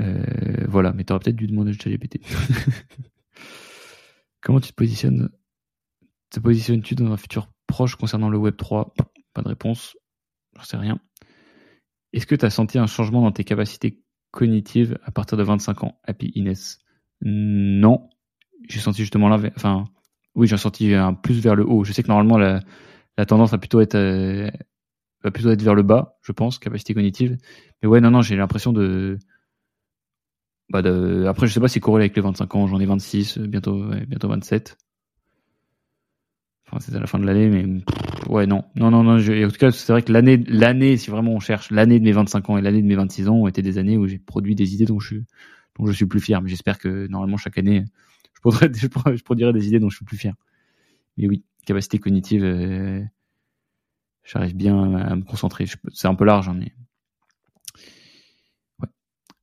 Euh, 0.00 0.66
voilà, 0.68 0.92
mais 0.92 1.04
tu 1.04 1.12
aurais 1.12 1.20
peut-être 1.20 1.36
dû 1.36 1.46
demander 1.46 1.70
à 1.70 1.74
ChatGPT. 1.74 2.20
Comment 4.40 4.60
tu 4.60 4.70
te 4.70 4.74
positionnes 4.74 5.30
Te 6.30 6.40
positionnes-tu 6.40 6.94
dans 6.94 7.12
un 7.12 7.16
futur 7.16 7.50
proche 7.66 7.96
concernant 7.96 8.28
le 8.28 8.38
Web 8.38 8.56
3 8.56 8.94
Pas 9.34 9.42
de 9.42 9.48
réponse, 9.48 9.96
j'en 10.56 10.62
sais 10.62 10.76
rien. 10.76 11.00
Est-ce 12.12 12.26
que 12.26 12.34
tu 12.34 12.44
as 12.44 12.50
senti 12.50 12.78
un 12.78 12.86
changement 12.86 13.22
dans 13.22 13.32
tes 13.32 13.44
capacités 13.44 14.02
cognitives 14.30 14.98
à 15.04 15.10
partir 15.10 15.36
de 15.36 15.42
25 15.42 15.84
ans? 15.84 16.00
Happy 16.04 16.32
Inès 16.34 16.78
Non. 17.20 18.08
J'ai 18.68 18.80
senti 18.80 19.02
justement 19.02 19.28
là, 19.28 19.38
enfin, 19.56 19.84
oui, 20.38 20.46
j'ai 20.46 20.56
senti 20.56 20.94
un 20.94 21.14
plus 21.14 21.40
vers 21.40 21.56
le 21.56 21.66
haut. 21.68 21.84
Je 21.84 21.92
sais 21.92 22.02
que 22.02 22.08
normalement 22.08 22.38
la, 22.38 22.62
tendance 23.26 23.50
va 23.50 23.58
plutôt 23.58 23.80
être 23.80 23.96
euh, 23.96 24.48
va 25.24 25.30
plutôt 25.32 25.50
être 25.50 25.62
vers 25.62 25.74
le 25.74 25.82
bas, 25.82 26.18
je 26.22 26.32
pense, 26.32 26.58
capacité 26.58 26.94
cognitive. 26.94 27.36
Mais 27.82 27.88
ouais, 27.88 28.00
non, 28.00 28.10
non, 28.10 28.22
j'ai 28.22 28.36
l'impression 28.36 28.72
de 28.72 29.18
Bah. 30.70 30.80
Après, 31.28 31.46
je 31.46 31.52
sais 31.52 31.60
pas 31.60 31.68
si 31.68 31.80
corrélé 31.80 32.04
avec 32.04 32.16
les 32.16 32.22
25 32.22 32.54
ans, 32.54 32.66
j'en 32.66 32.78
ai 32.80 32.86
26, 32.86 33.38
bientôt, 33.38 33.84
ouais, 33.88 34.06
bientôt 34.06 34.28
27. 34.28 34.76
Enfin, 36.66 36.78
c'est 36.80 36.94
à 36.94 37.00
la 37.00 37.06
fin 37.06 37.18
de 37.18 37.24
l'année, 37.24 37.48
mais 37.48 37.82
ouais, 38.28 38.46
non. 38.46 38.64
Non, 38.76 38.90
non, 38.90 39.02
non. 39.02 39.18
En 39.18 39.48
tout 39.50 39.58
cas, 39.58 39.70
c'est 39.70 39.92
vrai 39.92 40.02
que 40.02 40.12
l'année, 40.12 40.36
l'année, 40.36 40.96
si 40.98 41.10
vraiment 41.10 41.32
on 41.32 41.40
cherche, 41.40 41.70
l'année 41.70 41.98
de 41.98 42.04
mes 42.04 42.12
25 42.12 42.50
ans 42.50 42.58
et 42.58 42.62
l'année 42.62 42.82
de 42.82 42.86
mes 42.86 42.94
26 42.94 43.28
ans 43.28 43.36
ont 43.36 43.48
été 43.48 43.62
des 43.62 43.78
années 43.78 43.96
où 43.96 44.06
j'ai 44.06 44.18
produit 44.18 44.54
des 44.54 44.74
idées 44.74 44.84
dont 44.84 45.00
je, 45.00 45.16
dont 45.78 45.86
je 45.86 45.92
suis 45.92 46.06
plus 46.06 46.20
fier. 46.20 46.42
Mais 46.42 46.50
j'espère 46.50 46.78
que 46.78 47.06
normalement, 47.08 47.38
chaque 47.38 47.56
année, 47.58 47.84
je, 48.38 48.40
produirai, 48.40 48.72
je 49.16 49.22
produirai 49.22 49.52
des 49.52 49.68
idées 49.68 49.80
dont 49.80 49.88
je 49.88 49.96
suis 49.96 50.04
plus 50.04 50.16
fier. 50.16 50.34
Mais 51.16 51.26
oui, 51.26 51.44
capacité 51.66 51.98
cognitive, 51.98 52.44
euh, 52.44 53.02
j'arrive 54.24 54.56
bien 54.56 54.94
à 54.94 55.16
me 55.16 55.22
concentrer. 55.22 55.66
C'est 55.92 56.08
un 56.08 56.14
peu 56.14 56.24
large, 56.24 56.48
hein, 56.48 56.56
mais 56.58 56.72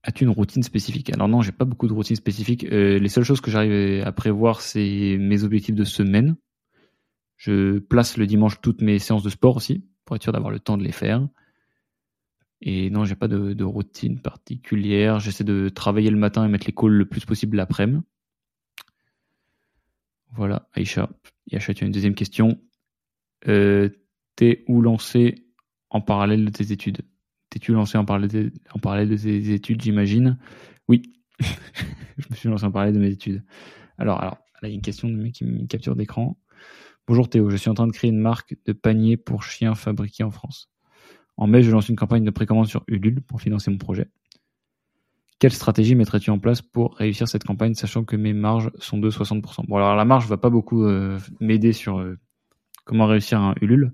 As-tu 0.07 0.23
une 0.23 0.29
routine 0.29 0.61
spécifique? 0.61 1.11
Alors 1.11 1.27
non, 1.27 1.41
j'ai 1.41 1.51
pas 1.51 1.65
beaucoup 1.65 1.87
de 1.87 1.93
routine 1.93 2.15
spécifique. 2.15 2.63
Euh, 2.65 2.99
les 2.99 3.09
seules 3.09 3.23
choses 3.23 3.41
que 3.41 3.49
j'arrive 3.49 4.05
à 4.05 4.11
prévoir, 4.11 4.61
c'est 4.61 5.17
mes 5.19 5.43
objectifs 5.43 5.73
de 5.73 5.83
semaine. 5.83 6.35
Je 7.37 7.79
place 7.79 8.15
le 8.15 8.27
dimanche 8.27 8.61
toutes 8.61 8.81
mes 8.81 8.99
séances 8.99 9.23
de 9.23 9.31
sport 9.31 9.57
aussi, 9.57 9.83
pour 10.05 10.15
être 10.15 10.21
sûr 10.21 10.31
d'avoir 10.31 10.51
le 10.51 10.59
temps 10.59 10.77
de 10.77 10.83
les 10.83 10.91
faire. 10.91 11.27
Et 12.61 12.91
non, 12.91 13.03
j'ai 13.03 13.15
pas 13.15 13.27
de, 13.27 13.63
routine 13.63 14.21
particulière. 14.21 15.19
J'essaie 15.19 15.43
de 15.43 15.69
travailler 15.69 16.11
le 16.11 16.17
matin 16.17 16.45
et 16.45 16.49
mettre 16.49 16.67
les 16.67 16.73
calls 16.73 16.93
le 16.93 17.05
plus 17.05 17.25
possible 17.25 17.57
l'après-midi. 17.57 18.03
Voilà, 20.35 20.67
Aïcha. 20.73 21.09
Aïcha, 21.51 21.73
tu 21.73 21.83
as 21.83 21.87
une 21.87 21.93
deuxième 21.93 22.15
question. 22.15 22.59
Euh, 23.47 23.89
T'es 24.35 24.65
où 24.67 24.81
lancé 24.81 25.47
en 25.89 26.01
parallèle 26.01 26.43
de 26.43 26.49
tes 26.49 26.73
études? 26.73 27.01
T'es-tu 27.49 27.71
lancé 27.71 27.97
en 27.97 28.03
parallèle, 28.03 28.29
de, 28.29 28.51
en 28.73 28.79
parallèle 28.79 29.07
de 29.07 29.15
tes 29.15 29.53
études, 29.53 29.81
j'imagine? 29.81 30.37
Oui, 30.89 31.03
je 31.39 32.27
me 32.29 32.35
suis 32.35 32.49
lancé 32.49 32.65
en 32.65 32.71
parallèle 32.71 32.95
de 32.95 32.99
mes 32.99 33.11
études. 33.11 33.45
Alors, 33.97 34.19
alors, 34.19 34.37
là, 34.61 34.67
il 34.67 34.71
y 34.71 34.73
a 34.73 34.75
une 34.75 34.81
question 34.81 35.07
de 35.07 35.15
mec 35.15 35.33
qui 35.33 35.45
me 35.45 35.65
capture 35.67 35.95
d'écran. 35.95 36.37
Bonjour 37.07 37.29
Théo, 37.29 37.49
je 37.49 37.55
suis 37.55 37.69
en 37.69 37.75
train 37.75 37.87
de 37.87 37.93
créer 37.93 38.09
une 38.09 38.19
marque 38.19 38.55
de 38.65 38.73
paniers 38.73 39.15
pour 39.15 39.43
chiens 39.43 39.75
fabriqués 39.75 40.23
en 40.23 40.31
France. 40.31 40.69
En 41.37 41.47
mai, 41.47 41.63
je 41.63 41.71
lance 41.71 41.87
une 41.87 41.95
campagne 41.95 42.25
de 42.25 42.31
précommande 42.31 42.67
sur 42.67 42.83
Ulule 42.87 43.21
pour 43.21 43.41
financer 43.41 43.71
mon 43.71 43.77
projet. 43.77 44.09
Quelle 45.39 45.51
stratégie 45.51 45.95
mettrais-tu 45.95 46.29
en 46.29 46.39
place 46.39 46.61
pour 46.61 46.95
réussir 46.95 47.27
cette 47.27 47.43
campagne, 47.43 47.73
sachant 47.73 48.03
que 48.03 48.15
mes 48.15 48.33
marges 48.33 48.71
sont 48.79 48.97
de 48.97 49.09
60% 49.09 49.65
Bon, 49.67 49.75
alors 49.75 49.95
la 49.95 50.05
marge 50.05 50.27
va 50.27 50.37
pas 50.37 50.49
beaucoup 50.49 50.85
euh, 50.85 51.19
m'aider 51.41 51.73
sur 51.73 51.99
euh, 51.99 52.17
comment 52.85 53.05
réussir 53.05 53.39
un 53.41 53.53
Ulule. 53.61 53.93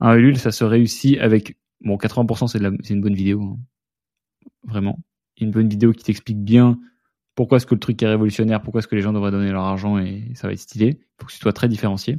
Un 0.00 0.14
Ulule, 0.16 0.38
ça 0.38 0.52
se 0.52 0.64
réussit 0.64 1.18
avec 1.18 1.56
Bon, 1.84 1.96
80% 1.96 2.48
c'est, 2.48 2.92
une 2.92 3.00
bonne 3.02 3.14
vidéo, 3.14 3.42
hein. 3.42 3.58
vraiment. 4.64 4.98
Une 5.38 5.50
bonne 5.50 5.68
vidéo 5.68 5.92
qui 5.92 6.04
t'explique 6.04 6.42
bien 6.42 6.78
pourquoi 7.34 7.56
est-ce 7.56 7.66
que 7.66 7.74
le 7.74 7.80
truc 7.80 8.02
est 8.02 8.06
révolutionnaire, 8.06 8.62
pourquoi 8.62 8.78
est-ce 8.78 8.88
que 8.88 8.94
les 8.94 9.02
gens 9.02 9.12
devraient 9.12 9.32
donner 9.32 9.50
leur 9.50 9.64
argent 9.64 9.98
et 9.98 10.30
ça 10.34 10.46
va 10.46 10.52
être 10.52 10.60
stylé. 10.60 10.98
Il 11.00 11.06
faut 11.18 11.26
que 11.26 11.32
ce 11.32 11.38
soit 11.38 11.52
très 11.52 11.68
différencié. 11.68 12.18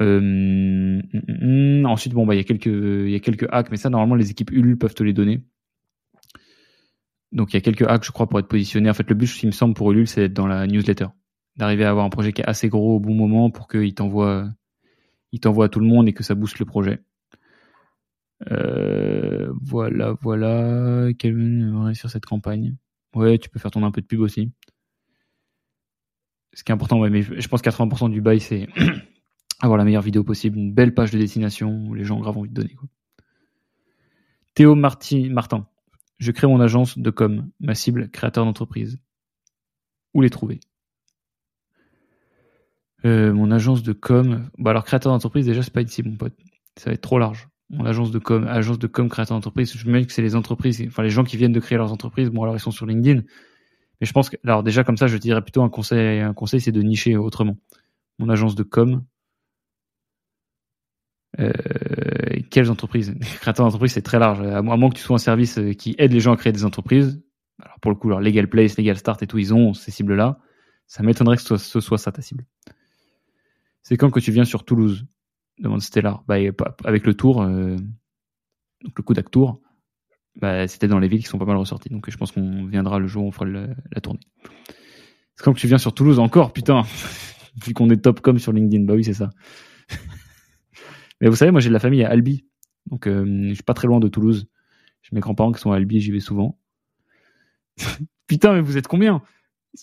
Mm, 0.00 1.00
mm, 1.00 1.80
mm. 1.82 1.86
ensuite, 1.86 2.14
bon, 2.14 2.24
bah, 2.24 2.34
il 2.34 2.38
y 2.38 2.40
a 2.40 3.20
quelques 3.20 3.48
hacks, 3.50 3.70
mais 3.70 3.76
ça, 3.76 3.90
normalement, 3.90 4.14
les 4.14 4.30
équipes 4.30 4.52
Ulule 4.52 4.78
peuvent 4.78 4.94
te 4.94 5.02
les 5.02 5.12
donner. 5.12 5.42
Donc, 7.32 7.52
il 7.52 7.56
y 7.56 7.58
a 7.58 7.60
quelques 7.60 7.82
hacks, 7.82 8.04
je 8.04 8.10
crois, 8.10 8.28
pour 8.28 8.38
être 8.38 8.48
positionné. 8.48 8.88
En 8.88 8.94
fait, 8.94 9.08
le 9.08 9.14
but, 9.14 9.42
il 9.42 9.46
me 9.46 9.52
semble, 9.52 9.74
pour 9.74 9.92
Ulule, 9.92 10.08
c'est 10.08 10.22
d'être 10.22 10.34
dans 10.34 10.46
la 10.46 10.66
newsletter. 10.66 11.06
D'arriver 11.56 11.84
à 11.84 11.90
avoir 11.90 12.04
un 12.04 12.10
projet 12.10 12.32
qui 12.32 12.42
est 12.42 12.48
assez 12.48 12.68
gros 12.68 12.96
au 12.96 13.00
bon 13.00 13.14
moment 13.14 13.50
pour 13.50 13.68
qu'il 13.68 13.94
t'envoie, 13.94 14.48
il 15.32 15.40
t'envoie 15.40 15.66
à 15.66 15.68
tout 15.68 15.80
le 15.80 15.86
monde 15.86 16.08
et 16.08 16.12
que 16.12 16.22
ça 16.22 16.34
booste 16.34 16.58
le 16.58 16.64
projet. 16.64 17.00
Euh, 18.50 19.52
voilà, 19.60 20.14
voilà. 20.22 21.08
Quel 21.18 21.94
sur 21.94 22.10
cette 22.10 22.26
campagne? 22.26 22.76
Ouais, 23.14 23.38
tu 23.38 23.48
peux 23.48 23.58
faire 23.58 23.70
tourner 23.70 23.86
un 23.86 23.90
peu 23.90 24.00
de 24.00 24.06
pub 24.06 24.20
aussi. 24.20 24.52
Ce 26.52 26.64
qui 26.64 26.72
est 26.72 26.74
important, 26.74 26.98
ouais, 26.98 27.10
mais 27.10 27.22
je 27.22 27.48
pense 27.48 27.62
80% 27.62 28.10
du 28.10 28.20
bail, 28.20 28.40
c'est 28.40 28.68
avoir 29.60 29.78
la 29.78 29.84
meilleure 29.84 30.02
vidéo 30.02 30.24
possible, 30.24 30.58
une 30.58 30.72
belle 30.72 30.94
page 30.94 31.10
de 31.10 31.18
destination 31.18 31.84
où 31.86 31.94
les 31.94 32.04
gens 32.04 32.16
ont 32.16 32.20
grave 32.20 32.38
envie 32.38 32.48
de 32.48 32.54
donner. 32.54 32.76
Théo 34.54 34.74
Martin, 34.74 35.66
je 36.18 36.32
crée 36.32 36.46
mon 36.46 36.60
agence 36.60 36.98
de 36.98 37.10
com, 37.10 37.48
ma 37.60 37.74
cible, 37.74 38.10
créateur 38.10 38.44
d'entreprise. 38.44 38.98
Où 40.14 40.20
les 40.20 40.30
trouver? 40.30 40.60
Euh, 43.04 43.32
Mon 43.32 43.50
agence 43.50 43.82
de 43.82 43.92
com, 43.92 44.50
bah 44.58 44.70
alors 44.70 44.84
créateur 44.84 45.12
d'entreprise, 45.12 45.46
déjà, 45.46 45.62
c'est 45.62 45.72
pas 45.72 45.82
ici, 45.82 46.02
mon 46.02 46.16
pote. 46.16 46.34
Ça 46.76 46.90
va 46.90 46.94
être 46.94 47.00
trop 47.00 47.18
large 47.18 47.48
mon 47.70 47.84
agence 47.84 48.10
de 48.10 48.18
com, 48.18 48.46
agence 48.46 48.78
de 48.78 48.86
com 48.86 49.08
créateur 49.08 49.36
d'entreprise, 49.36 49.72
je 49.76 49.88
me 49.90 50.00
dis 50.00 50.06
que 50.06 50.12
c'est 50.12 50.22
les 50.22 50.36
entreprises, 50.36 50.82
enfin 50.86 51.02
les 51.02 51.10
gens 51.10 51.24
qui 51.24 51.36
viennent 51.36 51.52
de 51.52 51.60
créer 51.60 51.76
leurs 51.76 51.92
entreprises, 51.92 52.30
bon 52.30 52.42
alors 52.42 52.56
ils 52.56 52.60
sont 52.60 52.70
sur 52.70 52.86
LinkedIn. 52.86 53.22
Mais 54.00 54.06
je 54.06 54.12
pense 54.12 54.30
que, 54.30 54.36
alors 54.44 54.62
déjà 54.62 54.84
comme 54.84 54.96
ça, 54.96 55.06
je 55.06 55.16
dirais 55.18 55.42
plutôt 55.42 55.62
un 55.62 55.68
conseil, 55.68 56.20
un 56.20 56.32
conseil, 56.32 56.60
c'est 56.60 56.72
de 56.72 56.82
nicher 56.82 57.16
autrement. 57.16 57.56
Mon 58.18 58.28
agence 58.28 58.54
de 58.54 58.62
com, 58.62 59.04
euh, 61.38 61.52
quelles 62.50 62.70
entreprises? 62.70 63.14
Créateur 63.40 63.66
d'entreprise, 63.66 63.92
c'est 63.92 64.02
très 64.02 64.18
large. 64.18 64.40
À 64.40 64.62
moins 64.62 64.88
que 64.90 64.96
tu 64.96 65.02
sois 65.02 65.16
un 65.16 65.18
service 65.18 65.58
euh, 65.58 65.72
qui 65.72 65.94
aide 65.98 66.12
les 66.12 66.20
gens 66.20 66.32
à 66.32 66.36
créer 66.36 66.52
des 66.52 66.64
entreprises. 66.64 67.22
Alors 67.60 67.78
pour 67.80 67.90
le 67.90 67.96
coup, 67.96 68.08
leur 68.08 68.20
Legal 68.20 68.48
Place, 68.48 68.76
Legal 68.76 68.96
Start 68.96 69.22
et 69.22 69.26
tout, 69.26 69.38
ils 69.38 69.54
ont 69.54 69.74
ces 69.74 69.90
cibles-là. 69.90 70.38
Ça 70.86 71.02
m'étonnerait 71.02 71.36
que 71.36 71.42
ce 71.42 71.80
soit, 71.80 71.98
ça 71.98 72.12
ta 72.12 72.22
cible. 72.22 72.44
C'est 73.82 73.96
quand 73.96 74.10
que 74.10 74.20
tu 74.20 74.32
viens 74.32 74.44
sur 74.44 74.64
Toulouse 74.64 75.06
demande 75.58 75.82
Stellar. 75.82 76.22
Bah, 76.26 76.36
avec 76.84 77.06
le 77.06 77.14
tour, 77.14 77.42
euh, 77.42 77.76
donc 78.84 78.92
le 78.96 79.02
coup 79.02 79.14
Tour, 79.14 79.60
bah, 80.36 80.68
c'était 80.68 80.88
dans 80.88 80.98
les 80.98 81.08
villes 81.08 81.20
qui 81.20 81.28
sont 81.28 81.38
pas 81.38 81.44
mal 81.44 81.56
ressorties. 81.56 81.88
Donc 81.90 82.08
je 82.08 82.16
pense 82.16 82.32
qu'on 82.32 82.66
viendra 82.66 82.98
le 82.98 83.06
jour 83.06 83.24
où 83.24 83.28
on 83.28 83.32
fera 83.32 83.46
la 83.46 84.00
tournée. 84.00 84.20
C'est 85.34 85.44
comme 85.44 85.54
que 85.54 85.60
tu 85.60 85.66
viens 85.66 85.78
sur 85.78 85.94
Toulouse 85.94 86.18
encore, 86.18 86.52
putain. 86.52 86.82
Vu 87.64 87.74
qu'on 87.74 87.90
est 87.90 87.96
top 87.96 88.20
comme 88.20 88.38
sur 88.38 88.52
LinkedIn. 88.52 88.84
Bah 88.84 88.94
oui, 88.94 89.04
c'est 89.04 89.14
ça. 89.14 89.30
Mais 91.20 91.28
vous 91.28 91.36
savez, 91.36 91.50
moi 91.50 91.60
j'ai 91.60 91.68
de 91.68 91.74
la 91.74 91.80
famille 91.80 92.04
à 92.04 92.10
Albi. 92.10 92.44
Donc 92.86 93.06
euh, 93.06 93.48
je 93.48 93.54
suis 93.54 93.62
pas 93.62 93.74
très 93.74 93.86
loin 93.88 94.00
de 94.00 94.08
Toulouse. 94.08 94.48
J'ai 95.02 95.10
mes 95.14 95.20
grands-parents 95.20 95.52
qui 95.52 95.60
sont 95.60 95.72
à 95.72 95.76
Albi 95.76 96.00
j'y 96.00 96.12
vais 96.12 96.20
souvent. 96.20 96.58
putain, 98.26 98.54
mais 98.54 98.60
vous 98.60 98.76
êtes 98.76 98.88
combien? 98.88 99.22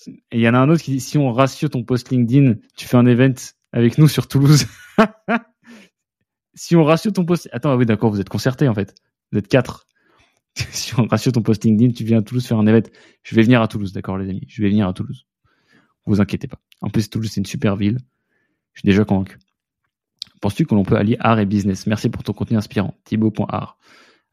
Et 0.07 0.39
il 0.39 0.41
y 0.41 0.49
en 0.49 0.53
a 0.53 0.57
un 0.57 0.69
autre 0.69 0.81
qui 0.81 0.91
dit 0.91 0.99
si 0.99 1.17
on 1.17 1.31
ratio 1.31 1.69
ton 1.69 1.83
post 1.83 2.09
LinkedIn, 2.09 2.55
tu 2.75 2.87
fais 2.87 2.97
un 2.97 3.05
event 3.05 3.33
avec 3.71 3.97
nous 3.97 4.07
sur 4.07 4.27
Toulouse. 4.27 4.65
si 6.53 6.75
on 6.75 6.83
ratio 6.83 7.11
ton 7.11 7.25
post, 7.25 7.49
attends, 7.51 7.71
ah 7.71 7.77
oui, 7.77 7.85
d'accord, 7.85 8.11
vous 8.11 8.19
êtes 8.19 8.29
concerté 8.29 8.67
en 8.67 8.73
fait. 8.73 8.95
Vous 9.31 9.37
êtes 9.37 9.47
quatre. 9.47 9.87
si 10.55 10.97
on 10.99 11.05
ratio 11.07 11.31
ton 11.31 11.41
post 11.41 11.63
LinkedIn, 11.63 11.93
tu 11.93 12.03
viens 12.03 12.19
à 12.19 12.21
Toulouse 12.21 12.45
faire 12.45 12.57
un 12.57 12.67
event. 12.67 12.87
Je 13.23 13.35
vais 13.35 13.43
venir 13.43 13.61
à 13.61 13.67
Toulouse, 13.67 13.93
d'accord, 13.93 14.17
les 14.17 14.29
amis. 14.29 14.45
Je 14.47 14.61
vais 14.61 14.69
venir 14.69 14.87
à 14.87 14.93
Toulouse. 14.93 15.25
Vous 16.05 16.21
inquiétez 16.21 16.47
pas. 16.47 16.59
En 16.81 16.89
plus, 16.89 17.09
Toulouse, 17.09 17.31
c'est 17.31 17.41
une 17.41 17.45
super 17.45 17.75
ville. 17.75 17.97
Je 18.73 18.81
suis 18.81 18.87
déjà 18.87 19.05
convaincu. 19.05 19.39
Penses-tu 20.41 20.65
que 20.65 20.75
l'on 20.75 20.83
peut 20.83 20.97
allier 20.97 21.17
art 21.19 21.39
et 21.39 21.45
business? 21.45 21.87
Merci 21.87 22.09
pour 22.09 22.23
ton 22.23 22.33
contenu 22.33 22.57
inspirant. 22.57 22.95
Thibaut.art. 23.03 23.77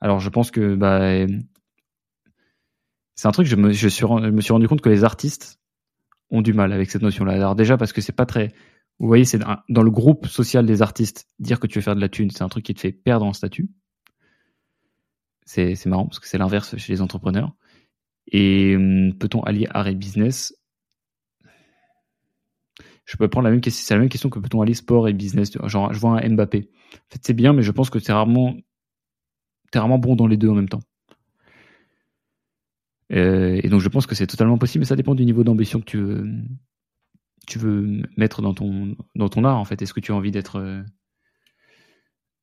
Alors, 0.01 0.21
je 0.21 0.29
pense 0.29 0.51
que 0.51 0.75
bah, 0.75 1.27
c'est 3.15 3.29
un 3.29 3.33
truc, 3.33 3.47
je 3.47 3.57
me, 3.57 3.73
suis 3.73 4.05
rendu 4.05 4.69
compte 4.69 4.81
que 4.81 4.89
les 4.89 5.05
artistes 5.05 5.61
ont 6.31 6.43
du 6.43 6.53
mal 6.53 6.73
avec 6.73 6.91
cette 6.91 7.03
notion-là. 7.03 7.35
Alors 7.35 7.55
déjà 7.55 7.77
parce 7.77 7.93
que 7.93 8.01
c'est 8.01 8.13
pas 8.13 8.27
très, 8.27 8.49
vous 8.99 9.07
voyez, 9.07 9.25
c'est 9.25 9.39
dans 9.69 9.83
le 9.83 9.91
groupe 9.91 10.27
social 10.27 10.67
des 10.67 10.83
artistes, 10.83 11.29
dire 11.39 11.61
que 11.61 11.67
tu 11.67 11.79
veux 11.79 11.83
faire 11.83 11.95
de 11.95 12.01
la 12.01 12.09
thune, 12.09 12.31
c'est 12.31 12.43
un 12.43 12.49
truc 12.49 12.65
qui 12.65 12.75
te 12.75 12.81
fait 12.81 12.93
perdre 12.93 13.27
en 13.27 13.33
statut. 13.33 13.71
C'est 15.45 15.87
marrant 15.87 16.07
parce 16.07 16.21
que 16.21 16.27
c'est 16.27 16.39
l'inverse 16.39 16.77
chez 16.79 16.93
les 16.93 17.03
entrepreneurs. 17.03 17.55
Et 18.29 18.77
hum, 18.77 19.13
peut-on 19.19 19.43
allier 19.43 19.67
art 19.71 19.89
et 19.89 19.95
business? 19.95 20.55
Je 23.05 23.17
peux 23.17 23.29
prendre 23.29 23.45
la 23.45 23.51
même 23.51 23.61
question. 23.61 23.85
C'est 23.85 23.95
la 23.95 24.01
même 24.01 24.09
question 24.09 24.31
que 24.31 24.39
peut-on 24.39 24.63
allier 24.63 24.75
sport 24.75 25.09
et 25.09 25.13
business. 25.13 25.51
Genre, 25.67 25.93
je 25.93 25.99
vois 25.99 26.21
un 26.21 26.29
Mbappé. 26.29 26.71
En 26.95 27.17
c'est 27.21 27.35
bien, 27.35 27.53
mais 27.53 27.63
je 27.63 27.73
pense 27.73 27.91
que 27.91 27.99
c'est 27.99 28.13
rarement, 28.13 28.57
es 29.75 29.79
rarement 29.79 29.99
bon 29.99 30.15
dans 30.15 30.27
les 30.27 30.37
deux 30.37 30.49
en 30.49 30.55
même 30.55 30.69
temps. 30.69 30.83
Euh, 33.13 33.61
et 33.63 33.69
donc, 33.69 33.81
je 33.81 33.89
pense 33.89 34.07
que 34.07 34.15
c'est 34.15 34.27
totalement 34.27 34.59
possible, 34.59 34.81
mais 34.81 34.87
ça 34.87 34.97
dépend 34.97 35.15
du 35.15 35.25
niveau 35.25 35.45
d'ambition 35.45 35.81
que 35.81 36.25
tu 37.47 37.59
veux, 37.59 38.03
mettre 38.17 38.41
dans 38.41 38.55
ton, 38.55 39.45
art 39.45 39.59
en 39.59 39.65
fait 39.65 39.83
Est-ce 39.83 39.93
que 39.93 40.01
tu 40.01 40.13
as 40.13 40.15
envie 40.15 40.31
d'être 40.31 40.57
euh, 40.57 40.83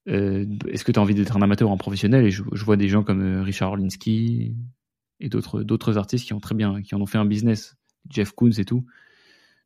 euh, 0.10 0.46
un 0.46 1.42
amateur 1.42 1.70
ou 1.70 1.74
un 1.74 1.78
professionnel? 1.78 2.26
Et 2.26 2.32
je, 2.32 2.44
vois 2.44 2.78
des 2.78 2.90
gens 2.90 3.04
comme 3.04 3.42
Richard 3.42 3.72
Orlinski 3.72 4.56
et 5.22 5.30
d'autres 5.30 5.64
d'autres 5.64 5.98
artistes 5.98 6.26
qui 6.26 6.34
ont 6.34 6.40
très 6.40 6.56
bien 6.56 6.82
qui 6.82 6.96
en 6.96 7.02
ont 7.02 7.06
fait 7.06 7.18
un 7.18 7.26
business, 7.26 7.76
Jeff 8.10 8.32
Koons 8.32 8.52
et 8.52 8.66
tout. 8.66 8.86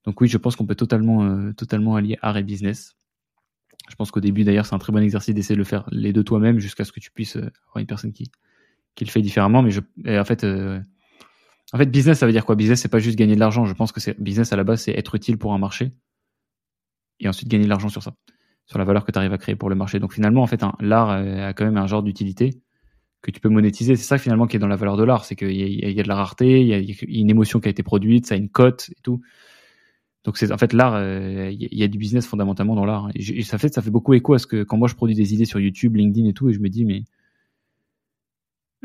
Donc 0.05 0.19
oui, 0.21 0.27
je 0.27 0.37
pense 0.37 0.55
qu'on 0.55 0.65
peut 0.65 0.75
totalement 0.75 1.51
totalement 1.53 1.95
allier 1.95 2.17
art 2.21 2.37
et 2.37 2.43
business. 2.43 2.95
Je 3.89 3.95
pense 3.95 4.11
qu'au 4.11 4.19
début 4.19 4.43
d'ailleurs, 4.43 4.65
c'est 4.65 4.75
un 4.75 4.79
très 4.79 4.93
bon 4.93 5.01
exercice 5.03 5.33
d'essayer 5.35 5.55
de 5.55 5.59
le 5.59 5.65
faire 5.65 5.85
les 5.91 6.13
deux 6.13 6.23
toi-même 6.23 6.59
jusqu'à 6.59 6.85
ce 6.85 6.91
que 6.91 6.99
tu 6.99 7.11
puisses 7.11 7.35
avoir 7.35 7.77
une 7.77 7.85
personne 7.85 8.13
qui 8.13 8.31
qui 8.95 9.05
le 9.05 9.09
fait 9.09 9.21
différemment. 9.21 9.61
Mais 9.61 9.71
je, 9.71 9.81
en 10.07 10.25
fait, 10.25 10.45
en 11.73 11.77
fait, 11.77 11.87
business, 11.87 12.19
ça 12.19 12.27
veut 12.27 12.31
dire 12.31 12.45
quoi? 12.45 12.55
Business, 12.55 12.81
c'est 12.81 12.89
pas 12.89 12.99
juste 12.99 13.17
gagner 13.17 13.33
de 13.33 13.39
l'argent. 13.39 13.65
Je 13.65 13.73
pense 13.73 13.91
que 13.91 13.99
c'est 13.99 14.19
business 14.21 14.53
à 14.53 14.55
la 14.55 14.63
base, 14.63 14.81
c'est 14.83 14.91
être 14.91 15.15
utile 15.15 15.37
pour 15.37 15.53
un 15.53 15.57
marché 15.57 15.91
et 17.19 17.27
ensuite 17.27 17.49
gagner 17.49 17.63
de 17.63 17.69
l'argent 17.69 17.89
sur 17.89 18.03
ça, 18.03 18.13
sur 18.65 18.77
la 18.77 18.85
valeur 18.85 19.05
que 19.05 19.11
tu 19.11 19.17
arrives 19.17 19.33
à 19.33 19.37
créer 19.39 19.55
pour 19.55 19.69
le 19.69 19.75
marché. 19.75 19.99
Donc 19.99 20.13
finalement, 20.13 20.43
en 20.43 20.47
fait, 20.47 20.61
l'art 20.79 21.09
a 21.09 21.53
quand 21.53 21.65
même 21.65 21.77
un 21.77 21.87
genre 21.87 22.03
d'utilité 22.03 22.61
que 23.23 23.31
tu 23.31 23.39
peux 23.39 23.49
monétiser. 23.49 23.95
C'est 23.95 24.03
ça 24.03 24.19
finalement 24.19 24.45
qui 24.45 24.57
est 24.57 24.59
dans 24.59 24.67
la 24.67 24.75
valeur 24.75 24.97
de 24.97 25.03
l'art, 25.03 25.25
c'est 25.25 25.35
qu'il 25.35 25.51
y, 25.51 25.93
y, 25.93 25.99
a 25.99 26.03
de 26.03 26.07
la 26.07 26.15
rareté, 26.15 26.61
il 26.61 26.67
y, 26.67 26.73
a 26.73 26.95
une 27.07 27.29
émotion 27.29 27.59
qui 27.59 27.69
a 27.69 27.71
été 27.71 27.81
produite, 27.81 28.27
ça 28.27 28.35
a 28.35 28.37
une 28.37 28.49
cote 28.49 28.89
et 28.91 29.01
tout. 29.01 29.21
Donc 30.23 30.37
c'est 30.37 30.51
en 30.51 30.57
fait 30.57 30.73
l'art, 30.73 30.95
euh, 30.95 31.51
il 31.51 31.77
y, 31.77 31.83
a 31.83 31.87
du 31.87 31.97
business 31.97 32.25
fondamentalement 32.25 32.75
dans 32.75 32.85
l'art. 32.85 33.09
Et, 33.15 33.43
ça 33.43 33.57
fait 33.57 33.73
ça 33.73 33.81
fait 33.81 33.89
beaucoup 33.91 34.13
écho 34.13 34.33
à 34.33 34.39
ce 34.39 34.47
que 34.47 34.63
quand 34.63 34.77
moi 34.77 34.87
je 34.87 34.95
produis 34.95 35.15
des 35.15 35.33
idées 35.33 35.45
sur 35.45 35.59
YouTube, 35.59 35.95
LinkedIn 35.95 36.27
et 36.29 36.33
tout, 36.33 36.49
et 36.49 36.53
je 36.53 36.59
me 36.59 36.69
dis 36.69 36.85
mais 36.85 37.03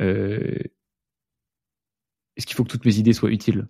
euh, 0.01 0.59
est-ce 2.37 2.47
qu'il 2.47 2.57
faut 2.57 2.65
que 2.65 2.71
toutes 2.71 2.85
mes 2.85 2.99
idées 2.99 3.13
soient 3.13 3.31
utiles? 3.31 3.69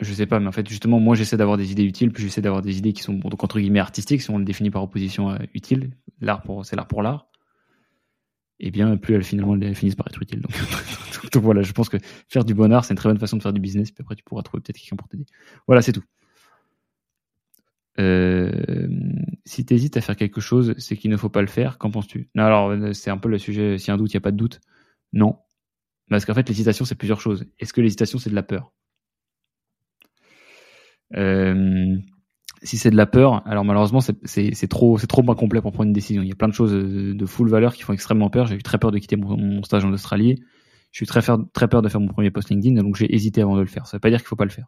Je 0.00 0.12
sais 0.14 0.26
pas, 0.26 0.38
mais 0.38 0.46
en 0.46 0.52
fait 0.52 0.68
justement 0.68 1.00
moi 1.00 1.14
j'essaie 1.16 1.36
d'avoir 1.36 1.56
des 1.56 1.72
idées 1.72 1.84
utiles, 1.84 2.12
puis 2.12 2.22
j'essaie 2.22 2.40
d'avoir 2.40 2.62
des 2.62 2.78
idées 2.78 2.92
qui 2.92 3.02
sont 3.02 3.14
donc 3.14 3.42
entre 3.42 3.58
guillemets 3.60 3.80
artistiques, 3.80 4.22
si 4.22 4.30
on 4.30 4.38
le 4.38 4.44
définit 4.44 4.70
par 4.70 4.82
opposition 4.82 5.28
à 5.28 5.38
utile. 5.54 5.90
L'art 6.20 6.42
pour 6.42 6.64
c'est 6.66 6.76
l'art 6.76 6.88
pour 6.88 7.02
l'art 7.02 7.27
et 8.60 8.68
eh 8.68 8.70
bien 8.70 8.96
plus 8.96 9.14
elles 9.14 9.22
finalement 9.22 9.54
elles 9.54 9.74
finissent 9.74 9.94
par 9.94 10.08
être 10.08 10.20
utiles. 10.20 10.40
Donc, 10.40 10.52
voilà, 11.42 11.62
je 11.62 11.72
pense 11.72 11.88
que 11.88 11.96
faire 12.28 12.44
du 12.44 12.54
bon 12.54 12.72
art, 12.72 12.84
c'est 12.84 12.92
une 12.92 12.98
très 12.98 13.08
bonne 13.08 13.18
façon 13.18 13.36
de 13.36 13.42
faire 13.42 13.52
du 13.52 13.60
business. 13.60 13.92
Puis 13.92 14.02
après, 14.02 14.16
tu 14.16 14.24
pourras 14.24 14.42
trouver 14.42 14.62
peut-être 14.62 14.78
quelqu'un 14.78 14.96
pour 14.96 15.08
t'aider. 15.08 15.26
Voilà, 15.66 15.80
c'est 15.80 15.92
tout. 15.92 16.02
Euh, 18.00 18.88
si 19.44 19.64
tu 19.64 19.74
hésites 19.74 19.96
à 19.96 20.00
faire 20.00 20.16
quelque 20.16 20.40
chose, 20.40 20.74
c'est 20.78 20.96
qu'il 20.96 21.10
ne 21.10 21.16
faut 21.16 21.28
pas 21.28 21.40
le 21.40 21.46
faire. 21.46 21.78
Qu'en 21.78 21.90
penses-tu? 21.90 22.30
Non, 22.34 22.44
alors 22.44 22.70
euh, 22.70 22.92
c'est 22.92 23.10
un 23.10 23.18
peu 23.18 23.28
le 23.28 23.38
sujet. 23.38 23.78
S'il 23.78 23.88
y 23.88 23.90
a 23.90 23.94
un 23.94 23.96
doute, 23.96 24.12
il 24.12 24.16
n'y 24.16 24.18
a 24.18 24.22
pas 24.22 24.32
de 24.32 24.36
doute. 24.36 24.60
Non, 25.12 25.38
parce 26.10 26.24
qu'en 26.24 26.34
fait, 26.34 26.48
l'hésitation, 26.48 26.84
c'est 26.84 26.94
plusieurs 26.94 27.20
choses. 27.20 27.46
Est-ce 27.58 27.72
que 27.72 27.80
l'hésitation, 27.80 28.18
c'est 28.18 28.30
de 28.30 28.34
la 28.34 28.42
peur? 28.42 28.72
Euh, 31.16 31.96
si 32.62 32.76
c'est 32.76 32.90
de 32.90 32.96
la 32.96 33.06
peur, 33.06 33.46
alors 33.46 33.64
malheureusement 33.64 34.00
c'est 34.00 34.68
trop 34.68 34.98
c'est 34.98 35.06
trop 35.06 35.22
complet 35.22 35.60
pour 35.60 35.72
prendre 35.72 35.86
une 35.86 35.92
décision. 35.92 36.22
Il 36.22 36.28
y 36.28 36.32
a 36.32 36.34
plein 36.34 36.48
de 36.48 36.54
choses 36.54 36.72
de, 36.72 37.26
full 37.26 37.48
valeur 37.48 37.74
qui 37.74 37.82
font 37.82 37.92
extrêmement 37.92 38.30
peur. 38.30 38.46
J'ai 38.46 38.56
eu 38.56 38.62
très 38.62 38.78
peur 38.78 38.90
de 38.90 38.98
quitter 38.98 39.16
mon, 39.16 39.62
stage 39.62 39.84
en 39.84 39.92
Australie. 39.92 40.42
J'ai 40.92 41.04
eu 41.04 41.06
très, 41.06 41.20
très 41.52 41.68
peur 41.68 41.82
de 41.82 41.88
faire 41.88 42.00
mon 42.00 42.08
premier 42.08 42.30
post 42.30 42.50
LinkedIn, 42.50 42.82
donc 42.82 42.96
j'ai 42.96 43.14
hésité 43.14 43.42
avant 43.42 43.56
de 43.56 43.60
le 43.60 43.66
faire. 43.66 43.86
Ça 43.86 43.96
veut 43.96 44.00
pas 44.00 44.10
dire 44.10 44.18
qu'il 44.18 44.28
faut 44.28 44.36
pas 44.36 44.44
le 44.44 44.50
faire. 44.50 44.66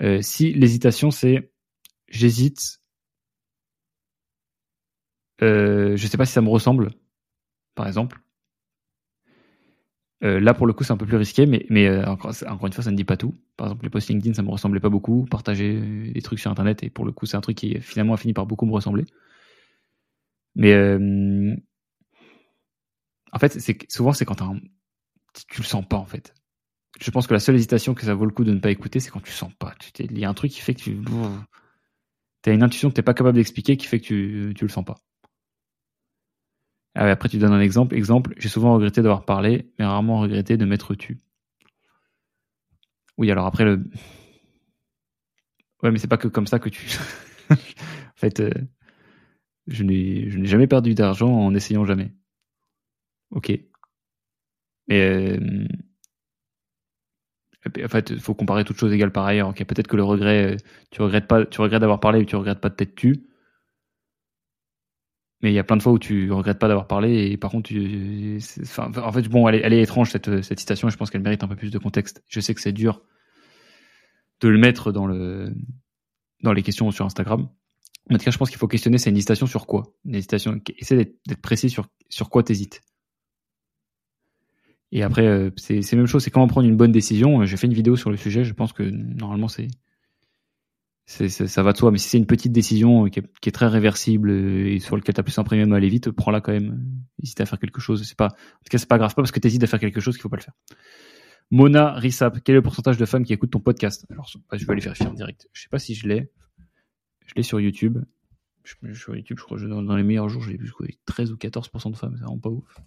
Euh, 0.00 0.20
si 0.22 0.52
l'hésitation 0.52 1.10
c'est 1.10 1.52
j'hésite, 2.08 2.80
euh, 5.42 5.96
je 5.96 6.06
sais 6.06 6.16
pas 6.16 6.26
si 6.26 6.32
ça 6.32 6.40
me 6.40 6.48
ressemble, 6.48 6.90
par 7.74 7.86
exemple. 7.86 8.20
Euh, 10.22 10.38
là, 10.38 10.52
pour 10.52 10.66
le 10.66 10.72
coup, 10.72 10.84
c'est 10.84 10.92
un 10.92 10.98
peu 10.98 11.06
plus 11.06 11.16
risqué, 11.16 11.46
mais, 11.46 11.64
mais 11.70 11.86
euh, 11.86 12.04
encore, 12.04 12.32
encore, 12.46 12.66
une 12.66 12.72
fois, 12.72 12.84
ça 12.84 12.90
ne 12.90 12.96
dit 12.96 13.04
pas 13.04 13.16
tout. 13.16 13.34
Par 13.56 13.68
exemple, 13.68 13.84
les 13.84 13.90
posts 13.90 14.08
LinkedIn, 14.10 14.34
ça 14.34 14.42
me 14.42 14.50
ressemblait 14.50 14.80
pas 14.80 14.90
beaucoup. 14.90 15.24
Partager 15.30 15.80
des 16.12 16.22
trucs 16.22 16.38
sur 16.38 16.50
Internet, 16.50 16.82
et 16.82 16.90
pour 16.90 17.04
le 17.04 17.12
coup, 17.12 17.26
c'est 17.26 17.36
un 17.36 17.40
truc 17.40 17.56
qui 17.56 17.80
finalement 17.80 18.14
a 18.14 18.16
fini 18.18 18.34
par 18.34 18.46
beaucoup 18.46 18.66
me 18.66 18.72
ressembler. 18.72 19.06
Mais 20.54 20.72
euh, 20.72 21.54
en 23.32 23.38
fait, 23.38 23.58
c'est 23.60 23.90
souvent 23.90 24.12
c'est 24.12 24.24
quand 24.24 24.42
tu 25.48 25.60
le 25.60 25.66
sens 25.66 25.86
pas 25.86 25.96
en 25.96 26.06
fait. 26.06 26.34
Je 27.00 27.10
pense 27.10 27.26
que 27.26 27.32
la 27.32 27.40
seule 27.40 27.54
hésitation 27.54 27.94
que 27.94 28.04
ça 28.04 28.14
vaut 28.14 28.24
le 28.24 28.32
coup 28.32 28.44
de 28.44 28.52
ne 28.52 28.58
pas 28.58 28.70
écouter, 28.70 29.00
c'est 29.00 29.10
quand 29.10 29.22
tu 29.22 29.30
sens 29.30 29.54
pas. 29.54 29.74
Il 29.98 30.18
y 30.18 30.24
a 30.24 30.28
un 30.28 30.34
truc 30.34 30.50
qui 30.50 30.60
fait 30.60 30.74
que 30.74 30.80
tu 30.82 31.00
as 32.46 32.52
une 32.52 32.62
intuition 32.62 32.90
que 32.90 32.94
t'es 32.94 33.02
pas 33.02 33.14
capable 33.14 33.36
d'expliquer 33.36 33.76
qui 33.76 33.86
fait 33.86 34.00
que 34.00 34.06
tu 34.06 34.54
tu 34.56 34.64
le 34.64 34.70
sens 34.70 34.84
pas. 34.84 34.96
Ah 36.94 37.06
après, 37.10 37.28
tu 37.28 37.38
donnes 37.38 37.52
un 37.52 37.60
exemple. 37.60 37.94
Exemple, 37.94 38.34
j'ai 38.38 38.48
souvent 38.48 38.74
regretté 38.74 39.02
d'avoir 39.02 39.24
parlé, 39.24 39.72
mais 39.78 39.84
rarement 39.84 40.20
regretté 40.20 40.56
de 40.56 40.64
m'être 40.64 40.94
tu. 40.94 41.18
Oui, 43.18 43.30
alors 43.30 43.46
après 43.46 43.64
le. 43.64 43.84
Ouais, 45.82 45.90
mais 45.90 45.98
c'est 45.98 46.08
pas 46.08 46.16
que 46.18 46.28
comme 46.28 46.46
ça 46.46 46.58
que 46.58 46.68
tu. 46.68 46.86
en 47.50 47.56
fait, 48.16 48.40
euh, 48.40 48.50
je 49.66 49.84
n'ai 49.84 50.28
jamais 50.46 50.66
perdu 50.66 50.94
d'argent 50.94 51.30
en 51.32 51.54
essayant 51.54 51.84
jamais. 51.84 52.12
Ok. 53.30 53.50
Mais 54.88 55.00
euh, 55.38 55.66
en 57.84 57.88
fait, 57.88 58.10
il 58.10 58.20
faut 58.20 58.34
comparer 58.34 58.64
toutes 58.64 58.78
choses 58.78 58.92
égales 58.92 59.12
par 59.12 59.24
ailleurs. 59.24 59.48
Ok, 59.48 59.64
peut-être 59.64 59.86
que 59.88 59.96
le 59.96 60.04
regret, 60.04 60.54
euh, 60.54 60.56
tu 60.90 61.02
regrettes 61.02 61.26
pas, 61.26 61.44
tu 61.46 61.60
regrettes 61.60 61.80
d'avoir 61.80 62.00
parlé 62.00 62.20
ou 62.20 62.24
tu 62.24 62.36
regrettes 62.36 62.60
pas 62.60 62.68
de 62.70 62.74
t'être 62.74 62.94
tu. 62.94 63.26
Mais 65.42 65.50
il 65.50 65.54
y 65.54 65.58
a 65.58 65.64
plein 65.64 65.76
de 65.76 65.82
fois 65.82 65.92
où 65.92 65.98
tu 65.98 66.30
regrettes 66.32 66.58
pas 66.58 66.68
d'avoir 66.68 66.86
parlé 66.86 67.30
et 67.30 67.36
par 67.38 67.50
contre, 67.50 67.70
en 67.72 69.12
fait, 69.12 69.28
bon, 69.28 69.48
elle 69.48 69.72
est, 69.72 69.82
étrange 69.82 70.10
cette, 70.10 70.42
cette 70.42 70.60
citation 70.60 70.88
et 70.88 70.90
je 70.90 70.96
pense 70.96 71.10
qu'elle 71.10 71.22
mérite 71.22 71.42
un 71.42 71.48
peu 71.48 71.56
plus 71.56 71.70
de 71.70 71.78
contexte. 71.78 72.22
Je 72.28 72.40
sais 72.40 72.54
que 72.54 72.60
c'est 72.60 72.72
dur 72.72 73.02
de 74.40 74.48
le 74.48 74.58
mettre 74.58 74.92
dans 74.92 75.06
le, 75.06 75.54
dans 76.42 76.52
les 76.52 76.62
questions 76.62 76.90
sur 76.90 77.06
Instagram. 77.06 77.48
En 78.10 78.18
tout 78.18 78.24
cas, 78.24 78.30
je 78.30 78.38
pense 78.38 78.50
qu'il 78.50 78.58
faut 78.58 78.68
questionner, 78.68 78.98
c'est 78.98 79.10
une 79.10 79.16
hésitation 79.16 79.46
sur 79.46 79.66
quoi? 79.66 79.94
Une 80.04 80.14
hésitation, 80.14 80.60
essaie 80.78 80.96
d'être 80.96 81.40
précis 81.42 81.70
sur, 81.70 81.86
sur 82.08 82.28
quoi 82.28 82.42
t'hésites. 82.42 82.80
Et 84.92 85.02
après, 85.02 85.26
euh, 85.26 85.50
c'est 85.56 85.80
la 85.92 85.98
même 85.98 86.06
chose, 86.06 86.24
c'est 86.24 86.30
comment 86.30 86.48
prendre 86.48 86.68
une 86.68 86.76
bonne 86.76 86.92
décision. 86.92 87.44
J'ai 87.44 87.56
fait 87.56 87.66
une 87.66 87.74
vidéo 87.74 87.96
sur 87.96 88.10
le 88.10 88.16
sujet, 88.16 88.42
je 88.44 88.52
pense 88.52 88.72
que 88.72 88.82
normalement 88.82 89.48
c'est 89.48 89.68
ça 91.10 91.62
va 91.62 91.72
de 91.72 91.76
soi. 91.76 91.90
Mais 91.90 91.98
si 91.98 92.08
c'est 92.08 92.18
une 92.18 92.26
petite 92.26 92.52
décision 92.52 93.06
qui 93.06 93.20
est, 93.20 93.50
très 93.50 93.66
réversible 93.66 94.30
et 94.30 94.78
sur 94.78 94.96
lequel 94.96 95.14
tu 95.14 95.20
as 95.20 95.24
plus 95.24 95.36
imprimé 95.38 95.70
à 95.70 95.76
aller 95.76 95.88
vite, 95.88 96.10
prends-la 96.10 96.40
quand 96.40 96.52
même. 96.52 96.80
Hésite 97.22 97.40
à 97.40 97.46
faire 97.46 97.58
quelque 97.58 97.80
chose. 97.80 98.04
C'est 98.06 98.16
pas, 98.16 98.28
en 98.28 98.28
tout 98.28 98.70
cas, 98.70 98.78
c'est 98.78 98.88
pas 98.88 98.98
grave. 98.98 99.10
Pas 99.14 99.22
parce 99.22 99.32
que 99.32 99.40
tu 99.40 99.48
hésites 99.48 99.62
à 99.62 99.66
faire 99.66 99.80
quelque 99.80 100.00
chose 100.00 100.16
qu'il 100.16 100.22
faut 100.22 100.28
pas 100.28 100.36
le 100.36 100.42
faire. 100.42 100.54
Mona 101.50 101.94
Rissap, 101.94 102.38
quel 102.44 102.54
est 102.54 102.58
le 102.58 102.62
pourcentage 102.62 102.96
de 102.96 103.04
femmes 103.04 103.24
qui 103.24 103.32
écoutent 103.32 103.50
ton 103.50 103.60
podcast? 103.60 104.06
Alors, 104.10 104.30
je 104.52 104.64
vais 104.64 104.72
aller 104.72 104.80
vérifier 104.80 105.06
en 105.06 105.12
direct. 105.12 105.48
Je 105.52 105.62
sais 105.62 105.68
pas 105.68 105.80
si 105.80 105.94
je 105.94 106.06
l'ai. 106.06 106.30
Je 107.26 107.34
l'ai 107.34 107.42
sur 107.42 107.60
YouTube. 107.60 107.98
Je, 108.62 108.92
sur 108.92 109.16
YouTube, 109.16 109.38
je 109.38 109.44
crois 109.44 109.58
que 109.58 109.64
dans, 109.64 109.96
les 109.96 110.04
meilleurs 110.04 110.28
jours, 110.28 110.42
j'ai 110.42 110.56
vu 110.56 110.70
13 111.06 111.32
ou 111.32 111.36
14% 111.36 111.90
de 111.90 111.96
femmes. 111.96 112.14
C'est 112.16 112.24
vraiment 112.24 112.38
pas 112.38 112.50
ouf. 112.50 112.78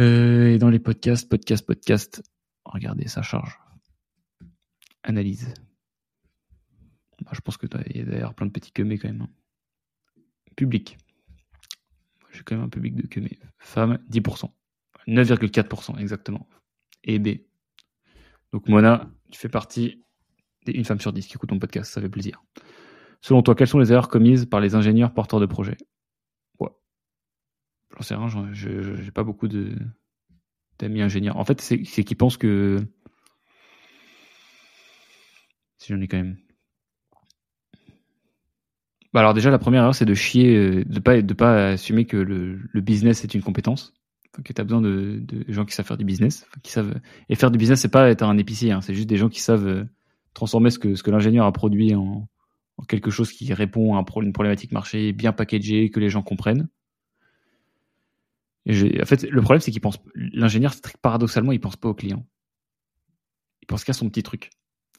Euh, 0.00 0.48
et 0.48 0.58
dans 0.58 0.70
les 0.70 0.80
podcasts, 0.80 1.28
podcast, 1.28 1.64
podcast. 1.64 2.22
Regardez, 2.64 3.06
ça 3.06 3.22
charge. 3.22 3.60
Analyse. 5.04 5.54
Bah, 7.20 7.30
je 7.32 7.40
pense 7.40 7.56
que 7.56 7.66
il 7.88 7.96
y 7.96 8.00
a 8.00 8.04
d'ailleurs 8.04 8.34
plein 8.34 8.46
de 8.46 8.52
petits 8.52 8.72
quemés 8.72 8.98
quand 8.98 9.08
même. 9.08 9.22
Hein. 9.22 9.30
Public. 10.56 10.98
J'ai 12.32 12.42
quand 12.42 12.54
même 12.56 12.64
un 12.64 12.68
public 12.68 12.94
de 12.94 13.06
quemés. 13.06 13.38
Femmes, 13.58 13.98
10%. 14.10 14.50
9,4% 15.08 15.98
exactement. 15.98 16.48
Et 17.04 17.18
B. 17.18 17.40
Donc 18.52 18.68
Mona, 18.68 19.10
tu 19.30 19.38
fais 19.38 19.48
partie 19.48 20.04
d'une 20.66 20.84
femme 20.84 21.00
sur 21.00 21.12
10 21.12 21.26
qui 21.26 21.34
écoute 21.34 21.48
ton 21.48 21.58
podcast, 21.58 21.92
ça 21.92 22.00
fait 22.00 22.08
plaisir. 22.08 22.42
Selon 23.22 23.42
toi, 23.42 23.54
quelles 23.54 23.68
sont 23.68 23.78
les 23.78 23.92
erreurs 23.92 24.08
commises 24.08 24.46
par 24.46 24.60
les 24.60 24.74
ingénieurs 24.74 25.12
porteurs 25.12 25.40
de 25.40 25.46
projets? 25.46 25.76
Ouais. 26.58 26.70
J'en 27.96 28.02
sais 28.02 28.14
rien, 28.14 28.52
j'ai 28.52 29.10
pas 29.10 29.24
beaucoup 29.24 29.48
de 29.48 29.76
d'amis 30.78 31.02
ingénieurs. 31.02 31.36
En 31.36 31.44
fait, 31.44 31.60
c'est 31.60 32.04
qu'ils 32.04 32.16
pensent 32.16 32.38
que... 32.38 32.78
Si 35.76 35.92
j'en 35.92 36.00
ai 36.00 36.08
quand 36.08 36.16
même. 36.16 36.38
Bah 39.12 39.20
alors 39.20 39.34
déjà 39.34 39.50
la 39.50 39.58
première 39.58 39.82
erreur 39.82 39.94
c'est 39.94 40.04
de 40.04 40.14
chier, 40.14 40.56
euh, 40.56 40.84
de 40.84 41.00
pas 41.00 41.20
de 41.20 41.34
pas 41.34 41.70
assumer 41.70 42.04
que 42.04 42.16
le, 42.16 42.60
le 42.70 42.80
business 42.80 43.24
est 43.24 43.34
une 43.34 43.42
compétence, 43.42 43.92
que 44.44 44.52
tu 44.52 44.60
as 44.60 44.64
besoin 44.64 44.80
de, 44.80 45.18
de, 45.20 45.52
gens 45.52 45.64
qui 45.64 45.74
savent 45.74 45.86
faire 45.86 45.96
du 45.96 46.04
business, 46.04 46.46
qui 46.62 46.70
savent 46.70 47.00
et 47.28 47.34
faire 47.34 47.50
du 47.50 47.58
business 47.58 47.80
c'est 47.80 47.88
pas 47.88 48.08
être 48.08 48.22
un 48.22 48.38
épicier, 48.38 48.70
hein, 48.70 48.80
c'est 48.80 48.94
juste 48.94 49.08
des 49.08 49.16
gens 49.16 49.28
qui 49.28 49.40
savent 49.40 49.66
euh, 49.66 49.84
transformer 50.32 50.70
ce 50.70 50.78
que 50.78 50.94
ce 50.94 51.02
que 51.02 51.10
l'ingénieur 51.10 51.44
a 51.44 51.52
produit 51.52 51.94
en, 51.94 52.28
en, 52.76 52.84
quelque 52.84 53.10
chose 53.10 53.32
qui 53.32 53.52
répond 53.52 53.96
à 53.96 53.98
un 53.98 54.04
une 54.22 54.32
problématique 54.32 54.70
marché 54.70 55.12
bien 55.12 55.32
packagé 55.32 55.90
que 55.90 55.98
les 55.98 56.08
gens 56.08 56.22
comprennent. 56.22 56.68
Et 58.66 59.02
en 59.02 59.06
fait 59.06 59.24
le 59.24 59.42
problème 59.42 59.60
c'est 59.60 59.72
qu'il 59.72 59.80
pense 59.80 59.98
l'ingénieur 60.14 60.72
paradoxalement 61.02 61.50
il 61.50 61.60
pense 61.60 61.76
pas 61.76 61.88
au 61.88 61.94
client, 61.94 62.24
il 63.62 63.66
pense 63.66 63.82
qu'à 63.82 63.92
son 63.92 64.08
petit 64.08 64.22
truc. 64.22 64.50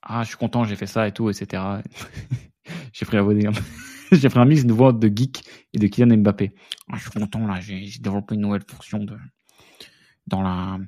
Ah 0.01 0.23
je 0.23 0.29
suis 0.29 0.37
content 0.37 0.65
j'ai 0.65 0.75
fait 0.75 0.87
ça 0.87 1.07
et 1.07 1.13
tout 1.13 1.29
etc. 1.29 1.63
j'ai 2.93 3.05
pris 3.05 3.17
un 3.17 3.27
j'ai 4.11 4.45
mix 4.45 4.65
de 4.65 4.73
voix 4.73 4.93
de 4.93 5.07
geek 5.07 5.43
et 5.73 5.79
de 5.79 5.87
Kylian 5.87 6.17
Mbappé. 6.17 6.53
Ah, 6.91 6.97
je 6.97 7.01
suis 7.01 7.11
content 7.11 7.45
là, 7.47 7.59
j'ai 7.59 7.89
développé 7.99 8.35
une 8.35 8.41
nouvelle 8.41 8.63
fonction 8.67 8.99
de 8.99 9.15
dans 10.27 10.41
la 10.41 10.79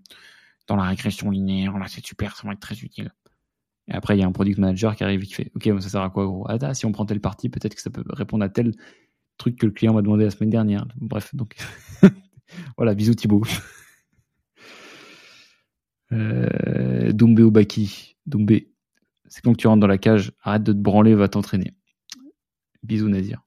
dans 0.68 0.76
la 0.76 0.84
régression 0.84 1.30
linéaire. 1.30 1.78
Là, 1.78 1.86
c'est 1.88 2.06
super, 2.06 2.36
ça 2.36 2.48
va 2.48 2.54
être 2.54 2.60
très 2.60 2.80
utile. 2.80 3.12
Et 3.90 3.94
après, 3.94 4.16
il 4.16 4.22
y 4.22 4.24
a 4.24 4.28
un 4.28 4.32
product 4.32 4.60
manager 4.60 4.96
qui 4.96 5.04
arrive 5.04 5.24
et 5.24 5.26
qui 5.26 5.34
fait 5.34 5.52
OK, 5.56 5.70
ça 5.82 5.90
sert 5.90 6.02
à 6.02 6.10
quoi 6.10 6.26
gros? 6.26 6.46
Ah, 6.50 6.74
si 6.74 6.86
on 6.86 6.92
prend 6.92 7.06
telle 7.06 7.20
partie, 7.20 7.50
peut-être 7.50 7.76
que 7.76 7.82
ça 7.82 7.90
peut 7.90 8.04
répondre 8.10 8.44
à 8.44 8.50
tel 8.50 8.74
truc 9.38 9.58
que 9.58 9.66
le 9.66 9.72
client 9.72 9.94
m'a 9.94 10.02
demandé 10.02 10.24
la 10.24 10.32
semaine 10.32 10.50
dernière. 10.50 10.86
Bref, 10.96 11.36
donc 11.36 11.56
voilà, 12.78 12.94
bisous 12.96 13.16
Thibaut. 13.16 13.44
euh, 16.14 17.12
Doumbé 17.12 17.44
ou 17.44 17.52
Baki. 17.52 18.16
Doumbé, 18.26 18.73
c'est 19.34 19.42
quand 19.42 19.56
tu 19.56 19.66
rentres 19.66 19.80
dans 19.80 19.88
la 19.88 19.98
cage, 19.98 20.32
arrête 20.44 20.62
de 20.62 20.74
te 20.74 20.78
branler, 20.78 21.16
va 21.16 21.28
t'entraîner. 21.28 21.74
Bisous 22.84 23.10
Nazir. 23.10 23.42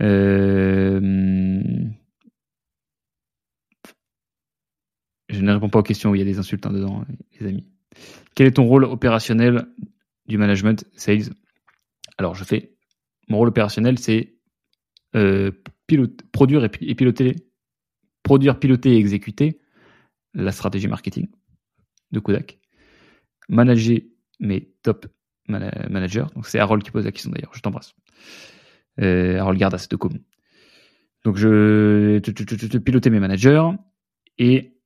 Euh, 0.00 0.98
je 5.28 5.40
ne 5.40 5.52
réponds 5.52 5.68
pas 5.68 5.78
aux 5.78 5.84
questions 5.84 6.10
où 6.10 6.16
il 6.16 6.18
y 6.18 6.22
a 6.22 6.24
des 6.24 6.40
insultes 6.40 6.66
hein, 6.66 6.72
dedans, 6.72 7.04
les 7.38 7.46
amis. 7.46 7.68
Quel 8.34 8.48
est 8.48 8.54
ton 8.54 8.64
rôle 8.64 8.82
opérationnel 8.82 9.68
du 10.26 10.38
management 10.38 10.84
sales? 10.96 11.30
Alors, 12.18 12.34
je 12.34 12.42
fais 12.42 12.74
mon 13.28 13.36
rôle 13.36 13.48
opérationnel, 13.48 13.96
c'est 13.96 14.34
euh, 15.14 15.52
produire 16.32 16.64
et, 16.64 16.94
piloter, 16.96 17.36
produire, 18.24 18.58
piloter 18.58 18.94
et 18.94 18.98
exécuter 18.98 19.60
la 20.34 20.50
stratégie 20.50 20.88
marketing 20.88 21.28
de 22.10 22.18
Kodak, 22.18 22.58
manager 23.48 24.00
mes 24.42 24.74
top 24.82 25.06
managers. 25.48 26.26
Donc 26.34 26.46
c'est 26.46 26.58
Harold 26.58 26.82
qui 26.82 26.90
pose 26.90 27.04
la 27.04 27.12
question 27.12 27.30
d'ailleurs. 27.30 27.52
Je 27.54 27.60
t'embrasse. 27.60 27.94
Euh, 29.00 29.38
Harold 29.38 29.58
Gardas 29.58 29.86
de 29.88 29.96
Com. 29.96 30.18
Donc 31.24 31.36
je, 31.36 32.18
piloter 32.78 33.10
mes 33.10 33.20
managers 33.20 33.70
et 34.38 34.76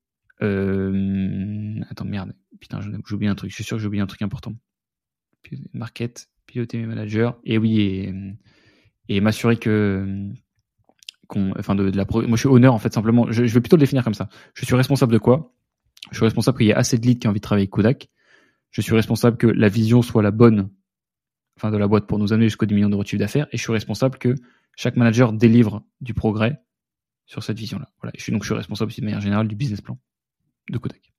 euh, 0.43 1.81
attends 1.91 2.05
merde 2.05 2.35
putain 2.61 2.81
j'ai 2.81 3.15
oublié 3.15 3.31
un 3.31 3.35
truc. 3.35 3.51
Je 3.51 3.55
suis 3.55 3.65
sûr 3.65 3.79
que 3.79 3.81
j'ai 3.81 3.87
oublié 3.89 4.03
un 4.03 4.07
truc 4.07 4.23
important. 4.23 4.55
Market, 5.73 6.29
piloter 6.47 6.79
mes 6.79 6.87
managers 6.87 7.31
et 7.45 7.57
oui 7.57 8.13
et, 9.09 9.21
m'assurer 9.21 9.57
que 9.57 10.29
enfin 11.31 11.75
de, 11.75 11.91
la 11.91 12.05
moi 12.11 12.27
je 12.33 12.37
suis 12.37 12.49
honneur 12.49 12.75
en 12.75 12.79
fait 12.79 12.93
simplement 12.93 13.31
je, 13.31 13.45
je, 13.47 13.55
vais 13.55 13.61
plutôt 13.61 13.77
le 13.77 13.81
définir 13.81 14.05
comme 14.05 14.15
ça 14.15 14.29
je 14.55 14.65
suis 14.65 14.75
responsable 14.75 15.13
de 15.13 15.19
quoi? 15.19 15.55
Je 16.11 16.17
suis 16.17 16.25
responsable 16.25 16.59
qu'il 16.59 16.67
y 16.67 16.71
ait 16.71 16.75
assez 16.75 16.99
de 16.99 17.07
leads 17.07 17.21
qui 17.21 17.27
ont 17.27 17.31
envie 17.31 17.41
de 17.41 17.43
travailler 17.43 17.65
avec 17.65 17.71
Kodak 17.71 18.09
je 18.83 18.87
suis 18.87 18.95
responsable 18.95 19.37
que 19.37 19.47
la 19.47 19.69
vision 19.69 20.03
soit 20.03 20.23
la 20.23 20.31
bonne 20.31 20.71
enfin 21.57 21.71
de 21.71 21.77
la 21.77 21.89
boîte 21.89 22.07
pour 22.07 22.19
nous 22.19 22.33
amener 22.33 22.47
jusqu'au 22.47 22.67
10 22.67 22.75
millions 22.75 22.89
d'euros 22.89 23.03
de 23.03 23.09
chiffre 23.09 23.21
d'affaires 23.21 23.47
et 23.53 23.57
je 23.57 23.63
suis 23.63 23.73
responsable 23.73 24.19
que 24.19 24.35
chaque 24.77 24.97
manager 24.97 25.33
délivre 25.33 25.85
du 26.01 26.15
progrès 26.15 26.63
sur 27.27 27.43
cette 27.43 27.59
vision 27.59 27.79
là 27.79 27.89
voilà 28.01 28.13
je 28.17 28.23
suis 28.23 28.33
donc 28.33 28.43
je 28.43 28.49
suis 28.49 28.55
responsable 28.55 28.91
aussi 28.91 29.01
de 29.01 29.07
manière 29.07 29.21
générale 29.21 29.49
du 29.49 29.57
business 29.57 29.81
plan 29.81 29.99
de 30.71 30.79
Kodak 30.79 31.13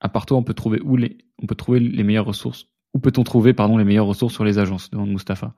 à 0.00 0.08
part 0.08 0.26
toi 0.26 0.38
on 0.38 0.44
peut 0.44 0.54
trouver 0.54 0.80
où 0.80 0.96
les 0.96 1.18
on 1.42 1.46
peut 1.46 1.54
trouver 1.54 1.80
les 1.80 2.02
meilleures 2.02 2.26
ressources. 2.26 2.66
Où 2.92 2.98
peut-on 2.98 3.22
trouver 3.22 3.52
pardon 3.54 3.76
les 3.76 3.84
meilleures 3.84 4.06
ressources 4.06 4.34
sur 4.34 4.44
les 4.44 4.58
agences 4.58 4.90
demande 4.90 5.10
Mustapha. 5.10 5.54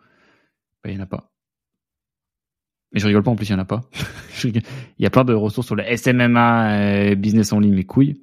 Bah, 0.83 0.91
il 0.91 0.95
n'y 0.95 1.01
en 1.01 1.05
a 1.05 1.07
pas. 1.07 1.33
Mais 2.93 3.01
je 3.01 3.07
rigole 3.07 3.23
pas, 3.23 3.31
en 3.31 3.37
plus, 3.37 3.49
il 3.49 3.53
y 3.53 3.55
en 3.55 3.59
a 3.59 3.65
pas. 3.65 3.81
il 4.45 4.63
y 4.99 5.07
a 5.07 5.11
plein 5.11 5.25
de 5.25 5.33
ressources 5.33 5.67
sur 5.67 5.77
le 5.77 5.85
SMMA, 5.97 6.73
euh, 6.73 7.15
business 7.15 7.53
en 7.53 7.61
ligne, 7.61 7.75
mes 7.75 7.85
couilles. 7.85 8.21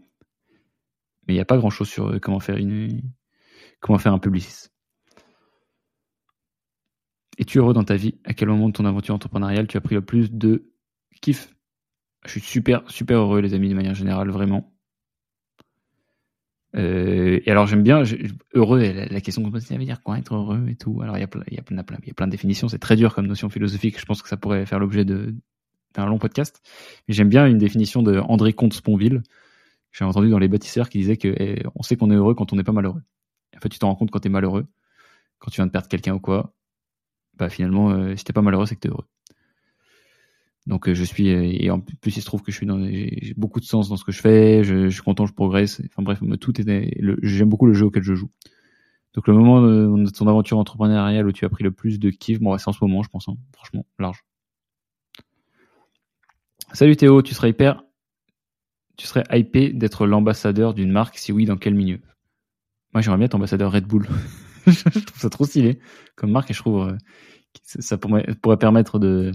Mais 1.29 1.35
il 1.35 1.37
n'y 1.37 1.41
a 1.41 1.45
pas 1.45 1.59
grand 1.59 1.69
chose 1.69 1.87
sur 1.87 2.07
euh, 2.07 2.17
comment 2.19 2.39
faire 2.39 2.57
un 2.57 4.17
publiciste. 4.17 4.73
Es-tu 7.37 7.59
heureux 7.59 7.75
dans 7.75 7.83
ta 7.83 7.97
vie? 7.97 8.15
À 8.25 8.33
quel 8.33 8.47
moment 8.47 8.67
de 8.67 8.73
ton 8.73 8.83
aventure 8.83 9.13
entrepreneuriale 9.13 9.67
tu 9.67 9.77
as 9.77 9.81
pris 9.81 9.93
le 9.93 10.01
plus 10.01 10.31
de 10.31 10.71
kiff? 11.21 11.53
Je 12.25 12.31
suis 12.31 12.41
super, 12.41 12.81
super 12.89 13.19
heureux, 13.19 13.41
les 13.41 13.53
amis, 13.53 13.69
de 13.69 13.75
manière 13.75 13.93
générale, 13.93 14.31
vraiment. 14.31 14.73
Euh, 16.75 17.39
et 17.45 17.51
alors 17.51 17.67
j'aime 17.67 17.83
bien 17.83 18.01
heureux 18.55 18.79
la, 18.79 19.21
question 19.21 19.43
qu'on 19.43 19.51
peut 19.51 19.59
ça 19.59 19.77
veut 19.77 19.85
dire 19.85 20.01
quoi 20.01 20.17
être 20.17 20.33
heureux 20.33 20.67
et 20.67 20.77
tout? 20.77 20.99
Alors 21.03 21.15
il 21.17 21.21
y 21.21 21.23
a 21.23 21.27
plein, 21.27 21.43
y 21.51 21.59
a 21.59 21.63
il 21.69 22.07
y 22.07 22.09
a 22.09 22.13
plein 22.15 22.25
de 22.25 22.31
définitions. 22.31 22.69
C'est 22.69 22.79
très 22.79 22.95
dur 22.95 23.13
comme 23.13 23.27
notion 23.27 23.49
philosophique. 23.49 23.99
Je 23.99 24.05
pense 24.05 24.23
que 24.23 24.29
ça 24.29 24.37
pourrait 24.37 24.65
faire 24.65 24.79
l'objet 24.79 25.05
d'un 25.05 26.05
long 26.07 26.17
podcast. 26.17 26.59
Mais 27.07 27.13
j'aime 27.13 27.29
bien 27.29 27.45
une 27.45 27.59
définition 27.59 28.01
de 28.01 28.17
André 28.17 28.53
Comte-Sponville. 28.53 29.21
J'ai 29.91 30.05
entendu 30.05 30.29
dans 30.29 30.39
les 30.39 30.47
bâtisseurs 30.47 30.89
qui 30.89 30.99
disait 30.99 31.17
que 31.17 31.27
eh, 31.27 31.63
on 31.75 31.83
sait 31.83 31.95
qu'on 31.95 32.11
est 32.11 32.15
heureux 32.15 32.35
quand 32.35 32.53
on 32.53 32.55
n'est 32.55 32.63
pas 32.63 32.71
malheureux. 32.71 33.01
En 33.55 33.59
fait, 33.59 33.69
tu 33.69 33.79
t'en 33.79 33.87
rends 33.87 33.95
compte 33.95 34.11
quand 34.11 34.19
t'es 34.19 34.29
malheureux, 34.29 34.67
quand 35.39 35.51
tu 35.51 35.57
viens 35.57 35.65
de 35.65 35.71
perdre 35.71 35.87
quelqu'un 35.87 36.13
ou 36.13 36.19
quoi. 36.19 36.53
Bah 37.37 37.49
finalement, 37.49 37.91
euh, 37.91 38.15
si 38.15 38.23
t'es 38.23 38.33
pas 38.33 38.41
malheureux, 38.41 38.65
c'est 38.65 38.75
que 38.75 38.81
t'es 38.81 38.89
heureux. 38.89 39.05
Donc 40.67 40.87
euh, 40.87 40.93
je 40.93 41.03
suis 41.03 41.29
et 41.29 41.71
en 41.71 41.79
plus 41.79 42.17
il 42.17 42.21
se 42.21 42.25
trouve 42.25 42.43
que 42.43 42.51
je 42.51 42.57
suis 42.57 42.67
dans 42.67 42.83
j'ai 42.85 43.33
beaucoup 43.35 43.59
de 43.59 43.65
sens 43.65 43.89
dans 43.89 43.97
ce 43.97 44.03
que 44.03 44.11
je 44.11 44.21
fais, 44.21 44.63
je, 44.63 44.89
suis 44.89 45.01
content, 45.01 45.25
je 45.25 45.33
progresse. 45.33 45.81
Enfin 45.87 46.03
bref, 46.03 46.19
tout 46.39 46.61
est 46.61 46.97
j'aime 47.23 47.49
beaucoup 47.49 47.65
le 47.65 47.73
jeu 47.73 47.85
auquel 47.85 48.03
je 48.03 48.13
joue. 48.13 48.29
Donc 49.15 49.27
le 49.27 49.33
moment 49.33 49.61
de, 49.61 50.09
ton 50.11 50.27
aventure 50.27 50.59
entrepreneuriale 50.59 51.27
où 51.27 51.31
tu 51.31 51.43
as 51.45 51.49
pris 51.49 51.63
le 51.63 51.71
plus 51.71 51.97
de 51.99 52.11
kiff, 52.11 52.39
bon 52.39 52.55
c'est 52.57 52.67
en 52.67 52.73
ce 52.73 52.83
moment 52.83 53.01
je 53.01 53.09
pense, 53.09 53.27
hein, 53.27 53.35
franchement 53.53 53.85
large. 53.97 54.23
Salut 56.73 56.95
Théo, 56.95 57.23
tu 57.23 57.33
serais 57.33 57.49
hyper, 57.49 57.83
tu 58.99 59.07
serais 59.07 59.23
hypé 59.31 59.71
d'être 59.71 60.05
l'ambassadeur 60.05 60.73
d'une 60.73 60.91
marque 60.91 61.17
Si 61.17 61.31
oui, 61.31 61.45
dans 61.45 61.55
quel 61.55 61.73
milieu? 61.73 62.01
Moi 62.93 63.01
j'aimerais 63.01 63.17
bien 63.17 63.25
être 63.27 63.35
ambassadeur 63.35 63.71
Red 63.71 63.85
Bull. 63.85 64.05
je 64.67 64.99
trouve 64.99 65.21
ça 65.21 65.29
trop 65.29 65.45
stylé 65.45 65.79
comme 66.17 66.31
marque 66.31 66.51
et 66.51 66.53
je 66.53 66.59
trouve 66.59 66.89
euh, 66.89 66.97
ça 67.63 67.97
pourrait, 67.97 68.25
permettre 68.59 68.99
de 68.99 69.31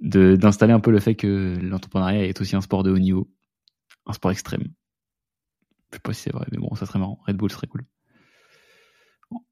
d'installer 0.00 0.72
un 0.72 0.80
peu 0.80 0.90
le 0.90 0.98
fait 0.98 1.14
que 1.14 1.58
l'entrepreneuriat 1.60 2.26
est 2.26 2.40
aussi 2.40 2.56
un 2.56 2.62
sport 2.62 2.82
de 2.82 2.90
haut 2.90 2.98
niveau, 2.98 3.30
un 4.06 4.14
sport 4.14 4.32
extrême. 4.32 4.64
Je 5.90 5.96
sais 5.96 6.00
pas 6.00 6.12
si 6.14 6.22
c'est 6.22 6.32
vrai, 6.32 6.46
mais 6.50 6.58
bon, 6.58 6.74
ça 6.74 6.86
serait 6.86 6.98
marrant. 6.98 7.20
Red 7.26 7.36
Bull 7.36 7.52
serait 7.52 7.66
cool. 7.66 7.84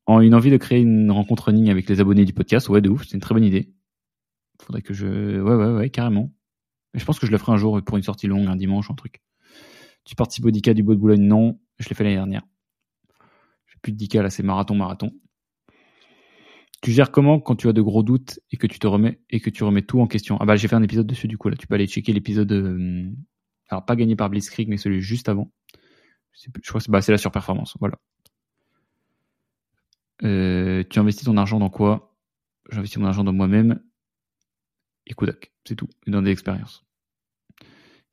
En 0.07 0.21
une 0.21 0.35
envie 0.35 0.51
de 0.51 0.57
créer 0.57 0.81
une 0.81 1.11
rencontre 1.11 1.53
en 1.53 1.67
avec 1.67 1.89
les 1.89 2.01
abonnés 2.01 2.25
du 2.25 2.33
podcast, 2.33 2.69
ouais, 2.71 2.81
de 2.81 2.89
ouf, 2.89 3.05
c'est 3.05 3.15
une 3.15 3.21
très 3.21 3.35
bonne 3.35 3.45
idée. 3.45 3.75
Faudrait 4.61 4.83
que 4.83 4.95
je, 4.95 5.41
ouais, 5.41 5.55
ouais, 5.55 5.73
ouais, 5.73 5.91
carrément. 5.91 6.33
Je 6.95 7.05
pense 7.05 7.19
que 7.19 7.27
je 7.27 7.33
le 7.33 7.39
ferai 7.39 7.53
un 7.53 7.57
jour 7.57 7.81
pour 7.83 7.97
une 7.97 8.03
sortie 8.03 8.27
longue, 8.27 8.47
un 8.47 8.57
dimanche, 8.57 8.91
un 8.91 8.95
truc. 8.95 9.21
Tu 10.05 10.15
participes 10.15 10.45
au 10.45 10.51
DICA 10.51 10.75
du 10.75 10.83
Beau 10.83 10.95
de 10.95 11.01
Boulogne? 11.01 11.23
Non, 11.23 11.61
je 11.79 11.89
l'ai 11.89 11.95
fait 11.95 12.05
l'année 12.05 12.17
dernière. 12.17 12.43
J'ai 13.67 13.79
plus 13.83 13.93
de 13.93 13.97
DICA 13.97 14.23
là, 14.23 14.31
c'est 14.31 14.43
marathon, 14.43 14.75
marathon. 14.75 15.13
Tu 16.83 16.93
gères 16.93 17.11
comment 17.11 17.41
quand 17.41 17.57
tu 17.57 17.69
as 17.69 17.73
de 17.73 17.83
gros 17.83 18.03
doutes 18.03 18.41
et 18.51 18.57
que 18.57 18.67
tu 18.67 18.79
te 18.79 18.87
remets 18.87 19.21
et 19.29 19.41
que 19.41 19.51
tu 19.51 19.65
remets 19.65 19.83
tout 19.83 20.01
en 20.01 20.07
question? 20.07 20.39
Ah 20.41 20.47
bah 20.47 20.57
j'ai 20.57 20.67
fait 20.67 20.77
un 20.77 20.83
épisode 20.83 21.07
dessus 21.07 21.29
du 21.29 21.37
coup 21.37 21.51
là. 21.51 21.57
Tu 21.57 21.67
peux 21.67 21.75
aller 21.75 21.87
checker 21.87 22.13
l'épisode, 22.13 22.51
euh, 22.53 23.11
alors 23.69 23.85
pas 23.85 23.97
gagné 23.97 24.17
par 24.17 24.31
Blitzkrieg 24.31 24.69
mais 24.69 24.79
celui 24.79 25.03
juste 25.03 25.29
avant. 25.29 25.53
Je, 26.33 26.49
crois 26.69 26.81
que 26.81 26.85
c'est 26.85 26.91
bah, 26.91 27.01
la 27.07 27.19
surperformance. 27.19 27.77
Voilà. 27.81 27.99
Euh, 30.23 30.83
tu 30.89 30.99
investis 30.99 31.27
ton 31.27 31.37
argent 31.37 31.59
dans 31.59 31.69
quoi? 31.69 32.17
J'investis 32.71 32.99
mon 32.99 33.07
argent 33.07 33.25
dans 33.25 33.33
moi-même 33.33 33.81
et 35.07 35.15
Kodak, 35.15 35.53
c'est 35.65 35.77
tout, 35.77 35.89
et 36.07 36.11
dans 36.11 36.23
des 36.23 36.31
expériences. 36.31 36.85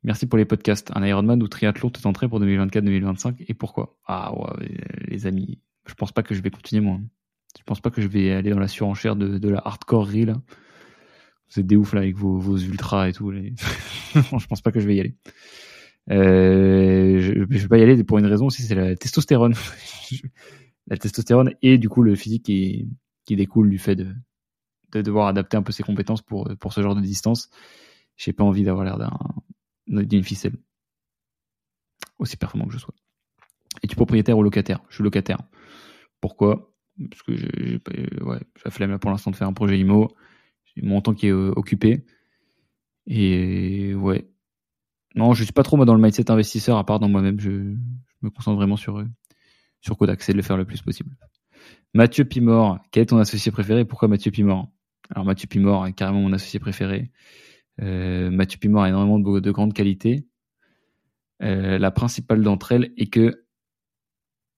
Merci 0.03 0.27
pour 0.27 0.37
les 0.37 0.45
podcasts. 0.45 0.91
Un 0.95 1.05
Ironman 1.05 1.41
ou 1.41 1.47
triathlon 1.47 1.89
te 1.89 2.01
tenterait 2.01 2.29
pour 2.29 2.39
2024-2025 2.39 3.45
et 3.47 3.53
pourquoi? 3.53 3.97
Ah 4.05 4.33
ouais, 4.33 4.77
les 5.07 5.25
amis, 5.25 5.59
je 5.85 5.93
pense 5.95 6.11
pas 6.11 6.23
que 6.23 6.35
je 6.35 6.41
vais 6.41 6.49
continuer 6.49 6.81
moi. 6.81 6.99
Je 7.57 7.63
pense 7.63 7.81
pas 7.81 7.89
que 7.89 8.01
je 8.01 8.07
vais 8.07 8.31
aller 8.31 8.51
dans 8.51 8.59
la 8.59 8.67
surenchère 8.67 9.15
de, 9.15 9.49
la 9.49 9.61
hardcorerie 9.65 10.25
là. 10.25 10.35
Vous 11.49 11.59
êtes 11.59 11.67
des 11.67 11.75
ouf 11.75 11.93
là 11.93 12.01
avec 12.01 12.15
vos, 12.15 12.57
ultras 12.57 13.09
et 13.09 13.13
tout. 13.13 13.31
Je 14.13 14.47
pense 14.47 14.61
pas 14.61 14.71
que 14.71 14.79
je 14.79 14.87
vais 14.87 14.95
y 14.95 14.99
aller. 14.99 15.15
Euh, 16.09 17.19
je, 17.21 17.33
je 17.49 17.61
vais 17.61 17.67
pas 17.67 17.77
y 17.77 17.83
aller 17.83 18.01
pour 18.03 18.17
une 18.17 18.25
raison 18.25 18.47
aussi, 18.47 18.63
c'est 18.63 18.75
la 18.75 18.95
testostérone. 18.95 19.53
la 20.87 20.97
testostérone 20.97 21.53
et 21.61 21.77
du 21.77 21.89
coup 21.89 22.01
le 22.01 22.15
physique 22.15 22.43
qui 22.43 23.35
découle 23.35 23.69
du 23.69 23.77
fait 23.77 23.95
de, 23.95 24.13
de 24.91 25.01
devoir 25.01 25.27
adapter 25.27 25.57
un 25.57 25.63
peu 25.63 25.71
ses 25.71 25.83
compétences 25.83 26.21
pour, 26.21 26.49
pour 26.59 26.73
ce 26.73 26.81
genre 26.81 26.95
de 26.95 27.01
distance. 27.01 27.49
J'ai 28.15 28.33
pas 28.33 28.43
envie 28.43 28.63
d'avoir 28.63 28.85
l'air 28.85 28.97
d'un, 28.97 30.03
d'une 30.03 30.23
ficelle. 30.23 30.55
Aussi 32.19 32.37
performant 32.37 32.65
que 32.67 32.73
je 32.73 32.79
sois. 32.79 32.95
Es-tu 33.83 33.95
propriétaire 33.95 34.37
ou 34.37 34.43
locataire? 34.43 34.81
Je 34.89 34.95
suis 34.95 35.03
locataire. 35.03 35.39
Pourquoi? 36.19 36.73
Parce 37.09 37.21
que 37.21 37.35
j'ai 37.35 37.79
ouais, 38.21 38.39
la 38.65 38.71
flemme 38.71 38.97
pour 38.97 39.11
l'instant 39.11 39.29
de 39.29 39.35
faire 39.35 39.47
un 39.47 39.53
projet 39.53 39.77
IMO. 39.77 40.09
J'ai 40.65 40.81
mon 40.81 41.01
temps 41.01 41.13
qui 41.13 41.27
est 41.27 41.31
euh, 41.31 41.53
occupé. 41.55 42.05
Et 43.05 43.93
ouais. 43.93 44.27
Non, 45.15 45.33
je 45.33 45.43
suis 45.43 45.53
pas 45.53 45.63
trop 45.63 45.77
moi 45.77 45.85
dans 45.85 45.95
le 45.95 46.01
mindset 46.01 46.31
investisseur, 46.31 46.77
à 46.77 46.85
part 46.85 46.99
dans 46.99 47.09
moi-même. 47.09 47.39
Je, 47.39 47.75
me 48.21 48.29
concentre 48.31 48.57
vraiment 48.57 48.77
sur, 48.77 48.97
euh, 48.99 49.05
sur 49.79 49.95
Kodak, 49.95 50.23
c'est 50.23 50.31
de 50.31 50.37
le 50.37 50.43
faire 50.43 50.57
le 50.57 50.65
plus 50.65 50.81
possible. 50.81 51.15
Mathieu 51.93 52.25
Pimor, 52.25 52.79
quel 52.91 53.03
est 53.03 53.07
ton 53.07 53.17
associé 53.17 53.51
préféré? 53.51 53.85
Pourquoi 53.85 54.07
Mathieu 54.07 54.31
Pimor? 54.31 54.69
Alors 55.09 55.25
Mathieu 55.25 55.47
Pimor 55.47 55.87
est 55.87 55.93
carrément 55.93 56.21
mon 56.21 56.33
associé 56.33 56.59
préféré. 56.59 57.11
Euh, 57.81 58.29
Mathieu 58.29 58.59
Pimor 58.59 58.83
a 58.83 58.89
énormément 58.89 59.19
de, 59.19 59.39
de 59.39 59.51
grandes 59.51 59.73
qualités. 59.73 60.25
la 61.39 61.91
principale 61.91 62.41
d'entre 62.41 62.71
elles 62.71 62.91
est 62.97 63.07
que 63.07 63.47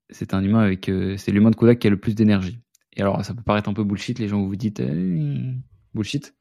c'est 0.09 0.33
un 0.33 0.43
humain 0.43 0.59
avec, 0.59 0.89
euh, 0.89 1.17
c'est 1.17 1.31
l'humain 1.31 1.51
de 1.51 1.55
Kodak 1.55 1.79
qui 1.79 1.87
a 1.87 1.89
le 1.89 1.99
plus 1.99 2.15
d'énergie. 2.15 2.59
Et 2.93 3.01
alors, 3.01 3.23
ça 3.23 3.33
peut 3.33 3.43
paraître 3.43 3.69
un 3.69 3.73
peu 3.73 3.83
bullshit, 3.83 4.19
les 4.19 4.27
gens 4.27 4.41
vous 4.41 4.55
dites 4.55 4.79
eh, 4.79 5.53
bullshit. 5.93 6.35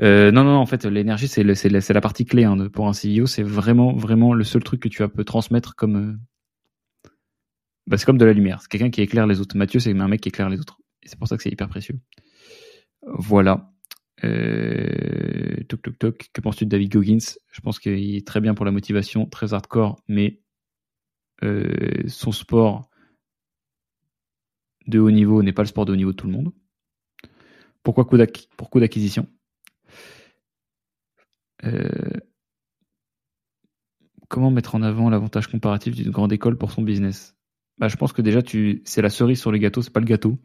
Euh, 0.00 0.30
non, 0.30 0.44
non, 0.44 0.56
en 0.56 0.66
fait, 0.66 0.84
l'énergie, 0.84 1.28
c'est, 1.28 1.42
la, 1.42 1.54
la 1.54 2.00
partie 2.00 2.24
clé 2.24 2.44
hein, 2.44 2.56
pour 2.72 2.88
un 2.88 2.92
CEO. 2.92 3.26
C'est 3.26 3.42
vraiment, 3.42 3.94
vraiment 3.94 4.32
le 4.32 4.44
seul 4.44 4.62
truc 4.62 4.80
que 4.80 4.88
tu 4.88 5.06
peux 5.08 5.24
transmettre 5.24 5.74
comme. 5.74 5.96
Euh, 5.96 7.10
bah, 7.86 7.96
c'est 7.96 8.04
comme 8.04 8.18
de 8.18 8.24
la 8.24 8.32
lumière. 8.32 8.60
C'est 8.62 8.70
quelqu'un 8.70 8.90
qui 8.90 9.02
éclaire 9.02 9.26
les 9.26 9.40
autres. 9.40 9.56
Mathieu, 9.56 9.80
c'est 9.80 9.98
un 9.98 10.08
mec 10.08 10.20
qui 10.20 10.28
éclaire 10.28 10.48
les 10.48 10.58
autres. 10.58 10.78
Et 11.02 11.08
c'est 11.08 11.18
pour 11.18 11.28
ça 11.28 11.36
que 11.36 11.42
c'est 11.42 11.50
hyper 11.50 11.68
précieux. 11.68 11.98
Voilà. 13.14 13.72
Euh, 14.24 15.62
toc, 15.68 15.82
toc, 15.82 15.98
toc. 15.98 16.30
Que 16.32 16.40
penses-tu 16.40 16.64
de 16.64 16.70
David 16.70 16.92
Goggins? 16.92 17.18
Je 17.50 17.60
pense 17.60 17.78
qu'il 17.78 18.16
est 18.16 18.26
très 18.26 18.40
bien 18.40 18.54
pour 18.54 18.64
la 18.64 18.72
motivation, 18.72 19.26
très 19.26 19.54
hardcore, 19.54 20.02
mais 20.08 20.40
euh, 21.42 22.02
son 22.06 22.32
sport 22.32 22.90
de 24.86 24.98
haut 24.98 25.10
niveau 25.10 25.42
n'est 25.42 25.52
pas 25.52 25.62
le 25.62 25.68
sport 25.68 25.84
de 25.84 25.92
haut 25.92 25.96
niveau 25.96 26.12
de 26.12 26.16
tout 26.16 26.26
le 26.26 26.32
monde. 26.32 26.52
Pourquoi 27.82 28.04
coup 28.04 28.16
d'acquisition? 28.16 29.26
Euh, 31.64 31.88
comment 34.28 34.50
mettre 34.50 34.74
en 34.74 34.82
avant 34.82 35.10
l'avantage 35.10 35.46
comparatif 35.46 35.94
d'une 35.94 36.10
grande 36.10 36.32
école 36.32 36.58
pour 36.58 36.70
son 36.70 36.82
business? 36.82 37.36
Bah, 37.78 37.88
Je 37.88 37.96
pense 37.96 38.12
que 38.12 38.22
déjà, 38.22 38.42
tu, 38.42 38.82
c'est 38.84 39.02
la 39.02 39.10
cerise 39.10 39.40
sur 39.40 39.52
le 39.52 39.58
gâteau, 39.58 39.82
c'est 39.82 39.92
pas 39.92 40.00
le 40.00 40.06
gâteau. 40.06 40.38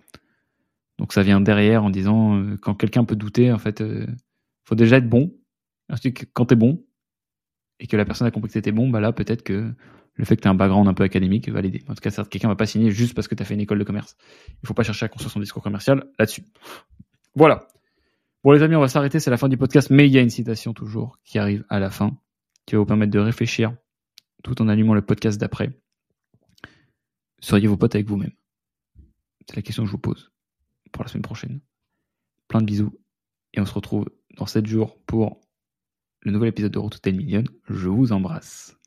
Donc 0.97 1.13
ça 1.13 1.23
vient 1.23 1.41
derrière 1.41 1.83
en 1.83 1.89
disant 1.89 2.37
euh, 2.37 2.57
quand 2.57 2.75
quelqu'un 2.75 3.03
peut 3.03 3.15
douter, 3.15 3.51
en 3.51 3.57
fait, 3.57 3.81
euh, 3.81 4.07
faut 4.65 4.75
déjà 4.75 4.97
être 4.97 5.09
bon. 5.09 5.33
Ensuite, 5.91 6.25
quand 6.33 6.45
t'es 6.45 6.55
bon 6.55 6.83
et 7.79 7.87
que 7.87 7.97
la 7.97 8.05
personne 8.05 8.27
a 8.27 8.31
compris 8.31 8.49
que 8.49 8.53
t'étais 8.53 8.71
bon, 8.71 8.89
bah 8.89 8.99
là 8.99 9.11
peut-être 9.11 9.43
que 9.43 9.73
le 10.15 10.25
fait 10.25 10.35
que 10.35 10.41
tu 10.41 10.47
un 10.47 10.53
background 10.53 10.87
un 10.87 10.93
peu 10.93 11.03
académique 11.03 11.49
va 11.49 11.61
l'aider. 11.61 11.83
En 11.87 11.95
tout 11.95 12.01
cas, 12.01 12.11
quelqu'un 12.25 12.47
va 12.47 12.55
pas 12.55 12.67
signer 12.67 12.91
juste 12.91 13.15
parce 13.15 13.27
que 13.27 13.35
tu 13.35 13.41
as 13.41 13.45
fait 13.45 13.55
une 13.55 13.61
école 13.61 13.79
de 13.79 13.83
commerce. 13.83 14.15
Il 14.61 14.67
faut 14.67 14.73
pas 14.73 14.83
chercher 14.83 15.05
à 15.05 15.09
construire 15.09 15.31
son 15.31 15.39
discours 15.39 15.63
commercial 15.63 16.05
là-dessus. 16.19 16.43
Voilà. 17.35 17.67
Bon 18.43 18.51
les 18.51 18.61
amis, 18.61 18.75
on 18.75 18.81
va 18.81 18.87
s'arrêter, 18.87 19.19
c'est 19.19 19.31
la 19.31 19.37
fin 19.37 19.49
du 19.49 19.57
podcast, 19.57 19.89
mais 19.89 20.05
il 20.07 20.13
y 20.13 20.17
a 20.17 20.21
une 20.21 20.29
citation 20.29 20.73
toujours 20.73 21.17
qui 21.23 21.39
arrive 21.39 21.65
à 21.69 21.79
la 21.79 21.89
fin, 21.89 22.17
qui 22.65 22.75
va 22.75 22.79
vous 22.79 22.85
permettre 22.85 23.11
de 23.11 23.19
réfléchir 23.19 23.73
tout 24.43 24.61
en 24.61 24.67
allumant 24.67 24.93
le 24.93 25.01
podcast 25.01 25.39
d'après. 25.39 25.71
Seriez-vous 27.39 27.77
pote 27.77 27.95
avec 27.95 28.07
vous-même? 28.07 28.33
C'est 29.47 29.55
la 29.55 29.61
question 29.61 29.83
que 29.83 29.87
je 29.87 29.93
vous 29.93 29.97
pose 29.97 30.32
pour 30.93 31.03
la 31.03 31.09
semaine 31.09 31.23
prochaine. 31.23 31.59
Plein 32.47 32.61
de 32.61 32.65
bisous 32.65 32.97
et 33.53 33.59
on 33.59 33.65
se 33.65 33.73
retrouve 33.73 34.05
dans 34.37 34.45
7 34.45 34.65
jours 34.65 34.97
pour 35.05 35.41
le 36.21 36.31
nouvel 36.31 36.49
épisode 36.49 36.71
de 36.71 36.79
Route 36.79 37.05
Million. 37.07 37.43
Je 37.69 37.89
vous 37.89 38.13
embrasse. 38.13 38.77